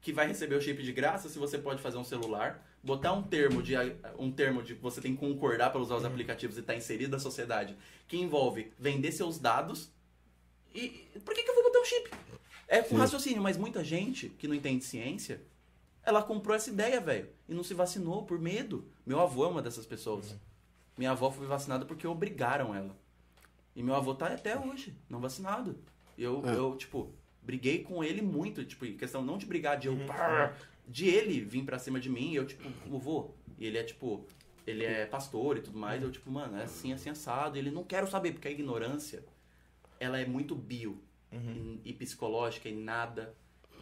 [0.00, 3.22] que vai receber o chip de graça se você pode fazer um celular, botar um
[3.22, 3.74] termo de
[4.18, 7.12] um termo de que você tem que concordar para usar os aplicativos e estar inserido
[7.12, 7.76] na sociedade,
[8.08, 9.92] que envolve vender seus dados
[10.74, 12.10] e por que que eu vou botar um chip?
[12.68, 15.42] É com raciocínio, mas muita gente que não entende ciência,
[16.02, 18.88] ela comprou essa ideia, velho, e não se vacinou por medo.
[19.04, 20.34] Meu avô é uma dessas pessoas.
[20.96, 22.96] Minha avó foi vacinada porque obrigaram ela.
[23.74, 25.78] E meu avô tá até hoje, não vacinado.
[26.18, 26.54] Eu, É.
[26.56, 27.12] eu tipo,
[27.42, 29.96] briguei com ele muito, tipo, em questão não de brigar, de eu.
[30.06, 30.54] "Pá",
[30.88, 33.30] De ele vir pra cima de mim, e eu, tipo, vovô.
[33.58, 34.26] E ele é, tipo,
[34.66, 36.02] ele é pastor e tudo mais.
[36.02, 37.56] Eu, tipo, mano, é assim, assim, assado.
[37.56, 39.24] E ele não quero saber, porque a ignorância,
[40.02, 41.02] ela é muito bio
[41.32, 43.34] e, e psicológica e nada,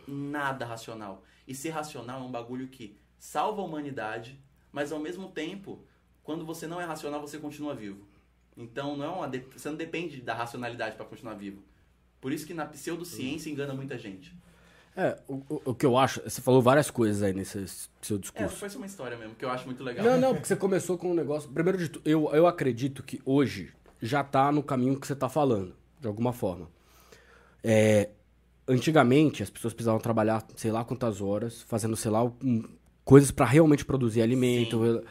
[0.07, 1.25] nada racional.
[1.49, 4.39] E ser racional é um bagulho que salva a humanidade,
[4.71, 5.85] mas ao mesmo tempo,
[6.23, 8.07] quando você não é racional, você continua vivo.
[8.57, 11.63] Então, não é uma de- você não depende da racionalidade pra continuar vivo.
[12.21, 14.35] Por isso que na pseudociência engana muita gente.
[14.97, 17.67] É, o, o- que eu acho, você falou várias coisas aí nesse
[18.03, 18.57] seu É, discurso.
[18.57, 20.05] foi só uma história mesmo, que eu acho muito legal.
[20.05, 21.49] Não, não, porque você começou com um negócio.
[21.51, 23.73] Primeiro de tudo, eu, eu acredito que hoje
[24.03, 26.69] já tá no caminho que você tá falando, de alguma forma.
[27.63, 28.09] É,
[28.67, 32.65] antigamente, as pessoas precisavam trabalhar sei lá quantas horas, fazendo sei lá um-
[33.05, 35.03] coisas pra realmente produzir alimento.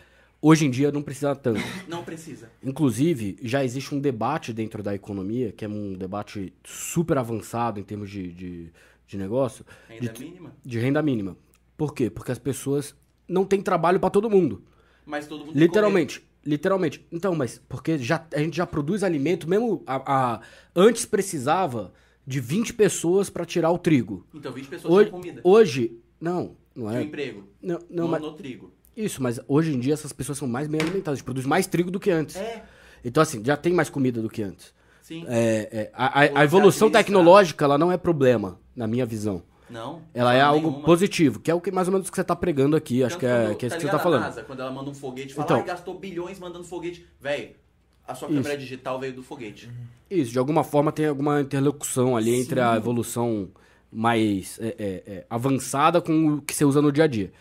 [0.41, 1.59] Hoje em dia não precisa tanto.
[1.89, 2.49] Não precisa.
[2.63, 7.83] Inclusive, já existe um debate dentro da economia, que é um debate super avançado em
[7.83, 8.71] termos de, de,
[9.05, 10.55] de negócio, Ainda de, mínima.
[10.63, 11.35] de renda mínima.
[11.75, 12.09] Por quê?
[12.09, 12.95] Porque as pessoas
[13.27, 14.63] não têm trabalho pra todo mundo.
[15.05, 16.23] Mas todo mundo Literalmente.
[16.45, 17.05] Literalmente.
[17.11, 19.95] Então, mas porque já, a gente já produz alimento, mesmo a,
[20.35, 20.41] a-
[20.75, 21.93] antes precisava
[22.25, 24.25] de 20 pessoas pra tirar o trigo.
[24.33, 25.41] Então, 20 pessoas Hoje, comida.
[25.43, 27.01] hoje não, não é.
[27.03, 27.43] emprego.
[27.61, 28.71] Não, não, no, mas, no trigo.
[28.95, 31.67] isso, mas hoje em dia essas pessoas são mais bem alimentadas, a gente produz mais
[31.67, 32.35] trigo do que antes.
[32.37, 32.63] É,
[33.03, 34.73] Então, assim, já tem mais comida do que antes.
[35.01, 35.25] sim.
[35.27, 39.43] É, é, a, a- a evolução tecnológica, ela não é problema, na minha visão.
[39.69, 40.01] Não.
[40.13, 40.85] Ela é algo nenhuma.
[40.85, 43.19] positivo, que é o que mais ou menos que você tá pregando aqui, acho Tanto
[43.19, 44.21] que é, quando- que é isso que você tá a falando.
[44.21, 45.57] NASA, quando ela manda um foguete, fala, Então.
[45.57, 47.05] ai, gastou bilhões mandando foguete.
[47.19, 47.55] Véi,
[48.07, 48.37] a sua Isso.
[48.37, 49.69] câmera digital veio do foguete.
[50.09, 53.49] Isso, de alguma forma tem alguma interlocução ali entre a evolução
[53.91, 57.31] mais é, é, é, avançada com o que você usa no dia a dia.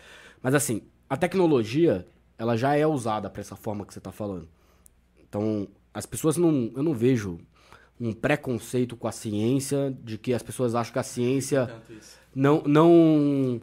[0.41, 2.05] Mas assim, a tecnologia,
[2.37, 4.47] ela já é usada para essa forma que você tá falando.
[5.27, 6.71] Então, as pessoas não.
[6.75, 7.39] Eu não vejo
[7.99, 12.17] um preconceito com a ciência, de que as pessoas acham que a ciência Tanto isso.
[12.35, 13.61] Não não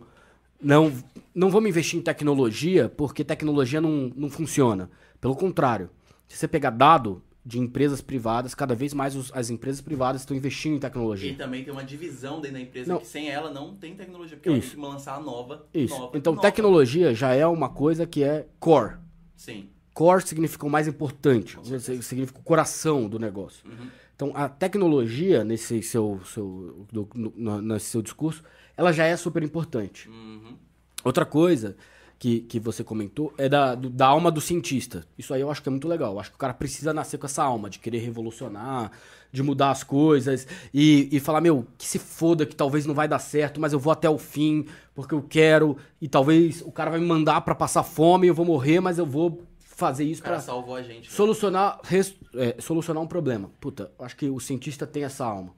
[0.60, 0.92] não
[1.34, 4.90] não vamos investir em tecnologia porque tecnologia não, não funciona.
[5.20, 5.90] Pelo contrário,
[6.28, 10.36] se você pegar dado de empresas privadas, cada vez mais os- as empresas privadas estão
[10.36, 11.34] investindo em E tecnologia.
[11.36, 12.98] também tem uma divisão dentro da empresa Não.
[13.00, 14.70] que sem ela não tem tecnologia, porque ela Isso.
[14.72, 15.64] tem que lançar a nova.
[15.72, 15.96] Isso.
[15.96, 16.42] nova, Então, nova.
[16.48, 18.96] tecnologia já é uma coisa que é core.
[19.36, 19.68] Sim.
[19.94, 21.56] Core significa o mais importante,
[22.02, 23.64] significa o coração do negócio.
[23.68, 23.86] Uhum.
[24.16, 28.42] Então, a tecnologia, nesse seu, seu, do- no- no- seu discurso,
[28.76, 30.08] ela já é super importante.
[30.08, 30.56] Uhum.
[31.04, 31.76] Outra coisa
[32.18, 35.06] que, que você comentou é da, do- da alma do cientista.
[35.18, 36.14] Isso aí eu acho que é muito legal.
[36.14, 38.90] Eu acho que o cara precisa nascer com essa alma, de querer revolucionar,
[39.30, 43.06] de mudar as coisas e, e falar, meu, que se foda, que talvez não vai
[43.06, 44.64] dar certo, mas eu vou até o fim,
[44.94, 48.46] porque eu quero, e talvez o cara vai me mandar pra passar fome, eu vou
[48.46, 49.42] morrer, mas eu vou
[49.76, 51.02] fazer isso salvou a gente.
[51.02, 51.10] velho.
[51.12, 53.50] solucionar, res- é, solucionar um problema.
[53.60, 55.54] Puta, eu acho que o cientista tem essa alma.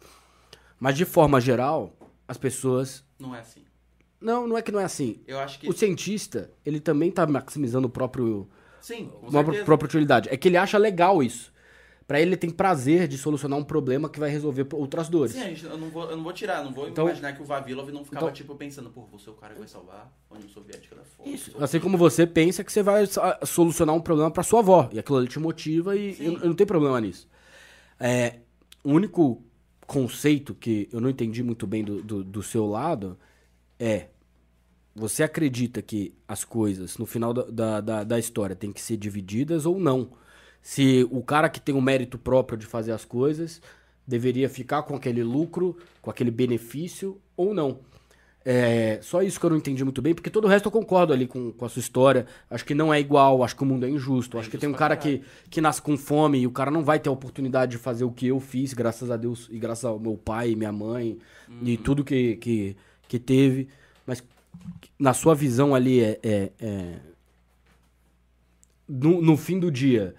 [0.78, 1.96] Mas de forma geral,
[2.26, 3.02] as pessoas.
[3.18, 3.62] Não é assim.
[4.20, 5.22] Não, não é que não é assim.
[5.26, 5.68] Eu acho que.
[5.68, 8.48] O cientista, ele também tá maximizando o próprio,
[8.80, 9.64] Sim, com a certeza.
[9.64, 10.28] própria utilidade.
[10.28, 11.52] É que ele acha legal isso.
[12.08, 15.32] Pra ele, ele tem prazer de solucionar um problema que vai resolver outras dores.
[15.34, 17.44] Sim, gente, eu, não vou, eu não vou tirar, não vou Então- imaginar que o
[17.44, 20.34] Vavilov não ficava, Então- tipo, pensando, pô, você é o cara que vai salvar a
[20.34, 21.34] União Soviética da Fome.
[21.34, 21.52] Isso.
[21.62, 23.04] Assim como você pensa que você vai
[23.44, 24.88] solucionar um problema pra sua avó.
[24.90, 27.28] E aquilo ali te motiva e eu, eu não tenho problema nisso.
[28.00, 28.38] É,
[28.82, 29.42] o único
[29.86, 33.18] conceito que eu não entendi muito bem do, do, do seu lado
[33.78, 34.06] é.
[34.94, 38.96] Você acredita que as coisas, no final da, da, da, da história, têm que ser
[38.96, 40.10] divididas ou não?
[40.70, 43.58] Se o cara que tem o mérito próprio de fazer as coisas
[44.06, 47.78] deveria ficar com aquele lucro, com aquele benefício ou não?
[48.44, 51.10] É, só isso que eu não entendi muito bem, porque todo o resto eu concordo
[51.14, 52.26] ali com, com a sua história.
[52.50, 54.36] Acho que não é igual, acho que o mundo é injusto.
[54.36, 56.84] É acho que tem um cara que, que nasce com fome e o cara não
[56.84, 59.86] vai ter a oportunidade de fazer o que eu fiz, graças a Deus, e graças
[59.86, 61.16] ao meu pai, minha mãe,
[61.62, 61.82] e Uhum.
[61.82, 62.76] tudo que, que,
[63.08, 63.68] que teve.
[64.06, 64.22] Mas
[64.98, 66.98] na sua visão ali, é, é- é-
[68.86, 70.14] no, no fim do dia,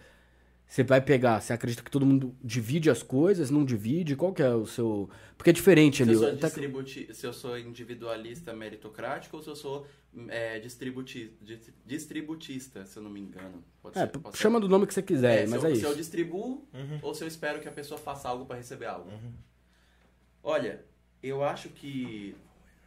[0.70, 4.16] você vai pegar, você acredita que todo mundo divide as coisas, não divide?
[4.16, 5.10] Qual que é o seu...
[5.36, 6.14] Porque é diferente Se ali.
[6.14, 9.88] eu, sou distributi- se eu sou individualista meritocrático ou se eu sou
[10.28, 13.64] é, distributi- dis- distributista, se eu não me engano.
[13.82, 14.44] Pode É, ser- pode ser.
[14.44, 15.98] chama do nome que você quiser, É, mas se eu, é Se eu isso.
[15.98, 16.68] distribuo
[17.02, 19.10] ou se eu espero que a pessoa faça algo para receber algo.
[20.44, 20.86] Olha,
[21.24, 22.36] eu acho que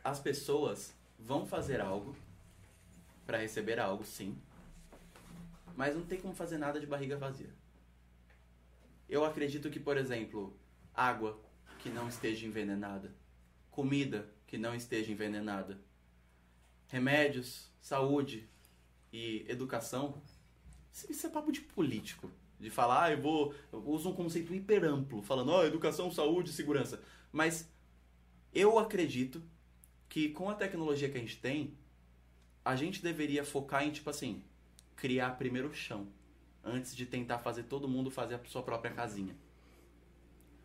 [0.05, 2.15] as pessoas vão fazer algo
[3.27, 4.37] para receber algo, sim.
[5.77, 7.51] Mas não tem como fazer nada de barriga vazia.
[9.13, 10.59] Eu acredito que, por exemplo,
[10.95, 11.39] água
[11.81, 13.15] que não esteja envenenada,
[13.71, 15.79] comida que não esteja envenenada,
[16.89, 18.49] remédios, saúde
[19.13, 20.23] e educação,
[21.11, 22.31] isso é papo de político.
[22.59, 23.55] De falar, ah, eu vou.
[23.71, 26.99] Eu uso um conceito hiper amplo, falando, ó, educação, saúde, segurança.
[27.31, 27.71] Mas
[28.55, 29.43] eu acredito
[30.09, 31.77] que com a tecnologia que a gente tem,
[32.65, 34.43] a gente deveria focar em, tipo assim,
[34.97, 36.09] criar primeiro o chão.
[36.65, 39.35] Antes de tentar fazer todo mundo fazer a sua própria casinha.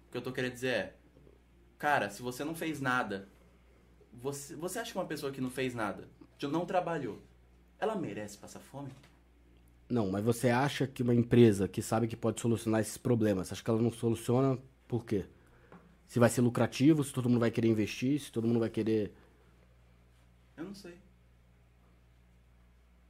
[0.08, 0.96] O que eu tô querendo dizer é,
[1.78, 3.28] cara, se você não fez nada,
[4.14, 7.20] você, você acha que uma pessoa que não fez nada, que não trabalhou,
[7.80, 8.90] ela merece passar fome?
[9.90, 13.64] Não, mas você acha que uma empresa que sabe que pode solucionar esses problemas, acha
[13.64, 15.26] que ela não soluciona por quê?
[16.08, 19.14] Se vai ser lucrativo, se todo mundo vai querer investir, se todo mundo vai querer.
[20.56, 20.98] Eu não sei.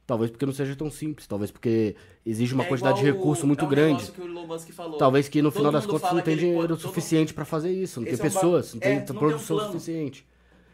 [0.08, 3.18] Talvez porque não seja tão simples, talvez porque exige uma É quantidade de igual o-
[3.20, 4.10] recurso muito é um grande.
[4.10, 4.96] que o Elon Musk falou.
[4.96, 8.00] Talvez que no Todo final das contas não tem dinheiro todo- suficiente pra fazer isso,
[8.00, 9.72] não Esse tem é um ba- pessoas, não é, tem não tem um produção plano.
[9.72, 10.26] suficiente.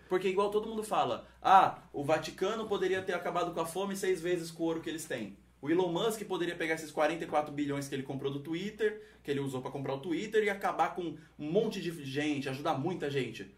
[0.08, 4.20] Porque igual todo mundo fala, ah, o Vaticano poderia ter acabado com a fome seis
[4.22, 5.36] vezes com o ouro que eles têm.
[5.60, 9.40] O Elon Musk poderia pegar esses 44 bilhões que ele comprou do Twitter, que ele
[9.40, 13.52] usou pra comprar o Twitter, e acabar com um monte de gente, ajudar muita gente.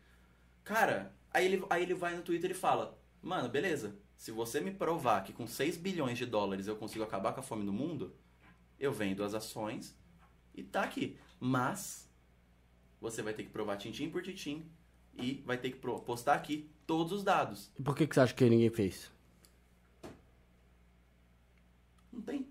[0.64, 4.70] Cara, aí ele, aí ele vai no Twitter e fala, mano, beleza, se você me
[4.70, 8.14] provar que com 6 bilhões de dólares eu consigo acabar com a fome no mundo,
[8.78, 9.96] eu vendo as ações
[10.54, 11.18] e tá aqui.
[11.38, 12.08] Mas
[13.00, 14.70] você vai ter que provar tintim por tintim
[15.14, 17.70] e vai ter que postar aqui todos os dados.
[17.78, 19.10] E por que, que você acha que ninguém fez?
[22.12, 22.48] Não tem.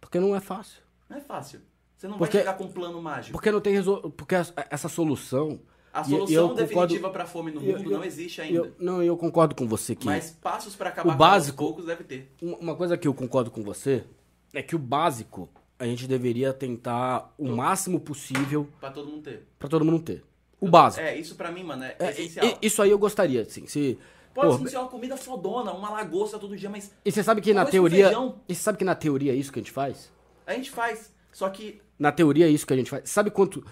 [0.00, 0.82] Porque não é fácil.
[1.08, 1.60] Não é fácil.
[1.96, 3.32] Você não Porque- vai chegar com um plano mágico.
[3.32, 4.10] Porque não tem resol...
[4.12, 5.60] Porque essa solução.
[6.00, 8.58] A solução eu concordo- definitiva para a fome no eu- mundo eu- não existe ainda.
[8.58, 10.06] Eu, não, eu concordo com você que.
[10.06, 12.32] Mas passos para acabar o com básico- poucos deve ter.
[12.42, 14.04] Uma coisa que eu concordo com você
[14.52, 19.46] é que o básico a gente deveria tentar o máximo possível Pra todo mundo ter.
[19.58, 20.24] pra todo mundo ter.
[20.60, 21.04] O básico.
[21.04, 22.46] É, isso pra mim, mano, é, É, essencial.
[22.46, 23.66] e- isso aí eu gostaria, assim.
[23.66, 23.96] Se,
[24.34, 27.64] Pode ser uma comida fodona, uma lagosta todo dia, mas e você sabe que na
[27.64, 28.10] com teoria.
[28.48, 30.12] E você sabe que na teoria é isso que a gente faz?
[30.46, 31.12] a gente faz.
[31.32, 33.08] Só que Na teoria é isso que a gente faz.
[33.10, 33.64] Sabe quanto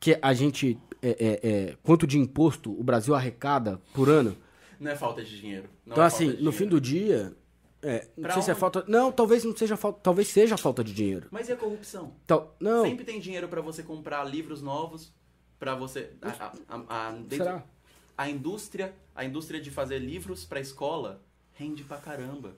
[0.00, 0.78] que a gente.
[1.08, 4.36] É, é, é, quanto de imposto o Brasil arrecada por ano?
[4.80, 5.68] não é falta de dinheiro.
[5.86, 6.52] Então, é assim, no dinheiro.
[6.52, 7.34] fim do dia.
[7.82, 8.60] é, não Pra sei se é onde?
[8.60, 8.84] falta.
[8.88, 10.00] Não, talvez não seja falta.
[10.02, 11.28] Talvez seja falta de dinheiro.
[11.30, 12.12] Mas e a corrupção?
[12.24, 12.84] Então, não.
[12.84, 15.12] Sempre tem dinheiro pra você comprar livros novos,
[15.58, 16.10] pra você.
[16.20, 17.64] A, a- a- dentro- Será?
[18.18, 22.56] a indústria, a indústria de fazer livros pra escola rende pra caramba.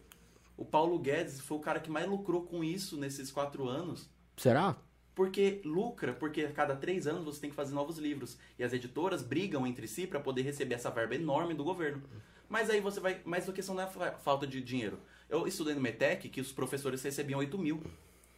[0.56, 4.08] O Paulo Guedes foi o cara que mais lucrou com isso nesses quatro anos.
[4.36, 4.74] Será?
[5.16, 8.36] Porque lucra, porque a cada três anos você tem que fazer novos livros.
[8.58, 12.02] E as editoras brigam entre si pra poder receber essa verba enorme do governo.
[12.48, 13.20] Mas aí você vai.
[13.24, 15.00] Mas a questão não é fa- falta de dinheiro.
[15.28, 17.82] Eu estudei no METEC que os professores recebiam 8 mil.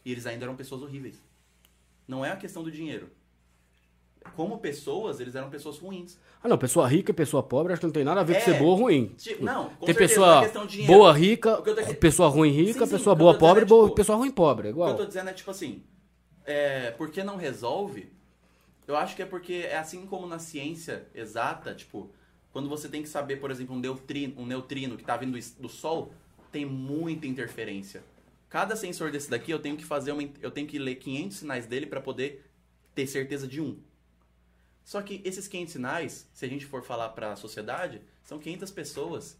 [0.05, 1.21] E eles ainda eram pessoas horríveis.
[2.07, 3.09] Não é a questão do dinheiro.
[4.35, 6.17] Como pessoas, eles eram pessoas ruins.
[6.41, 8.39] Ah, não, pessoa rica e pessoa pobre acho que não tem nada a ver com
[8.39, 9.07] É, ser boa ou ruim.
[9.17, 12.85] Tipo, não, com tem certeza, pessoa é de boa rica, tô- pessoa ruim rica, Sim,
[12.85, 14.83] sim, pessoa boa dizendo pobre, é, boa- tipo, pessoa ruim pobre, é O que eu
[14.85, 14.97] igual.
[14.97, 15.83] tô dizendo é tipo assim,
[16.49, 18.11] é, por que não resolve?
[18.87, 22.09] Eu acho que é porque é assim como na ciência exata, tipo,
[22.51, 25.69] quando você tem que saber, por exemplo, um neutrino, um neutrino que tá vindo do
[25.69, 26.11] Sol,
[26.51, 28.03] tem muita interferência.
[28.49, 31.67] Cada sensor desse daqui eu tenho que fazer uma, eu tenho que ler 500 sinais
[31.67, 32.43] dele para poder
[32.95, 33.77] ter certeza de um.
[34.83, 38.71] Só que esses 500 sinais, se a gente for falar para a sociedade, são 500
[38.71, 39.37] pessoas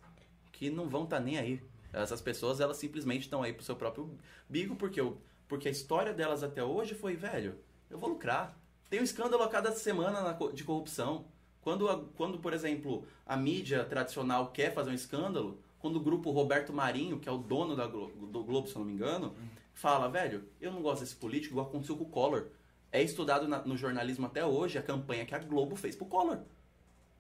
[0.52, 1.60] que não vão estar nem aí.
[1.92, 4.16] Essas pessoas, elas simplesmente estão aí pro seu próprio
[4.48, 5.18] bico, porque, o,
[5.50, 7.58] porque a história delas até hoje foi, velho,
[7.90, 8.58] eu vou lucrar.
[8.90, 11.26] Tem um escândalo a cada semana de corrupção.
[11.62, 16.72] Quando, quando, por exemplo, a mídia tradicional quer fazer um escândalo, quando o grupo Roberto
[16.72, 19.36] Marinho, que é o dono da Glo- do Globo, se eu não me engano,
[19.74, 22.48] fala, velho, eu não gosto desse político, igual aconteceu com o Collor.
[22.92, 26.40] É estudado na- no jornalismo até hoje a campanha que a Globo fez pro Collor.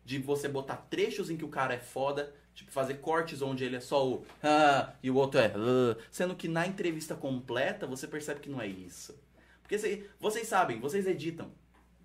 [0.06, 3.76] de você botar trechos em que o cara é foda, tipo, fazer cortes onde ele
[3.78, 8.08] é só o ah, e o outro é ah, sendo que na entrevista completa você
[8.08, 9.18] percebe que não é isso.
[9.62, 11.52] Porque cê- vocês sabem, vocês editam.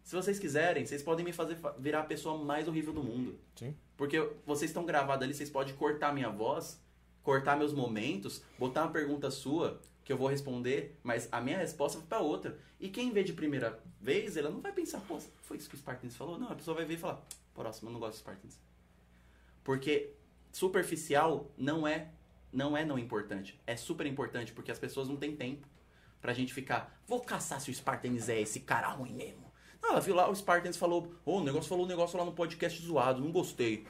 [0.03, 3.39] Se vocês quiserem, vocês podem me fazer fa- virar a pessoa mais horrível do mundo.
[3.57, 3.75] Sim.
[3.97, 6.81] Porque vocês estão gravados ali, vocês podem cortar minha voz,
[7.23, 11.99] cortar meus momentos, botar uma pergunta sua que eu vou responder, mas a minha resposta
[11.99, 12.59] vai pra outra.
[12.79, 15.79] E quem vê de primeira vez, ela não vai pensar, pô, foi isso que o
[15.79, 16.39] Spartans falou?
[16.39, 17.23] Não, a pessoa vai ver e falar,
[17.55, 18.59] próximo, eu não gosto do Spartans.
[19.65, 20.13] Porque
[20.55, 22.09] superficial não é
[22.53, 23.61] não é não importante.
[23.67, 25.67] É super importante porque as pessoas não têm tempo
[26.21, 29.53] pra gente ficar, vou caçar se o Spartans é esse cara ruim mesmo.
[29.83, 32.33] Não, ela viu lá, o Spartans falou, ô, o negócio falou um negócio lá no
[32.33, 33.87] podcast zoado, não gostei.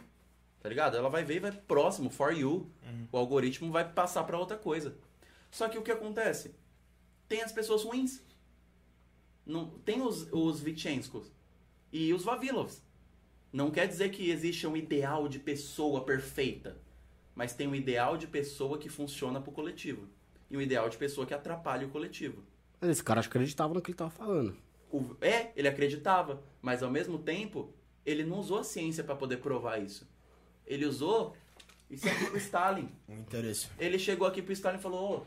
[0.61, 0.97] Tá ligado?
[0.97, 2.71] Ela vai ver e vai próximo, for you.
[3.13, 4.97] O algoritmo vai passar pra outra coisa.
[5.51, 6.55] Só que o que acontece?
[7.29, 8.23] Tem as pessoas ruins.
[9.45, 11.31] Não, tem os, os Vitchenskos
[11.93, 12.83] e os Vavilovs.
[13.55, 16.77] Não quer dizer que existe um ideal de pessoa perfeita.
[17.37, 20.09] Mas tem um ideal de pessoa que funciona pro coletivo.
[20.51, 22.43] E um ideal de pessoa que atrapalha o coletivo.
[22.81, 24.57] Mas esse cara acho que acreditava no que ele tava falando.
[24.91, 27.73] O- é, ele acreditava, mas ao mesmo tempo,
[28.05, 30.05] ele não usou a ciência pra poder provar isso.
[30.67, 31.37] Ele usou
[31.89, 32.89] isso aqui pro Stalin.
[33.09, 33.69] Um interesse.
[33.79, 35.25] Ele chegou aqui pro Stalin e falou: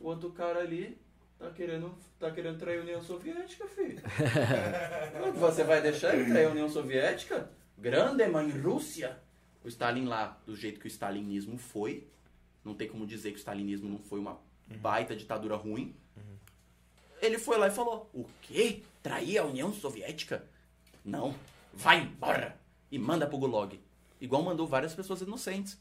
[0.00, 0.96] Ô, o outro cara ali
[1.40, 4.00] tá querendo, tá querendo trair a União Soviética, filho.
[5.40, 7.50] Você vai deixar ele trair a União Soviética?
[7.78, 9.20] Grande mãe Rússia.
[9.64, 12.06] O Stalin lá, do jeito que o stalinismo foi,
[12.64, 14.38] não tem como dizer que o stalinismo não foi uma
[14.80, 15.94] baita ditadura ruim.
[17.20, 18.82] Ele foi lá e falou: O quê?
[19.02, 20.44] Trair a União Soviética?
[21.04, 21.34] Não.
[21.72, 22.58] Vai embora.
[22.90, 23.80] E manda pro Gulag.
[24.20, 25.78] Igual mandou várias pessoas inocentes.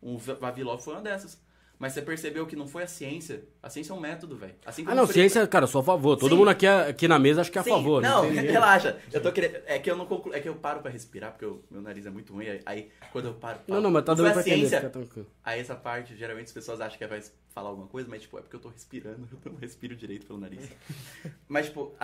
[0.00, 1.40] O Va- Vavilov foi uma dessas.
[1.78, 3.44] Mas você percebeu que não foi a ciência.
[3.62, 4.54] A ciência é um método, velho.
[4.64, 6.16] Assim Ah, não, ciência, cara, eu sou a favor.
[6.16, 6.36] Todo Sim.
[6.38, 8.00] mundo aqui, aqui na mesa acho que é a Sim, favor.
[8.00, 8.98] Não, tem ninguém- relaxa.
[9.12, 9.58] Eu tô querendo.
[9.66, 10.32] É que eu não conclu...
[10.32, 12.46] É que eu paro pra respirar, porque o meu nariz é muito ruim.
[12.64, 13.58] aí- quando eu paro.
[13.68, 14.88] Não, não, mas tá dando a pra entender, ciência.
[14.88, 15.26] tranquilo.
[15.44, 17.22] Aí essa parte, geralmente as pessoas acham que vai
[17.54, 20.38] falar alguma coisa, mas tipo, é porque eu tô respirando, eu não respiro direito pelo
[20.40, 20.66] nariz.
[21.46, 21.94] mas tipo,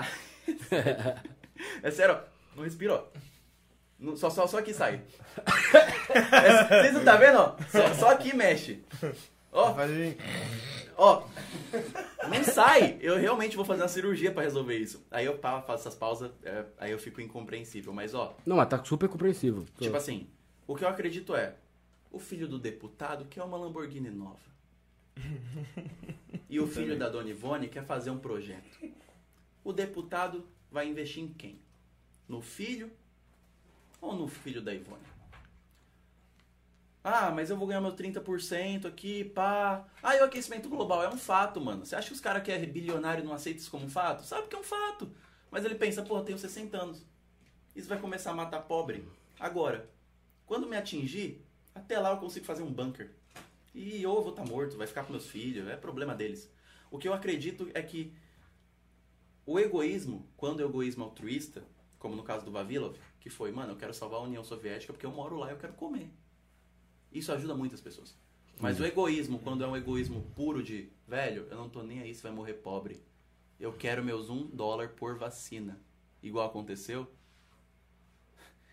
[1.83, 2.21] é sério, ó,
[2.57, 3.05] não respiro, ó.
[3.99, 5.01] Não- Só, só, só aqui sai.
[6.11, 7.57] É, Vocês não tá vendo, ó?
[7.71, 8.83] Só, só aqui mexe.
[9.53, 9.75] Ó,
[10.97, 11.27] ó.
[12.31, 12.97] Nem sai.
[13.01, 15.05] Eu realmente vou fazer uma cirurgia pra resolver isso.
[15.11, 17.93] Aí eu faço essas pausas, é, aí eu fico incompreensível.
[17.93, 19.65] Mas ó, Não, mas tá super compreensível.
[19.77, 20.27] Tô- Tipo assim,
[20.67, 21.55] o que eu acredito é,
[22.11, 24.39] o filho do deputado quer uma Lamborghini nova.
[26.49, 28.79] E o filho da Dona Ivone quer fazer um projeto.
[29.65, 31.59] O deputado vai investir em quem?
[32.29, 32.91] No filho
[34.01, 35.03] ou no filho da Ivone?
[37.05, 39.85] Ah, mas eu vou ganhar meu 30% aqui, pá.
[40.03, 41.85] Ah, e o aquecimento global é um fato, mano.
[41.85, 44.23] Você acha que os caras que é bilionário não aceitam isso como um fato?
[44.25, 45.11] Sabe que é um fato.
[45.51, 47.05] Mas ele pensa, pô, eu tenho 60 anos.
[47.75, 49.07] Isso vai começar a matar pobre.
[49.41, 49.91] Agora,
[50.47, 53.11] quando me atingir, até lá eu consigo fazer um bunker.
[53.75, 56.49] E ou eu vou estar morto, vai ficar com meus filhos, é problema deles.
[56.91, 58.15] O que eu acredito é que
[59.45, 61.65] o egoísmo, quando é o egoísmo altruísta,
[61.99, 65.07] como no caso do Vavilov, que foi, mano, eu quero salvar a União Soviética porque
[65.07, 66.11] eu moro lá e eu quero comer.
[67.13, 68.17] Isso ajuda muitas pessoas.
[68.61, 72.15] Mas o egoísmo, quando é um egoísmo puro de, velho, eu não tô nem aí
[72.15, 73.03] se vai morrer pobre.
[73.59, 75.81] Eu quero meus um dólar por vacina.
[76.23, 77.09] Igual aconteceu.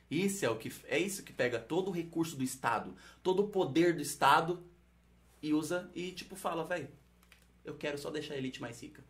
[0.09, 3.47] Isso é o que é isso que pega todo o recurso do Estado, todo o
[3.47, 4.63] poder do Estado
[5.41, 6.89] e usa e tipo fala, velho,
[7.63, 9.03] eu quero só deixar a elite mais rica.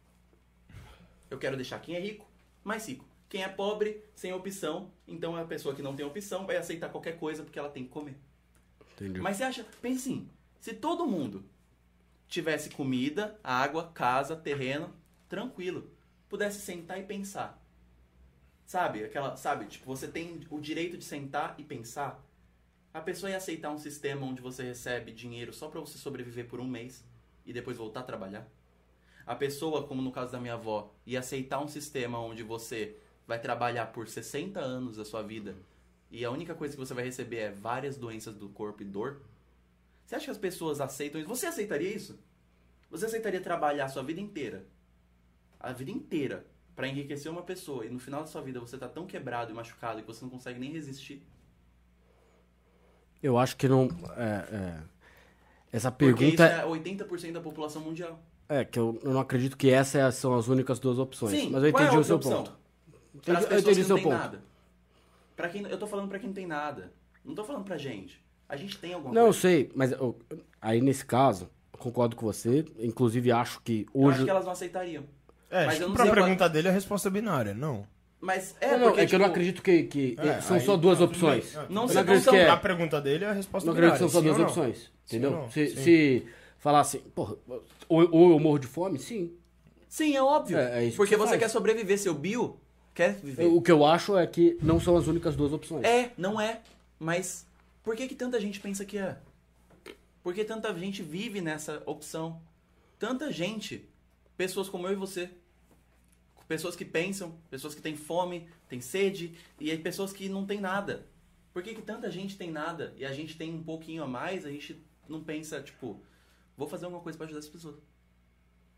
[1.30, 2.28] Eu quero deixar quem é rico
[2.64, 3.06] mais rico.
[3.30, 7.18] Quem é pobre, sem opção, então a pessoa que não tem opção vai aceitar qualquer
[7.18, 8.18] coisa porque ela tem que comer.
[9.00, 9.22] Entendi.
[9.22, 10.30] Mas você acha, pense assim,
[10.60, 11.46] se todo mundo
[12.28, 14.94] tivesse comida, água, casa, terreno,
[15.28, 15.90] tranquilo,
[16.28, 17.64] pudesse sentar e pensar.
[18.66, 22.24] Sabe, aquela, sabe, tipo, você tem o direito de sentar e pensar.
[22.94, 26.60] A pessoa ia aceitar um sistema onde você recebe dinheiro só pra você sobreviver por
[26.60, 27.04] um mês
[27.46, 28.48] e depois voltar a trabalhar?
[29.26, 33.40] A pessoa, como no caso da minha avó, ia aceitar um sistema onde você vai
[33.40, 35.56] trabalhar por 60 anos da sua vida
[36.12, 39.22] e a única coisa que você vai receber é várias doenças do corpo e dor?
[40.06, 41.30] Você acha que as pessoas aceitam isso?
[41.30, 42.20] Você aceitaria isso?
[42.90, 44.66] Você aceitaria trabalhar a sua vida inteira?
[45.60, 48.88] A vida inteira pra enriquecer uma pessoa e no final da sua vida você tá
[48.88, 51.22] tão quebrado e machucado que você não consegue nem resistir?
[53.22, 53.90] Eu acho que não.
[54.16, 54.84] É, é.
[55.72, 58.20] Essa Porque isso pergunta é 80% da população mundial.
[58.48, 61.32] é, que eu, eu não acredito que essas são as únicas duas opções.
[61.40, 62.44] Sim, mas eu qual é a entendi o seu opção?
[62.46, 62.58] ponto.
[63.24, 64.10] Para Entendi- eu entendi o seu ponto.
[64.10, 64.44] nada.
[65.40, 66.92] Pra quem, eu tô falando pra quem não tem nada.
[67.24, 68.22] Não tô falando pra gente.
[68.50, 69.40] A gente tem alguma Não, eu coisa.
[69.40, 70.20] sei, mas eu-
[70.62, 72.66] aí nesse caso, eu concordo com você.
[72.78, 74.16] Inclusive, acho que Eu hoje.
[74.18, 75.06] acho que elas não aceitariam.
[75.50, 77.88] É, Mas eu que não pra sei pergunta dele a resposta é binária, não.
[78.20, 80.58] Mas é, Não, não, porque, é que eu não tipo, acredito que, que É, são
[80.58, 81.56] aí só duas opções.
[81.56, 83.32] Ah, Não tudo sei, não acredito não que são- é- A pergunta dele é a
[83.32, 84.46] resposta Não acredito que são só duas não?
[84.46, 84.92] opções.
[85.08, 85.32] Entendeu?
[85.32, 85.50] não?
[85.50, 85.76] Se, Sim.
[85.84, 86.26] se
[86.58, 87.38] falar assim, porra,
[87.88, 89.32] ou, ou eu morro de fome, sim.
[89.88, 90.58] Sim, é óbvio.
[90.58, 91.40] É, é porque você você faz.
[91.40, 92.60] quer sobreviver, seu bio
[93.00, 93.46] quer viver.
[93.46, 95.86] O que eu acho é que não são as únicas duas opções.
[95.86, 96.62] É, não é.
[97.00, 97.48] Mas
[97.82, 99.18] por que, que tanta gente pensa que é?
[100.22, 102.42] Por que tanta gente vive nessa opção?
[102.98, 103.88] Tanta gente,
[104.36, 105.30] pessoas como eu e você,
[106.46, 110.60] pessoas que pensam, pessoas que têm fome, têm sede, e aí pessoas que não têm
[110.60, 111.08] nada.
[111.54, 114.46] Por que, que tanta gente tem nada e a gente tem um pouquinho a mais,
[114.46, 116.02] a gente não pensa, tipo,
[116.58, 117.78] vou fazer alguma coisa pra ajudar essas pessoas?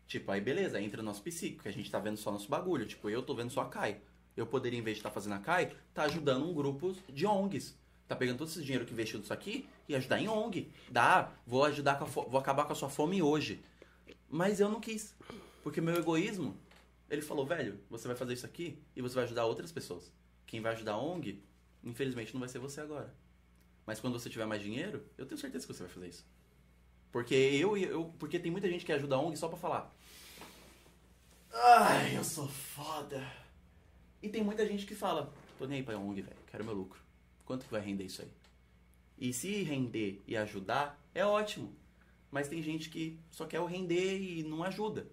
[0.06, 2.86] Tipo, aí beleza, entra o nosso psíquico, que a gente tá vendo só nosso bagulho.
[2.86, 4.00] Tipo, eu tô vendo só a Kai.
[4.36, 7.76] Eu poderia, em vez de estar fazendo a Kai, tá ajudando um grupo de ONGs.
[8.08, 10.70] Tá pegando todo esse dinheiro que investiu nisso aqui e ajudar em ONG.
[10.90, 13.62] Dá, vou ajudar vou acabar com a sua fome hoje.
[14.28, 15.14] Mas eu não quis.
[15.62, 16.56] Porque meu egoísmo,
[17.08, 20.10] ele falou, velho, você vai fazer isso aqui e você vai ajudar outras pessoas.
[20.46, 21.42] Quem vai ajudar a ONG,
[21.84, 23.14] infelizmente não vai ser você agora.
[23.86, 26.26] Mas quando você tiver mais dinheiro, eu tenho certeza que você vai fazer isso.
[27.10, 29.92] Porque eu, eu porque tem muita gente que ajuda a ONG só pra falar.
[31.52, 33.22] Ai, eu sou foda.
[34.22, 37.00] E tem muita gente que fala, tô nem aí pra ONG, velho, quero meu lucro.
[37.44, 38.28] Quanto que vai render isso aí?
[39.18, 41.74] E se render e ajudar, é ótimo.
[42.30, 45.06] Mas tem gente que só quer o render e não ajuda.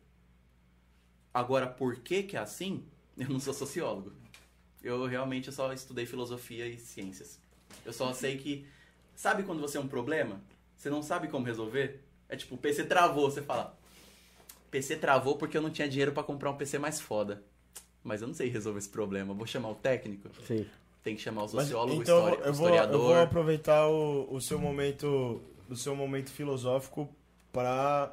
[1.33, 2.85] Agora, por que que é assim?
[3.17, 4.13] Eu não sou sociólogo.
[4.81, 7.39] Eu realmente só estudei filosofia e ciências.
[7.85, 8.65] Eu só sei que...
[9.15, 10.41] Sabe quando você é um problema?
[10.77, 12.01] Você não sabe como resolver?
[12.29, 13.77] É tipo, o PC travou, você fala...
[14.71, 17.43] PC travou porque eu não tinha dinheiro pra comprar um PC mais foda.
[18.03, 19.33] Mas eu não sei resolver esse problema.
[19.33, 20.29] Vou chamar o técnico.
[20.47, 20.65] Sim.
[21.03, 22.95] Tem que chamar o Mas, sociólogo, então histori- eu, vou, historiador.
[22.95, 27.07] eu vou aproveitar o, o seu momento o seu momento filosófico
[27.53, 28.11] para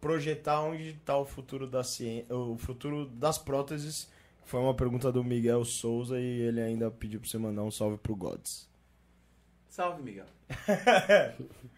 [0.00, 4.08] projetar onde está o futuro da ciência, o futuro das próteses.
[4.44, 7.96] Foi uma pergunta do Miguel Souza e ele ainda pediu para você mandar um salve
[7.96, 8.68] pro Gods.
[9.74, 10.26] Salve, Miguel.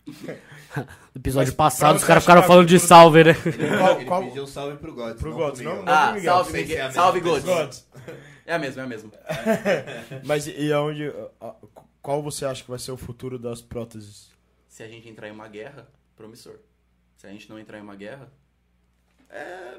[0.07, 3.33] No episódio Mas passado, pra os você caras ficaram achar falando de salve, né?
[3.35, 5.19] Qual- Ele qual- pediu um salve pro Gods.
[5.21, 5.83] Pro não Gods, não?
[5.83, 6.33] Não Ah, pro Miguel.
[6.35, 6.93] salve, Miguel.
[6.93, 7.21] Salve.
[7.21, 7.45] Gods.
[7.45, 7.89] Gods.
[8.45, 9.11] É a mesma, é a mesma.
[10.25, 11.09] Mas e aonde
[11.41, 11.55] a-
[12.03, 14.31] qual você acha que vai ser o futuro das próteses?
[14.69, 16.57] Se a gente entrar em uma guerra, promissor.
[17.17, 18.31] Se a gente não entrar em uma guerra,
[19.31, 19.79] é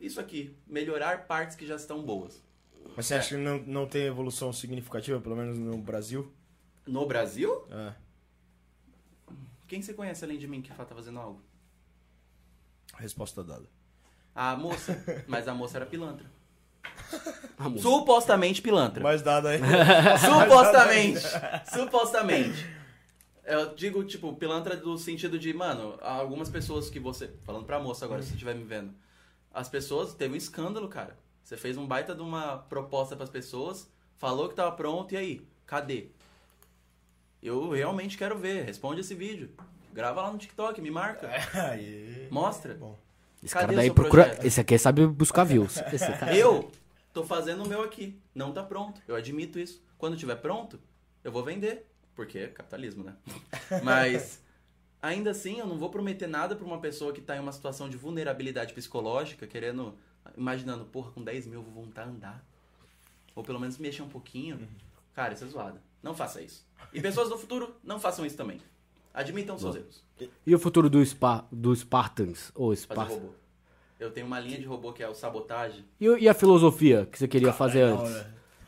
[0.00, 0.56] isso aqui.
[0.66, 2.42] Melhorar partes que já estão boas.
[2.96, 6.32] Mas você acha que não, não tem evolução significativa, pelo menos no Brasil?
[6.88, 7.92] No Brasil, É.
[9.66, 11.42] quem você conhece além de mim que tá fazendo algo?
[12.96, 13.68] Resposta dada.
[14.34, 15.02] A moça.
[15.28, 16.26] Mas a moça era pilantra.
[17.80, 19.02] Supostamente pilantra.
[19.02, 19.60] Mais dada aí.
[20.18, 21.20] Supostamente.
[21.72, 22.78] supostamente.
[23.44, 27.32] Eu digo, tipo, pilantra do sentido de, mano, algumas pessoas que você.
[27.44, 28.94] Falando pra moça agora, se você estiver me vendo.
[29.52, 30.14] As pessoas.
[30.14, 31.18] Teve um escândalo, cara.
[31.42, 35.48] Você fez um baita de uma proposta pras pessoas, falou que tava pronto, e aí?
[35.64, 36.10] Cadê?
[37.42, 38.64] Eu realmente quero ver.
[38.64, 39.50] Responde esse vídeo.
[39.92, 41.30] Grava lá no TikTok, me marca.
[41.70, 42.28] Aí.
[42.30, 42.74] Mostra.
[42.74, 42.98] Bom.
[43.42, 44.24] Esse Cadê cara daí procura.
[44.24, 44.44] projeto?
[44.44, 45.76] Esse aqui sabe buscar views.
[45.92, 46.36] Esse cara.
[46.36, 46.70] Eu
[47.12, 48.20] tô fazendo o meu aqui.
[48.34, 49.00] Não tá pronto.
[49.06, 49.82] Eu admito isso.
[49.96, 50.78] Quando tiver pronto,
[51.22, 51.86] eu vou vender.
[52.14, 53.14] Porque é capitalismo, né?
[53.84, 54.42] Mas
[55.00, 57.88] ainda assim, eu não vou prometer nada pra uma pessoa que tá em uma situação
[57.88, 59.94] de vulnerabilidade psicológica, querendo.
[60.36, 62.44] Imaginando, porra, com 10 mil eu vou voltar a andar.
[63.34, 64.68] Ou pelo menos mexer um pouquinho.
[65.14, 65.80] Cara, isso é zoada.
[66.02, 66.66] Não faça isso.
[66.92, 68.60] E pessoas do futuro, não façam isso também.
[69.12, 70.04] Admitam seus erros.
[70.46, 72.52] E o futuro do, Spa, do Spartans?
[72.54, 73.14] Ou Fazer Spartans?
[73.14, 73.28] robô.
[73.98, 75.84] Eu tenho uma linha de robô que é o sabotagem.
[76.00, 78.24] E, e a filosofia que você queria fazer antes?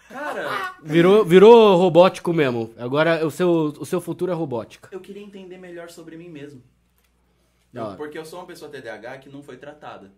[0.08, 2.74] Cara, Virou, virou robótico mesmo.
[2.76, 4.88] Agora o seu, o seu futuro é robótica.
[4.90, 6.60] eu queria entender melhor sobre mim mesmo.
[7.72, 10.10] Eu- porque eu sou uma pessoa TDAH que não foi tratada.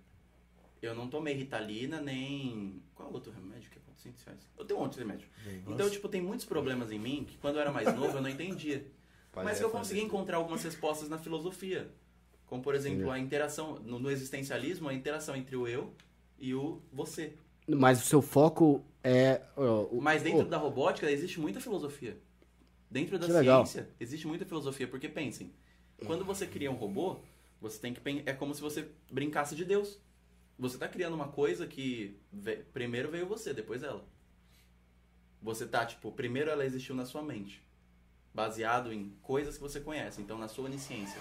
[0.80, 2.82] Eu não tomei Ritalina, nem...
[2.94, 4.40] Qual outro remédio que 400 reais?
[4.58, 5.28] Eu tenho um outro remédio.
[5.66, 8.28] Então, tipo, tem muitos problemas em mim que quando eu era mais novo eu não
[8.30, 8.84] entendia.
[9.34, 11.90] Mas que eu consegui encontrar algumas respostas na filosofia.
[12.46, 13.78] Como, por exemplo, a interação...
[13.80, 15.94] No, no existencialismo, a interação entre o eu
[16.38, 17.32] e o você.
[17.66, 19.40] Mas o seu foco é.
[19.56, 22.18] ó, o- Mas dentro da robótica existe muita filosofia.
[22.90, 23.64] Dentro da Que legal.
[23.64, 25.50] ciência existe muita filosofia, porque pensem,
[26.04, 27.16] quando você cria um robô,
[27.58, 29.98] você tem que é como se você brincasse de Deus.
[30.62, 34.04] Você está criando uma coisa que ve- primeiro veio você, depois ela.
[35.42, 37.60] Você tá tipo, primeiro ela existiu na sua mente,
[38.32, 41.20] baseado em coisas que você conhece, então na sua onisciência.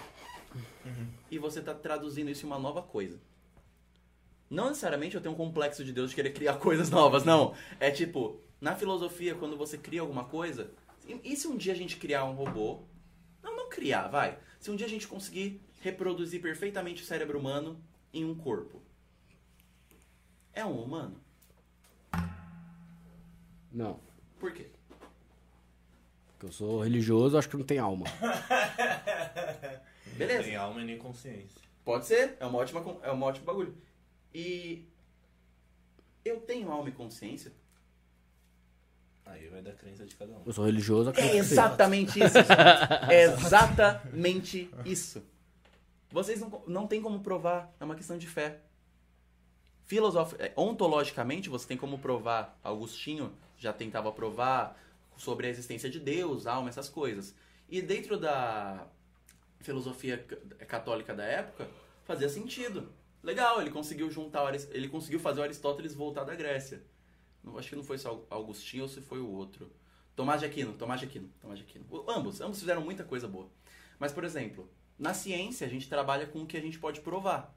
[1.28, 3.18] E você está traduzindo isso em uma nova coisa.
[4.48, 7.52] Não necessariamente eu tenho um complexo de Deus de querer criar coisas novas, não.
[7.80, 10.70] É tipo, na filosofia, quando você cria alguma coisa.
[11.24, 12.82] E se um dia a gente criar um robô?
[13.42, 14.38] Não, não criar, vai.
[14.60, 17.82] Se um dia a gente conseguir reproduzir perfeitamente o cérebro humano
[18.14, 18.80] em um corpo.
[20.54, 21.20] É um humano?
[23.70, 24.00] Não.
[24.38, 24.66] Por quê?
[26.32, 28.04] Porque eu sou religioso, acho que não tem alma.
[30.16, 30.44] Beleza.
[30.44, 31.60] Tem alma e nem consciência.
[31.84, 33.76] Pode ser, é uma ótima, é uma ótimo bagulho.
[34.34, 34.86] E
[36.24, 37.52] eu tenho alma e consciência?
[39.24, 40.42] Aí vai da crença de cada um.
[40.44, 41.52] Eu sou religioso, É acredito que sim.
[41.52, 42.34] exatamente isso.
[42.38, 43.12] gente.
[43.12, 45.22] É exatamente isso.
[46.10, 48.60] Vocês não, não tem como provar, é uma questão de fé.
[50.38, 52.58] É, Ontologicamente, você tem como provar.
[52.62, 54.78] Agostinho já tentava provar
[55.16, 57.34] sobre a existência de Deus, alma, essas coisas.
[57.68, 58.86] E dentro da
[59.60, 61.68] filosofia c- católica da época,
[62.04, 62.92] fazia sentido.
[63.22, 66.82] Legal, ele conseguiu juntar, ele conseguiu fazer o Aristóteles voltar da Grécia.
[67.42, 69.70] Não, acho que não foi só Augustinho ou se foi o outro.
[70.16, 71.84] Tomás de Aquino, Tomás de Aquino, Tomás de Aquino.
[72.08, 73.48] Ambos, ambos fizeram muita coisa boa.
[73.98, 77.54] Mas, por exemplo, na ciência a gente trabalha com o que a gente pode provar.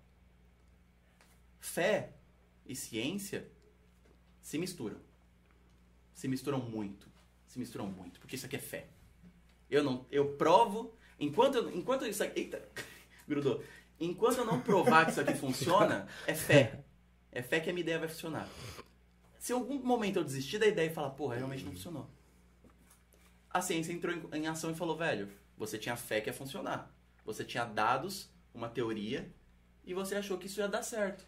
[1.65, 2.13] Fé
[2.63, 3.49] e ciência
[4.39, 4.99] se misturam.
[6.13, 7.09] Se misturam muito.
[7.47, 8.87] Se misturam muito, porque isso aqui é fé.
[9.69, 12.69] Eu não, eu provo, enquanto enquanto isso aqui, eita,
[13.27, 13.63] grudou.
[13.99, 16.83] Enquanto eu não provar que isso aqui funciona, é fé.
[17.31, 18.47] É fé que a minha ideia vai funcionar.
[19.39, 22.07] Se em algum momento eu desistir da ideia e falar, porra, realmente não funcionou.
[23.49, 26.93] A ciência entrou em, em ação e falou, velho, você tinha fé que ia funcionar.
[27.25, 29.33] Você tinha dados, uma teoria,
[29.83, 31.25] e você achou que isso ia dar certo.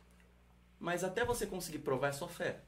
[0.80, 2.62] Mas até você conseguir provar é só fé.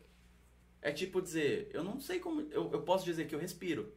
[0.82, 2.42] É tipo dizer, eu não sei como.
[2.52, 3.94] Eu, eu posso dizer que eu respiro.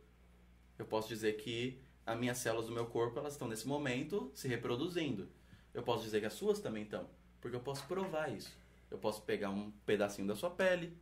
[0.78, 4.48] Eu posso dizer que as minhas células do meu corpo elas estão nesse momento se
[4.48, 5.28] reproduzindo.
[5.72, 7.08] Eu posso dizer que as suas também estão.
[7.40, 8.50] Porque eu posso provar isso.
[8.90, 10.92] Eu posso pegar um pedacinho da sua pele,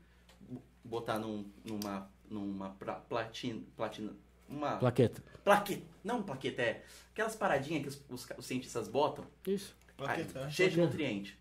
[0.84, 4.12] botar num, numa, numa pra- platina, platina.
[4.48, 5.22] Uma Plaqueta.
[5.44, 5.86] plaqueta.
[6.02, 9.24] Não plaqueta, é aquelas paradinhas que os, os, cientistas botam.
[9.46, 9.74] Isso.
[9.96, 10.50] Plaqueta, Aí, é.
[10.50, 11.38] cheia de nutriente.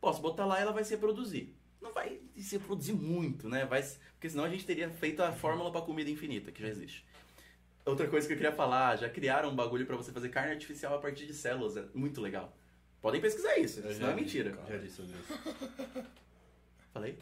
[0.00, 1.54] Posso botar lá e ela vai se reproduzir.
[1.80, 3.64] Não vai se reproduzir muito, né?
[3.64, 7.04] Vai, porque senão a gente teria feito a fórmula para comida infinita, que já existe.
[7.84, 10.94] Outra coisa que eu queria falar, já criaram um bagulho para você fazer carne artificial
[10.94, 11.76] a partir de células.
[11.76, 12.54] É muito legal.
[13.00, 14.58] Podem pesquisar isso, Eu isso não é já li, mentira.
[14.68, 16.04] Já li sobre isso.
[16.92, 17.16] Falei?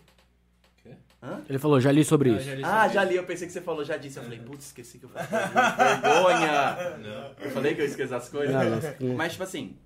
[0.83, 0.91] Quê?
[1.23, 1.43] Hã?
[1.49, 2.45] Ele falou, já li sobre Ah, isso.
[2.45, 3.11] já li Ah, sobre já isso.
[3.13, 4.17] li, eu pensei que você falou, já disse.
[4.19, 5.29] Eu falei, putz, esqueci que eu falei.
[5.77, 6.97] Vergonha!
[6.99, 7.45] Não.
[7.45, 8.55] Eu falei que eu esqueci as coisas.
[9.01, 9.15] Não.
[9.15, 9.77] Mas, tipo assim,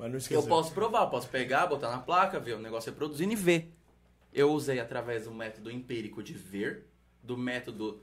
[0.00, 0.40] Mas não esqueceu.
[0.42, 3.70] Eu posso provar, eu posso pegar, botar na placa, ver o negócio reproduzindo e ver.
[4.32, 6.86] Eu usei através do método empírico de ver,
[7.22, 8.02] do método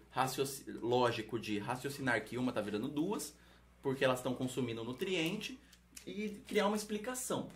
[0.79, 3.35] lógico de raciocinar que uma tá virando duas,
[3.81, 5.59] porque elas estão consumindo nutriente,
[6.05, 7.49] e criar uma explicação.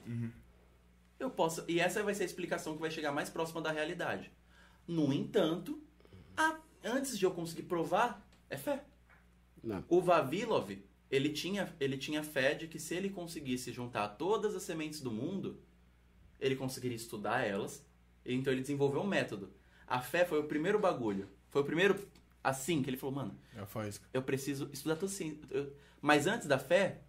[1.20, 4.32] Eu posso, e essa vai ser a explicação que vai chegar mais próxima da realidade.
[4.88, 5.80] No entanto,
[6.36, 8.84] a- antes de eu conseguir provar, é fé.
[9.64, 9.84] Não.
[9.88, 10.72] O Vavilov,
[11.12, 15.12] ele tinha, ele tinha fé de que se ele conseguisse juntar todas as sementes do
[15.12, 15.60] mundo,
[16.40, 17.86] ele conseguiria estudar elas.
[18.26, 19.52] Então ele desenvolveu um método.
[19.86, 21.28] A fé foi o primeiro bagulho.
[21.50, 22.08] Foi o primeiro
[22.44, 24.08] assim que ele falou, mano, É a faísca.
[24.14, 25.40] eu preciso estudar tudo assim.
[26.02, 27.02] Mas antes da fé,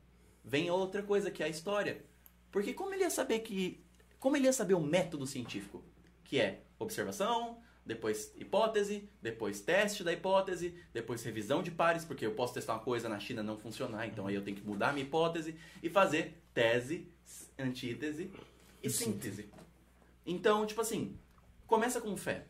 [0.45, 2.05] vem outra coisa, que é a história.
[2.51, 3.81] Porque como ele ia saber que.
[4.19, 5.83] Como ele ia saber o método científico?
[6.25, 12.35] Que é observação, depois hipótese, depois teste da hipótese, depois revisão de pares, porque eu
[12.35, 14.93] posso testar uma coisa na China não funcionar, então aí eu tenho que mudar a
[14.93, 17.09] minha hipótese e fazer tese,
[17.59, 18.31] antítese
[18.83, 19.51] e síntese.
[20.25, 21.19] Então, tipo assim,
[21.67, 22.47] começa com fé.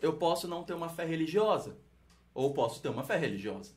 [0.00, 1.78] Eu posso não ter uma fé religiosa,
[2.34, 3.72] ou posso ter uma fé religiosa.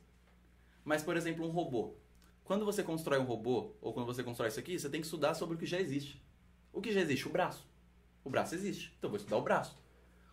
[0.83, 1.95] Mas, por exemplo, um robô.
[2.43, 5.33] Quando você constrói um robô, ou quando você constrói isso aqui, você tem que estudar
[5.33, 6.21] sobre o que já existe.
[6.73, 7.27] O que já existe?
[7.27, 7.67] O braço.
[8.23, 8.93] O braço existe.
[8.97, 9.77] Então eu vou estudar o braço.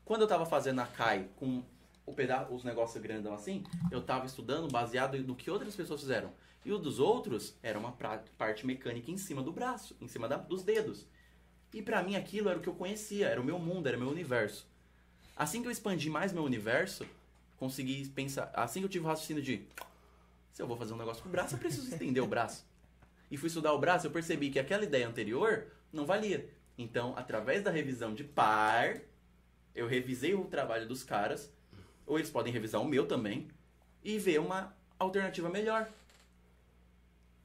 [0.05, 1.63] Quando eu tava fazendo a CAI com
[2.07, 2.15] o
[2.51, 6.31] os negócios grandão assim, eu tava estudando baseado no que outras pessoas fizeram.
[6.63, 7.93] E o dos outros era uma
[8.37, 11.07] parte mecânica em cima do braço, em cima da- dos dedos.
[11.73, 14.01] E pra mim aquilo era o que eu conhecia, era o meu mundo, era o
[14.01, 14.67] meu universo.
[15.37, 17.07] Assim que eu expandi mais meu universo,
[17.57, 18.51] consegui pensar.
[18.55, 19.67] Assim que eu tive o raciocínio de.
[20.53, 22.65] Se eu vou fazer um negócio com o braço, eu preciso estender o braço.
[23.31, 26.49] E fui estudar o braço, eu percebi que aquela ideia anterior não valia.
[26.79, 29.01] Então, através da revisão de par,
[29.75, 31.51] eu revisei o trabalho dos caras,
[32.07, 33.49] ou eles podem revisar o meu também,
[34.03, 35.89] e ver uma alternativa melhor.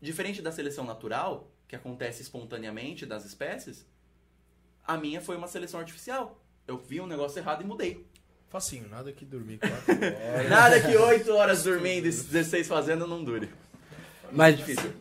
[0.02, 3.86] Diferente da seleção natural, que acontece espontaneamente das espécies,
[4.86, 6.40] a minha foi uma seleção artificial.
[6.68, 8.06] Eu vi um negócio errado e mudei.
[8.48, 10.50] Facinho, nada que dormir quatro horas.
[10.50, 13.50] Nada que 8 horas dormindo e 16 fazendo não dure.
[14.32, 14.92] Mas Difícil.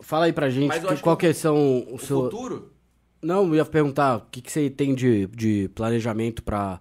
[0.00, 2.22] fala aí pra gente que- qual que que são o O seu...
[2.24, 2.72] futuro,
[3.22, 6.80] Não, eu ia perguntar o que, que você tem de, de planejamento pra,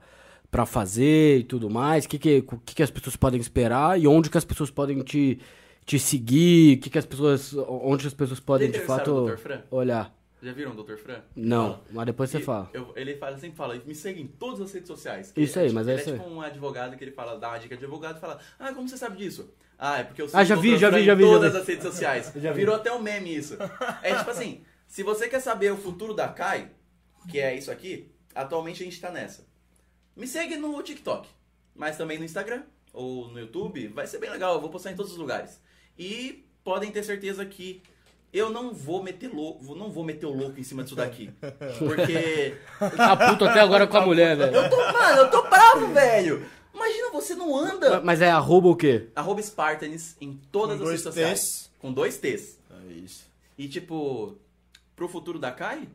[0.51, 4.07] pra fazer e tudo mais, o que, que, que, que as pessoas podem esperar e
[4.07, 5.39] onde que as pessoas podem te,
[5.85, 9.25] te seguir, o que, que as pessoas, onde as pessoas podem de fato
[9.71, 10.15] olhar.
[10.39, 10.97] Já viram o Dr.
[10.97, 11.21] Fran?
[11.35, 12.69] Não, mas depois você E fala.
[12.71, 15.33] eu- ele fala, sempre fala, me segue em todas as redes sociais.
[15.35, 16.19] Isso aí, é, mas ele é isso aí.
[16.19, 18.87] tipo um advogado que ele fala, dá uma dica de advogado e fala, ah, como
[18.87, 19.49] você sabe disso?
[19.79, 20.77] Ah, é porque eu Ah, já o vi, Dr.
[20.77, 21.59] já vi, em já vi, já todas vi.
[21.59, 22.31] as redes sociais.
[22.37, 22.59] Já vi.
[22.59, 23.57] Virou até um meme isso.
[24.03, 26.71] É tipo assim, se você quer saber o futuro da Kai,
[27.29, 29.45] que é isso aqui, atualmente a gente tá nessa.
[30.15, 31.27] Me segue no TikTok,
[31.75, 34.95] mas também no Instagram ou no YouTube, vai ser bem legal, eu vou postar em
[34.95, 35.61] todos os lugares.
[35.97, 37.81] E podem ter certeza que
[38.33, 41.31] eu não vou meter louco, não vou meter o louco em cima disso daqui.
[41.77, 42.57] Porque
[42.95, 44.55] Tá puto até agora com a mulher, velho.
[44.55, 46.45] eu tô, mano, eu tô bravo, velho.
[46.73, 48.01] Imagina, você não anda.
[48.01, 49.07] Mas é arroba o quê?
[49.15, 51.39] Arroba Spartanes em todas Com as redes sociais.
[51.39, 51.71] T's.
[51.79, 52.59] Com dois T's.
[52.89, 53.25] É isso.
[53.57, 54.37] E tipo,
[54.97, 55.87] pro futuro da Kai,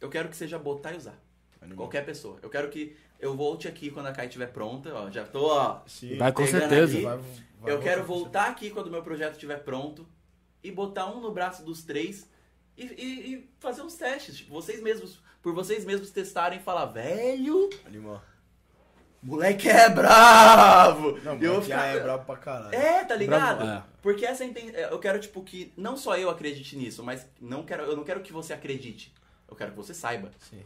[0.00, 1.18] eu quero que seja botar e usar.
[1.62, 1.78] Animal.
[1.86, 2.38] Qualquer pessoa.
[2.42, 4.92] Eu quero que eu volte aqui quando a Kai estiver pronta.
[4.92, 5.80] Ó, já tô, ó.
[5.86, 6.18] Sim.
[6.18, 7.00] Vai com certeza.
[7.00, 7.16] Vai-
[7.60, 10.06] vai eu quero voltar aqui quando o meu projeto estiver pronto
[10.62, 12.28] e botar um no braço dos três
[12.76, 14.36] e, e- e fazer uns testes.
[14.36, 17.70] Tipo, vocês mesmos, por vocês mesmos testarem e falar, velho.
[17.86, 18.20] Animal.
[19.24, 21.18] Moleque é bravo!
[21.22, 22.74] Não, eu já ficar- é brabo pra caralho.
[22.74, 23.58] É, tá ligado?
[23.64, 23.82] Bravo, é.
[24.02, 27.82] Porque essa é eu quero tipo que não só eu acredite nisso, mas não quero,
[27.84, 29.12] eu não quero que você acredite.
[29.48, 30.30] Eu quero que você saiba.
[30.50, 30.62] Sim.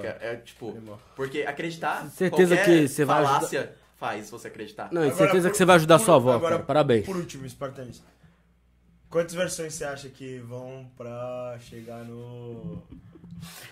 [0.00, 0.76] Quero- é tipo,
[1.14, 4.88] porque acreditar, Certeza que você vai ajudar- falácia faz você acreditar.
[4.92, 6.66] Não, e Agora, certeza por- que você vai ajudar por- sua avó, agora, cara.
[6.66, 7.06] Parabéns.
[7.06, 8.02] Por último, Spartanis.
[9.08, 12.82] Quantas versões você acha que vão pra chegar no.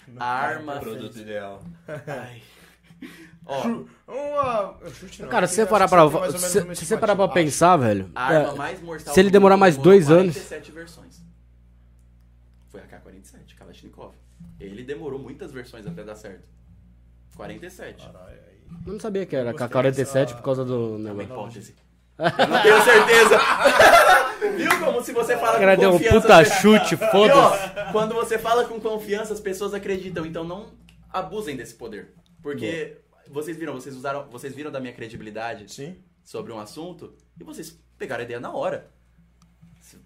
[0.07, 1.61] no arma- Produto ideal.
[2.07, 2.41] Ai.
[3.47, 3.63] Ó,
[4.09, 4.75] Uma.
[4.91, 6.09] chute não, Cara, se você parar pra,
[6.39, 8.11] se, se você parar pra pensar, velho.
[8.15, 11.23] a é, arma mais mortal se ele demorar mais dois anos- 47 versões.
[12.71, 14.15] Foi a K-47, Kalashnikov.
[14.59, 16.49] Ele demorou muitas versões até dar certo.
[17.37, 18.07] 47.
[18.07, 18.63] Caralho, aí.
[18.87, 21.23] eu não sabia que era Gostei K-47 dessa- por causa do É uma negócio.
[21.61, 21.75] hipótese.
[22.17, 23.39] Eu não tenho certeza.
[24.57, 26.21] Viu como se você fala O cara com deu um confiança...
[26.21, 27.93] puta chute, E, foda-se.
[27.93, 30.25] quando você fala com confiança, as pessoas acreditam.
[30.25, 30.67] Então não
[31.13, 32.15] abusem desse poder.
[32.45, 32.99] Porque
[33.31, 35.97] vocês viram, vocês usaram, vocês viram da minha credibilidade Sim.
[36.23, 38.91] sobre um assunto e vocês pegaram a ideia na hora.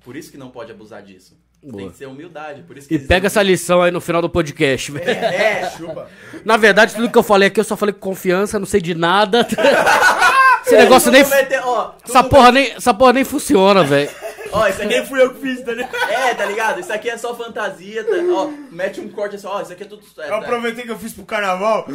[0.04, 1.36] Por isso que não pode abusar disso.
[1.60, 1.76] Boa.
[1.76, 2.62] Tem que ser humildade.
[2.62, 5.10] Por isso que E pega essa lição aí no final do podcast, velho.
[5.10, 6.08] É, Chupa.
[6.46, 8.94] Na verdade, tudo que eu falei aqui, eu só falei com confiança, não sei de
[8.94, 9.44] nada.
[10.64, 11.24] Esse negócio nem.
[11.64, 14.10] ó, Essa porra nem, essa porra nem funciona, velho.
[14.52, 15.94] Ó, isso aqui Nem fui eu que fiz, tá ligado?
[16.10, 16.80] é, tá ligado?
[16.80, 18.10] Isso aqui é só fantasia, tá?
[18.34, 20.02] Ó, mete um corte assim, ó, isso aqui é tudo.
[20.18, 21.86] É, Eu aproveitei que eu fiz pro carnaval.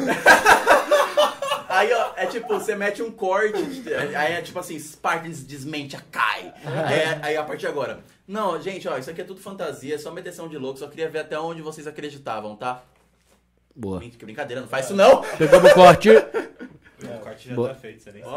[1.70, 3.58] Aí, ó, é tipo, você mete um corte,
[4.16, 6.54] aí é tipo assim, Spartans desmente a Kai.
[6.64, 8.00] É, aí a partir de agora.
[8.28, 11.10] Não, gente, ó, isso aqui é tudo fantasia, é só meteção de louco, só queria
[11.10, 12.84] ver até onde vocês acreditavam, tá?
[13.76, 14.00] Boa.
[14.02, 15.24] Que brincadeira, não faz isso não!
[15.38, 16.10] Pegamos o corte.
[17.04, 17.68] O corte já Boa.
[17.68, 18.34] tá feito, você nem sabe.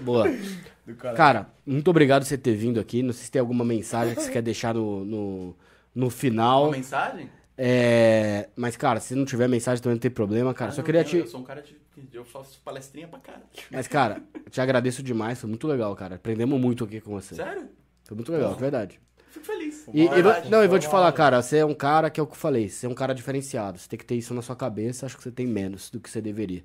[0.00, 0.24] Boa.
[0.28, 0.75] Do caralho.
[1.16, 3.02] Cara, muito obrigado por você ter vindo aqui.
[3.02, 5.56] Não sei se tem alguma mensagem que você quer deixar no, no,
[5.94, 6.64] no final.
[6.64, 7.28] Uma mensagem?
[7.58, 10.70] É, mas, cara, se não tiver mensagem também não tem problema, cara.
[10.70, 11.16] Ah, Só queria eu, te.
[11.16, 11.76] eu sou um cara de.
[12.12, 13.42] Eu faço palestrinha pra cara.
[13.70, 15.40] Mas, cara, te agradeço demais.
[15.40, 16.16] Foi muito legal, cara.
[16.16, 17.34] Aprendemos muito aqui com você.
[17.34, 17.68] Sério?
[18.04, 19.00] Foi muito legal, de verdade.
[19.30, 19.86] Fico feliz.
[19.92, 20.50] E, e Verdade.
[20.50, 22.38] não, eu vou te falar, cara, você é um cara que é o que eu
[22.38, 23.78] falei, você é um cara diferenciado.
[23.78, 26.08] Você tem que ter isso na sua cabeça, acho que você tem menos do que
[26.08, 26.64] você deveria.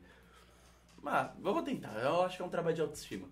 [1.02, 3.28] Mas eu vou tentar, eu acho que é um trabalho de autoestima.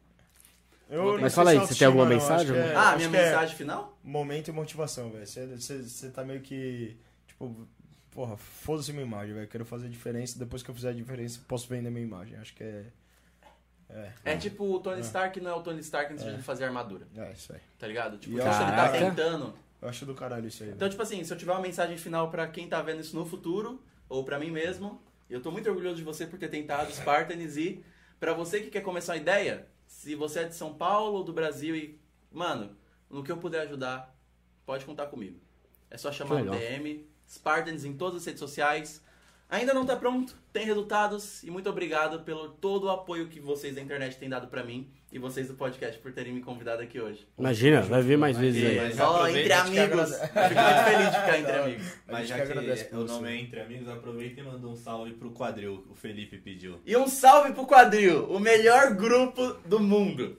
[0.90, 2.56] Eu não Mas fala aí, é você tem alguma não, acho mensagem?
[2.58, 3.98] é- ah, acho minha é mensagem final?
[4.03, 5.26] Momento e motivação, velho.
[5.27, 6.98] Você, tá meio que.
[7.27, 7.68] Tipo,
[8.11, 9.48] porra, foda-se minha imagem, velho.
[9.48, 10.40] Quero fazer diferença.
[10.40, 12.38] Depois que eu fizer a diferença, posso vender minha imagem.
[12.38, 12.85] Acho que é.
[13.92, 16.64] É, É tipo o Tony Stark não é o Tony Stark antes de ele fazer
[16.64, 17.59] a armadura, é isso aí.
[17.80, 18.19] tá ligado?
[18.19, 19.53] Tipo, E isso ele tá tentando.
[19.82, 20.69] Eu acho do caralho isso aí.
[20.69, 23.26] Então, tipo assim, se eu tiver uma mensagem final pra quem tá vendo isso no
[23.26, 27.58] futuro, ou pra mim mesmo, eu tô muito orgulhoso de você por ter tentado Spartans
[27.58, 27.84] e
[28.19, 31.34] pra você que quer começar uma ideia, se você é de São Paulo ou do
[31.34, 32.00] Brasil e,
[32.32, 32.77] mano,
[33.09, 34.16] no que eu puder ajudar,
[34.64, 35.40] pode contar comigo.
[35.90, 36.56] É só chamar legal.
[36.56, 39.03] DM, Spartans em todas as redes sociais.
[39.50, 43.74] Ainda não tá pronto, tem resultados e muito obrigado pelo todo o apoio que vocês
[43.74, 47.00] da internet têm dado pra mim e vocês do podcast por terem me convidado aqui
[47.02, 47.28] hoje.
[47.36, 48.76] Imagina, vai vir mais vezes aí.
[48.80, 50.16] Mas Ó, aproveita, entre amigos.
[50.19, 51.94] fico muito feliz de ficar entre amigos.
[52.08, 53.14] Mas já que que agradece por o você.
[53.14, 56.80] nome é Entre Amigos, aproveita e manda um salve pro quadril, o Felipe pediu.
[56.86, 60.38] E um salve pro Quadril, o melhor grupo do mundo.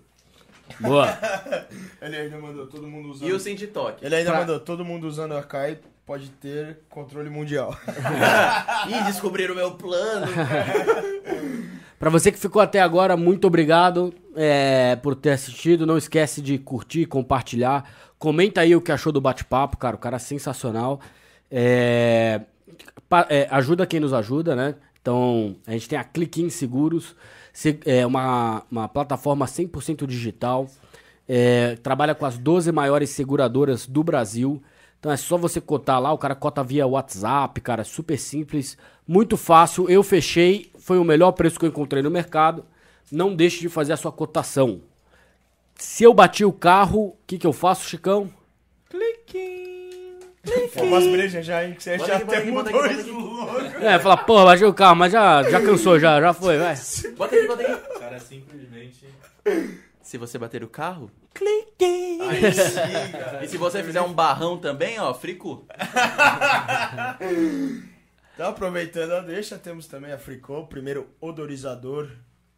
[0.79, 1.19] Boa.
[2.01, 3.29] Ele ainda mandou todo mundo usando.
[3.29, 4.05] E o Cindy Talk.
[4.07, 5.81] Ele ainda Pra- mandou todo mundo usando a Kai
[6.11, 7.73] pode ter controle mundial.
[8.91, 10.27] Ih, descobriram o meu plano.
[12.01, 15.87] Pra você que ficou até agora, muito obrigado é, por ter assistido.
[15.87, 17.89] Não esquece de curtir, compartilhar.
[18.19, 19.95] Comenta aí o que achou do bate-papo, cara.
[19.95, 21.01] O cara é sensacional.
[21.49, 22.41] É,
[23.09, 24.75] pa- é, ajuda quem nos ajuda, né?
[25.01, 27.15] Então, a gente tem a Cliquim Seguros,
[27.53, 30.67] se- é uma, uma plataforma 100% digital.
[31.29, 34.61] É, trabalha com as 12 maiores seguradoras do Brasil.
[35.01, 38.77] Então é só você cotar lá, o cara cota via WhatsApp, cara, super simples,
[39.09, 39.89] muito fácil.
[39.89, 42.67] Eu fechei, foi o melhor preço que eu encontrei no mercado.
[43.11, 44.83] Não deixe de fazer a sua cotação.
[45.75, 48.31] Se eu bati o carro, o que, que eu faço, Chicão?
[50.83, 51.75] Umas brejas já, hein?
[51.75, 53.85] Que você já aqui, bota até aqui, mudou bota aqui, isso bota logo.
[53.85, 56.75] É, fala, porra, bati o carro, mas já, já cansou, já, já foi, vai.
[57.17, 57.75] Bota aí, bota aí.
[57.75, 59.07] O cara simplesmente.
[60.11, 61.09] Se você bater o carro,
[62.29, 63.45] Aí sim, cara.
[63.45, 65.65] e se você fizer um barrão também, ó, frico.
[68.35, 72.09] Então, aproveitando a deixa, temos também a Fricô, o primeiro odorizador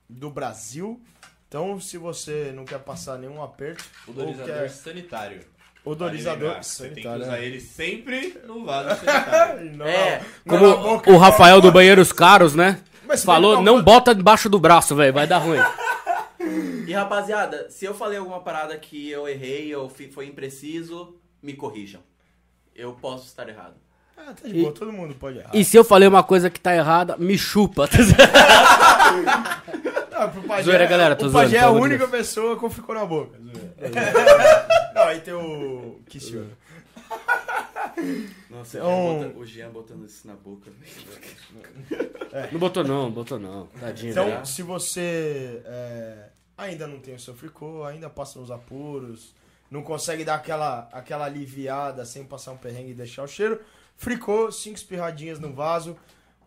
[0.09, 0.99] do Brasil.
[1.47, 5.41] Então, se você não quer passar nenhum aperto, ou Odorizador quer sanitário.
[5.85, 7.45] odorizador lembrar, Você tem que sanitário, usar né?
[7.45, 9.77] ele sempre no vaso sanitário.
[9.77, 12.81] Não, É, não Como boca, o Rafael do Banheiros Caros, né?
[13.07, 15.59] Mas se Falou, bem que não bota debaixo do braço, velho, vai dar ruim.
[16.87, 22.01] E rapaziada, se eu falei alguma parada que eu errei ou foi impreciso, me corrijam.
[22.75, 23.75] Eu posso estar errado.
[24.17, 25.51] Ah, tá de boa, todo mundo pode errar.
[25.53, 27.89] E se eu falei uma coisa que tá errada, me chupa.
[30.11, 32.11] Não, pro Pajé, Zoeira, galera, tô o zoando, Pajé é a única Deus.
[32.11, 33.37] pessoa que ficou na boca.
[33.39, 34.93] Zoeira.
[34.95, 36.47] não, aí tem o Kishio.
[38.51, 40.71] Nossa, Então- o, Jean bota- o Jean botando isso na boca.
[42.51, 43.67] Não botou não, botou não.
[43.67, 44.47] Tadinho, Então, velho.
[44.47, 49.35] se você é, ainda não tem o seu fricô, ainda passa nos apuros,
[49.71, 53.61] não consegue dar aquela, aquela aliviada sem passar um perrengue e deixar o cheiro,
[53.97, 55.97] fricô, 5 espirradinhas no vaso,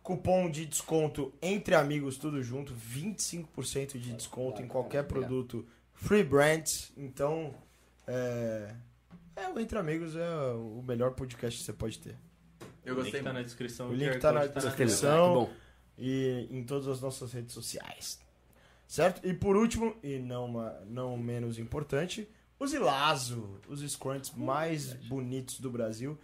[0.04, 6.92] cupom de desconto entre amigos, tudo junto, 25% de desconto em qualquer produto Free Brands.
[6.98, 7.54] Então,
[8.06, 8.76] é,
[9.36, 12.16] é, o Entre Amigos é o melhor podcast que você pode ter.
[12.84, 13.90] Eu O link gostei tá na descrição.
[13.90, 15.34] O link QR tá na Gostei, descrição.
[15.34, 15.54] bom.
[15.98, 18.20] e em todas as nossas redes sociais.
[18.88, 19.26] Certo?
[19.28, 20.48] E por último, e não,
[20.86, 26.18] não menos importante, os Ilazo, os scrunts mais bonitos do Brasil.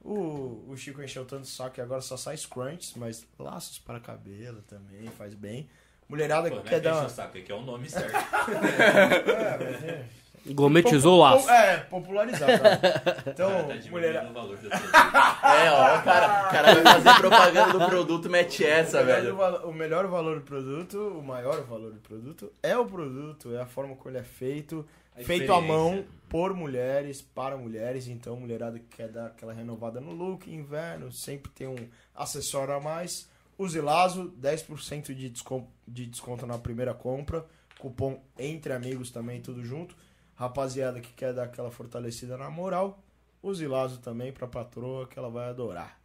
[0.00, 4.60] O, o Chico encheu tanto saco que agora só sai scrunts, mas laços para cabelo
[4.62, 5.68] também faz bem.
[6.08, 7.06] Mulherada Pô, que quer é que enche dar.
[7.06, 8.12] o saco, é que é o nome certo.
[8.12, 10.08] É, mas é-
[10.52, 11.48] Gometizou o laço.
[11.50, 12.80] É, popularizar, cara.
[13.26, 13.64] Então, Cara,
[14.12, 14.90] tá valor do produto.
[15.44, 19.22] É, ó, o cara, o cara vai fazer propaganda do produto, mete essa, O melhor,
[19.22, 19.68] velho.
[19.68, 23.66] o melhor valor do produto, o maior valor do produto é o produto, é a
[23.66, 28.78] forma como ele é feito, A feito à mão por mulheres, para mulheres, então mulherada
[28.78, 31.76] que quer dar aquela renovada no look, inverno, sempre tem um
[32.14, 33.28] acessório a mais.
[33.56, 37.46] Use Lazo, 10% de desconto, de desconto na primeira compra,
[37.78, 39.94] cupom entre amigos também, tudo junto.
[40.36, 42.98] Rapaziada que quer dar aquela fortalecida na moral,
[43.42, 45.98] use Lazo também pra patroa que ela vai adorar.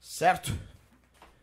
[0.00, 0.52] Certo?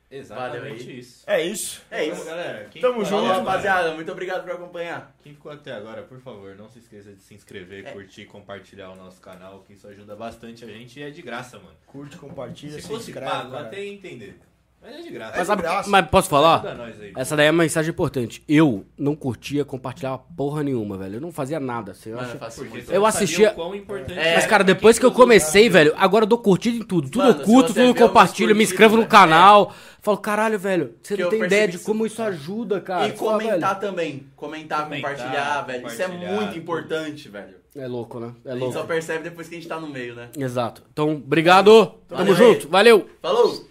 [0.10, 1.24] Exatamente Valeu isso.
[1.26, 1.82] É isso.
[1.90, 2.26] É isso.
[2.26, 2.66] galera.
[2.70, 5.16] Quem Tamo junto, Rapaziada, muito obrigado por acompanhar.
[5.24, 7.92] Quem ficou até agora, por favor, não se esqueça de se inscrever, É.
[7.94, 11.58] curtir, compartilhar o nosso canal, que isso ajuda bastante a gente e é de graça,
[11.60, 11.78] mano.
[11.88, 13.68] Curte, compartilha, Se se, fosse inscreve, pago, cara.
[13.68, 14.38] até entender.
[14.82, 15.34] Mas é de graça.
[15.38, 15.90] Mas, sabe, graça.
[15.90, 16.66] mas posso falar?
[16.66, 17.14] Aí.
[17.16, 18.44] Essa daí é uma mensagem importante.
[18.50, 21.16] Eu não curtia compartilhar porra nenhuma, velho.
[21.18, 21.92] Eu não fazia nada.
[21.92, 23.56] Assim, eu Mano, acho- eu assistia-
[24.18, 24.36] É.
[24.36, 27.10] Mas, cara, depois que eu comecei, velho, agora eu dou curtida em tudo.
[27.10, 29.74] Tudo Mano, eu curto, tudo eu compartilho, me inscrevo no curtidas, canal.
[30.02, 33.08] Falo, caralho, velho, você Que não tem ideia de como isso ajuda, cara.
[33.08, 34.26] E Fala, comentar também.
[34.36, 35.88] Comentar, Comentar, compartilhar, velho.
[35.88, 37.46] Isso é compartilhar, muito importante, velho.
[37.46, 37.62] velho.
[37.76, 38.34] É louco, né?
[38.44, 38.88] É A gente só louco.
[38.88, 40.30] percebe depois que a gente tá no meio, né?
[40.36, 40.82] Exato.
[40.92, 41.94] Então, obrigado.
[42.08, 42.68] Tamo junto.
[42.68, 43.08] Valeu.
[43.22, 43.70] Falou!